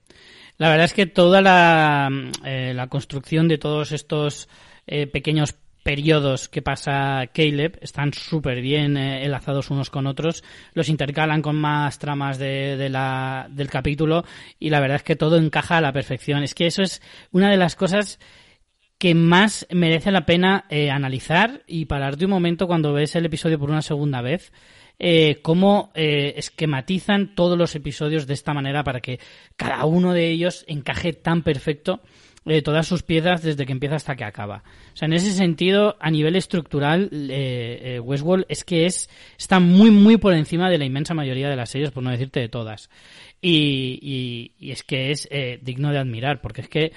La 0.58 0.70
verdad 0.70 0.86
es 0.86 0.94
que 0.94 1.06
toda 1.06 1.42
la, 1.42 2.10
eh, 2.46 2.74
la 2.74 2.88
construcción 2.88 3.48
de 3.48 3.58
todos 3.58 3.92
estos 3.92 4.48
pequeños 5.12 5.56
periodos 5.86 6.50
que 6.50 6.64
pasa 6.64 7.30
Caleb 7.32 7.78
están 7.80 8.12
súper 8.12 8.60
bien 8.60 8.98
eh, 8.98 9.24
enlazados 9.24 9.70
unos 9.70 9.92
con 9.92 10.08
otros, 10.08 10.44
los 10.74 10.90
intercalan 10.90 11.44
con 11.44 11.58
más 11.58 12.00
tramas 12.00 12.40
de, 12.40 12.90
la, 12.90 13.46
del 13.52 13.70
capítulo 13.70 14.26
y 14.60 14.72
la 14.72 14.80
verdad 14.80 14.96
es 14.96 15.04
que 15.04 15.16
todo 15.16 15.38
encaja 15.38 15.78
a 15.78 15.82
la 15.82 15.94
perfección. 15.94 16.42
Es 16.42 16.56
que 16.56 16.66
eso 16.66 16.82
es 16.82 17.04
una 17.32 17.52
de 17.52 17.58
las 17.58 17.76
cosas 17.76 18.20
que 18.98 19.14
más 19.14 19.68
merece 19.70 20.12
la 20.12 20.26
pena 20.26 20.66
eh, 20.72 20.90
analizar 20.90 21.62
y 21.68 21.86
pararte 21.86 22.26
un 22.26 22.32
momento 22.32 22.66
cuando 22.66 22.92
ves 22.92 23.16
el 23.16 23.28
episodio 23.28 23.60
por 23.60 23.70
una 23.70 23.84
segunda 23.84 24.24
vez. 24.24 24.52
Eh, 24.98 25.40
cómo 25.44 25.92
eh, 25.94 26.34
esquematizan 26.38 27.36
todos 27.36 27.60
los 27.60 27.76
episodios 27.76 28.26
de 28.26 28.34
esta 28.34 28.56
manera 28.56 28.84
para 28.84 29.02
que 29.02 29.20
cada 29.56 29.86
uno 29.86 30.14
de 30.14 30.32
ellos 30.32 30.66
encaje 30.68 31.14
tan 31.14 31.44
perfecto 31.44 32.02
eh, 32.46 32.62
todas 32.62 32.88
sus 32.88 33.04
piezas 33.04 33.42
desde 33.42 33.66
que 33.66 33.72
empieza 33.72 33.96
hasta 33.96 34.16
que 34.16 34.24
acaba. 34.24 34.64
O 34.94 34.98
sea, 34.98 35.08
en 35.08 35.14
ese 35.14 35.32
sentido, 35.32 35.98
a 36.00 36.12
nivel 36.12 36.36
estructural, 36.36 37.10
eh, 37.12 38.00
Westworld 38.04 38.46
es 38.50 38.64
que 38.64 38.86
es 38.86 39.10
está 39.38 39.60
muy, 39.60 39.92
muy 39.92 40.18
por 40.18 40.34
encima 40.34 40.70
de 40.70 40.78
la 40.78 40.86
inmensa 40.86 41.14
mayoría 41.14 41.50
de 41.50 41.56
las 41.56 41.70
series, 41.70 41.92
por 41.92 42.04
no 42.04 42.12
decirte 42.12 42.40
de 42.40 42.50
todas. 42.50 42.90
Y, 43.42 44.52
y, 44.60 44.72
es 44.72 44.84
que 44.84 45.12
es 45.12 45.30
digno 45.62 45.92
de 45.92 46.00
admirar, 46.00 46.42
porque 46.42 46.62
es 46.62 46.70
que 46.70 46.92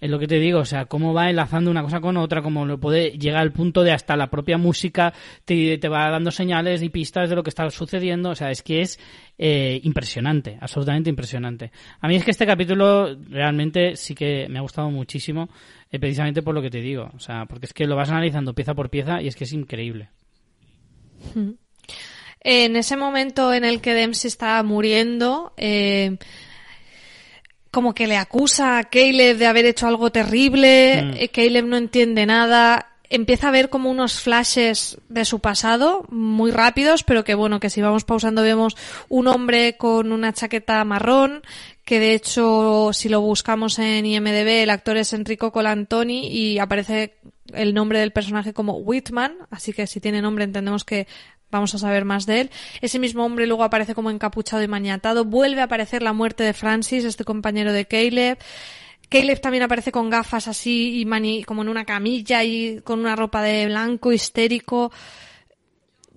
es 0.00 0.10
lo 0.10 0.18
que 0.18 0.26
te 0.26 0.38
digo, 0.38 0.60
o 0.60 0.64
sea, 0.64 0.86
cómo 0.86 1.12
va 1.12 1.28
enlazando 1.28 1.70
una 1.70 1.82
cosa 1.82 2.00
con 2.00 2.16
otra, 2.16 2.42
cómo 2.42 2.64
lo 2.64 2.78
puede 2.78 3.18
llegar 3.18 3.42
al 3.42 3.52
punto 3.52 3.82
de 3.82 3.92
hasta 3.92 4.16
la 4.16 4.30
propia 4.30 4.56
música 4.56 5.12
te, 5.44 5.76
te 5.78 5.88
va 5.88 6.08
dando 6.10 6.30
señales 6.30 6.82
y 6.82 6.88
pistas 6.88 7.28
de 7.28 7.36
lo 7.36 7.42
que 7.42 7.50
está 7.50 7.68
sucediendo, 7.70 8.30
o 8.30 8.34
sea, 8.34 8.50
es 8.50 8.62
que 8.62 8.80
es 8.80 8.98
eh, 9.38 9.80
impresionante, 9.84 10.58
absolutamente 10.60 11.10
impresionante. 11.10 11.70
A 12.00 12.08
mí 12.08 12.16
es 12.16 12.24
que 12.24 12.30
este 12.30 12.46
capítulo 12.46 13.14
realmente 13.28 13.96
sí 13.96 14.14
que 14.14 14.48
me 14.48 14.58
ha 14.58 14.62
gustado 14.62 14.90
muchísimo, 14.90 15.50
eh, 15.90 15.98
precisamente 15.98 16.42
por 16.42 16.54
lo 16.54 16.62
que 16.62 16.70
te 16.70 16.80
digo, 16.80 17.10
o 17.14 17.20
sea, 17.20 17.44
porque 17.46 17.66
es 17.66 17.74
que 17.74 17.86
lo 17.86 17.96
vas 17.96 18.10
analizando 18.10 18.54
pieza 18.54 18.74
por 18.74 18.88
pieza 18.90 19.20
y 19.20 19.28
es 19.28 19.36
que 19.36 19.44
es 19.44 19.52
increíble. 19.52 20.08
En 22.40 22.76
ese 22.76 22.96
momento 22.96 23.52
en 23.52 23.64
el 23.64 23.82
que 23.82 23.92
Dempsey 23.92 24.28
está 24.28 24.62
muriendo, 24.62 25.52
eh, 25.58 26.16
como 27.70 27.94
que 27.94 28.06
le 28.06 28.16
acusa 28.16 28.78
a 28.78 28.84
Caleb 28.84 29.36
de 29.36 29.46
haber 29.46 29.64
hecho 29.64 29.86
algo 29.86 30.10
terrible, 30.10 31.02
mm. 31.02 31.14
eh, 31.16 31.28
Caleb 31.28 31.66
no 31.66 31.76
entiende 31.76 32.26
nada, 32.26 32.90
empieza 33.10 33.48
a 33.48 33.52
ver 33.52 33.68
como 33.68 33.90
unos 33.90 34.20
flashes 34.20 34.98
de 35.08 35.24
su 35.24 35.40
pasado 35.40 36.04
muy 36.08 36.52
rápidos, 36.52 37.02
pero 37.02 37.24
que 37.24 37.34
bueno, 37.34 37.60
que 37.60 37.68
si 37.68 37.82
vamos 37.82 38.04
pausando 38.04 38.42
vemos 38.42 38.76
un 39.08 39.26
hombre 39.26 39.76
con 39.76 40.12
una 40.12 40.32
chaqueta 40.32 40.82
marrón, 40.84 41.42
que 41.84 41.98
de 41.98 42.14
hecho 42.14 42.90
si 42.92 43.08
lo 43.08 43.20
buscamos 43.20 43.78
en 43.80 44.06
IMDB 44.06 44.62
el 44.62 44.70
actor 44.70 44.96
es 44.96 45.12
Enrico 45.12 45.50
Colantoni 45.50 46.28
y 46.28 46.58
aparece 46.60 47.16
el 47.52 47.74
nombre 47.74 47.98
del 47.98 48.12
personaje 48.12 48.52
como 48.52 48.74
Whitman, 48.74 49.34
así 49.50 49.72
que 49.72 49.88
si 49.88 50.00
tiene 50.00 50.22
nombre 50.22 50.44
entendemos 50.44 50.84
que 50.84 51.08
vamos 51.50 51.74
a 51.74 51.78
saber 51.78 52.04
más 52.04 52.26
de 52.26 52.42
él. 52.42 52.50
Ese 52.80 52.98
mismo 52.98 53.24
hombre 53.24 53.46
luego 53.46 53.64
aparece 53.64 53.94
como 53.94 54.10
encapuchado 54.10 54.62
y 54.62 54.68
maniatado. 54.68 55.24
Vuelve 55.24 55.60
a 55.60 55.64
aparecer 55.64 56.02
la 56.02 56.12
muerte 56.12 56.44
de 56.44 56.52
Francis, 56.52 57.04
este 57.04 57.24
compañero 57.24 57.72
de 57.72 57.86
Caleb. 57.86 58.38
Caleb 59.08 59.40
también 59.40 59.64
aparece 59.64 59.90
con 59.90 60.08
gafas 60.08 60.46
así 60.46 61.00
y 61.00 61.04
mani 61.04 61.42
como 61.42 61.62
en 61.62 61.68
una 61.68 61.84
camilla 61.84 62.44
y 62.44 62.80
con 62.82 63.00
una 63.00 63.16
ropa 63.16 63.42
de 63.42 63.66
blanco 63.66 64.12
histérico. 64.12 64.92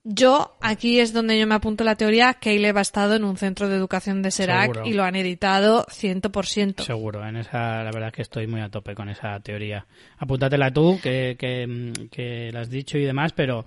Yo, 0.05 0.57
aquí 0.59 0.99
es 0.99 1.13
donde 1.13 1.39
yo 1.39 1.47
me 1.47 1.55
apunto 1.55 1.85
la 1.85 1.95
teoría, 1.95 2.33
Caleb 2.33 2.77
ha 2.77 2.81
estado 2.81 3.15
en 3.15 3.23
un 3.23 3.37
centro 3.37 3.69
de 3.69 3.77
educación 3.77 4.21
de 4.21 4.31
Serac 4.31 4.85
y 4.85 4.91
lo 4.91 5.03
han 5.03 5.15
editado 5.15 5.85
100%. 5.85 6.81
Seguro, 6.83 7.25
en 7.25 7.37
esa, 7.37 7.83
la 7.83 7.91
verdad 7.91 8.09
es 8.09 8.13
que 8.13 8.21
estoy 8.23 8.45
muy 8.45 8.59
a 8.59 8.67
tope 8.67 8.95
con 8.95 9.07
esa 9.07 9.39
teoría. 9.39 9.85
Apúntatela 10.17 10.71
tú, 10.71 10.99
que, 11.01 11.37
que, 11.39 11.93
que 12.11 12.51
la 12.51 12.59
has 12.59 12.69
dicho 12.69 12.97
y 12.97 13.05
demás, 13.05 13.31
pero 13.31 13.65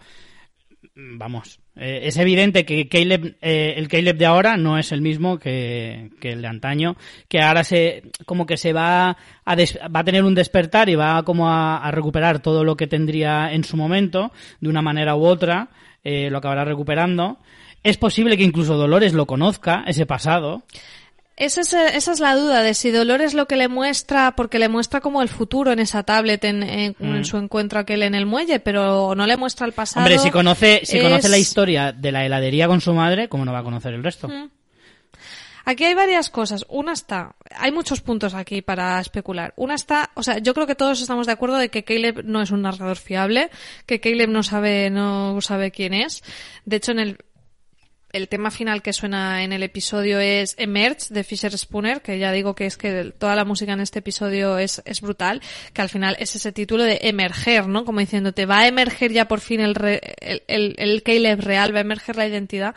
vamos, 0.95 1.61
eh, 1.77 2.01
es 2.05 2.17
evidente 2.17 2.65
que 2.65 2.89
Caleb, 2.89 3.37
eh, 3.43 3.75
el 3.77 3.89
Caleb 3.89 4.17
de 4.17 4.27
ahora 4.27 4.57
no 4.57 4.79
es 4.79 4.93
el 4.93 5.03
mismo 5.03 5.39
que, 5.39 6.11
el 6.23 6.43
de 6.43 6.49
antaño, 6.49 6.97
que 7.29 7.41
ahora 7.41 7.65
se, 7.65 8.05
como 8.25 8.47
que 8.47 8.57
se 8.57 8.73
va 8.73 9.11
a, 9.11 9.17
va 9.55 10.01
a 10.01 10.05
tener 10.05 10.25
un 10.25 10.35
despertar 10.35 10.89
y 10.89 10.95
va 10.95 11.23
como 11.23 11.51
a, 11.51 11.91
recuperar 11.91 12.41
todo 12.41 12.65
lo 12.65 12.77
que 12.77 12.87
tendría 12.87 13.53
en 13.53 13.65
su 13.65 13.77
momento, 13.77 14.33
de 14.61 14.69
una 14.69 14.83
manera 14.83 15.17
u 15.17 15.25
otra, 15.25 15.69
eh, 16.03 16.31
lo 16.31 16.39
acabará 16.39 16.65
recuperando. 16.65 17.39
Es 17.83 17.99
posible 17.99 18.37
que 18.37 18.45
incluso 18.45 18.77
Dolores 18.77 19.13
lo 19.13 19.27
conozca, 19.27 19.85
ese 19.87 20.07
pasado. 20.07 20.63
Esa 21.37 21.61
es, 21.61 21.73
esa 21.75 22.13
es 22.13 22.21
la 22.21 22.35
duda 22.35 22.63
de 22.63 22.73
si 22.73 22.91
Dolores 22.91 23.35
lo 23.35 23.47
que 23.47 23.57
le 23.57 23.69
muestra, 23.69 24.35
porque 24.35 24.59
le 24.59 24.71
muestra 24.71 25.03
como 25.03 25.21
el 25.21 25.29
futuro 25.29 25.71
en 25.71 25.81
esa 25.81 26.03
tablet 26.03 26.43
en, 26.45 26.97
mm. 26.99 27.25
su 27.25 27.37
encuentro 27.37 27.79
aquel 27.79 28.03
en 28.05 28.15
el 28.15 28.25
muelle, 28.25 28.59
pero 28.59 29.15
no 29.15 29.27
le 29.27 29.37
muestra 29.37 29.67
el 29.67 29.73
pasado. 29.73 30.07
Hombre, 30.07 30.19
si 30.19 30.31
conoce, 30.31 30.81
si 30.85 30.99
conoce 30.99 31.29
la 31.29 31.37
historia 31.37 31.93
de 31.93 32.11
la 32.11 32.25
heladería 32.25 32.69
con 32.69 32.81
su 32.81 32.95
madre, 32.95 33.29
¿cómo 33.29 33.45
no 33.45 33.53
va 33.53 33.59
a 33.59 33.65
conocer 33.65 33.93
el 33.93 34.03
resto? 34.03 34.29
Mm. 34.29 34.49
Aquí 35.69 35.85
hay 35.85 35.95
varias 35.95 36.31
cosas. 36.31 36.65
Una 36.69 36.93
está, 36.93 37.35
hay 37.57 37.73
muchos 37.73 38.01
puntos 38.01 38.35
aquí 38.35 38.63
para 38.63 39.01
especular. 39.01 39.53
Una 39.57 39.75
está, 39.75 40.13
o 40.15 40.23
sea, 40.23 40.39
yo 40.39 40.55
creo 40.55 40.67
que 40.67 40.77
todos 40.77 41.01
estamos 41.01 41.27
de 41.27 41.33
acuerdo 41.33 41.57
de 41.57 41.71
que 41.71 41.83
Caleb 41.83 42.25
no 42.25 42.41
es 42.41 42.53
un 42.53 42.63
narrador 42.63 42.97
fiable, 42.97 43.51
que 43.85 43.99
Caleb 43.99 44.31
no 44.31 44.45
sabe, 44.45 44.91
no 44.91 45.41
sabe 45.41 45.73
quién 45.73 45.93
es. 45.93 46.23
De 46.65 46.77
hecho, 46.77 46.93
en 46.93 47.01
el, 47.01 47.19
el 48.13 48.29
tema 48.29 48.51
final 48.51 48.83
que 48.83 48.93
suena 48.93 49.43
en 49.43 49.53
el 49.53 49.63
episodio 49.63 50.21
es 50.21 50.55
Emerge 50.59 51.13
de 51.13 51.25
Fisher 51.25 51.57
Spooner, 51.57 52.01
que 52.01 52.19
ya 52.19 52.33
digo 52.33 52.55
que 52.55 52.67
es 52.67 52.77
que 52.77 53.13
toda 53.19 53.37
la 53.37 53.45
música 53.45 53.73
en 53.73 53.81
este 53.81 53.99
episodio 53.99 54.59
es, 54.59 54.83
es 54.85 55.01
brutal, 55.01 55.43
que 55.73 55.83
al 55.83 55.89
final 55.89 56.17
es 56.19 56.35
ese 56.37 56.53
título 56.53 56.85
de 56.85 57.01
emerger, 57.03 57.69
¿no? 57.69 57.85
Como 57.85 58.01
diciéndote, 58.01 58.47
va 58.47 58.61
a 58.61 58.69
emerger 58.69 59.13
ya 59.13 59.29
por 59.29 59.41
fin 59.41 59.61
el, 59.61 59.77
el, 60.21 60.43
el, 60.47 60.75
el 60.79 61.03
Caleb 61.03 61.41
real, 61.41 61.75
va 61.75 61.79
a 61.79 61.83
emerger 61.83 62.17
la 62.17 62.27
identidad 62.27 62.75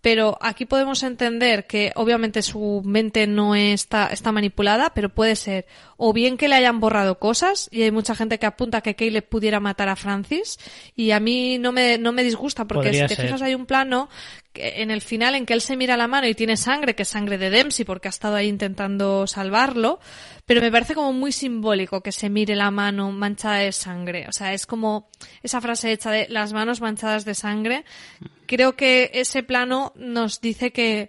pero 0.00 0.38
aquí 0.40 0.64
podemos 0.64 1.02
entender 1.02 1.66
que 1.66 1.92
obviamente 1.94 2.42
su 2.42 2.82
mente 2.84 3.26
no 3.26 3.54
está, 3.54 4.06
está 4.08 4.32
manipulada, 4.32 4.92
pero 4.94 5.10
puede 5.10 5.36
ser 5.36 5.66
o 5.96 6.14
bien 6.14 6.38
que 6.38 6.48
le 6.48 6.54
hayan 6.54 6.80
borrado 6.80 7.18
cosas, 7.18 7.68
y 7.70 7.82
hay 7.82 7.90
mucha 7.90 8.14
gente 8.14 8.38
que 8.38 8.46
apunta 8.46 8.80
que 8.80 8.94
Caleb 8.94 9.28
pudiera 9.28 9.60
matar 9.60 9.90
a 9.90 9.96
Francis, 9.96 10.58
y 10.96 11.10
a 11.10 11.20
mí 11.20 11.58
no 11.58 11.72
me, 11.72 11.98
no 11.98 12.12
me 12.12 12.24
disgusta, 12.24 12.64
porque 12.64 12.94
si 12.94 13.06
te 13.06 13.16
fijas 13.16 13.42
hay 13.42 13.54
un 13.54 13.66
plano 13.66 14.08
que, 14.54 14.82
en 14.82 14.90
el 14.90 15.02
final 15.02 15.34
en 15.34 15.44
que 15.44 15.52
él 15.52 15.60
se 15.60 15.76
mira 15.76 15.98
la 15.98 16.08
mano 16.08 16.26
y 16.26 16.34
tiene 16.34 16.56
sangre, 16.56 16.94
que 16.94 17.02
es 17.02 17.08
sangre 17.08 17.36
de 17.36 17.50
Dempsey, 17.50 17.84
porque 17.84 18.08
ha 18.08 18.10
estado 18.10 18.36
ahí 18.36 18.48
intentando 18.48 19.26
salvarlo, 19.26 20.00
pero 20.46 20.62
me 20.62 20.72
parece 20.72 20.94
como 20.94 21.12
muy 21.12 21.32
simbólico 21.32 22.00
que 22.00 22.10
se 22.10 22.30
mire 22.30 22.56
la 22.56 22.70
mano 22.70 23.12
manchada 23.12 23.58
de 23.58 23.72
sangre. 23.72 24.26
O 24.28 24.32
sea, 24.32 24.52
es 24.54 24.66
como 24.66 25.08
esa 25.42 25.60
frase 25.60 25.92
hecha 25.92 26.10
de 26.10 26.26
las 26.28 26.52
manos 26.52 26.80
manchadas 26.80 27.24
de 27.24 27.34
sangre. 27.34 27.84
Creo 28.50 28.74
que 28.74 29.12
ese 29.14 29.44
plano 29.44 29.92
nos 29.94 30.40
dice 30.40 30.72
que 30.72 31.08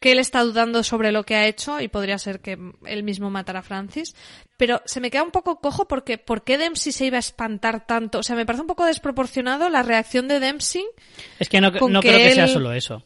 que 0.00 0.12
él 0.12 0.20
está 0.20 0.44
dudando 0.44 0.84
sobre 0.84 1.10
lo 1.10 1.24
que 1.24 1.34
ha 1.34 1.48
hecho 1.48 1.80
y 1.80 1.88
podría 1.88 2.18
ser 2.18 2.38
que 2.38 2.56
él 2.86 3.02
mismo 3.02 3.30
matara 3.30 3.58
a 3.58 3.62
Francis. 3.62 4.14
Pero 4.56 4.80
se 4.84 5.00
me 5.00 5.10
queda 5.10 5.24
un 5.24 5.32
poco 5.32 5.60
cojo 5.60 5.88
porque 5.88 6.18
¿por 6.18 6.44
qué 6.44 6.56
Dempsey 6.56 6.92
se 6.92 7.06
iba 7.06 7.16
a 7.16 7.18
espantar 7.18 7.84
tanto? 7.84 8.20
O 8.20 8.22
sea, 8.22 8.36
me 8.36 8.46
parece 8.46 8.60
un 8.62 8.68
poco 8.68 8.84
desproporcionado 8.84 9.68
la 9.70 9.82
reacción 9.82 10.28
de 10.28 10.38
Dempsey. 10.38 10.84
Es 11.40 11.48
que 11.48 11.60
no, 11.60 11.72
creo 11.72 12.00
que 12.00 12.32
sea 12.32 12.46
solo 12.46 12.72
eso. 12.72 13.04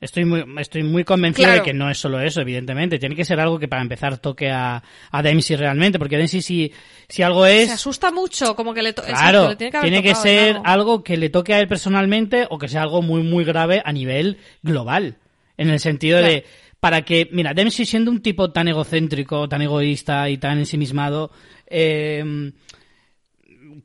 Estoy 0.00 0.24
muy, 0.24 0.44
estoy 0.58 0.84
muy 0.84 1.02
convencido 1.02 1.50
de 1.50 1.62
que 1.62 1.74
no 1.74 1.90
es 1.90 1.98
solo 1.98 2.20
eso, 2.20 2.40
evidentemente. 2.40 3.00
Tiene 3.00 3.16
que 3.16 3.24
ser 3.24 3.40
algo 3.40 3.58
que 3.58 3.66
para 3.66 3.82
empezar 3.82 4.18
toque 4.18 4.48
a, 4.48 4.82
a 5.10 5.22
Dempsey 5.22 5.56
realmente, 5.56 5.98
porque 5.98 6.16
Dempsey 6.16 6.40
si, 6.40 6.72
si 7.08 7.22
algo 7.22 7.44
es... 7.46 7.66
Se 7.66 7.74
asusta 7.74 8.12
mucho, 8.12 8.54
como 8.54 8.72
que 8.72 8.82
le, 8.82 8.94
claro, 8.94 9.56
tiene 9.56 9.72
que, 9.72 9.80
tiene 9.80 10.02
que 10.02 10.14
ser 10.14 10.60
algo 10.64 11.02
que 11.02 11.16
le 11.16 11.30
toque 11.30 11.52
a 11.54 11.58
él 11.58 11.66
personalmente 11.66 12.46
o 12.48 12.58
que 12.58 12.68
sea 12.68 12.82
algo 12.82 13.02
muy, 13.02 13.22
muy 13.24 13.44
grave 13.44 13.82
a 13.84 13.92
nivel 13.92 14.38
global. 14.62 15.16
En 15.56 15.68
el 15.68 15.80
sentido 15.80 16.18
de, 16.18 16.44
para 16.78 17.02
que, 17.02 17.28
mira, 17.32 17.52
Dempsey 17.52 17.84
siendo 17.84 18.12
un 18.12 18.22
tipo 18.22 18.52
tan 18.52 18.68
egocéntrico, 18.68 19.48
tan 19.48 19.62
egoísta 19.62 20.30
y 20.30 20.38
tan 20.38 20.58
ensimismado, 20.58 21.32
eh, 21.66 22.52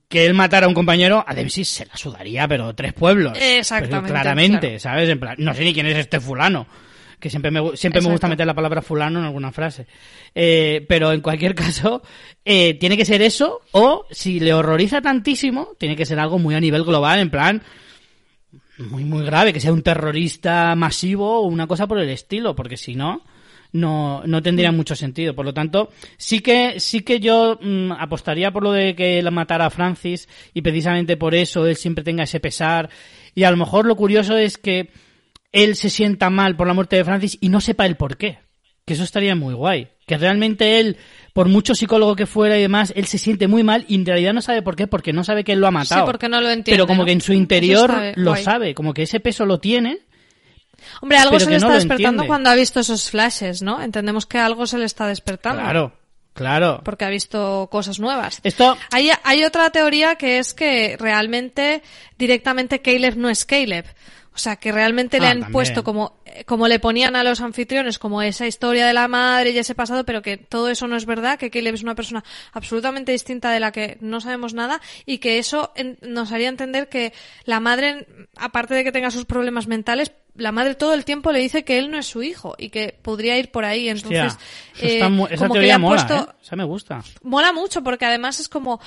que 0.08 0.26
él 0.26 0.34
matara 0.34 0.66
a 0.66 0.70
un 0.70 0.76
compañero, 0.76 1.24
a 1.26 1.34
Dempsey 1.34 1.66
se 1.66 1.86
la 1.86 1.96
sudaría, 1.96 2.48
pero 2.48 2.74
tres 2.74 2.94
pueblos. 2.94 3.38
Exactamente. 3.39 4.12
claramente, 4.12 4.80
¿sabes? 4.80 5.10
En 5.10 5.20
plan, 5.20 5.36
no 5.38 5.54
sé 5.54 5.64
ni 5.64 5.74
quién 5.74 5.86
es 5.88 5.98
este 5.98 6.20
fulano. 6.20 6.68
Que 7.20 7.30
siempre 7.30 7.52
me, 7.52 7.78
siempre 7.78 8.02
me 8.02 8.10
gusta 8.10 8.28
meter 8.28 8.46
la 8.46 8.54
palabra 8.54 8.82
fulano 8.82 9.20
en 9.20 9.26
alguna 9.26 9.52
frase. 9.52 9.88
Eh, 10.36 10.86
pero 10.89 11.12
en 11.14 11.22
cualquier 11.22 11.56
caso, 11.56 12.02
eh, 12.44 12.74
tiene 12.76 12.98
que 12.98 13.06
ser 13.06 13.22
eso, 13.22 13.62
o 13.72 14.06
si 14.12 14.39
le 14.39 14.54
horroriza 14.54 15.02
tantísimo, 15.02 15.70
tiene 15.78 15.96
que 15.96 16.06
ser 16.06 16.20
algo 16.20 16.38
muy 16.39 16.56
a 16.56 16.60
nivel 16.60 16.84
global, 16.84 17.20
en 17.20 17.30
plan, 17.30 17.62
muy, 18.78 19.04
muy 19.06 19.24
grave, 19.24 19.54
que 19.54 19.60
sea 19.60 19.72
un 19.72 19.84
terrorista 19.84 20.76
masivo 20.76 21.39
o 21.39 21.48
una 21.48 21.68
cosa 21.68 21.88
por 21.88 22.00
el 22.00 22.10
estilo, 22.10 22.56
porque 22.56 22.78
si 22.78 22.96
no, 22.96 23.22
no, 23.74 24.24
no 24.26 24.41
tendría 24.41 24.71
mm. 24.71 24.76
mucho 24.76 24.95
sentido. 24.95 25.36
Por 25.36 25.45
lo 25.45 25.53
tanto, 25.53 25.89
sí 26.17 26.39
que, 26.39 26.80
sí 26.80 27.01
que 27.01 27.19
yo 27.19 27.59
mm, 27.61 27.91
apostaría 27.91 28.51
por 28.51 28.63
lo 28.63 28.71
de 28.71 28.95
que 28.95 29.19
él 29.19 29.30
matara 29.32 29.65
a 29.65 29.69
Francis 29.69 30.30
y 30.53 30.61
precisamente 30.61 31.17
por 31.17 31.36
eso 31.36 31.67
él 31.67 31.76
siempre 31.76 32.03
tenga 32.03 32.24
ese 32.24 32.39
pesar. 32.39 32.89
Y 33.36 33.43
a 33.43 33.51
lo 33.51 33.57
mejor 33.57 33.86
lo 33.86 33.95
curioso 33.95 34.38
es 34.38 34.57
que 34.57 34.89
él 35.51 35.76
se 35.76 35.89
sienta 35.89 36.30
mal 36.30 36.55
por 36.55 36.67
la 36.67 36.74
muerte 36.74 36.95
de 36.95 37.03
Francis 37.03 37.38
y 37.41 37.49
no 37.49 37.59
sepa 37.59 37.86
el 37.86 37.97
por 37.97 38.17
qué. 38.17 38.39
Que 38.86 38.93
eso 38.93 39.03
estaría 39.03 39.36
muy 39.36 39.53
guay. 39.53 39.89
Que 40.05 40.17
realmente 40.17 40.80
él 40.80 40.97
por 41.34 41.49
mucho 41.49 41.74
psicólogo 41.74 42.15
que 42.15 42.28
fuera 42.28 42.57
y 42.57 42.61
demás, 42.61 42.93
él 42.95 43.05
se 43.05 43.17
siente 43.17 43.47
muy 43.47 43.63
mal 43.63 43.86
y 43.88 43.95
en 43.95 44.05
realidad 44.05 44.34
no 44.34 44.41
sabe 44.41 44.61
por 44.61 44.76
qué, 44.76 44.86
porque 44.86 45.13
no 45.13 45.24
sabe 45.24 45.43
que 45.43 45.53
él 45.53 45.59
lo 45.59 45.67
ha 45.67 45.71
matado. 45.71 46.01
Sí, 46.01 46.05
porque 46.05 46.30
no 46.30 46.39
lo 46.39 46.49
entiende. 46.49 46.71
Pero 46.71 46.86
como 46.86 47.05
que 47.05 47.11
en 47.11 47.21
su 47.21 47.34
interior 47.34 47.91
lo 48.15 48.36
sabe, 48.36 48.76
como 48.76 48.93
que 48.93 49.03
ese 49.03 49.19
peso 49.19 49.45
lo 49.45 49.59
tiene. 49.59 49.99
Hombre, 51.02 51.18
algo 51.18 51.40
se 51.40 51.50
le 51.50 51.58
está 51.58 51.74
despertando 51.74 52.26
cuando 52.28 52.50
ha 52.50 52.56
visto 52.56 52.80
esos 52.80 53.10
flashes, 53.10 53.62
¿no? 53.62 53.82
Entendemos 53.82 54.26
que 54.26 54.38
algo 54.40 54.66
se 54.68 54.78
le 54.78 54.86
está 54.86 55.08
despertando. 55.08 55.62
Claro, 55.62 55.94
claro. 56.34 56.82
Porque 56.84 57.06
ha 57.06 57.10
visto 57.10 57.68
cosas 57.72 58.00
nuevas. 58.00 58.40
Esto... 58.44 58.78
Hay, 58.92 59.12
hay 59.24 59.44
otra 59.44 59.70
teoría 59.70 60.16
que 60.16 60.40
es 60.40 60.54
que 60.54 60.96
realmente 61.00 61.82
directamente 62.18 62.82
Caleb 62.82 63.18
no 63.18 63.30
es 63.30 63.46
Caleb. 63.46 63.86
O 64.36 64.38
sea, 64.40 64.56
que 64.56 64.72
realmente 64.72 65.20
le 65.20 65.28
Ah, 65.28 65.30
han 65.30 65.38
también. 65.42 65.54
puesto 65.54 65.84
como, 65.84 66.18
como 66.48 66.68
le 66.68 66.80
ponían 66.80 67.16
a 67.16 67.24
los 67.24 67.40
anfitriones, 67.40 68.00
como 68.00 68.20
esa 68.24 68.48
historia 68.48 68.88
de 68.88 68.94
la 68.94 69.08
madre 69.08 69.52
y 69.52 69.60
ese 69.60 69.76
pasado, 69.76 70.06
pero 70.06 70.24
que 70.24 70.38
todo 70.38 70.70
eso 70.70 70.88
no 70.88 70.96
es 70.96 71.06
verdad, 71.06 71.38
que 71.38 71.52
Caleb 71.52 71.76
es 71.76 71.84
una 71.84 71.94
persona 71.94 72.24
absolutamente 72.52 73.12
distinta 73.12 73.52
de 73.52 73.60
la 73.60 73.72
que 73.72 74.00
no 74.02 74.20
sabemos 74.22 74.56
nada 74.56 74.82
y 75.06 75.20
que 75.20 75.38
eso 75.38 75.72
en- 75.76 76.00
nos 76.02 76.32
haría 76.32 76.50
entender 76.50 76.90
que 76.90 77.14
la 77.46 77.60
madre, 77.60 78.08
aparte 78.36 78.74
de 78.74 78.84
que 78.84 78.92
tenga 78.92 79.12
sus 79.12 79.26
problemas 79.26 79.68
mentales, 79.68 80.12
la 80.36 80.52
madre 80.52 80.76
todo 80.76 80.94
el 80.94 81.06
tiempo 81.06 81.32
le 81.32 81.40
dice 81.40 81.64
que 81.64 81.78
él 81.78 81.92
no 81.92 81.98
es 82.00 82.08
su 82.08 82.24
hijo 82.24 82.56
y 82.58 82.70
que 82.70 82.98
podría 83.02 83.38
ir 83.38 83.52
por 83.52 83.66
ahí. 83.66 83.90
Hostia, 83.90 84.24
Entonces, 84.24 84.40
está 84.82 85.08
eh, 85.08 85.28
esa 85.32 85.38
como 85.48 85.54
que 85.56 85.60
le 85.62 85.72
han 85.72 85.82
mola, 85.82 86.06
puesto, 86.08 86.32
¿eh? 86.32 86.36
Esa 86.42 86.56
me 86.56 86.64
gusta. 86.64 87.04
mola 87.22 87.54
mucho 87.54 87.84
porque 87.84 88.06
además 88.06 88.40
es 88.40 88.50
como 88.50 88.80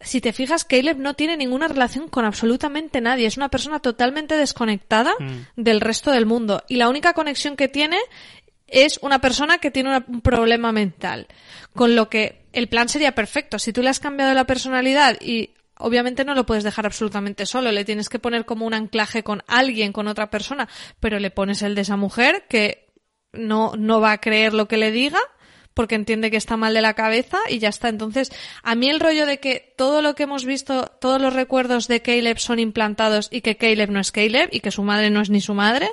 si 0.00 0.20
te 0.20 0.32
fijas 0.32 0.64
Caleb 0.64 0.98
no 0.98 1.14
tiene 1.14 1.36
ninguna 1.36 1.68
relación 1.68 2.08
con 2.08 2.24
absolutamente 2.24 3.00
nadie 3.00 3.26
es 3.26 3.36
una 3.36 3.48
persona 3.48 3.78
totalmente 3.78 4.36
desconectada 4.36 5.12
Mm. 5.18 5.40
del 5.62 5.80
resto 5.80 6.10
del 6.10 6.26
mundo 6.26 6.62
y 6.68 6.76
la 6.76 6.88
única 6.88 7.12
conexión 7.12 7.54
que 7.56 7.68
tiene 7.68 7.98
es 8.66 8.98
una 9.02 9.20
persona 9.20 9.58
que 9.58 9.70
tiene 9.70 10.02
un 10.08 10.20
problema 10.20 10.72
mental 10.72 11.26
con 11.74 11.94
lo 11.94 12.08
que 12.08 12.42
el 12.52 12.68
plan 12.68 12.88
sería 12.88 13.14
perfecto 13.14 13.58
si 13.58 13.72
tú 13.72 13.82
le 13.82 13.90
has 13.90 14.00
cambiado 14.00 14.34
la 14.34 14.44
personalidad 14.44 15.18
y 15.20 15.50
Obviamente 15.82 16.24
no 16.24 16.34
lo 16.34 16.46
puedes 16.46 16.64
dejar 16.64 16.86
absolutamente 16.86 17.46
solo, 17.46 17.72
le 17.72 17.84
tienes 17.84 18.08
que 18.08 18.18
poner 18.18 18.44
como 18.44 18.66
un 18.66 18.74
anclaje 18.74 19.22
con 19.22 19.42
alguien, 19.46 19.92
con 19.92 20.08
otra 20.08 20.30
persona, 20.30 20.68
pero 21.00 21.18
le 21.18 21.30
pones 21.30 21.62
el 21.62 21.74
de 21.74 21.82
esa 21.82 21.96
mujer 21.96 22.44
que 22.48 22.88
no, 23.32 23.72
no 23.76 24.00
va 24.00 24.12
a 24.12 24.20
creer 24.20 24.54
lo 24.54 24.68
que 24.68 24.76
le 24.76 24.90
diga 24.90 25.20
porque 25.74 25.94
entiende 25.94 26.30
que 26.30 26.36
está 26.36 26.56
mal 26.56 26.74
de 26.74 26.82
la 26.82 26.94
cabeza 26.94 27.38
y 27.48 27.58
ya 27.58 27.68
está. 27.68 27.88
Entonces, 27.88 28.30
a 28.62 28.74
mí 28.74 28.88
el 28.88 29.00
rollo 29.00 29.26
de 29.26 29.38
que 29.38 29.74
todo 29.76 30.02
lo 30.02 30.14
que 30.14 30.24
hemos 30.24 30.44
visto, 30.44 30.86
todos 31.00 31.20
los 31.20 31.32
recuerdos 31.32 31.88
de 31.88 32.02
Caleb 32.02 32.38
son 32.38 32.58
implantados 32.58 33.28
y 33.30 33.40
que 33.40 33.56
Caleb 33.56 33.90
no 33.90 34.00
es 34.00 34.12
Caleb 34.12 34.50
y 34.52 34.60
que 34.60 34.70
su 34.70 34.82
madre 34.82 35.10
no 35.10 35.20
es 35.20 35.30
ni 35.30 35.40
su 35.40 35.54
madre 35.54 35.88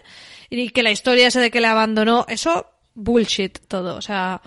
y 0.50 0.70
que 0.70 0.84
la 0.84 0.92
historia 0.92 1.28
esa 1.28 1.42
de 1.42 1.52
que 1.52 1.62
le 1.62 1.68
abandonó, 1.68 2.26
eso 2.28 2.66
bullshit 2.94 3.60
todo. 3.68 3.96
O 3.96 4.02
sea, 4.02 4.42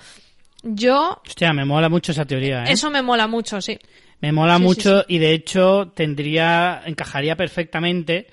yo, 0.62 1.20
Hostia, 1.26 1.52
me 1.52 1.64
mola 1.64 1.88
mucho 1.88 2.12
esa 2.12 2.24
teoría, 2.24 2.64
¿eh? 2.64 2.72
eso 2.72 2.90
me 2.90 3.02
mola 3.02 3.26
mucho, 3.26 3.60
sí. 3.60 3.78
Me 4.22 4.32
mola 4.32 4.56
Sí, 4.56 4.62
sí, 4.62 4.64
mucho 4.64 5.04
y 5.08 5.18
de 5.18 5.32
hecho 5.32 5.92
tendría, 5.94 6.82
encajaría 6.86 7.36
perfectamente 7.36 8.28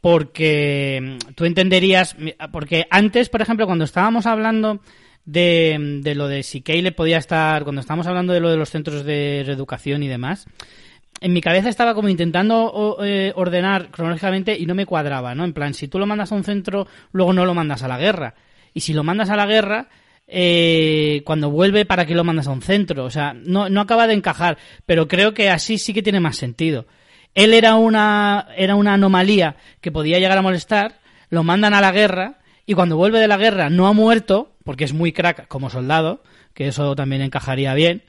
porque 0.00 1.00
mm, 1.00 1.34
tú 1.34 1.44
entenderías, 1.44 2.16
porque 2.50 2.86
antes, 2.90 3.28
por 3.28 3.42
ejemplo, 3.42 3.66
cuando 3.66 3.84
estábamos 3.84 4.26
hablando 4.26 4.80
de, 5.24 6.00
de 6.02 6.14
lo 6.14 6.26
de 6.26 6.42
si 6.42 6.62
Caleb 6.62 6.94
podía 6.94 7.18
estar, 7.18 7.62
cuando 7.64 7.82
estábamos 7.82 8.06
hablando 8.06 8.32
de 8.32 8.40
lo 8.40 8.50
de 8.50 8.56
los 8.56 8.70
centros 8.70 9.04
de 9.04 9.44
reeducación 9.46 10.02
y 10.02 10.08
demás, 10.08 10.46
en 11.20 11.34
mi 11.34 11.42
cabeza 11.42 11.68
estaba 11.68 11.94
como 11.94 12.08
intentando 12.08 12.96
eh, 13.02 13.32
ordenar 13.36 13.90
cronológicamente 13.90 14.58
y 14.58 14.64
no 14.64 14.74
me 14.74 14.86
cuadraba, 14.86 15.34
¿no? 15.34 15.44
En 15.44 15.52
plan, 15.52 15.74
si 15.74 15.86
tú 15.86 15.98
lo 15.98 16.06
mandas 16.06 16.32
a 16.32 16.34
un 16.34 16.44
centro, 16.44 16.86
luego 17.12 17.34
no 17.34 17.44
lo 17.44 17.52
mandas 17.52 17.82
a 17.82 17.88
la 17.88 17.98
guerra. 17.98 18.34
Y 18.72 18.80
si 18.80 18.94
lo 18.94 19.04
mandas 19.04 19.28
a 19.28 19.36
la 19.36 19.44
guerra, 19.44 19.88
eh, 20.32 21.22
cuando 21.24 21.50
vuelve, 21.50 21.84
¿para 21.84 22.06
qué 22.06 22.14
lo 22.14 22.24
mandas 22.24 22.46
a 22.46 22.52
un 22.52 22.62
centro? 22.62 23.04
O 23.04 23.10
sea, 23.10 23.34
no, 23.34 23.68
no 23.68 23.80
acaba 23.80 24.06
de 24.06 24.14
encajar, 24.14 24.58
pero 24.86 25.08
creo 25.08 25.34
que 25.34 25.50
así 25.50 25.76
sí 25.76 25.92
que 25.92 26.02
tiene 26.02 26.20
más 26.20 26.36
sentido. 26.36 26.86
Él 27.34 27.52
era 27.52 27.74
una, 27.74 28.48
era 28.56 28.76
una 28.76 28.94
anomalía 28.94 29.56
que 29.80 29.92
podía 29.92 30.18
llegar 30.18 30.38
a 30.38 30.42
molestar, 30.42 31.00
lo 31.30 31.42
mandan 31.42 31.74
a 31.74 31.80
la 31.80 31.92
guerra 31.92 32.38
y 32.66 32.74
cuando 32.74 32.96
vuelve 32.96 33.18
de 33.18 33.28
la 33.28 33.36
guerra 33.36 33.70
no 33.70 33.88
ha 33.88 33.92
muerto, 33.92 34.52
porque 34.64 34.84
es 34.84 34.92
muy 34.92 35.12
crack 35.12 35.48
como 35.48 35.70
soldado, 35.70 36.22
que 36.54 36.68
eso 36.68 36.94
también 36.94 37.22
encajaría 37.22 37.74
bien, 37.74 38.02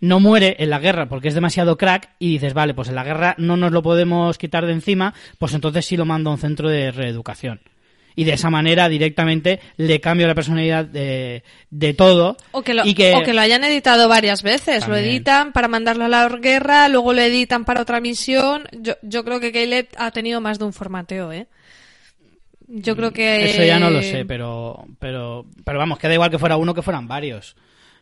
no 0.00 0.20
muere 0.20 0.56
en 0.58 0.70
la 0.70 0.78
guerra 0.78 1.08
porque 1.08 1.28
es 1.28 1.34
demasiado 1.34 1.76
crack 1.76 2.10
y 2.18 2.32
dices, 2.32 2.54
vale, 2.54 2.74
pues 2.74 2.88
en 2.88 2.94
la 2.94 3.04
guerra 3.04 3.34
no 3.38 3.56
nos 3.56 3.72
lo 3.72 3.82
podemos 3.82 4.38
quitar 4.38 4.66
de 4.66 4.72
encima, 4.72 5.14
pues 5.38 5.54
entonces 5.54 5.86
sí 5.86 5.96
lo 5.96 6.04
mando 6.04 6.30
a 6.30 6.34
un 6.34 6.38
centro 6.38 6.68
de 6.68 6.90
reeducación. 6.90 7.60
Y 8.18 8.24
de 8.24 8.32
esa 8.32 8.50
manera 8.50 8.88
directamente 8.88 9.60
le 9.76 10.00
cambio 10.00 10.26
la 10.26 10.34
personalidad 10.34 10.84
de, 10.84 11.44
de 11.70 11.94
todo. 11.94 12.36
O 12.50 12.62
que, 12.62 12.74
lo, 12.74 12.84
y 12.84 12.92
que, 12.92 13.14
o 13.14 13.22
que 13.22 13.32
lo 13.32 13.40
hayan 13.40 13.62
editado 13.62 14.08
varias 14.08 14.42
veces. 14.42 14.88
Lo 14.88 14.96
editan 14.96 15.52
para 15.52 15.68
mandarlo 15.68 16.06
a 16.06 16.08
la 16.08 16.28
guerra, 16.28 16.88
luego 16.88 17.12
lo 17.12 17.20
editan 17.20 17.64
para 17.64 17.80
otra 17.80 18.00
misión. 18.00 18.64
Yo, 18.72 18.94
yo 19.02 19.24
creo 19.24 19.38
que 19.38 19.52
Caleb 19.52 19.86
ha 19.96 20.10
tenido 20.10 20.40
más 20.40 20.58
de 20.58 20.64
un 20.64 20.72
formateo, 20.72 21.30
¿eh? 21.30 21.46
Yo 22.66 22.96
creo 22.96 23.12
que... 23.12 23.50
Eso 23.50 23.62
ya 23.62 23.78
no 23.78 23.88
lo 23.88 24.02
sé, 24.02 24.24
pero, 24.24 24.84
pero, 24.98 25.46
pero 25.64 25.78
vamos, 25.78 26.00
que 26.00 26.08
da 26.08 26.14
igual 26.14 26.32
que 26.32 26.40
fuera 26.40 26.56
uno 26.56 26.74
que 26.74 26.82
fueran 26.82 27.06
varios. 27.06 27.54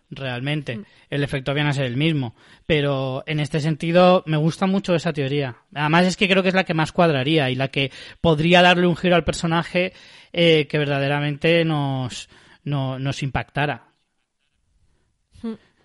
Realmente. 0.08 0.80
El 1.10 1.24
efecto 1.24 1.52
viene 1.52 1.70
a 1.70 1.72
ser 1.72 1.86
el 1.86 1.96
mismo. 1.96 2.36
Pero 2.64 3.24
en 3.26 3.40
este 3.40 3.58
sentido, 3.60 4.22
me 4.26 4.36
gusta 4.36 4.66
mucho 4.66 4.94
esa 4.94 5.12
teoría. 5.12 5.56
Además, 5.74 6.06
es 6.06 6.16
que 6.16 6.28
creo 6.28 6.42
que 6.42 6.50
es 6.50 6.54
la 6.54 6.64
que 6.64 6.74
más 6.74 6.92
cuadraría 6.92 7.50
y 7.50 7.54
la 7.56 7.68
que 7.68 7.90
podría 8.20 8.62
darle 8.62 8.86
un 8.86 8.96
giro 8.96 9.16
al 9.16 9.24
personaje 9.24 9.92
eh, 10.32 10.66
que 10.68 10.78
verdaderamente 10.78 11.64
nos, 11.64 12.28
no- 12.62 12.98
nos 13.00 13.22
impactara. 13.22 13.88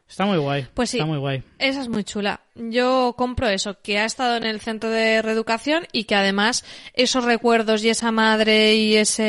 Está 0.07 0.25
muy 0.25 0.37
guay. 0.37 0.67
Pues 0.73 0.89
sí. 0.89 0.97
Está 0.97 1.05
muy 1.07 1.17
guay. 1.19 1.41
Esa 1.57 1.81
es 1.81 1.87
muy 1.87 2.03
chula. 2.03 2.41
Yo 2.55 3.15
compro 3.17 3.47
eso, 3.47 3.81
que 3.81 3.97
ha 3.97 4.03
estado 4.05 4.35
en 4.35 4.43
el 4.43 4.59
centro 4.59 4.89
de 4.89 5.21
reeducación 5.21 5.87
y 5.93 6.03
que 6.03 6.15
además 6.15 6.65
esos 6.93 7.23
recuerdos 7.23 7.83
y 7.83 7.89
esa 7.89 8.11
madre 8.11 8.75
y 8.75 8.97
esa 8.97 9.25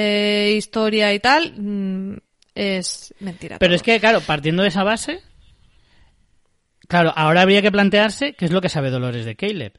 historia 0.49 1.15
y 1.15 1.21
tal 1.21 1.55
mm, 1.57 2.17
es 2.55 3.15
mentira. 3.21 3.59
Pero 3.59 3.71
todo. 3.71 3.77
es 3.77 3.83
que, 3.83 4.01
claro, 4.01 4.21
partiendo 4.21 4.63
de 4.63 4.69
esa 4.69 4.85
base, 4.85 5.21
claro, 6.89 7.13
ahora 7.17 7.43
habría 7.43 7.63
que 7.63 7.73
plantearse 7.73 8.35
qué 8.35 8.45
es 8.45 8.51
lo 8.53 8.61
que 8.61 8.69
sabe 8.69 8.91
Dolores 8.91 9.25
de 9.25 9.37
Caleb. 9.37 9.79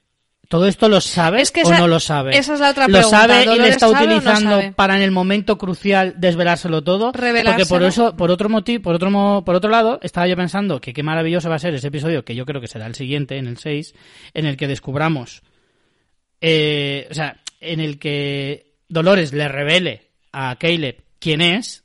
¿Todo 0.50 0.68
esto 0.68 0.88
lo 0.90 1.02
sabe 1.02 1.42
Es 1.42 1.52
que 1.52 1.64
o 1.64 1.72
no 1.72 1.88
lo 1.88 2.00
sabe? 2.00 2.38
esa 2.38 2.54
es 2.54 2.60
la 2.60 2.70
otra 2.70 2.88
¿Lo 2.88 2.94
pregunta. 3.00 3.18
sabe 3.18 3.34
y 3.34 3.40
le 3.40 3.46
¿Dolores 3.46 3.70
está 3.72 3.88
no 3.88 3.94
utilizando 3.94 4.62
para 4.76 4.96
en 4.98 5.02
el 5.02 5.10
momento 5.10 5.58
crucial 5.58 6.14
desvelárselo 6.18 6.84
todo? 6.84 7.12
Porque 7.12 7.66
por 7.68 7.82
eso, 7.82 8.16
por 8.16 8.30
otro 8.30 8.50
motivo, 8.50 8.84
por 8.84 8.94
otro 8.96 9.44
por 9.44 9.56
otro 9.56 9.72
lado, 9.72 10.00
estaba 10.04 10.28
yo 10.28 10.36
pensando 10.36 10.80
que 10.80 10.94
qué 10.94 11.02
maravilloso 11.02 11.50
va 11.50 11.56
a 11.56 11.60
ser 11.60 11.74
ese 11.74 11.88
episodio, 11.88 12.24
que 12.24 12.36
yo 12.36 12.46
creo 12.46 12.62
que 12.62 12.68
será 12.68 12.86
el 12.86 12.94
siguiente, 12.94 13.38
en 13.38 13.48
el 13.48 13.58
6, 13.58 13.96
en 14.34 14.46
el 14.46 14.58
que 14.58 14.68
descubramos, 14.68 15.42
eh, 16.42 17.08
o 17.10 17.14
sea, 17.14 17.38
en 17.60 17.80
el 17.80 17.98
que 17.98 18.74
Dolores 18.90 19.34
le 19.34 19.48
revele 19.48 20.12
a 20.34 20.56
Caleb 20.58 21.04
quién 21.20 21.42
es, 21.42 21.83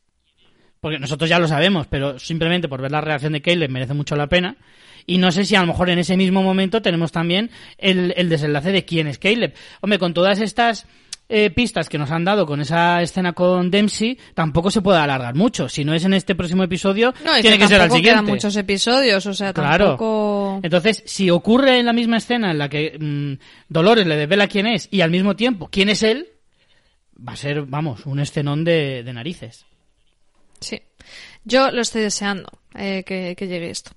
porque 0.80 0.98
nosotros 0.98 1.28
ya 1.28 1.38
lo 1.38 1.48
sabemos, 1.48 1.86
pero 1.88 2.18
simplemente 2.18 2.68
por 2.68 2.80
ver 2.82 2.90
la 2.92 3.00
reacción 3.00 3.32
de 3.32 3.42
Caleb 3.42 3.70
merece 3.70 3.94
mucho 3.94 4.16
la 4.16 4.26
pena. 4.28 4.56
Y 5.06 5.18
no 5.18 5.32
sé 5.32 5.44
si 5.44 5.56
a 5.56 5.60
lo 5.60 5.66
mejor 5.68 5.88
en 5.90 5.98
ese 5.98 6.16
mismo 6.16 6.42
momento 6.42 6.82
tenemos 6.82 7.12
también 7.12 7.50
el, 7.78 8.12
el 8.16 8.28
desenlace 8.28 8.72
de 8.72 8.84
quién 8.84 9.06
es 9.06 9.18
Caleb. 9.18 9.54
Hombre, 9.80 9.98
con 9.98 10.12
todas 10.12 10.38
estas 10.40 10.86
eh, 11.30 11.50
pistas 11.50 11.88
que 11.88 11.96
nos 11.98 12.10
han 12.10 12.24
dado 12.24 12.44
con 12.46 12.60
esa 12.60 13.00
escena 13.02 13.32
con 13.32 13.70
Dempsey, 13.70 14.18
tampoco 14.34 14.70
se 14.70 14.82
puede 14.82 14.98
alargar 14.98 15.34
mucho. 15.34 15.68
Si 15.68 15.84
no 15.84 15.94
es 15.94 16.04
en 16.04 16.12
este 16.14 16.34
próximo 16.34 16.62
episodio, 16.62 17.14
No, 17.24 17.32
tiene 17.40 17.58
que, 17.58 17.68
ser 17.68 17.80
al 17.80 17.90
siguiente. 17.90 18.10
quedan 18.20 18.24
muchos 18.26 18.54
episodios, 18.56 19.24
o 19.26 19.32
sea, 19.34 19.52
Claro. 19.54 19.86
tampoco... 19.88 20.60
Entonces, 20.62 21.02
si 21.06 21.30
ocurre 21.30 21.78
en 21.80 21.86
la 21.86 21.92
misma 21.94 22.18
escena 22.18 22.50
en 22.50 22.58
la 22.58 22.68
que 22.68 22.96
mm, 22.98 23.32
Dolores 23.68 24.06
le 24.06 24.16
devela 24.16 24.46
quién 24.46 24.66
es 24.66 24.88
y 24.90 25.00
al 25.00 25.10
mismo 25.10 25.36
tiempo 25.36 25.68
quién 25.70 25.88
es 25.88 26.02
él, 26.02 26.28
va 27.26 27.32
a 27.32 27.36
ser, 27.36 27.62
vamos, 27.62 28.04
un 28.06 28.20
escenón 28.20 28.62
de, 28.64 29.02
de 29.02 29.12
narices. 29.12 29.66
Yo 31.48 31.70
lo 31.70 31.80
estoy 31.80 32.02
deseando 32.02 32.50
eh, 32.74 33.02
que, 33.04 33.34
que 33.36 33.48
llegue 33.48 33.70
esto. 33.70 33.90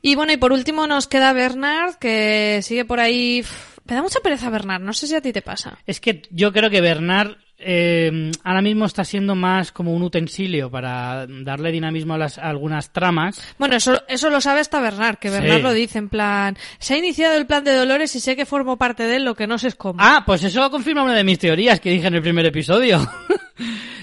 Y 0.00 0.14
bueno, 0.14 0.32
y 0.32 0.36
por 0.36 0.52
último 0.52 0.86
nos 0.86 1.08
queda 1.08 1.32
Bernard, 1.32 1.96
que 1.96 2.60
sigue 2.62 2.84
por 2.84 3.00
ahí. 3.00 3.44
Me 3.86 3.96
da 3.96 4.02
mucha 4.02 4.20
pereza 4.20 4.48
Bernard, 4.50 4.80
no 4.82 4.92
sé 4.92 5.08
si 5.08 5.14
a 5.16 5.20
ti 5.20 5.32
te 5.32 5.42
pasa. 5.42 5.78
Es 5.86 6.00
que 6.00 6.22
yo 6.30 6.52
creo 6.52 6.70
que 6.70 6.80
Bernard 6.80 7.36
eh, 7.64 8.30
ahora 8.44 8.62
mismo 8.62 8.84
está 8.86 9.04
siendo 9.04 9.34
más 9.34 9.72
como 9.72 9.94
un 9.94 10.02
utensilio 10.02 10.70
para 10.70 11.26
darle 11.28 11.70
dinamismo 11.72 12.14
a, 12.14 12.18
las, 12.18 12.38
a 12.38 12.48
algunas 12.48 12.92
tramas. 12.92 13.40
Bueno, 13.58 13.76
eso, 13.76 14.02
eso 14.08 14.30
lo 14.30 14.40
sabe 14.40 14.60
hasta 14.60 14.80
Bernard, 14.80 15.18
que 15.18 15.28
Sí. 15.28 15.34
Bernard 15.34 15.62
lo 15.62 15.72
dice 15.72 15.98
en 15.98 16.08
plan, 16.08 16.56
se 16.78 16.94
ha 16.94 16.98
iniciado 16.98 17.36
el 17.36 17.46
plan 17.46 17.64
de 17.64 17.74
Dolores 17.74 18.14
y 18.14 18.20
sé 18.20 18.36
que 18.36 18.46
formo 18.46 18.76
parte 18.76 19.04
de 19.04 19.16
él, 19.16 19.24
lo 19.24 19.34
que 19.34 19.46
no 19.46 19.58
sé 19.58 19.68
es 19.68 19.74
cómo. 19.74 19.98
Ah, 20.00 20.22
pues 20.26 20.42
eso 20.44 20.70
confirma 20.70 21.02
una 21.02 21.14
de 21.14 21.24
mis 21.24 21.38
teorías 21.38 21.80
que 21.80 21.90
dije 21.90 22.06
en 22.06 22.14
el 22.14 22.22
primer 22.22 22.46
episodio. 22.46 23.00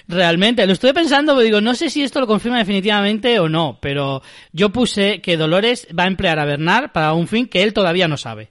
Realmente, 0.07 0.65
lo 0.65 0.73
estuve 0.73 0.93
pensando, 0.93 1.33
pero 1.33 1.43
digo, 1.43 1.61
no 1.61 1.75
sé 1.75 1.89
si 1.89 2.01
esto 2.01 2.19
lo 2.19 2.27
confirma 2.27 2.57
definitivamente 2.57 3.39
o 3.39 3.47
no, 3.47 3.77
pero 3.79 4.21
yo 4.51 4.69
puse 4.71 5.21
que 5.21 5.37
Dolores 5.37 5.87
va 5.97 6.03
a 6.03 6.07
emplear 6.07 6.39
a 6.39 6.45
Bernard 6.45 6.91
para 6.91 7.13
un 7.13 7.27
fin 7.27 7.47
que 7.47 7.61
él 7.63 7.73
todavía 7.73 8.07
no 8.07 8.17
sabe. 8.17 8.49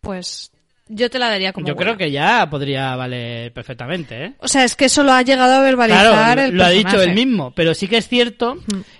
Pues 0.00 0.50
yo 0.88 1.10
te 1.10 1.18
la 1.18 1.28
daría 1.28 1.52
como 1.52 1.66
Yo 1.66 1.74
buena. 1.74 1.96
creo 1.96 1.98
que 1.98 2.12
ya 2.12 2.48
podría 2.48 2.94
valer 2.94 3.52
perfectamente, 3.52 4.24
¿eh? 4.24 4.32
O 4.38 4.46
sea, 4.48 4.62
es 4.64 4.76
que 4.76 4.84
eso 4.84 5.02
lo 5.02 5.12
ha 5.12 5.22
llegado 5.22 5.54
a 5.54 5.60
verbalizar 5.60 6.06
Claro, 6.06 6.42
el 6.42 6.56
lo 6.56 6.64
ha 6.64 6.70
dicho 6.70 7.02
él 7.02 7.12
mismo, 7.12 7.52
pero 7.56 7.74
sí 7.74 7.88
que 7.88 7.96
es 7.96 8.08
cierto 8.08 8.58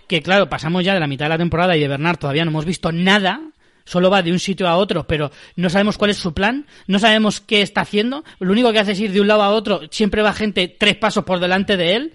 que, 0.09 0.21
claro, 0.21 0.49
pasamos 0.49 0.85
ya 0.85 0.95
de 0.95 1.01
la 1.01 1.07
mitad 1.07 1.27
de 1.27 1.31
la 1.31 1.39
temporada 1.39 1.77
y 1.77 1.81
de 1.81 1.89
Bernard 1.89 2.19
todavía 2.19 2.45
no 2.45 2.51
hemos 2.51 2.65
visto 2.65 2.91
nada, 2.91 3.41
solo 3.87 4.11
va 4.11 4.21
de 4.21 4.33
un 4.33 4.39
sitio 4.39 4.69
a 4.69 4.77
otro, 4.77 5.07
pero 5.07 5.31
no 5.55 5.71
sabemos 5.71 5.97
cuál 5.97 6.11
es 6.11 6.19
su 6.19 6.35
plan, 6.35 6.67
no 6.87 6.99
sabemos 6.99 7.41
qué 7.41 7.63
está 7.63 7.81
haciendo, 7.81 8.23
lo 8.41 8.53
único 8.53 8.71
que 8.73 8.81
hace 8.81 8.93
es 8.93 9.01
ir 9.01 9.13
de 9.13 9.23
un 9.23 9.29
lado 9.29 9.43
a 9.43 9.49
otro, 9.51 9.81
siempre 9.91 10.21
va 10.21 10.35
gente 10.35 10.69
tres 10.69 10.97
pasos 10.97 11.25
por 11.25 11.41
delante 11.41 11.79
de 11.79 11.95
él. 11.95 12.13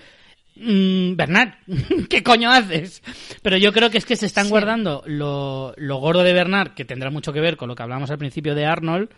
Mm, 0.56 1.16
Bernard, 1.16 1.54
¿qué 2.10 2.22
coño 2.22 2.52
haces? 2.52 3.02
Pero 3.42 3.58
yo 3.58 3.72
creo 3.74 3.90
que 3.90 3.98
es 3.98 4.06
que 4.06 4.16
se 4.18 4.28
están 4.28 4.46
Sí. 4.46 4.50
guardando 4.52 5.02
lo, 5.08 5.74
lo 5.78 5.98
gordo 5.98 6.22
de 6.24 6.34
Bernard, 6.34 6.74
que 6.76 6.86
tendrá 6.86 7.10
mucho 7.10 7.34
que 7.34 7.40
ver 7.40 7.58
con 7.58 7.70
lo 7.70 7.76
que 7.76 7.82
hablamos 7.84 8.12
al 8.12 8.18
principio 8.20 8.54
de 8.54 8.66
Arnold, 8.66 9.10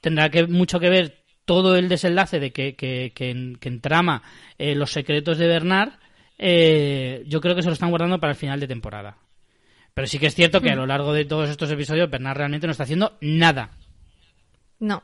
tendrá 0.00 0.30
que 0.30 0.46
mucho 0.46 0.78
que 0.78 0.90
ver 0.90 1.24
todo 1.46 1.76
el 1.76 1.88
desenlace 1.88 2.38
de 2.40 2.52
que, 2.52 2.74
que, 2.74 3.12
que, 3.14 3.68
entrama 3.68 4.22
eh, 4.58 4.74
los 4.74 4.92
secretos 4.92 5.38
de 5.38 5.46
Bernard, 5.46 5.92
eh, 6.38 7.24
yo 7.26 7.40
creo 7.40 7.54
que 7.54 7.62
se 7.62 7.68
lo 7.68 7.74
están 7.74 7.90
guardando 7.90 8.20
para 8.20 8.32
el 8.32 8.38
final 8.38 8.60
de 8.60 8.68
temporada. 8.68 9.16
Pero 9.96 10.08
sí 10.08 10.18
que 10.18 10.26
es 10.26 10.34
cierto 10.34 10.60
que 10.60 10.70
a 10.70 10.74
hmm. 10.74 10.78
lo 10.78 10.86
largo 10.86 11.14
de 11.14 11.24
todos 11.24 11.48
estos 11.48 11.70
episodios 11.70 12.10
Bernard 12.10 12.36
realmente 12.36 12.66
no 12.66 12.72
está 12.72 12.82
haciendo 12.82 13.16
nada. 13.22 13.70
No. 14.78 15.02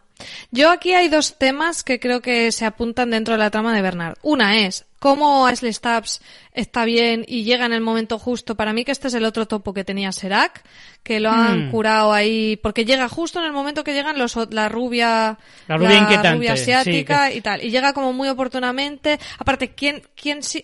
Yo 0.51 0.71
aquí 0.71 0.93
hay 0.93 1.09
dos 1.09 1.39
temas 1.39 1.83
que 1.83 1.99
creo 1.99 2.21
que 2.21 2.53
se 2.53 2.67
apuntan 2.67 3.11
dentro 3.11 3.33
de 3.33 3.39
la 3.39 3.51
trama 3.51 3.75
de 3.75 3.81
Bernard. 3.81 4.19
Una 4.21 4.59
es 4.59 4.85
cómo 4.99 5.47
Ashley 5.47 5.73
Stubbs 5.73 6.21
está 6.53 6.85
bien 6.85 7.25
y 7.27 7.45
llega 7.45 7.65
en 7.65 7.73
el 7.73 7.81
momento 7.81 8.19
justo. 8.19 8.55
Para 8.55 8.75
mí 8.75 8.85
que 8.85 8.93
este 8.93 9.09
es 9.09 9.15
el 9.15 9.25
otro 9.25 9.47
topo 9.47 9.73
que 9.73 9.83
tenía 9.83 10.13
Serac, 10.13 10.63
que 11.03 11.21
lo 11.21 11.31
han 11.31 11.69
hmm. 11.69 11.71
curado 11.71 12.13
ahí, 12.13 12.59
porque 12.63 12.85
llega 12.85 13.09
justo 13.09 13.41
en 13.41 13.47
el 13.47 13.53
momento 13.53 13.85
que 13.85 13.95
llegan 13.95 14.19
los, 14.19 14.37
la 14.51 14.69
rubia, 14.69 15.39
la 15.69 15.79
rubia, 15.79 16.53
asiática 16.53 17.33
y 17.33 17.41
tal. 17.41 17.65
Y 17.65 17.71
llega 17.71 17.95
como 17.95 18.13
muy 18.13 18.29
oportunamente. 18.29 19.19
Aparte, 19.39 19.71
¿quién, 19.71 20.03
quién 20.15 20.43
sí, 20.43 20.63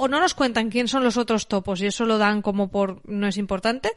o 0.00 0.08
no 0.08 0.18
nos 0.18 0.32
cuentan 0.32 0.70
quién 0.70 0.88
son 0.88 1.04
los 1.04 1.18
otros 1.18 1.46
topos 1.46 1.82
y 1.82 1.86
eso 1.86 2.06
lo 2.06 2.16
dan 2.16 2.40
como 2.40 2.70
por 2.70 3.06
no 3.06 3.26
es 3.28 3.36
importante, 3.36 3.92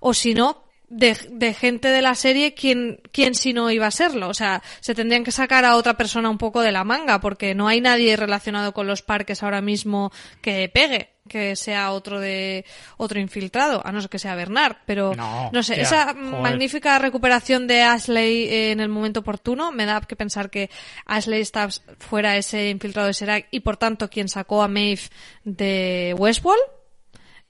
o 0.00 0.14
si 0.14 0.32
no, 0.32 0.64
de, 0.88 1.54
gente 1.54 1.88
de 1.88 2.00
la 2.00 2.14
serie 2.14 2.54
quién, 2.54 3.00
quién 3.12 3.34
si 3.34 3.52
no 3.52 3.70
iba 3.70 3.86
a 3.86 3.90
serlo. 3.90 4.28
O 4.28 4.34
sea, 4.34 4.62
se 4.80 4.94
tendrían 4.94 5.24
que 5.24 5.30
sacar 5.30 5.66
a 5.66 5.76
otra 5.76 5.96
persona 5.96 6.30
un 6.30 6.38
poco 6.38 6.62
de 6.62 6.72
la 6.72 6.84
manga 6.84 7.20
porque 7.20 7.54
no 7.54 7.68
hay 7.68 7.82
nadie 7.82 8.16
relacionado 8.16 8.72
con 8.72 8.86
los 8.86 9.02
parques 9.02 9.42
ahora 9.42 9.60
mismo 9.60 10.10
que 10.40 10.70
pegue 10.72 11.11
que 11.28 11.56
sea 11.56 11.92
otro 11.92 12.20
de 12.20 12.64
otro 12.96 13.20
infiltrado, 13.20 13.80
a 13.84 13.92
no 13.92 14.00
ser 14.00 14.10
que 14.10 14.18
sea 14.18 14.34
Bernard, 14.34 14.76
pero 14.86 15.14
no, 15.14 15.62
sé, 15.62 15.80
esa 15.80 16.14
magnífica 16.14 16.98
recuperación 16.98 17.66
de 17.66 17.82
Ashley 17.82 18.48
en 18.70 18.80
el 18.80 18.88
momento 18.88 19.20
oportuno 19.20 19.70
me 19.72 19.86
da 19.86 20.00
que 20.00 20.16
pensar 20.16 20.50
que 20.50 20.70
Ashley 21.06 21.44
Stubbs 21.44 21.82
fuera 21.98 22.36
ese 22.36 22.70
infiltrado 22.70 23.06
de 23.06 23.14
Serac 23.14 23.46
y 23.50 23.60
por 23.60 23.76
tanto 23.76 24.10
quien 24.10 24.28
sacó 24.28 24.62
a 24.62 24.68
Maeve 24.68 25.02
de 25.44 26.14
Westworld 26.18 26.62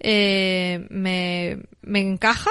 eh, 0.00 0.86
me, 0.90 1.58
me 1.80 2.00
encaja 2.00 2.50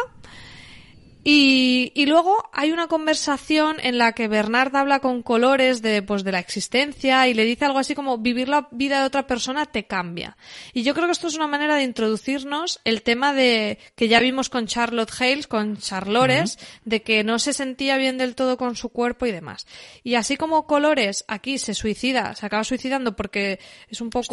y, 1.24 1.92
y, 1.94 2.06
luego 2.08 2.50
hay 2.52 2.72
una 2.72 2.88
conversación 2.88 3.78
en 3.82 3.98
la 3.98 4.14
que 4.14 4.28
Bernard 4.28 4.76
habla 4.76 5.00
con 5.00 5.22
colores 5.22 5.82
de, 5.82 6.02
pues, 6.02 6.24
de 6.24 6.32
la 6.32 6.40
existencia 6.40 7.28
y 7.28 7.34
le 7.34 7.46
dice 7.46 7.66
algo 7.66 7.80
así 7.80 7.94
como 7.94 8.18
vivir 8.18 8.50
la 8.50 8.68
vida 8.72 9.00
de 9.00 9.06
otra 9.06 9.28
persona 9.28 9.66
te 9.66 9.86
cambia. 9.86 10.36
Y 10.74 10.84
yo 10.84 10.94
creo 10.94 11.06
que 11.06 11.12
esto 11.12 11.28
es 11.28 11.36
una 11.36 11.48
manera 11.48 11.76
de 11.76 11.84
introducirnos 11.84 12.80
el 12.86 13.04
tema 13.04 13.34
de 13.34 13.78
que 13.96 14.08
ya 14.08 14.20
vimos 14.20 14.50
con 14.50 14.66
Charlotte 14.66 15.12
Hales, 15.20 15.48
con 15.48 15.78
Charlores, 15.78 16.58
de 16.86 17.04
que 17.04 17.24
no 17.24 17.38
se 17.40 17.54
sentía 17.54 17.98
bien 17.98 18.18
del 18.18 18.36
todo 18.36 18.58
con 18.58 18.76
su 18.76 18.90
cuerpo 18.90 19.26
y 19.26 19.32
demás. 19.32 19.68
Y 20.04 20.16
así 20.16 20.38
como 20.38 20.66
colores 20.66 21.24
aquí 21.28 21.58
se 21.58 21.74
suicida, 21.74 22.34
se 22.36 22.46
acaba 22.46 22.64
suicidando 22.64 23.16
porque 23.16 23.60
es 23.90 24.02
un 24.02 24.10
poco 24.10 24.28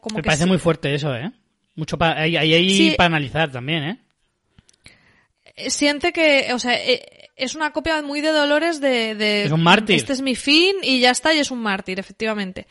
como 0.00 0.16
me 0.16 0.22
parece 0.22 0.46
muy 0.46 0.58
fuerte 0.58 0.94
eso, 0.94 1.14
¿eh? 1.14 1.32
Mucho 1.74 1.96
para 1.96 2.22
ahí, 2.22 2.36
ahí 2.36 2.94
para 2.96 3.06
analizar 3.06 3.50
también, 3.50 3.84
¿eh? 3.84 4.07
Siente 5.68 6.12
que, 6.12 6.52
o 6.52 6.58
sea, 6.58 6.74
eh, 6.74 7.30
es 7.36 7.54
una 7.54 7.72
copia 7.72 8.00
muy 8.02 8.20
de 8.20 8.30
Dolores 8.30 8.80
de, 8.80 9.14
de... 9.14 9.44
Es 9.44 9.52
un 9.52 9.62
mártir. 9.62 9.96
Este 9.96 10.12
es 10.12 10.22
mi 10.22 10.34
fin 10.34 10.76
y 10.82 11.00
ya 11.00 11.10
está, 11.10 11.34
y 11.34 11.38
es 11.38 11.50
un 11.50 11.60
mártir, 11.60 11.98
efectivamente. 11.98 12.66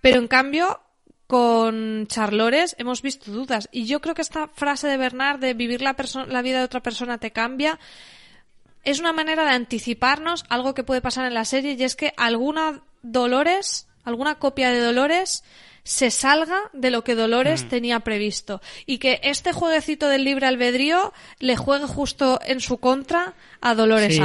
Pero 0.00 0.18
en 0.18 0.28
cambio, 0.28 0.80
con 1.26 2.06
Charlores 2.08 2.76
hemos 2.78 3.02
visto 3.02 3.30
dudas. 3.30 3.68
Y 3.72 3.86
yo 3.86 4.00
creo 4.00 4.14
que 4.14 4.22
esta 4.22 4.48
frase 4.48 4.86
de 4.88 4.96
Bernard 4.96 5.40
de 5.40 5.54
vivir 5.54 5.80
la, 5.80 5.96
la 6.28 6.42
vida 6.42 6.58
de 6.58 6.64
otra 6.64 6.82
persona 6.82 7.18
te 7.18 7.30
cambia 7.30 7.78
es 8.84 9.00
una 9.00 9.12
manera 9.12 9.44
de 9.44 9.50
anticiparnos 9.50 10.44
algo 10.48 10.74
que 10.74 10.84
puede 10.84 11.00
pasar 11.00 11.26
en 11.26 11.34
la 11.34 11.44
serie 11.44 11.76
y 11.78 11.82
es 11.82 11.96
que 11.96 12.12
alguna 12.16 12.82
Dolores, 13.02 13.88
alguna 14.04 14.36
copia 14.36 14.70
de 14.70 14.80
Dolores 14.80 15.44
se 15.84 16.10
salga 16.10 16.58
de 16.72 16.90
lo 16.90 17.02
que 17.02 17.14
Dolores 17.14 17.64
mm. 17.64 17.68
tenía 17.68 18.00
previsto 18.00 18.60
y 18.86 18.98
que 18.98 19.20
este 19.24 19.52
jueguecito 19.52 20.08
del 20.08 20.24
libre 20.24 20.46
albedrío 20.46 21.12
le 21.40 21.56
juegue 21.56 21.86
justo 21.86 22.38
en 22.46 22.60
su 22.60 22.78
contra 22.78 23.34
a 23.60 23.74
Dolores 23.74 24.20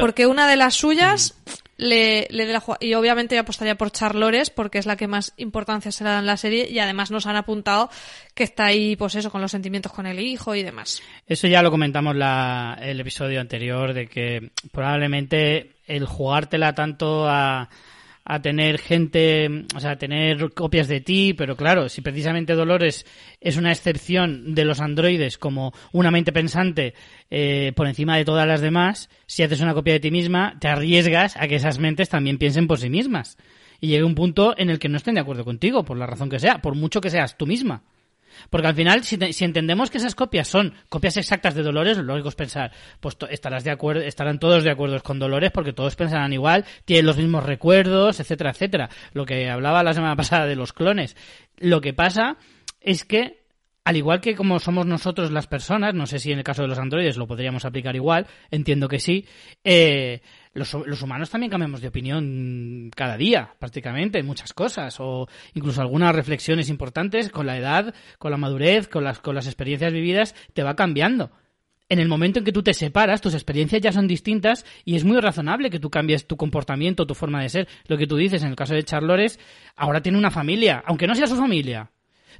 porque 0.00 0.26
una 0.26 0.48
de 0.48 0.56
las 0.56 0.74
suyas 0.74 1.34
mm. 1.34 1.50
le, 1.76 2.26
le 2.30 2.46
la 2.50 2.62
y 2.80 2.94
obviamente 2.94 3.34
yo 3.34 3.42
apostaría 3.42 3.76
por 3.76 3.90
Charlores 3.90 4.48
porque 4.48 4.78
es 4.78 4.86
la 4.86 4.96
que 4.96 5.08
más 5.08 5.34
importancia 5.36 5.92
se 5.92 6.04
le 6.04 6.10
da 6.10 6.20
en 6.20 6.26
la 6.26 6.38
serie 6.38 6.70
y 6.70 6.78
además 6.78 7.10
nos 7.10 7.26
han 7.26 7.36
apuntado 7.36 7.90
que 8.34 8.44
está 8.44 8.64
ahí 8.64 8.96
pues 8.96 9.14
eso 9.14 9.30
con 9.30 9.42
los 9.42 9.50
sentimientos 9.50 9.92
con 9.92 10.06
el 10.06 10.18
hijo 10.18 10.54
y 10.54 10.62
demás 10.62 11.02
eso 11.26 11.46
ya 11.48 11.60
lo 11.60 11.70
comentamos 11.70 12.16
la, 12.16 12.78
el 12.80 12.98
episodio 12.98 13.42
anterior 13.42 13.92
de 13.92 14.06
que 14.06 14.52
probablemente 14.72 15.72
el 15.86 16.06
jugártela 16.06 16.74
tanto 16.74 17.28
a 17.28 17.68
a 18.30 18.42
tener 18.42 18.78
gente, 18.78 19.64
o 19.74 19.80
sea, 19.80 19.92
a 19.92 19.98
tener 19.98 20.52
copias 20.52 20.86
de 20.86 21.00
ti, 21.00 21.32
pero 21.32 21.56
claro, 21.56 21.88
si 21.88 22.02
precisamente 22.02 22.54
Dolores 22.54 23.06
es 23.40 23.56
una 23.56 23.72
excepción 23.72 24.54
de 24.54 24.66
los 24.66 24.80
androides 24.80 25.38
como 25.38 25.72
una 25.92 26.10
mente 26.10 26.30
pensante 26.30 26.92
eh, 27.30 27.72
por 27.74 27.88
encima 27.88 28.18
de 28.18 28.26
todas 28.26 28.46
las 28.46 28.60
demás, 28.60 29.08
si 29.26 29.42
haces 29.42 29.62
una 29.62 29.72
copia 29.72 29.94
de 29.94 30.00
ti 30.00 30.10
misma, 30.10 30.58
te 30.60 30.68
arriesgas 30.68 31.38
a 31.38 31.48
que 31.48 31.56
esas 31.56 31.78
mentes 31.78 32.10
también 32.10 32.36
piensen 32.36 32.66
por 32.66 32.78
sí 32.78 32.90
mismas. 32.90 33.38
Y 33.80 33.88
llegue 33.88 34.04
un 34.04 34.14
punto 34.14 34.54
en 34.58 34.68
el 34.68 34.78
que 34.78 34.90
no 34.90 34.98
estén 34.98 35.14
de 35.14 35.20
acuerdo 35.20 35.46
contigo, 35.46 35.84
por 35.84 35.96
la 35.96 36.06
razón 36.06 36.28
que 36.28 36.38
sea, 36.38 36.60
por 36.60 36.74
mucho 36.74 37.00
que 37.00 37.08
seas 37.10 37.38
tú 37.38 37.46
misma. 37.46 37.82
Porque 38.50 38.68
al 38.68 38.74
final, 38.74 39.04
si, 39.04 39.44
entendemos 39.44 39.90
que 39.90 39.98
esas 39.98 40.14
copias 40.14 40.48
son 40.48 40.74
copias 40.88 41.16
exactas 41.16 41.54
de 41.54 41.62
Dolores, 41.62 41.96
lo 41.96 42.04
lógico 42.04 42.28
es 42.28 42.34
pensar, 42.34 42.72
pues 43.00 43.16
estarás 43.30 43.64
de 43.64 43.70
acuerdo, 43.70 44.02
estarán 44.02 44.38
todos 44.38 44.64
de 44.64 44.70
acuerdo 44.70 45.00
con 45.02 45.18
Dolores 45.18 45.50
porque 45.50 45.72
todos 45.72 45.96
pensarán 45.96 46.32
igual, 46.32 46.64
tienen 46.84 47.06
los 47.06 47.16
mismos 47.16 47.44
recuerdos, 47.44 48.20
etcétera, 48.20 48.50
etcétera. 48.50 48.88
Lo 49.12 49.26
que 49.26 49.48
hablaba 49.50 49.82
la 49.82 49.94
semana 49.94 50.16
pasada 50.16 50.46
de 50.46 50.56
los 50.56 50.72
clones. 50.72 51.16
Lo 51.58 51.80
que 51.80 51.92
pasa 51.92 52.36
es 52.80 53.04
que 53.04 53.38
al 53.88 53.96
igual 53.96 54.20
que 54.20 54.34
como 54.34 54.58
somos 54.58 54.84
nosotros 54.84 55.30
las 55.30 55.46
personas, 55.46 55.94
no 55.94 56.06
sé 56.06 56.18
si 56.18 56.30
en 56.30 56.36
el 56.36 56.44
caso 56.44 56.60
de 56.60 56.68
los 56.68 56.78
androides 56.78 57.16
lo 57.16 57.26
podríamos 57.26 57.64
aplicar 57.64 57.96
igual, 57.96 58.26
entiendo 58.50 58.86
que 58.86 59.00
sí, 59.00 59.24
eh, 59.64 60.20
los, 60.54 60.72
los, 60.74 61.02
humanos 61.02 61.30
también 61.30 61.50
cambiamos 61.50 61.80
de 61.80 61.88
opinión 61.88 62.90
cada 62.94 63.16
día, 63.16 63.54
prácticamente, 63.58 64.18
en 64.18 64.26
muchas 64.26 64.52
cosas, 64.52 64.96
o 65.00 65.28
incluso 65.54 65.80
algunas 65.80 66.14
reflexiones 66.14 66.68
importantes 66.68 67.30
con 67.30 67.46
la 67.46 67.56
edad, 67.56 67.94
con 68.18 68.30
la 68.30 68.36
madurez, 68.36 68.88
con 68.88 69.04
las, 69.04 69.20
con 69.20 69.34
las 69.34 69.46
experiencias 69.46 69.92
vividas, 69.92 70.34
te 70.54 70.62
va 70.62 70.76
cambiando. 70.76 71.30
En 71.90 72.00
el 72.00 72.08
momento 72.08 72.38
en 72.38 72.44
que 72.44 72.52
tú 72.52 72.62
te 72.62 72.74
separas, 72.74 73.22
tus 73.22 73.32
experiencias 73.32 73.80
ya 73.80 73.92
son 73.92 74.06
distintas 74.06 74.66
y 74.84 74.96
es 74.96 75.04
muy 75.04 75.18
razonable 75.20 75.70
que 75.70 75.80
tú 75.80 75.88
cambies 75.88 76.26
tu 76.26 76.36
comportamiento, 76.36 77.06
tu 77.06 77.14
forma 77.14 77.42
de 77.42 77.48
ser. 77.48 77.68
Lo 77.86 77.96
que 77.96 78.06
tú 78.06 78.16
dices 78.16 78.42
en 78.42 78.50
el 78.50 78.56
caso 78.56 78.74
de 78.74 78.82
Charlores, 78.82 79.40
ahora 79.74 80.02
tiene 80.02 80.18
una 80.18 80.30
familia, 80.30 80.82
aunque 80.84 81.06
no 81.06 81.14
sea 81.14 81.26
su 81.26 81.36
familia, 81.36 81.90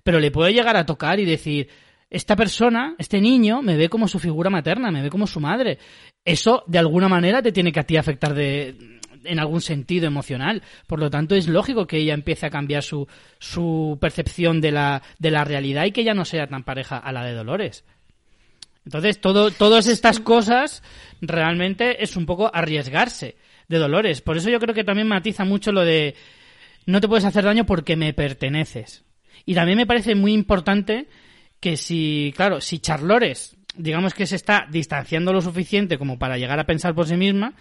pero 0.02 0.20
le 0.20 0.30
puede 0.30 0.52
llegar 0.52 0.76
a 0.76 0.84
tocar 0.84 1.18
y 1.18 1.24
decir, 1.24 1.70
esta 2.10 2.36
persona, 2.36 2.94
este 2.98 3.20
niño, 3.20 3.60
me 3.62 3.76
ve 3.76 3.88
como 3.88 4.08
su 4.08 4.18
figura 4.18 4.50
materna, 4.50 4.90
me 4.90 5.02
ve 5.02 5.10
como 5.10 5.26
su 5.26 5.40
madre. 5.40 5.78
Eso, 6.24 6.64
de 6.66 6.78
alguna 6.78 7.08
manera, 7.08 7.42
te 7.42 7.52
tiene 7.52 7.72
que 7.72 7.80
a 7.80 7.84
ti 7.84 7.96
afectar 7.96 8.34
de, 8.34 9.00
en 9.24 9.38
algún 9.38 9.60
sentido 9.60 10.06
emocional. 10.06 10.62
Por 10.86 11.00
lo 11.00 11.10
tanto, 11.10 11.34
es 11.34 11.48
lógico 11.48 11.86
que 11.86 11.98
ella 11.98 12.14
empiece 12.14 12.46
a 12.46 12.50
cambiar 12.50 12.82
su, 12.82 13.06
su 13.38 13.98
percepción 14.00 14.60
de 14.60 14.72
la, 14.72 15.02
de 15.18 15.30
la 15.30 15.44
realidad 15.44 15.84
y 15.84 15.92
que 15.92 16.00
ella 16.00 16.14
no 16.14 16.24
sea 16.24 16.46
tan 16.46 16.64
pareja 16.64 16.96
a 16.96 17.12
la 17.12 17.24
de 17.24 17.34
Dolores. 17.34 17.84
Entonces, 18.86 19.20
todo, 19.20 19.50
todas 19.50 19.86
estas 19.86 20.18
cosas 20.18 20.82
realmente 21.20 22.02
es 22.02 22.16
un 22.16 22.24
poco 22.24 22.50
arriesgarse 22.52 23.36
de 23.68 23.78
Dolores. 23.78 24.22
Por 24.22 24.38
eso 24.38 24.48
yo 24.48 24.60
creo 24.60 24.74
que 24.74 24.84
también 24.84 25.08
matiza 25.08 25.44
mucho 25.44 25.72
lo 25.72 25.84
de 25.84 26.14
no 26.86 27.02
te 27.02 27.08
puedes 27.08 27.26
hacer 27.26 27.44
daño 27.44 27.66
porque 27.66 27.96
me 27.96 28.14
perteneces. 28.14 29.04
Y 29.44 29.54
también 29.54 29.76
me 29.76 29.86
parece 29.86 30.14
muy 30.14 30.32
importante 30.32 31.06
que 31.60 31.76
si, 31.76 32.32
claro, 32.36 32.60
si 32.60 32.78
Charlores, 32.78 33.56
digamos 33.74 34.14
que 34.14 34.26
se 34.26 34.36
está 34.36 34.66
distanciando 34.70 35.32
lo 35.32 35.40
suficiente 35.40 35.98
como 35.98 36.18
para 36.18 36.38
llegar 36.38 36.58
a 36.58 36.66
pensar 36.66 36.94
por 36.94 37.06
sí 37.06 37.16
misma, 37.16 37.54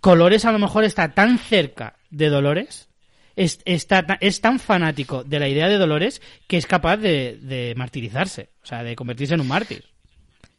Colores 0.00 0.44
a 0.44 0.52
lo 0.52 0.58
mejor 0.58 0.84
está 0.84 1.14
tan 1.14 1.38
cerca 1.38 1.96
de 2.10 2.28
Dolores, 2.28 2.88
es, 3.36 3.60
está, 3.64 4.04
es 4.20 4.40
tan 4.40 4.58
fanático 4.58 5.24
de 5.24 5.40
la 5.40 5.48
idea 5.48 5.68
de 5.68 5.78
Dolores 5.78 6.20
que 6.46 6.56
es 6.56 6.66
capaz 6.66 6.98
de, 6.98 7.38
de 7.40 7.74
martirizarse, 7.76 8.50
o 8.62 8.66
sea, 8.66 8.82
de 8.82 8.96
convertirse 8.96 9.34
en 9.34 9.40
un 9.40 9.48
mártir. 9.48 9.84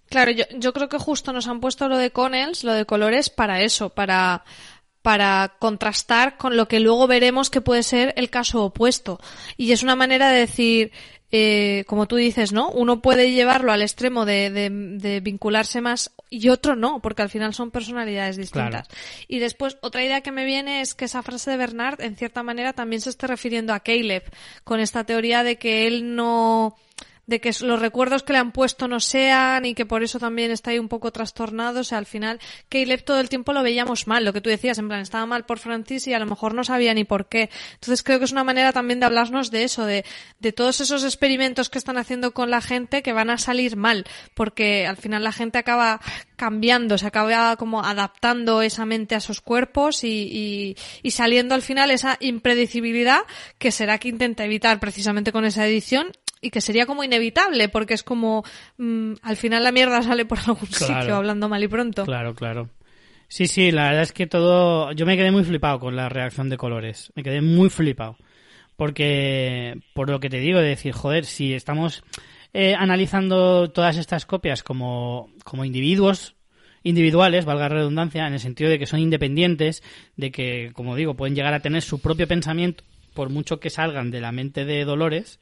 Claro, 0.10 0.31
yo, 0.31 0.45
yo 0.57 0.73
creo 0.73 0.89
que 0.89 0.97
justo 0.97 1.34
nos 1.34 1.47
han 1.47 1.60
puesto 1.60 1.88
lo 1.88 1.97
de 1.97 2.11
Connells, 2.11 2.64
lo 2.64 2.73
de 2.73 2.85
Colores, 2.85 3.30
para 3.30 3.61
eso, 3.61 3.89
para 3.89 4.43
para 5.06 5.57
contrastar 5.60 6.35
con 6.35 6.57
lo 6.57 6.68
que 6.68 6.80
luego 6.80 7.06
veremos 7.06 7.52
que 7.52 7.61
puede 7.61 7.84
ser 7.84 8.15
el 8.18 8.31
caso 8.31 8.64
opuesto. 8.64 9.19
Y 9.56 9.72
es 9.72 9.84
una 9.84 9.95
manera 9.95 10.31
de 10.31 10.39
decir, 10.39 10.91
eh, 11.38 11.84
como 11.86 12.07
tú 12.07 12.16
dices, 12.16 12.53
¿no? 12.53 12.70
Uno 12.70 13.02
puede 13.02 13.34
llevarlo 13.34 13.74
al 13.74 13.82
extremo 13.82 14.24
de, 14.24 14.49
de, 14.49 15.20
vincularse 15.20 15.82
más 15.82 16.14
y 16.30 16.48
otro 16.48 16.78
no, 16.78 17.02
porque 17.02 17.24
al 17.24 17.30
final 17.30 17.53
son 17.53 17.72
personalidades 17.72 18.38
distintas. 18.38 18.88
Y 19.28 19.40
después, 19.40 19.78
otra 19.82 20.06
idea 20.06 20.22
que 20.22 20.32
me 20.32 20.45
viene 20.45 20.80
es 20.80 20.95
que 20.95 21.03
esa 21.03 21.24
frase 21.24 21.52
de 21.52 21.57
Bernard, 21.57 21.99
en 21.99 22.16
cierta 22.16 22.41
manera, 22.41 22.72
también 22.72 23.02
se 23.02 23.10
está 23.10 23.28
refiriendo 23.28 23.74
a 23.74 23.82
Caleb, 23.82 24.24
con 24.64 24.80
esta 24.80 25.03
teoría 25.03 25.44
de 25.44 25.57
que 25.57 25.88
él 25.88 26.16
no 26.16 26.78
de 27.27 27.41
que 27.41 27.52
los 27.61 27.80
recuerdos 27.80 28.23
que 28.23 28.34
le 28.34 28.39
han 28.39 28.52
puesto 28.52 28.88
no 28.88 28.99
sean 28.99 29.65
y 29.65 29.73
que 29.73 29.85
por 29.85 30.03
eso 30.03 30.19
también 30.19 30.52
está 30.52 30.72
ahí 30.72 30.80
un 30.80 30.88
poco 30.88 31.11
trastornado. 31.11 31.81
O 31.81 31.84
sea, 31.84 31.97
al 31.97 32.06
final, 32.06 32.39
Caleb 32.69 33.03
todo 33.03 33.19
el 33.19 33.30
tiempo 33.30 33.53
lo 33.53 33.64
veíamos 33.64 34.07
mal, 34.07 34.23
lo 34.23 34.34
que 34.34 34.41
tú 34.41 34.49
decías, 34.49 34.77
en 34.77 34.88
plan, 34.88 35.02
estaba 35.02 35.26
mal 35.26 35.45
por 35.45 35.60
Francis 35.60 36.07
y 36.07 36.14
a 36.14 36.19
lo 36.19 36.26
mejor 36.26 36.53
no 36.53 36.64
sabía 36.64 36.93
ni 36.93 37.03
por 37.03 37.27
qué. 37.27 37.49
Entonces 37.73 38.03
creo 38.03 38.19
que 38.19 38.26
es 38.26 38.31
una 38.31 38.43
manera 38.43 38.73
también 38.73 38.99
de 38.99 39.07
hablarnos 39.07 39.52
de 39.52 39.64
eso, 39.64 39.85
de, 39.85 40.06
de 40.39 40.52
todos 40.52 40.81
esos 40.81 41.03
experimentos 41.03 41.69
que 41.69 41.77
están 41.77 41.97
haciendo 41.97 42.34
con 42.34 42.49
la 42.49 42.61
gente 42.61 43.02
que 43.02 43.14
van 43.14 43.30
a 43.30 43.38
salir 43.38 43.76
mal, 43.76 44.06
porque 44.34 44.85
al 44.85 44.97
final 44.97 45.23
la 45.23 45.31
gente 45.31 45.57
acaba 45.57 45.99
cambiando, 46.35 46.97
se 46.97 47.07
acaba 47.07 47.56
como 47.56 47.84
adaptando 47.84 48.61
esa 48.61 48.85
mente 48.85 49.15
a 49.15 49.19
sus 49.19 49.41
cuerpos 49.41 50.03
y, 50.03 50.07
y, 50.07 50.77
y 51.02 51.11
saliendo 51.11 51.56
al 51.56 51.61
final 51.61 51.91
esa 51.91 52.18
impredecibilidad 52.19 53.22
que 53.57 53.72
será 53.72 53.97
que 53.97 54.10
intenta 54.10 54.45
evitar 54.45 54.80
precisamente 54.80 55.31
con 55.31 55.45
esa 55.45 55.65
edición 55.65 56.11
y 56.46 56.50
que 56.52 56.62
sería 56.62 56.86
como 56.86 57.04
inevitable, 57.04 57.70
porque 57.70 57.94
es 57.96 58.04
como 58.04 58.44
mm, 58.78 59.14
al 59.22 59.36
final 59.38 59.64
la 59.64 59.72
mierda 59.72 60.02
sale 60.02 60.26
por 60.26 60.40
algún 60.40 60.68
Claro. 60.70 61.02
sitio, 61.02 61.16
hablando 61.16 61.50
mal 61.50 61.64
y 61.64 61.68
pronto. 61.68 62.06
Claro, 62.06 62.34
claro. 62.36 62.70
Sí, 63.28 63.48
sí, 63.48 63.72
la 63.72 63.86
verdad 63.86 64.04
es 64.04 64.14
que 64.14 64.28
todo... 64.28 64.92
Yo 64.92 65.06
me 65.06 65.18
quedé 65.18 65.32
muy 65.32 65.44
flipado 65.44 65.80
con 65.80 65.96
la 65.96 66.10
reacción 66.10 66.48
de 66.50 66.58
colores. 66.58 67.12
Me 67.16 67.24
quedé 67.24 67.42
muy 67.42 67.70
flipado. 67.70 68.18
Porque, 68.76 69.80
por 69.94 70.10
lo 70.10 70.20
que 70.20 70.30
te 70.30 70.40
digo, 70.40 70.60
de 70.60 70.68
decir, 70.70 70.92
joder, 70.94 71.26
si 71.26 71.54
estamos 71.54 72.04
eh, 72.54 72.76
analizando 72.78 73.72
todas 73.72 73.98
estas 73.98 74.26
copias 74.26 74.64
como, 74.64 75.30
como 75.44 75.66
individuos 75.66 76.36
individuales, 76.84 77.46
valga 77.46 77.64
la 77.68 77.76
redundancia, 77.76 78.28
en 78.28 78.34
el 78.34 78.40
sentido 78.40 78.70
de 78.70 78.78
que 78.78 78.86
son 78.86 79.00
independientes, 79.00 79.82
de 80.18 80.32
que, 80.32 80.70
como 80.74 80.96
digo, 80.96 81.16
pueden 81.16 81.34
llegar 81.36 81.54
a 81.56 81.62
tener 81.62 81.82
su 81.82 82.00
propio 82.00 82.28
pensamiento, 82.28 82.84
por 83.16 83.30
mucho 83.30 83.60
que 83.60 83.72
salgan 83.72 84.12
de 84.12 84.22
la 84.22 84.32
mente 84.32 84.66
de 84.66 84.86
Dolores, 84.86 85.40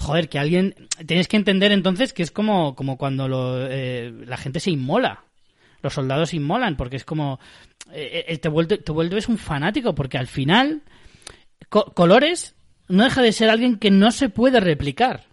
joder, 0.00 0.28
que 0.28 0.38
alguien... 0.38 0.74
Tienes 1.06 1.28
que 1.28 1.36
entender 1.36 1.72
entonces 1.72 2.12
que 2.12 2.22
es 2.22 2.30
como, 2.30 2.74
como 2.74 2.96
cuando 2.98 3.28
lo, 3.28 3.66
eh, 3.70 4.12
la 4.26 4.36
gente 4.36 4.58
se 4.60 4.70
inmola. 4.70 5.24
Los 5.82 5.94
soldados 5.94 6.30
se 6.30 6.36
inmolan, 6.36 6.76
porque 6.76 6.96
es 6.96 7.04
como... 7.04 7.38
eh, 7.92 8.24
eh, 8.28 8.38
te, 8.38 8.50
vuelve- 8.50 8.82
te 8.82 8.92
vuelves 8.92 9.28
un 9.28 9.38
fanático, 9.38 9.94
porque 9.94 10.18
al 10.18 10.26
final... 10.26 10.82
Co- 11.68 11.92
Colores 11.94 12.54
no 12.88 13.04
deja 13.04 13.22
de 13.22 13.32
ser 13.32 13.50
alguien 13.50 13.76
que 13.78 13.90
no 13.90 14.10
se 14.10 14.28
puede 14.28 14.58
replicar. 14.58 15.24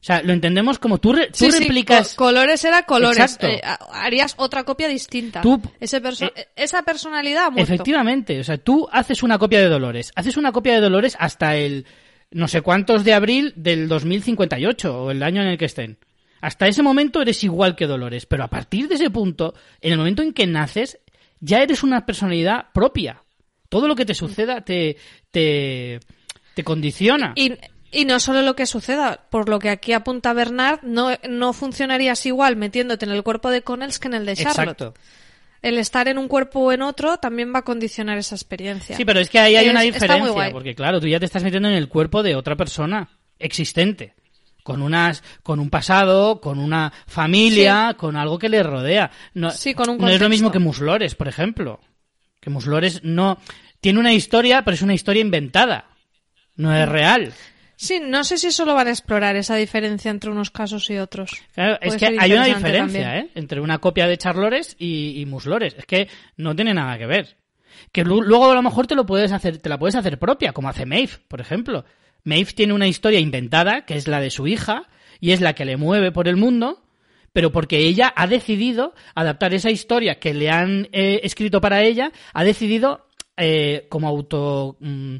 O 0.00 0.04
sea, 0.08 0.22
lo 0.22 0.32
entendemos 0.32 0.78
como 0.78 0.98
tú, 0.98 1.12
re- 1.12 1.26
tú 1.26 1.32
Sí, 1.46 1.50
sí, 1.52 1.58
replicas... 1.60 2.14
co- 2.14 2.24
colores 2.26 2.64
era 2.64 2.84
colores. 2.84 3.18
Exacto. 3.18 3.46
Eh, 3.48 3.60
ha- 3.64 3.78
harías 4.04 4.34
otra 4.38 4.64
copia 4.64 4.88
distinta. 4.88 5.40
Tú- 5.40 5.60
Ese 5.80 6.00
perso- 6.02 6.32
eh, 6.34 6.48
esa 6.56 6.82
personalidad 6.82 7.46
ha 7.46 7.50
muerto. 7.50 7.72
Efectivamente, 7.72 8.38
o 8.40 8.44
sea, 8.44 8.58
tú 8.58 8.88
haces 8.92 9.22
una 9.22 9.38
copia 9.38 9.60
de 9.60 9.68
Dolores, 9.68 10.12
haces 10.14 10.36
una 10.36 10.52
copia 10.52 10.74
de 10.74 10.80
Dolores 10.80 11.16
hasta 11.18 11.56
el 11.56 11.84
no 12.30 12.48
sé 12.48 12.62
cuántos 12.62 13.04
de 13.04 13.14
abril 13.14 13.52
del 13.56 13.88
2058 13.88 15.02
o 15.02 15.10
el 15.10 15.22
año 15.22 15.42
en 15.42 15.48
el 15.48 15.58
que 15.58 15.64
estén. 15.64 15.98
Hasta 16.40 16.68
ese 16.68 16.82
momento 16.82 17.20
eres 17.20 17.42
igual 17.42 17.74
que 17.74 17.86
Dolores, 17.86 18.26
pero 18.26 18.44
a 18.44 18.48
partir 18.48 18.88
de 18.88 18.94
ese 18.94 19.10
punto, 19.10 19.54
en 19.80 19.92
el 19.92 19.98
momento 19.98 20.22
en 20.22 20.32
que 20.32 20.46
naces, 20.46 20.98
ya 21.40 21.62
eres 21.62 21.82
una 21.82 22.06
personalidad 22.06 22.66
propia. 22.72 23.22
Todo 23.68 23.88
lo 23.88 23.96
que 23.96 24.06
te 24.06 24.14
suceda 24.14 24.60
te, 24.60 24.96
te, 25.30 26.00
te 26.54 26.64
condiciona. 26.64 27.32
Y, 27.34 27.54
y 27.90 28.04
no 28.04 28.20
solo 28.20 28.42
lo 28.42 28.54
que 28.54 28.66
suceda, 28.66 29.26
por 29.30 29.48
lo 29.48 29.58
que 29.58 29.70
aquí 29.70 29.92
apunta 29.92 30.32
Bernard, 30.32 30.80
no, 30.82 31.10
no 31.28 31.52
funcionarías 31.52 32.24
igual 32.26 32.56
metiéndote 32.56 33.04
en 33.04 33.12
el 33.12 33.22
cuerpo 33.22 33.50
de 33.50 33.62
Connells 33.62 33.98
que 33.98 34.08
en 34.08 34.14
el 34.14 34.26
de 34.26 34.36
Charlotte. 34.36 34.80
Exacto. 34.80 34.94
El 35.62 35.78
estar 35.78 36.06
en 36.08 36.18
un 36.18 36.28
cuerpo 36.28 36.60
o 36.60 36.72
en 36.72 36.82
otro 36.82 37.18
también 37.18 37.52
va 37.54 37.60
a 37.60 37.64
condicionar 37.64 38.16
esa 38.18 38.34
experiencia. 38.36 38.96
Sí, 38.96 39.04
pero 39.04 39.18
es 39.20 39.28
que 39.28 39.38
ahí 39.38 39.56
hay 39.56 39.66
Es- 39.66 39.70
una 39.72 39.80
diferencia, 39.82 40.50
porque 40.52 40.74
claro, 40.74 41.00
tú 41.00 41.06
ya 41.08 41.18
te 41.18 41.24
estás 41.26 41.42
metiendo 41.42 41.68
en 41.68 41.74
el 41.74 41.88
cuerpo 41.88 42.22
de 42.22 42.36
otra 42.36 42.54
persona 42.56 43.08
existente, 43.38 44.14
con 44.62 44.82
unas, 44.82 45.22
con 45.42 45.58
un 45.60 45.70
pasado, 45.70 46.40
con 46.40 46.58
una 46.58 46.92
familia, 47.06 47.94
con 47.98 48.16
algo 48.16 48.38
que 48.38 48.48
le 48.48 48.62
rodea. 48.62 49.10
No, 49.34 49.50
Sí, 49.50 49.74
con 49.74 49.88
un 49.90 49.98
no 49.98 50.08
es 50.08 50.20
lo 50.20 50.28
mismo 50.28 50.50
que 50.52 50.58
Muslores, 50.58 51.14
por 51.14 51.26
ejemplo. 51.28 51.80
Que 52.40 52.50
Muslores 52.50 53.00
no 53.02 53.38
tiene 53.80 53.98
una 53.98 54.12
historia, 54.12 54.62
pero 54.64 54.74
es 54.74 54.82
una 54.82 54.94
historia 54.94 55.22
inventada. 55.22 55.86
No 56.56 56.70
Mm. 56.70 56.74
es 56.74 56.88
real. 56.88 57.32
Sí, 57.80 58.00
no 58.04 58.24
sé 58.24 58.38
si 58.38 58.50
solo 58.50 58.74
van 58.74 58.88
a 58.88 58.90
explorar 58.90 59.36
esa 59.36 59.54
diferencia 59.54 60.10
entre 60.10 60.30
unos 60.30 60.50
casos 60.50 60.90
y 60.90 60.98
otros. 60.98 61.30
Claro, 61.54 61.78
es 61.80 61.96
que 61.96 62.06
hay 62.18 62.32
una 62.32 62.44
diferencia 62.46 63.02
también. 63.04 63.08
¿eh? 63.26 63.30
entre 63.36 63.60
una 63.60 63.78
copia 63.78 64.08
de 64.08 64.18
Charlores 64.18 64.74
y, 64.80 65.20
y 65.20 65.26
Muslores. 65.26 65.76
Es 65.78 65.86
que 65.86 66.08
no 66.36 66.56
tiene 66.56 66.74
nada 66.74 66.98
que 66.98 67.06
ver. 67.06 67.36
Que 67.92 68.02
lu- 68.02 68.20
luego 68.22 68.50
a 68.50 68.54
lo 68.56 68.62
mejor 68.62 68.88
te 68.88 68.96
lo 68.96 69.06
puedes 69.06 69.30
hacer, 69.30 69.58
te 69.58 69.68
la 69.68 69.78
puedes 69.78 69.94
hacer 69.94 70.18
propia, 70.18 70.52
como 70.52 70.68
hace 70.68 70.86
Maeve, 70.86 71.12
por 71.28 71.40
ejemplo. 71.40 71.84
Maeve 72.24 72.52
tiene 72.52 72.72
una 72.74 72.88
historia 72.88 73.20
inventada, 73.20 73.84
que 73.86 73.94
es 73.94 74.08
la 74.08 74.20
de 74.20 74.30
su 74.30 74.48
hija, 74.48 74.88
y 75.20 75.30
es 75.30 75.40
la 75.40 75.54
que 75.54 75.64
le 75.64 75.76
mueve 75.76 76.10
por 76.10 76.26
el 76.26 76.34
mundo, 76.36 76.82
pero 77.32 77.52
porque 77.52 77.78
ella 77.78 78.12
ha 78.16 78.26
decidido 78.26 78.92
adaptar 79.14 79.54
esa 79.54 79.70
historia 79.70 80.18
que 80.18 80.34
le 80.34 80.50
han 80.50 80.88
eh, 80.90 81.20
escrito 81.22 81.60
para 81.60 81.82
ella, 81.84 82.10
ha 82.34 82.42
decidido 82.42 83.06
eh, 83.36 83.86
como 83.88 84.08
auto... 84.08 84.76
mm, 84.80 85.16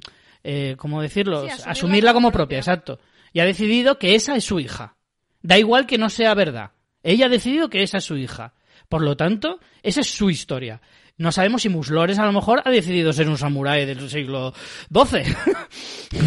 eh, 0.50 0.76
¿Cómo 0.78 1.02
decirlo? 1.02 1.42
Sí, 1.42 1.50
asumirla 1.50 1.72
asumirla 1.72 2.12
como 2.14 2.32
propia. 2.32 2.56
exacto. 2.56 2.98
Y 3.34 3.40
ha 3.40 3.44
decidido 3.44 3.98
que 3.98 4.14
esa 4.14 4.34
es 4.34 4.44
su 4.44 4.58
hija. 4.58 4.96
Da 5.42 5.58
igual 5.58 5.86
que 5.86 5.98
no 5.98 6.08
sea 6.08 6.32
verdad. 6.32 6.70
Ella 7.02 7.26
ha 7.26 7.28
decidido 7.28 7.68
que 7.68 7.82
esa 7.82 7.98
es 7.98 8.04
su 8.04 8.16
hija. 8.16 8.54
Por 8.88 9.02
lo 9.02 9.14
tanto, 9.14 9.60
esa 9.82 10.00
es 10.00 10.08
su 10.08 10.30
historia. 10.30 10.80
No 11.18 11.32
sabemos 11.32 11.60
si 11.60 11.68
Muslores 11.68 12.18
a 12.18 12.24
lo 12.24 12.32
mejor 12.32 12.62
ha 12.64 12.70
decidido 12.70 13.12
ser 13.12 13.28
un 13.28 13.36
samurái 13.36 13.84
del 13.84 14.08
siglo 14.08 14.54
XII. 14.90 15.34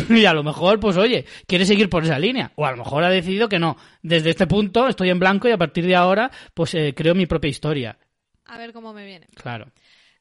y 0.22 0.26
a 0.26 0.34
lo 0.34 0.44
mejor, 0.44 0.80
pues 0.80 0.98
oye, 0.98 1.26
quiere 1.48 1.66
seguir 1.66 1.90
por 1.90 2.04
esa 2.04 2.20
línea. 2.20 2.52
O 2.56 2.66
a 2.68 2.72
lo 2.72 2.78
mejor 2.78 3.04
ha 3.04 3.10
decidido 3.10 3.50
que 3.50 3.58
no. 3.58 3.76
Desde 4.04 4.30
este 4.30 4.46
punto 4.46 4.88
estoy 4.88 5.10
en 5.10 5.18
blanco 5.18 5.48
y 5.48 5.52
a 5.52 5.58
partir 5.58 5.88
de 5.88 5.96
ahora, 5.96 6.30
pues 6.54 6.76
eh, 6.76 6.94
creo 6.96 7.16
mi 7.16 7.26
propia 7.26 7.50
historia. 7.50 7.98
A 8.46 8.60
ver 8.60 8.72
cómo 8.72 8.94
me 8.94 9.04
viene. 9.04 9.28
Claro. 9.34 9.72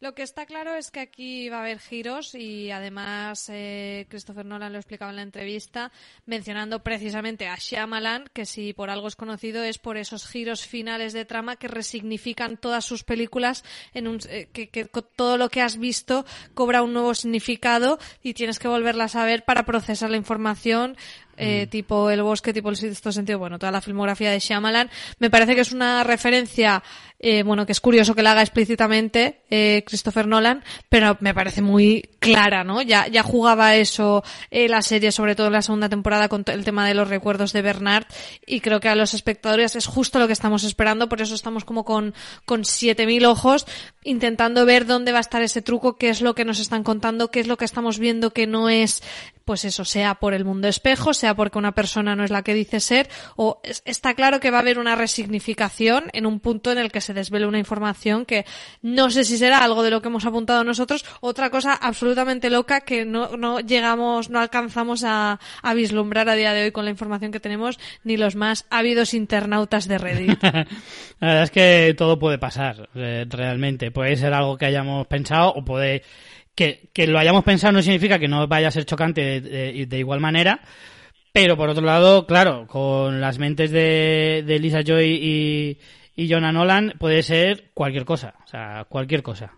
Lo 0.01 0.15
que 0.15 0.23
está 0.23 0.47
claro 0.47 0.75
es 0.77 0.91
que 0.91 1.01
aquí 1.01 1.51
va 1.51 1.59
a 1.59 1.61
haber 1.61 1.79
giros 1.79 2.35
y 2.35 2.71
además 2.71 3.51
eh, 3.51 4.07
Christopher 4.09 4.47
Nolan 4.47 4.73
lo 4.73 4.79
explicaba 4.79 5.11
en 5.11 5.17
la 5.17 5.23
entrevista 5.23 5.93
mencionando 6.25 6.83
precisamente 6.83 7.49
a 7.49 7.57
Shyamalan 7.57 8.25
que 8.33 8.47
si 8.47 8.73
por 8.73 8.89
algo 8.89 9.09
es 9.09 9.17
conocido 9.17 9.63
es 9.63 9.77
por 9.77 9.99
esos 9.99 10.27
giros 10.27 10.67
finales 10.67 11.13
de 11.13 11.27
trama 11.27 11.57
que 11.57 11.69
resignifican 11.69 12.57
todas 12.57 12.87
sus 12.87 13.05
películas 13.05 13.63
en 13.93 14.09
un, 14.09 14.21
eh, 14.31 14.49
que, 14.55 14.71
que 14.71 14.87
todo 14.87 15.37
lo 15.37 15.51
que 15.51 15.61
has 15.61 15.77
visto 15.77 16.25
cobra 16.55 16.83
un 16.83 16.95
nuevo 16.95 17.15
significado 17.15 17.99
y 18.23 18.33
tienes 18.33 18.59
que 18.59 18.69
volverlas 18.69 19.17
a 19.17 19.27
ver 19.27 19.45
para 19.45 19.67
procesar 19.67 20.09
la 20.09 20.17
información 20.17 20.97
eh, 21.37 21.67
tipo 21.67 22.11
El 22.11 22.23
Bosque, 22.23 22.53
tipo 22.53 22.71
El 22.71 22.77
Sexto 22.77 23.13
Sentido, 23.13 23.39
bueno, 23.39 23.59
toda 23.59 23.73
la 23.73 23.81
filmografía 23.81 24.31
de 24.31 24.39
Shyamalan. 24.39 24.91
Me 25.19 25.31
parece 25.31 25.55
que 25.55 25.63
es 25.63 25.73
una 25.73 26.05
referencia, 26.05 26.83
eh, 27.19 27.43
bueno, 27.43 27.67
que 27.67 27.73
es 27.73 27.81
curioso 27.81 28.15
que 28.15 28.23
la 28.23 28.33
haga 28.33 28.43
explícitamente 28.43 29.41
eh, 29.51 29.83
Christopher 29.87 30.27
Nolan, 30.27 30.63
pero 30.89 31.17
me 31.21 31.35
parece 31.35 31.63
muy 31.63 32.09
clara, 32.19 32.65
¿no? 32.65 32.83
Ya, 32.83 33.09
ya 33.09 33.23
jugaba 33.23 33.77
eso 33.77 34.23
eh, 34.51 34.69
la 34.69 34.83
serie, 34.83 35.13
sobre 35.13 35.35
todo 35.35 35.49
en 35.49 35.55
la 35.55 35.63
segunda 35.63 35.89
temporada, 35.89 36.29
con 36.29 36.45
el 36.47 36.65
tema 36.65 36.87
de 36.87 36.95
los 36.95 37.09
recuerdos 37.09 37.53
de 37.53 37.63
Bernard, 37.63 38.05
y 38.47 38.61
creo 38.61 38.81
que 38.81 38.89
a 38.89 38.95
los 38.95 39.15
espectadores 39.15 39.77
es 39.77 39.87
justo 39.87 40.19
lo 40.19 40.27
que 40.27 40.33
estamos 40.33 40.65
esperando, 40.65 41.09
por 41.09 41.21
eso 41.21 41.35
estamos 41.35 41.65
como 41.65 41.85
con, 41.85 42.15
con 42.45 42.65
7000 42.65 43.25
ojos, 43.27 43.67
intentando 44.05 44.65
ver 44.67 44.87
dónde 44.87 45.13
va 45.13 45.19
a 45.19 45.23
estar 45.23 45.43
ese 45.43 45.63
truco, 45.63 45.97
qué 45.97 46.11
es 46.11 46.21
lo 46.21 46.35
que 46.35 46.45
nos 46.45 46.61
están 46.61 46.83
contando, 46.83 47.31
qué 47.31 47.41
es 47.41 47.47
lo 47.47 47.57
que 47.57 47.65
estamos 47.65 47.99
viendo 47.99 48.31
que 48.33 48.47
no 48.47 48.69
es 48.69 49.03
pues 49.45 49.65
eso, 49.65 49.85
sea 49.85 50.15
por 50.17 50.35
el 50.35 50.45
mundo 50.45 50.69
espejo, 50.69 51.15
sea 51.15 51.35
porque 51.35 51.59
una 51.59 51.73
persona 51.73 52.15
no 52.17 52.25
es 52.25 52.31
la 52.31 52.43
que 52.43 52.55
dice 52.55 52.81
ser, 52.81 53.09
o 53.37 53.61
es- 53.65 53.83
está 53.85 54.15
claro 54.15 54.41
que 54.41 54.51
va 54.51 54.59
a 54.59 54.61
haber 54.61 54.79
una 54.79 54.97
resignificación 54.97 56.05
en 56.13 56.27
un 56.27 56.41
punto 56.41 56.73
en 56.73 56.79
el 56.79 56.91
que 56.93 57.01
se 57.01 57.15
desvele 57.15 57.47
una 57.47 57.59
información 57.59 58.25
que 58.27 58.45
no 58.83 59.11
sé 59.11 59.25
si 59.25 59.39
será 59.39 59.59
algo 59.65 59.83
de 59.83 59.91
lo 59.91 60.03
que 60.03 60.09
hemos 60.09 60.25
apuntado 60.27 60.65
nosotros, 60.65 61.05
otra 61.21 61.51
cosa 61.51 61.75
absolutamente 61.75 62.51
loca 62.51 62.81
que 62.83 63.05
no, 63.05 63.37
no 63.37 63.61
llegamos, 63.61 64.31
no 64.31 64.39
alcanzamos 64.41 65.05
a, 65.05 65.41
a 65.63 65.75
vislumbrar 65.75 66.29
a 66.29 66.35
día 66.35 66.53
de 66.53 66.65
hoy 66.65 66.73
con 66.73 66.85
la 66.85 66.91
información 66.91 67.33
que 67.33 67.41
tenemos, 67.41 67.79
ni 68.05 68.17
los 68.17 68.37
más 68.37 68.67
ávidos 68.71 69.15
internautas 69.15 69.89
de 69.89 69.99
Reddit. 69.99 70.43
La 70.43 70.65
verdad 71.29 71.43
es 71.45 71.51
que 71.51 71.95
todo 71.97 72.19
puede 72.19 72.39
pasar, 72.39 72.89
eh, 72.95 73.27
realmente. 73.29 73.91
Puede 73.91 74.17
ser 74.17 74.33
algo 74.33 74.57
que 74.57 74.67
hayamos 74.67 75.07
pensado 75.07 75.53
o 75.55 75.65
puede... 75.65 76.03
Que, 76.55 76.91
que 76.93 77.07
lo 77.07 77.19
hayamos 77.19 77.45
pensado 77.45 77.73
no 77.73 77.83
significa 77.83 78.19
que 78.19 78.29
no 78.29 78.47
vaya 78.47 78.69
a 78.69 78.73
ser 78.73 78.85
chocante 78.85 79.41
de, 79.41 79.87
de- 79.87 79.99
igual 79.99 80.21
manera, 80.21 80.61
pero 81.33 81.57
por 81.57 81.69
otro 81.71 81.85
lado, 81.85 82.27
claro, 82.27 82.67
con 82.67 83.21
las 83.21 83.39
mentes 83.39 83.71
de, 83.71 84.43
de 84.47 84.59
Lisa 84.59 84.83
Joy 84.83 85.07
y, 85.23 85.79
y 86.17 86.29
Jonah 86.31 86.53
Nolan 86.53 86.95
puede 86.99 87.23
ser 87.23 87.71
cualquier 87.73 88.05
cosa, 88.05 88.35
o 88.45 88.49
sea, 88.49 88.85
cualquier 88.89 89.23
cosa. 89.23 89.53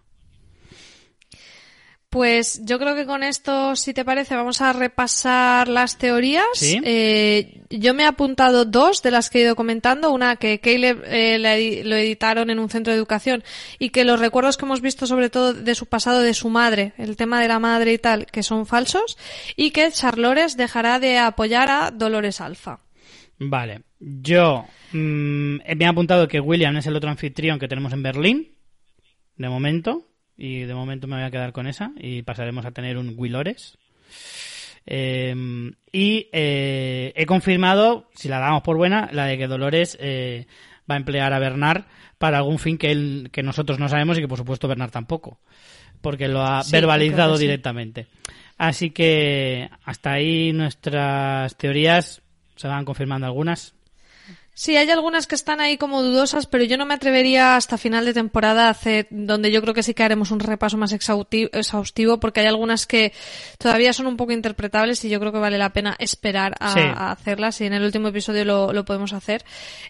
Pues 2.13 2.61
yo 2.67 2.79
creo 2.79 2.95
que 2.95 3.07
con 3.07 3.23
esto, 3.23 3.75
si 3.75 3.95
te 3.95 4.05
parece, 4.05 4.37
vamos 4.37 4.61
a 4.61 4.75
repasar 4.75 5.67
las 5.67 5.97
teorías. 5.97 6.45
Sí. 6.53 6.79
Eh, 6.85 7.63
yo 7.71 7.95
me 7.95 8.03
he 8.03 8.07
apuntado 8.07 8.67
dos 8.67 9.01
de 9.01 9.11
las 9.11 9.31
que 9.31 9.39
he 9.39 9.43
ido 9.45 9.57
comentando. 9.57 10.13
Una 10.13 10.37
que 10.37 10.61
Caleb 10.61 11.05
eh, 11.07 11.39
lo 11.83 11.97
editaron 11.97 12.51
en 12.51 12.59
un 12.59 12.69
centro 12.69 12.93
de 12.93 12.99
educación 12.99 13.43
y 13.79 13.89
que 13.89 14.05
los 14.05 14.21
recuerdos 14.21 14.59
que 14.59 14.67
hemos 14.67 14.83
visto, 14.83 15.07
sobre 15.07 15.31
todo 15.31 15.55
de 15.55 15.75
su 15.75 15.87
pasado, 15.87 16.21
de 16.21 16.35
su 16.35 16.51
madre, 16.51 16.93
el 16.99 17.17
tema 17.17 17.41
de 17.41 17.49
la 17.49 17.59
madre 17.59 17.95
y 17.95 17.99
tal, 17.99 18.27
que 18.27 18.43
son 18.43 18.67
falsos. 18.67 19.17
Y 19.57 19.71
que 19.71 19.91
Charlores 19.91 20.59
dejará 20.59 20.99
de 20.99 21.17
apoyar 21.17 21.71
a 21.71 21.91
Dolores 21.93 22.43
Alfa. 22.43 22.81
Vale. 23.39 23.85
Yo 24.01 24.67
mm, 24.93 25.57
me 25.65 25.65
he 25.67 25.87
apuntado 25.87 26.29
que 26.29 26.41
William 26.41 26.77
es 26.77 26.87
el 26.87 26.95
otro 26.95 27.09
anfitrión 27.09 27.59
que 27.59 27.69
tenemos 27.69 27.95
en 27.95 28.03
Berlín, 28.03 28.53
de 29.39 29.49
momento, 29.49 30.12
y 30.37 30.61
de 30.61 30.75
momento 30.75 31.07
me 31.07 31.17
voy 31.17 31.25
a 31.25 31.31
quedar 31.31 31.53
con 31.53 31.67
esa, 31.67 31.93
y 31.97 32.23
pasaremos 32.23 32.65
a 32.65 32.71
tener 32.73 32.99
un 32.99 33.15
Willores. 33.17 33.79
Eh, 34.87 35.35
y 35.93 36.29
eh, 36.33 37.13
he 37.15 37.27
confirmado, 37.27 38.09
si 38.15 38.29
la 38.29 38.39
damos 38.41 38.63
por 38.63 38.77
buena, 38.77 39.09
la 39.13 39.27
de 39.27 39.39
que 39.39 39.47
Dolores 39.47 39.97
eh, 40.01 40.47
va 40.91 40.95
a 40.95 40.99
emplear 40.99 41.33
a 41.33 41.39
Bernard 41.39 41.85
para 42.19 42.39
algún 42.39 42.59
fin 42.59 42.79
que, 42.79 42.91
él, 42.91 43.29
que 43.33 43.43
nosotros 43.43 43.79
no 43.79 43.89
sabemos 43.89 44.19
y 44.19 44.21
que 44.21 44.29
por 44.29 44.39
supuesto 44.39 44.69
Bernard 44.69 44.91
tampoco, 44.91 45.39
porque 46.01 46.29
lo 46.29 46.43
ha 46.43 46.63
Sí, 46.65 46.73
verbalizado 46.73 47.37
sí. 47.37 47.43
directamente. 47.45 48.07
Así 48.59 48.91
que 48.91 49.69
hasta 49.85 50.13
ahí 50.13 50.53
nuestras 50.53 51.57
teorías 51.57 52.23
se 52.57 52.69
van 52.69 52.85
confirmando 52.85 53.27
algunas. 53.27 53.75
Sí, 54.55 54.77
hay 54.77 54.91
algunas 54.91 55.27
que 55.27 55.35
están 55.35 55.61
ahí 55.62 55.79
como 55.79 56.03
dudosas, 56.03 56.47
pero 56.47 56.62
yo 56.65 56.77
no 56.77 56.85
me 56.85 56.93
atrevería 56.93 57.57
hasta 57.57 57.79
final 57.79 58.05
de 58.05 58.12
temporada 58.12 58.66
a 58.66 58.70
hacer, 58.70 59.07
donde 59.11 59.51
yo 59.51 59.62
creo 59.62 59.73
que 59.73 59.83
sí 59.83 59.95
que 59.95 60.03
haremos 60.03 60.31
un 60.31 60.41
repaso 60.41 60.77
más 60.77 60.93
exhausti- 60.93 61.49
exhaustivo, 61.55 62.20
porque 62.20 62.41
hay 62.41 62.47
algunas 62.47 62.87
que 62.87 63.15
todavía 63.57 63.95
son 63.95 64.07
un 64.07 64.19
poco 64.19 64.33
interpretables 64.33 65.03
y 65.07 65.09
yo 65.09 65.19
creo 65.20 65.33
que 65.33 65.39
vale 65.39 65.57
la 65.57 65.70
pena 65.73 65.97
esperar 65.99 66.55
a, 66.61 66.74
Sí. 66.74 66.81
a 66.81 67.12
hacerlas 67.12 67.59
y 67.62 67.65
en 67.65 67.73
el 67.73 67.83
último 67.83 68.09
episodio 68.09 68.45
lo, 68.45 68.74
lo 68.74 68.85
podemos 68.85 69.15
hacer. 69.15 69.43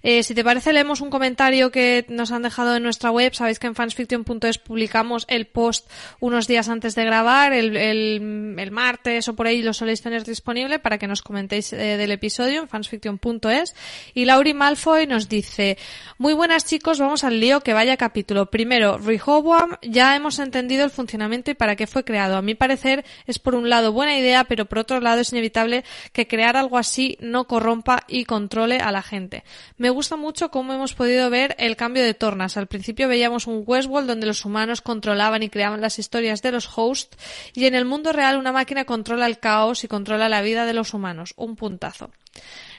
Eh, 0.05 0.23
si 0.23 0.33
te 0.33 0.45
parece, 0.45 0.73
leemos 0.73 1.01
un 1.01 1.11
comentario 1.11 1.73
que 1.73 2.07
nos 2.09 2.31
han 2.31 2.43
dejado 2.43 2.77
en 2.77 2.85
nuestra 2.85 3.11
web. 3.11 3.35
Sabéis 3.35 3.59
que 3.59 3.67
en 3.67 3.75
fansfiction.es 3.75 4.59
publicamos 4.59 5.25
el 5.29 5.47
post 5.47 5.91
unos 6.21 6.47
días 6.47 6.69
antes 6.69 6.95
de 6.95 7.05
grabar, 7.05 7.53
el, 7.53 7.77
el, 7.77 8.55
el 8.57 8.71
martes 8.71 9.27
o 9.27 9.35
por 9.35 9.49
ahí 9.49 9.61
lo 9.61 9.73
soléis 9.75 10.03
tener 10.03 10.23
disponible 10.25 10.79
para 10.79 10.99
que 10.99 11.09
nos 11.09 11.21
comentéis 11.21 11.73
eh, 11.73 11.97
del 11.97 12.13
episodio 12.13 12.63
en 12.63 12.69
fansfiction.es. 12.69 13.75
Y 14.15 14.25
Lauri 14.25 14.52
Malfoy 14.55 15.07
nos 15.07 15.29
dice, 15.29 15.79
muy 16.19 16.35
buenas 16.35 16.65
chicos, 16.65 16.99
vamos 16.99 17.25
al 17.25 17.41
lío, 17.41 17.61
que 17.61 17.73
vaya 17.73 17.97
capítulo. 17.97 18.51
Primero, 18.51 18.99
Rehoboam, 18.99 19.77
ya 19.83 20.15
hemos 20.17 20.39
entendido 20.39 20.85
el 20.85 20.91
funcionamiento 20.91 21.51
y 21.51 21.55
para 21.55 21.77
qué 21.77 21.87
fue 21.87 22.05
creado. 22.05 22.37
A 22.37 22.43
mi 22.43 22.55
parecer 22.55 23.05
es 23.27 23.39
por 23.39 23.55
un 23.55 23.69
lado 23.69 23.93
buena 23.93 24.17
idea, 24.17 24.45
pero 24.45 24.67
por 24.67 24.79
otro 24.79 25.01
lado 25.01 25.21
es 25.21 25.33
inevitable 25.33 25.85
que 26.13 26.27
crear 26.27 26.57
algo 26.57 26.79
así 26.79 27.17
no 27.21 27.47
corrompa 27.47 28.05
y 28.09 28.25
controle 28.25 28.79
a 28.79 28.93
la 28.93 29.03
gente. 29.03 29.45
Me 29.77 29.91
gusta 29.91 30.17
mucho 30.17 30.51
cómo 30.51 30.73
hemos 30.73 30.95
podido 30.95 31.31
ver 31.31 31.55
el 31.59 31.77
cambio 31.77 32.03
de 32.03 32.15
tornas. 32.15 32.57
Al 32.57 32.67
principio 32.67 33.09
veíamos 33.09 33.47
un 33.47 33.65
Westworld 33.67 34.09
donde 34.09 34.27
los 34.27 34.45
humanos 34.45 34.81
controlaban 34.81 35.43
y 35.43 35.49
creaban 35.49 35.81
las 35.81 35.99
historias 35.99 36.43
de 36.43 36.53
los 36.53 36.69
hosts 36.77 37.17
y 37.55 37.67
en 37.67 37.75
el 37.75 37.85
mundo 37.85 38.13
real 38.13 38.37
una 38.37 38.53
máquina 38.53 38.85
controla 38.85 39.27
el 39.27 39.39
caos 39.39 39.85
y 39.85 39.89
controla 39.89 40.29
la 40.29 40.43
vida 40.43 40.67
de 40.67 40.75
los 40.75 40.95
humanos. 40.95 41.35
Un 41.37 41.57
puntazo. 41.57 42.11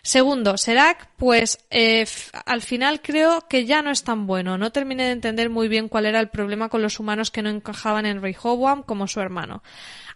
Segundo, 0.05 0.57
Serac, 0.57 1.07
pues 1.15 1.59
eh, 1.71 2.05
al 2.45 2.61
final 2.61 3.01
creo 3.01 3.45
que 3.49 3.65
ya 3.65 3.81
no 3.81 3.89
es 3.89 4.03
tan 4.03 4.27
bueno. 4.27 4.57
No 4.57 4.69
terminé 4.73 5.05
de 5.05 5.11
entender 5.11 5.49
muy 5.49 5.69
bien 5.69 5.87
cuál 5.87 6.05
era 6.05 6.19
el 6.19 6.27
problema 6.27 6.67
con 6.67 6.81
los 6.81 6.99
humanos 6.99 7.31
que 7.31 7.41
no 7.41 7.49
encajaban 7.49 8.05
en 8.05 8.21
Rehoboam 8.21 8.83
como 8.83 9.07
su 9.07 9.21
hermano. 9.21 9.63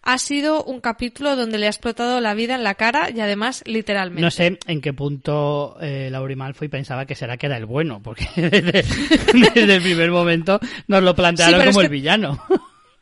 Ha 0.04 0.18
sido 0.18 0.64
un 0.66 0.82
capítulo 0.82 1.38
donde 1.38 1.58
le 1.58 1.68
ha 1.68 1.70
explotado 1.70 2.20
la 2.20 2.34
vida 2.34 2.56
en 2.56 2.64
la 2.64 2.76
cara 2.76 3.10
y 3.10 3.22
además 3.22 3.64
literalmente. 3.66 4.22
No 4.22 4.30
sé 4.32 4.60
en 4.68 4.82
qué 4.82 4.92
punto 4.92 5.78
eh, 5.80 6.10
Lauri 6.12 6.36
Malfoy 6.36 6.68
pensaba 6.68 7.06
que 7.06 7.16
que 7.16 7.46
era 7.46 7.58
el 7.58 7.66
bueno, 7.66 8.02
porque 8.04 8.28
desde, 8.36 8.84
desde 9.56 9.76
el 9.76 9.82
primer 9.82 10.12
momento 10.12 10.60
nos 10.88 11.02
lo 11.02 11.16
plantearon 11.16 11.62
Sí, 11.62 11.68
como 11.68 11.80
que- 11.80 11.86
el 11.86 11.92
villano. 11.92 12.44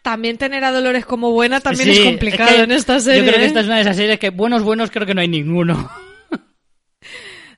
También 0.04 0.38
tener 0.38 0.64
a 0.64 0.72
Dolores 0.72 1.04
como 1.04 1.32
buena 1.32 1.62
también 1.62 1.92
Sí, 1.92 1.98
es 2.00 2.06
complicado 2.06 2.56
que 2.56 2.62
en 2.62 2.72
esta 2.72 3.00
serie. 3.00 3.22
Yo 3.22 3.26
creo 3.26 3.38
que 3.40 3.44
¿eh? 3.46 3.48
esta 3.48 3.62
es 3.62 3.66
una 3.66 3.76
de 3.78 3.82
esas 3.82 3.98
series 3.98 4.20
que 4.20 4.30
buenos, 4.30 4.62
buenos 4.62 4.92
creo 4.92 5.08
que 5.08 5.16
no 5.16 5.22
hay 5.22 5.28
ninguno. 5.28 5.90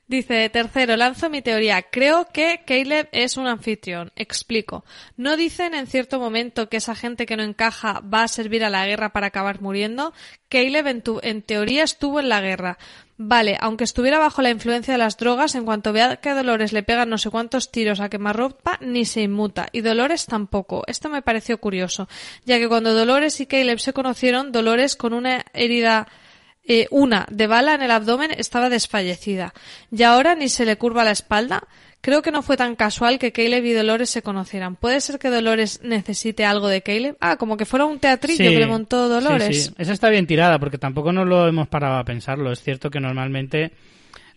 Dice, 0.08 0.48
tercero, 0.48 0.96
lanzo 0.96 1.28
mi 1.28 1.42
teoría. 1.42 1.82
Creo 1.82 2.28
que 2.32 2.62
Caleb 2.66 3.10
es 3.12 3.36
un 3.36 3.46
anfitrión. 3.46 4.10
Explico. 4.16 4.82
¿No 5.18 5.36
dicen 5.36 5.74
en 5.74 5.86
cierto 5.86 6.18
momento 6.18 6.70
que 6.70 6.78
esa 6.78 6.94
gente 6.94 7.26
que 7.26 7.36
no 7.36 7.42
encaja 7.42 8.00
va 8.00 8.22
a 8.22 8.28
servir 8.28 8.64
a 8.64 8.70
la 8.70 8.86
guerra 8.86 9.12
para 9.12 9.26
acabar 9.26 9.60
muriendo? 9.60 10.14
Caleb 10.48 10.86
en, 10.86 11.02
tu- 11.02 11.20
en 11.22 11.42
teoría 11.42 11.84
estuvo 11.84 12.20
en 12.20 12.30
la 12.30 12.40
guerra. 12.40 12.78
Vale, 13.18 13.58
aunque 13.60 13.84
estuviera 13.84 14.18
bajo 14.18 14.40
la 14.40 14.48
influencia 14.48 14.94
de 14.94 14.98
las 14.98 15.18
drogas, 15.18 15.54
en 15.56 15.66
cuanto 15.66 15.92
vea 15.92 16.16
que 16.16 16.30
Dolores 16.32 16.72
le 16.72 16.82
pegan 16.84 17.10
no 17.10 17.18
sé 17.18 17.28
cuántos 17.28 17.70
tiros 17.70 18.00
a 18.00 18.08
quemarropa, 18.08 18.78
ni 18.80 19.04
se 19.04 19.20
inmuta. 19.20 19.68
Y 19.72 19.82
Dolores 19.82 20.24
tampoco. 20.24 20.84
Esto 20.86 21.10
me 21.10 21.20
pareció 21.20 21.58
curioso, 21.60 22.08
ya 22.46 22.58
que 22.58 22.68
cuando 22.68 22.94
Dolores 22.94 23.38
y 23.42 23.46
Caleb 23.46 23.78
se 23.78 23.92
conocieron, 23.92 24.52
Dolores 24.52 24.96
con 24.96 25.12
una 25.12 25.44
herida 25.52 26.08
eh, 26.68 26.86
una 26.90 27.26
de 27.30 27.46
bala 27.46 27.74
en 27.74 27.82
el 27.82 27.90
abdomen 27.90 28.30
estaba 28.30 28.68
desfallecida 28.68 29.54
y 29.90 30.02
ahora 30.02 30.34
ni 30.34 30.48
se 30.48 30.64
le 30.66 30.76
curva 30.76 31.02
la 31.02 31.10
espalda. 31.12 31.64
Creo 32.00 32.22
que 32.22 32.30
no 32.30 32.42
fue 32.42 32.56
tan 32.56 32.76
casual 32.76 33.18
que 33.18 33.32
Caleb 33.32 33.64
y 33.64 33.72
Dolores 33.72 34.08
se 34.10 34.22
conocieran. 34.22 34.76
¿Puede 34.76 35.00
ser 35.00 35.18
que 35.18 35.30
Dolores 35.30 35.80
necesite 35.82 36.44
algo 36.44 36.68
de 36.68 36.82
Caleb? 36.82 37.16
Ah, 37.20 37.36
como 37.38 37.56
que 37.56 37.64
fuera 37.64 37.86
un 37.86 37.98
teatrillo 37.98 38.44
Sí, 38.44 38.50
que 38.54 38.60
le 38.60 38.66
montó 38.66 39.08
Dolores. 39.08 39.64
sí, 39.64 39.68
sí. 39.70 39.74
Esa 39.78 39.94
está 39.94 40.08
bien 40.08 40.26
tirada, 40.28 40.60
porque 40.60 40.78
tampoco 40.78 41.10
nos 41.12 41.26
lo 41.26 41.48
hemos 41.48 41.66
parado 41.66 41.96
a 41.98 42.04
pensarlo. 42.04 42.52
Es 42.52 42.62
cierto 42.62 42.88
que 42.90 43.00
normalmente 43.00 43.72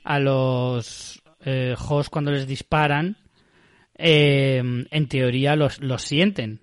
a 0.04 0.18
los 0.20 1.22
eh, 1.46 1.76
hosts 1.78 2.10
cuando 2.10 2.32
les 2.32 2.48
disparan, 2.48 3.18
eh, 3.96 4.64
en 4.90 5.08
teoría 5.08 5.56
los, 5.56 5.80
los 5.82 6.02
sienten. 6.02 6.62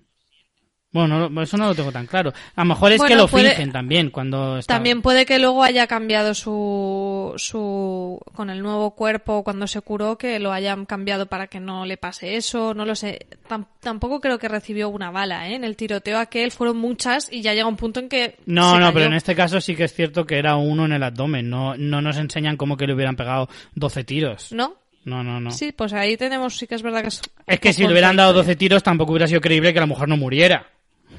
Bueno, 0.91 1.29
no- 1.29 1.41
eso 1.43 1.55
no 1.55 1.67
lo 1.67 1.75
tengo 1.75 1.91
tan 1.91 2.07
claro. 2.07 2.33
A 2.55 2.61
lo 2.61 2.65
mejor 2.65 2.91
es 2.93 3.01
que 3.03 3.15
lo 3.15 3.27
puede- 3.27 3.51
fingen 3.51 3.71
también 3.71 4.09
cuando 4.09 4.57
está... 4.57 4.73
También 4.73 5.03
puede 5.03 5.25
que 5.27 5.37
luego 5.37 5.63
haya 5.63 5.85
cambiado 5.85 6.33
su, 6.33 7.33
su, 7.37 8.19
con 8.33 8.49
el 8.49 8.61
nuevo 8.63 8.95
cuerpo 8.95 9.43
cuando 9.43 9.67
se 9.67 9.81
curó, 9.81 10.17
que 10.17 10.39
lo 10.39 10.51
hayan 10.51 10.85
cambiado 10.85 11.27
para 11.27 11.47
que 11.47 11.59
no 11.59 11.85
le 11.85 11.97
pase 11.97 12.35
eso, 12.37 12.73
no 12.73 12.85
lo 12.85 12.95
sé. 12.95 13.27
Tam- 13.47 13.67
tampoco 13.81 14.19
creo 14.19 14.39
que 14.39 14.47
recibió 14.47 14.89
una 14.89 15.11
bala, 15.11 15.49
¿eh? 15.49 15.55
En 15.55 15.63
el 15.63 15.75
tiroteo 15.75 16.17
aquel 16.17 16.51
fueron 16.51 16.77
muchas 16.77 17.31
y 17.31 17.41
ya 17.41 17.53
llega 17.53 17.67
un 17.67 17.75
punto 17.77 17.99
en 17.99 18.09
que 18.09 18.37
No, 18.47 18.73
no, 18.73 18.79
cayó. 18.87 18.93
pero 18.93 19.05
en 19.05 19.13
este 19.13 19.35
caso 19.35 19.61
sí 19.61 19.75
que 19.75 19.83
es 19.83 19.93
cierto 19.93 20.25
que 20.25 20.37
era 20.39 20.55
uno 20.55 20.85
en 20.85 20.93
el 20.93 21.03
abdomen. 21.03 21.49
No, 21.49 21.75
no 21.77 22.01
nos 22.01 22.17
enseñan 22.17 22.57
como 22.57 22.77
que 22.77 22.87
le 22.87 22.93
hubieran 22.95 23.15
pegado 23.15 23.47
12 23.75 24.03
tiros. 24.05 24.51
¿No? 24.53 24.75
No, 25.05 25.23
no, 25.23 25.39
no. 25.39 25.51
Sí, 25.51 25.71
pues 25.71 25.93
ahí 25.93 26.17
tenemos, 26.17 26.57
sí 26.57 26.67
que 26.67 26.75
es 26.75 26.81
verdad 26.81 27.01
que 27.01 27.07
es. 27.07 27.21
Es 27.47 27.59
que 27.59 27.73
si 27.73 27.83
le 27.83 27.91
hubieran 27.91 28.15
dado 28.15 28.29
contradictorio. 28.29 28.53
12 28.53 28.55
tiros 28.57 28.83
tampoco 28.83 29.11
hubiera 29.13 29.27
sido 29.27 29.41
creíble 29.41 29.73
que 29.73 29.79
la 29.79 29.85
mujer 29.85 30.07
no 30.09 30.17
muriera. 30.17 30.67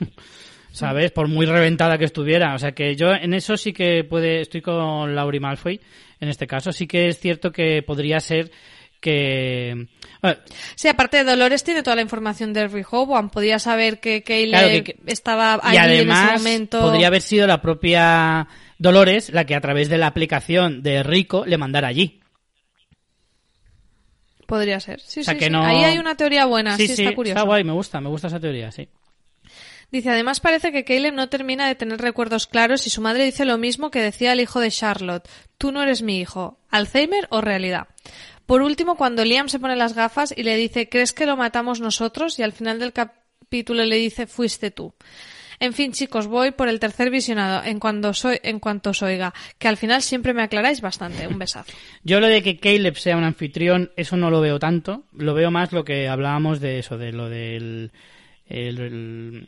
¿Sabes? 0.73 1.11
Por 1.11 1.27
muy 1.29 1.47
reventada 1.47 1.99
que 1.99 2.05
estuviera. 2.05 2.55
O 2.55 2.59
sea 2.59 2.73
que 2.73 2.95
yo 2.95 3.13
en 3.13 3.35
eso 3.35 3.57
sí 3.57 3.73
que 3.73 4.05
puede, 4.05 4.41
estoy 4.43 4.63
con 4.63 5.15
Laurie 5.15 5.41
Malfoy. 5.41 5.81
En 6.21 6.29
este 6.29 6.47
caso 6.47 6.71
sí 6.73 6.87
que 6.87 7.09
es 7.09 7.19
cierto 7.19 7.51
que 7.51 7.83
podría 7.83 8.21
ser 8.21 8.51
que... 9.01 9.87
bueno, 10.23 10.39
Sí, 10.77 10.87
aparte 10.87 11.17
de 11.17 11.25
Dolores 11.25 11.65
tiene 11.65 11.83
toda 11.83 11.97
la 11.97 12.03
información 12.03 12.53
de 12.53 12.69
Rehoboam. 12.69 13.31
Podía 13.31 13.59
saber 13.59 13.99
que 13.99 14.23
Caleb 14.23 14.51
Claro 14.51 14.85
que- 14.85 14.97
estaba 15.07 15.61
y 15.65 15.77
allí 15.77 15.79
en 15.79 16.11
además 16.11 16.29
ese 16.35 16.39
momento. 16.39 16.81
podría 16.83 17.07
haber 17.09 17.23
sido 17.23 17.47
la 17.47 17.61
propia 17.63 18.47
Dolores 18.79 19.31
la 19.31 19.45
que 19.47 19.55
a 19.57 19.61
través 19.61 19.89
de 19.89 19.99
la 19.99 20.07
aplicación 20.07 20.83
de 20.83 21.03
Rico 21.03 21.45
le 21.47 21.59
mandara 21.59 21.89
allí. 21.89 22.21
Podría 24.47 24.81
ser. 24.81 25.01
Sí, 25.01 25.21
O 25.21 25.25
sea 25.25 25.35
sí, 25.35 25.39
que 25.39 25.47
sí. 25.47 25.51
no- 25.51 25.65
Ahí 25.65 25.85
hay 25.85 25.99
una 25.99 26.17
teoría 26.17 26.45
buena. 26.47 26.77
Sí, 26.77 26.89
sí, 26.89 27.03
está 27.03 27.15
curioso. 27.15 27.45
guay, 27.47 27.65
me 27.65 27.73
gusta, 27.73 28.01
me 28.01 28.09
gusta 28.09 28.27
esa 28.29 28.41
teoría, 28.41 28.71
sí. 28.71 28.89
Dice, 29.91 30.11
además 30.11 30.41
parece 30.41 30.71
que 30.71 30.85
Caleb 30.85 31.15
no 31.15 31.29
termina 31.29 31.67
de 31.67 31.75
tener 31.75 32.01
recuerdos 32.01 32.47
claros 32.47 32.87
y 32.87 32.91
su 32.91 33.01
madre 33.01 33.25
dice 33.25 33.45
lo 33.45 33.59
mismo 33.59 33.91
que 33.91 34.03
decía 34.03 34.33
el 34.33 34.41
hijo 34.41 34.61
de 34.61 34.71
Charlotte. 34.71 35.29
Tú 35.59 35.73
no 35.73 35.83
eres 35.83 36.03
mi 36.03 36.21
hijo. 36.21 36.59
¿Alzheimer 36.71 37.27
o 37.31 37.41
realidad? 37.41 37.89
Por 38.47 38.63
último, 38.63 38.97
cuando 38.97 39.25
Liam 39.25 39.49
se 39.49 39.59
pone 39.59 39.77
las 39.77 39.95
gafas 39.95 40.35
y 40.37 40.43
le 40.43 40.57
dice, 40.57 40.89
¿crees 40.89 41.13
que 41.13 41.27
lo 41.27 41.37
matamos 41.37 41.81
nosotros? 41.81 42.39
Y 42.39 42.43
al 42.43 42.53
final 42.53 42.79
del 42.79 42.93
capítulo 42.93 43.85
le 43.85 43.97
dice, 43.97 44.27
fuiste 44.27 44.71
tú. 44.71 44.95
En 45.61 45.75
fin, 45.75 45.93
chicos, 45.93 46.27
voy 46.27 46.53
por 46.53 46.69
el 46.69 46.81
tercer 46.81 47.11
visionado 47.11 47.63
en 47.63 47.79
cuanto, 47.79 48.15
soy, 48.15 48.41
en 48.43 48.61
cuanto 48.61 48.91
os 48.91 49.03
oiga, 49.03 49.35
que 49.59 49.69
al 49.69 49.77
final 49.77 50.01
siempre 50.01 50.33
me 50.33 50.43
aclaráis 50.43 50.81
bastante. 50.81 51.29
Un 51.29 51.39
besazo. 51.39 51.71
Yo 52.03 52.19
lo 52.19 52.29
de 52.29 52.43
que 52.43 52.59
Caleb 52.59 52.97
sea 52.97 53.17
un 53.19 53.25
anfitrión, 53.25 53.93
eso 53.97 54.17
no 54.17 54.31
lo 54.31 54.41
veo 54.41 54.59
tanto. 54.59 55.05
Lo 55.13 55.35
veo 55.35 55.51
más 55.51 55.73
lo 55.73 55.85
que 55.85 56.09
hablábamos 56.09 56.61
de 56.61 56.79
eso, 56.79 56.97
de 56.97 57.13
lo 57.13 57.29
del... 57.29 57.93
el- 58.51 58.79
el- 58.81 59.47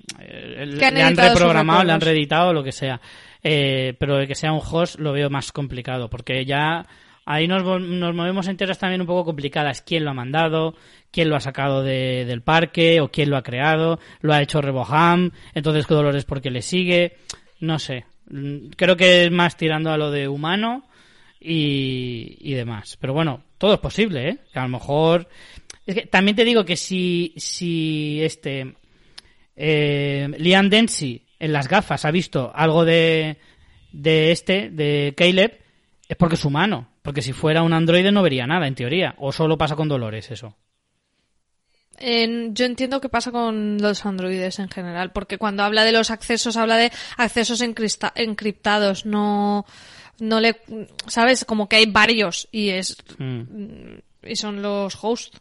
el- 0.59 0.79
Que 0.79 0.85
han 0.87 0.95
le 0.95 1.03
han 1.03 1.16
reprogramado, 1.16 1.85
le 1.85 1.93
han 1.93 2.01
reeditado, 2.01 2.53
lo 2.53 2.62
que 2.62 2.73
sea. 2.73 3.01
Eh, 3.43 3.95
pero 3.99 4.16
de 4.19 4.27
que 4.29 4.35
sea 4.35 4.53
un 4.53 4.61
host 4.62 4.99
lo 5.01 5.12
veo 5.12 5.29
más 5.29 5.51
complicado, 5.53 6.09
porque 6.09 6.45
ya 6.45 6.87
ahí 7.24 7.47
nos, 7.49 7.62
nos 7.81 8.15
movemos 8.15 8.47
en 8.49 8.57
tierras 8.57 8.79
también 8.79 9.01
un 9.01 9.07
poco 9.07 9.24
complicadas. 9.24 9.83
¿Quién 9.83 10.05
lo 10.05 10.11
ha 10.11 10.15
mandado? 10.15 10.74
¿Quién 11.11 11.29
lo 11.29 11.37
ha 11.37 11.41
sacado 11.41 11.83
de- 11.83 12.24
del 12.24 12.43
parque? 12.43 13.01
¿O 13.01 13.09
quién 13.11 13.31
lo 13.31 13.37
ha 13.37 13.43
creado? 13.43 13.99
¿Lo 14.20 14.33
ha 14.33 14.41
hecho 14.43 14.61
Reboham? 14.62 15.31
Entonces, 15.55 15.87
¿qué 15.87 15.95
Dolores 15.95 16.24
porque 16.24 16.51
le 16.51 16.62
sigue? 16.62 17.16
No 17.61 17.79
sé. 17.79 18.05
Mm, 18.31 18.69
Creo 18.77 18.97
que 18.97 19.24
es 19.24 19.31
más 19.31 19.57
tirando 19.57 19.91
a 19.91 19.99
lo 19.99 20.11
de 20.11 20.29
humano 20.29 20.85
y, 21.41 22.37
y 22.41 22.55
demás. 22.55 22.97
Pero 23.01 23.12
bueno, 23.12 23.43
todo 23.59 23.74
es 23.74 23.81
posible, 23.81 24.29
¿eh? 24.29 24.39
Que 24.53 24.59
a 24.59 24.62
lo 24.62 24.69
mejor... 24.69 25.29
Es 25.85 25.97
que 25.97 26.07
también 26.07 26.37
te 26.37 26.45
digo 26.45 26.65
que 26.65 26.77
si, 26.77 27.35
si 27.37 28.23
este... 28.23 28.74
Eh, 29.57 30.29
Liam 30.39 30.69
Dempsey 30.70 31.27
en 31.39 31.53
las 31.53 31.69
gafas 31.69 32.05
ha 32.05 32.11
visto 32.11 32.53
algo 32.55 32.85
de, 32.85 33.39
de 33.93 34.33
este, 34.33 34.70
de 34.70 35.15
Caleb, 35.16 35.61
es 36.09 36.16
porque 36.16 36.37
es 36.37 36.45
humano. 36.45 36.89
Porque 37.03 37.23
si 37.23 37.33
fuera 37.33 37.62
un 37.62 37.73
androide 37.73 38.12
no 38.12 38.23
vería 38.23 38.47
nada, 38.47 38.69
en 38.69 38.77
teoría. 38.77 39.15
O 39.19 39.33
solo 39.33 39.59
pasa 39.59 39.74
con 39.74 39.89
Dolores 39.89 40.31
eso. 40.31 40.57
Yo 41.99 42.65
entiendo 42.65 43.01
que 43.01 43.09
pasa 43.09 43.31
con 43.31 43.79
los 43.79 44.05
androides 44.07 44.59
en 44.59 44.69
general, 44.69 45.12
porque 45.12 45.39
cuando 45.39 45.62
habla 45.62 45.85
de 45.85 45.93
los 45.93 46.11
accesos, 46.11 46.57
habla 46.57 46.77
de 46.77 46.91
accesos 47.16 47.61
encriptados, 47.61 49.07
no, 49.07 49.65
no 50.19 50.41
le, 50.41 50.61
sabes, 51.07 51.45
como 51.45 51.69
que 51.69 51.77
hay 51.77 51.87
varios 51.87 52.49
y 52.51 52.70
es, 52.70 52.97
Mm. 53.19 53.43
y 54.24 54.37
son 54.37 54.62
los 54.62 54.97
hosts. 55.01 55.41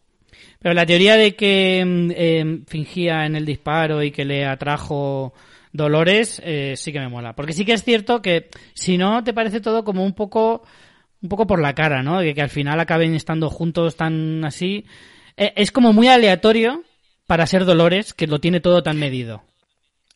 Pero 0.60 0.74
la 0.74 0.86
teoría 0.86 1.16
de 1.16 1.36
que 1.36 1.84
mm, 1.86 2.12
eh, 2.16 2.60
fingía 2.68 3.26
en 3.26 3.36
el 3.36 3.46
disparo 3.46 4.04
y 4.04 4.12
que 4.12 4.26
le 4.26 4.46
atrajo 4.46 5.34
Dolores 5.74 6.42
eh, 6.44 6.74
sí 6.76 6.92
que 6.92 7.00
me 7.00 7.10
mola. 7.10 7.34
Porque 7.34 7.54
sí 7.54 7.66
que 7.66 7.74
es 7.74 7.84
cierto 7.84 8.22
que 8.22 8.50
si 8.74 8.98
no 8.98 9.24
te 9.24 9.34
parece 9.34 9.62
todo 9.62 9.84
como 9.84 10.04
un 10.04 10.14
poco 10.14 10.64
un 11.22 11.30
poco 11.30 11.46
por 11.46 11.62
la 11.62 11.76
cara, 11.76 12.02
¿no? 12.02 12.20
De 12.20 12.34
que 12.34 12.42
al 12.42 12.50
final 12.50 12.80
acaben 12.80 13.14
estando 13.14 13.50
juntos 13.50 13.96
tan 13.96 14.44
así. 14.44 14.86
Eh, 15.38 15.54
es 15.56 15.72
como 15.72 15.94
muy 15.94 16.08
aleatorio 16.08 16.84
para 17.28 17.46
ser 17.46 17.66
Dolores 17.66 18.14
que 18.14 18.28
lo 18.28 18.40
tiene 18.40 18.60
todo 18.60 18.84
tan 18.84 18.98
medido. 18.98 19.44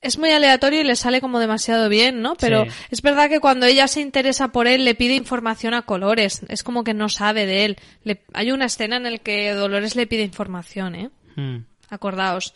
Es 0.02 0.20
muy 0.20 0.30
aleatorio 0.32 0.82
y 0.82 0.84
le 0.84 0.96
sale 0.96 1.20
como 1.20 1.40
demasiado 1.40 1.90
bien, 1.90 2.22
¿no? 2.22 2.36
Pero 2.36 2.66
Sí. 2.66 2.72
es 2.92 3.02
verdad 3.02 3.28
que 3.30 3.40
cuando 3.40 3.66
ella 3.66 3.88
se 3.88 4.02
interesa 4.02 4.50
por 4.50 4.68
él, 4.68 4.86
le 4.86 4.94
pide 4.94 5.16
información 5.16 5.74
a 5.74 5.82
Colores. 5.82 6.42
Es 6.48 6.62
como 6.64 6.84
que 6.84 6.94
no 6.94 7.10
sabe 7.10 7.46
de 7.48 7.66
él. 7.66 7.78
Le- 8.04 8.22
hay 8.34 8.52
una 8.52 8.66
escena 8.66 8.98
en 8.98 9.04
la 9.04 9.18
que 9.18 9.52
Dolores 9.54 9.96
le 9.96 10.06
pide 10.06 10.22
información, 10.22 10.94
¿eh? 10.96 11.10
Mm. 11.36 11.58
Acordaos. 11.90 12.54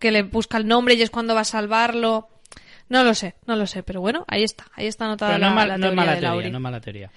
Que 0.00 0.10
le 0.10 0.22
busca 0.22 0.56
el 0.58 0.66
nombre 0.66 0.94
y 0.94 1.02
es 1.02 1.10
cuando 1.10 1.34
va 1.34 1.42
a 1.42 1.44
salvarlo. 1.44 2.28
No 2.88 3.02
lo 3.04 3.14
sé, 3.14 3.34
no 3.46 3.56
lo 3.56 3.66
sé, 3.66 3.82
pero 3.82 4.00
bueno, 4.00 4.24
ahí 4.28 4.42
está, 4.44 4.66
ahí 4.74 4.86
está 4.86 5.06
anotada 5.06 5.32
Pero 5.34 5.44
no, 5.44 5.48
la, 5.50 5.54
mal- 5.54 5.68
la 5.68 5.78
no 5.78 5.86
es 5.86 5.90
teoría 5.90 5.96
mala 5.96 6.10
de 6.14 6.20
teoría, 6.20 6.30
Lauri. 6.30 6.50
no 6.50 6.58
es 6.58 6.62
mala 6.62 6.80
teoría. 6.80 7.10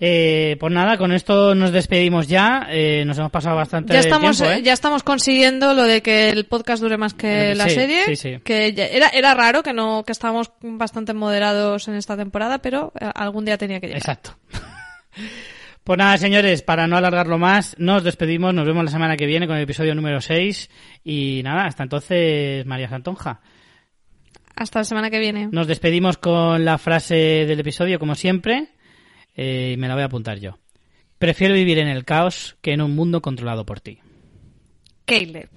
Eh, 0.00 0.56
pues 0.60 0.72
nada, 0.72 0.96
con 0.96 1.10
esto 1.12 1.54
nos 1.56 1.72
despedimos 1.72 2.28
ya. 2.28 2.68
Eh, 2.70 3.02
nos 3.04 3.18
hemos 3.18 3.32
pasado 3.32 3.56
bastante 3.56 3.92
ya 3.92 3.98
estamos, 4.00 4.36
tiempo, 4.38 4.54
¿eh? 4.56 4.62
ya 4.62 4.72
estamos 4.72 5.02
consiguiendo 5.02 5.74
lo 5.74 5.82
de 5.82 6.02
que 6.02 6.30
el 6.30 6.46
podcast 6.46 6.80
dure 6.82 6.96
más 6.96 7.14
que 7.14 7.50
Eh, 7.50 7.54
la 7.56 7.64
sí, 7.68 7.74
serie. 7.74 8.04
sí, 8.06 8.16
sí. 8.16 8.38
Que 8.44 8.72
ya- 8.72 8.86
era, 8.86 9.08
era 9.08 9.34
raro 9.34 9.62
que 9.64 9.72
no, 9.72 10.04
que 10.04 10.12
estábamos 10.12 10.52
bastante 10.62 11.14
moderados 11.14 11.88
en 11.88 11.94
esta 11.94 12.16
temporada, 12.16 12.58
pero 12.58 12.92
algún 13.14 13.44
día 13.44 13.58
tenía 13.58 13.80
que 13.80 13.88
llegar. 13.88 14.00
Exacto. 14.00 14.36
Pues 15.84 15.96
nada, 15.96 16.18
señores, 16.18 16.60
para 16.60 16.86
no 16.86 16.98
alargarlo 16.98 17.38
más, 17.38 17.74
nos 17.78 18.04
despedimos, 18.04 18.52
nos 18.52 18.66
vemos 18.66 18.84
la 18.84 18.90
semana 18.90 19.16
que 19.16 19.24
viene 19.24 19.46
con 19.46 19.56
el 19.56 19.62
episodio 19.62 19.94
número 19.94 20.20
6 20.20 20.68
y 21.02 21.40
nada, 21.42 21.64
hasta 21.64 21.82
entonces, 21.82 22.66
María 22.66 22.90
Santonja. 22.90 23.40
Hasta 24.54 24.80
la 24.80 24.84
semana 24.84 25.08
que 25.08 25.18
viene. 25.18 25.48
Nos 25.50 25.66
despedimos 25.66 26.18
con 26.18 26.62
la 26.66 26.76
frase 26.76 27.14
del 27.46 27.60
episodio, 27.60 27.98
como 27.98 28.14
siempre, 28.16 28.68
eh, 29.38 29.76
me 29.78 29.86
la 29.86 29.94
voy 29.94 30.02
a 30.02 30.06
apuntar 30.06 30.40
yo. 30.40 30.58
Prefiero 31.18 31.54
vivir 31.54 31.78
en 31.78 31.86
el 31.86 32.04
caos 32.04 32.56
que 32.60 32.72
en 32.72 32.82
un 32.82 32.94
mundo 32.94 33.22
controlado 33.22 33.64
por 33.64 33.80
ti. 33.80 34.00
Caleb. 35.04 35.48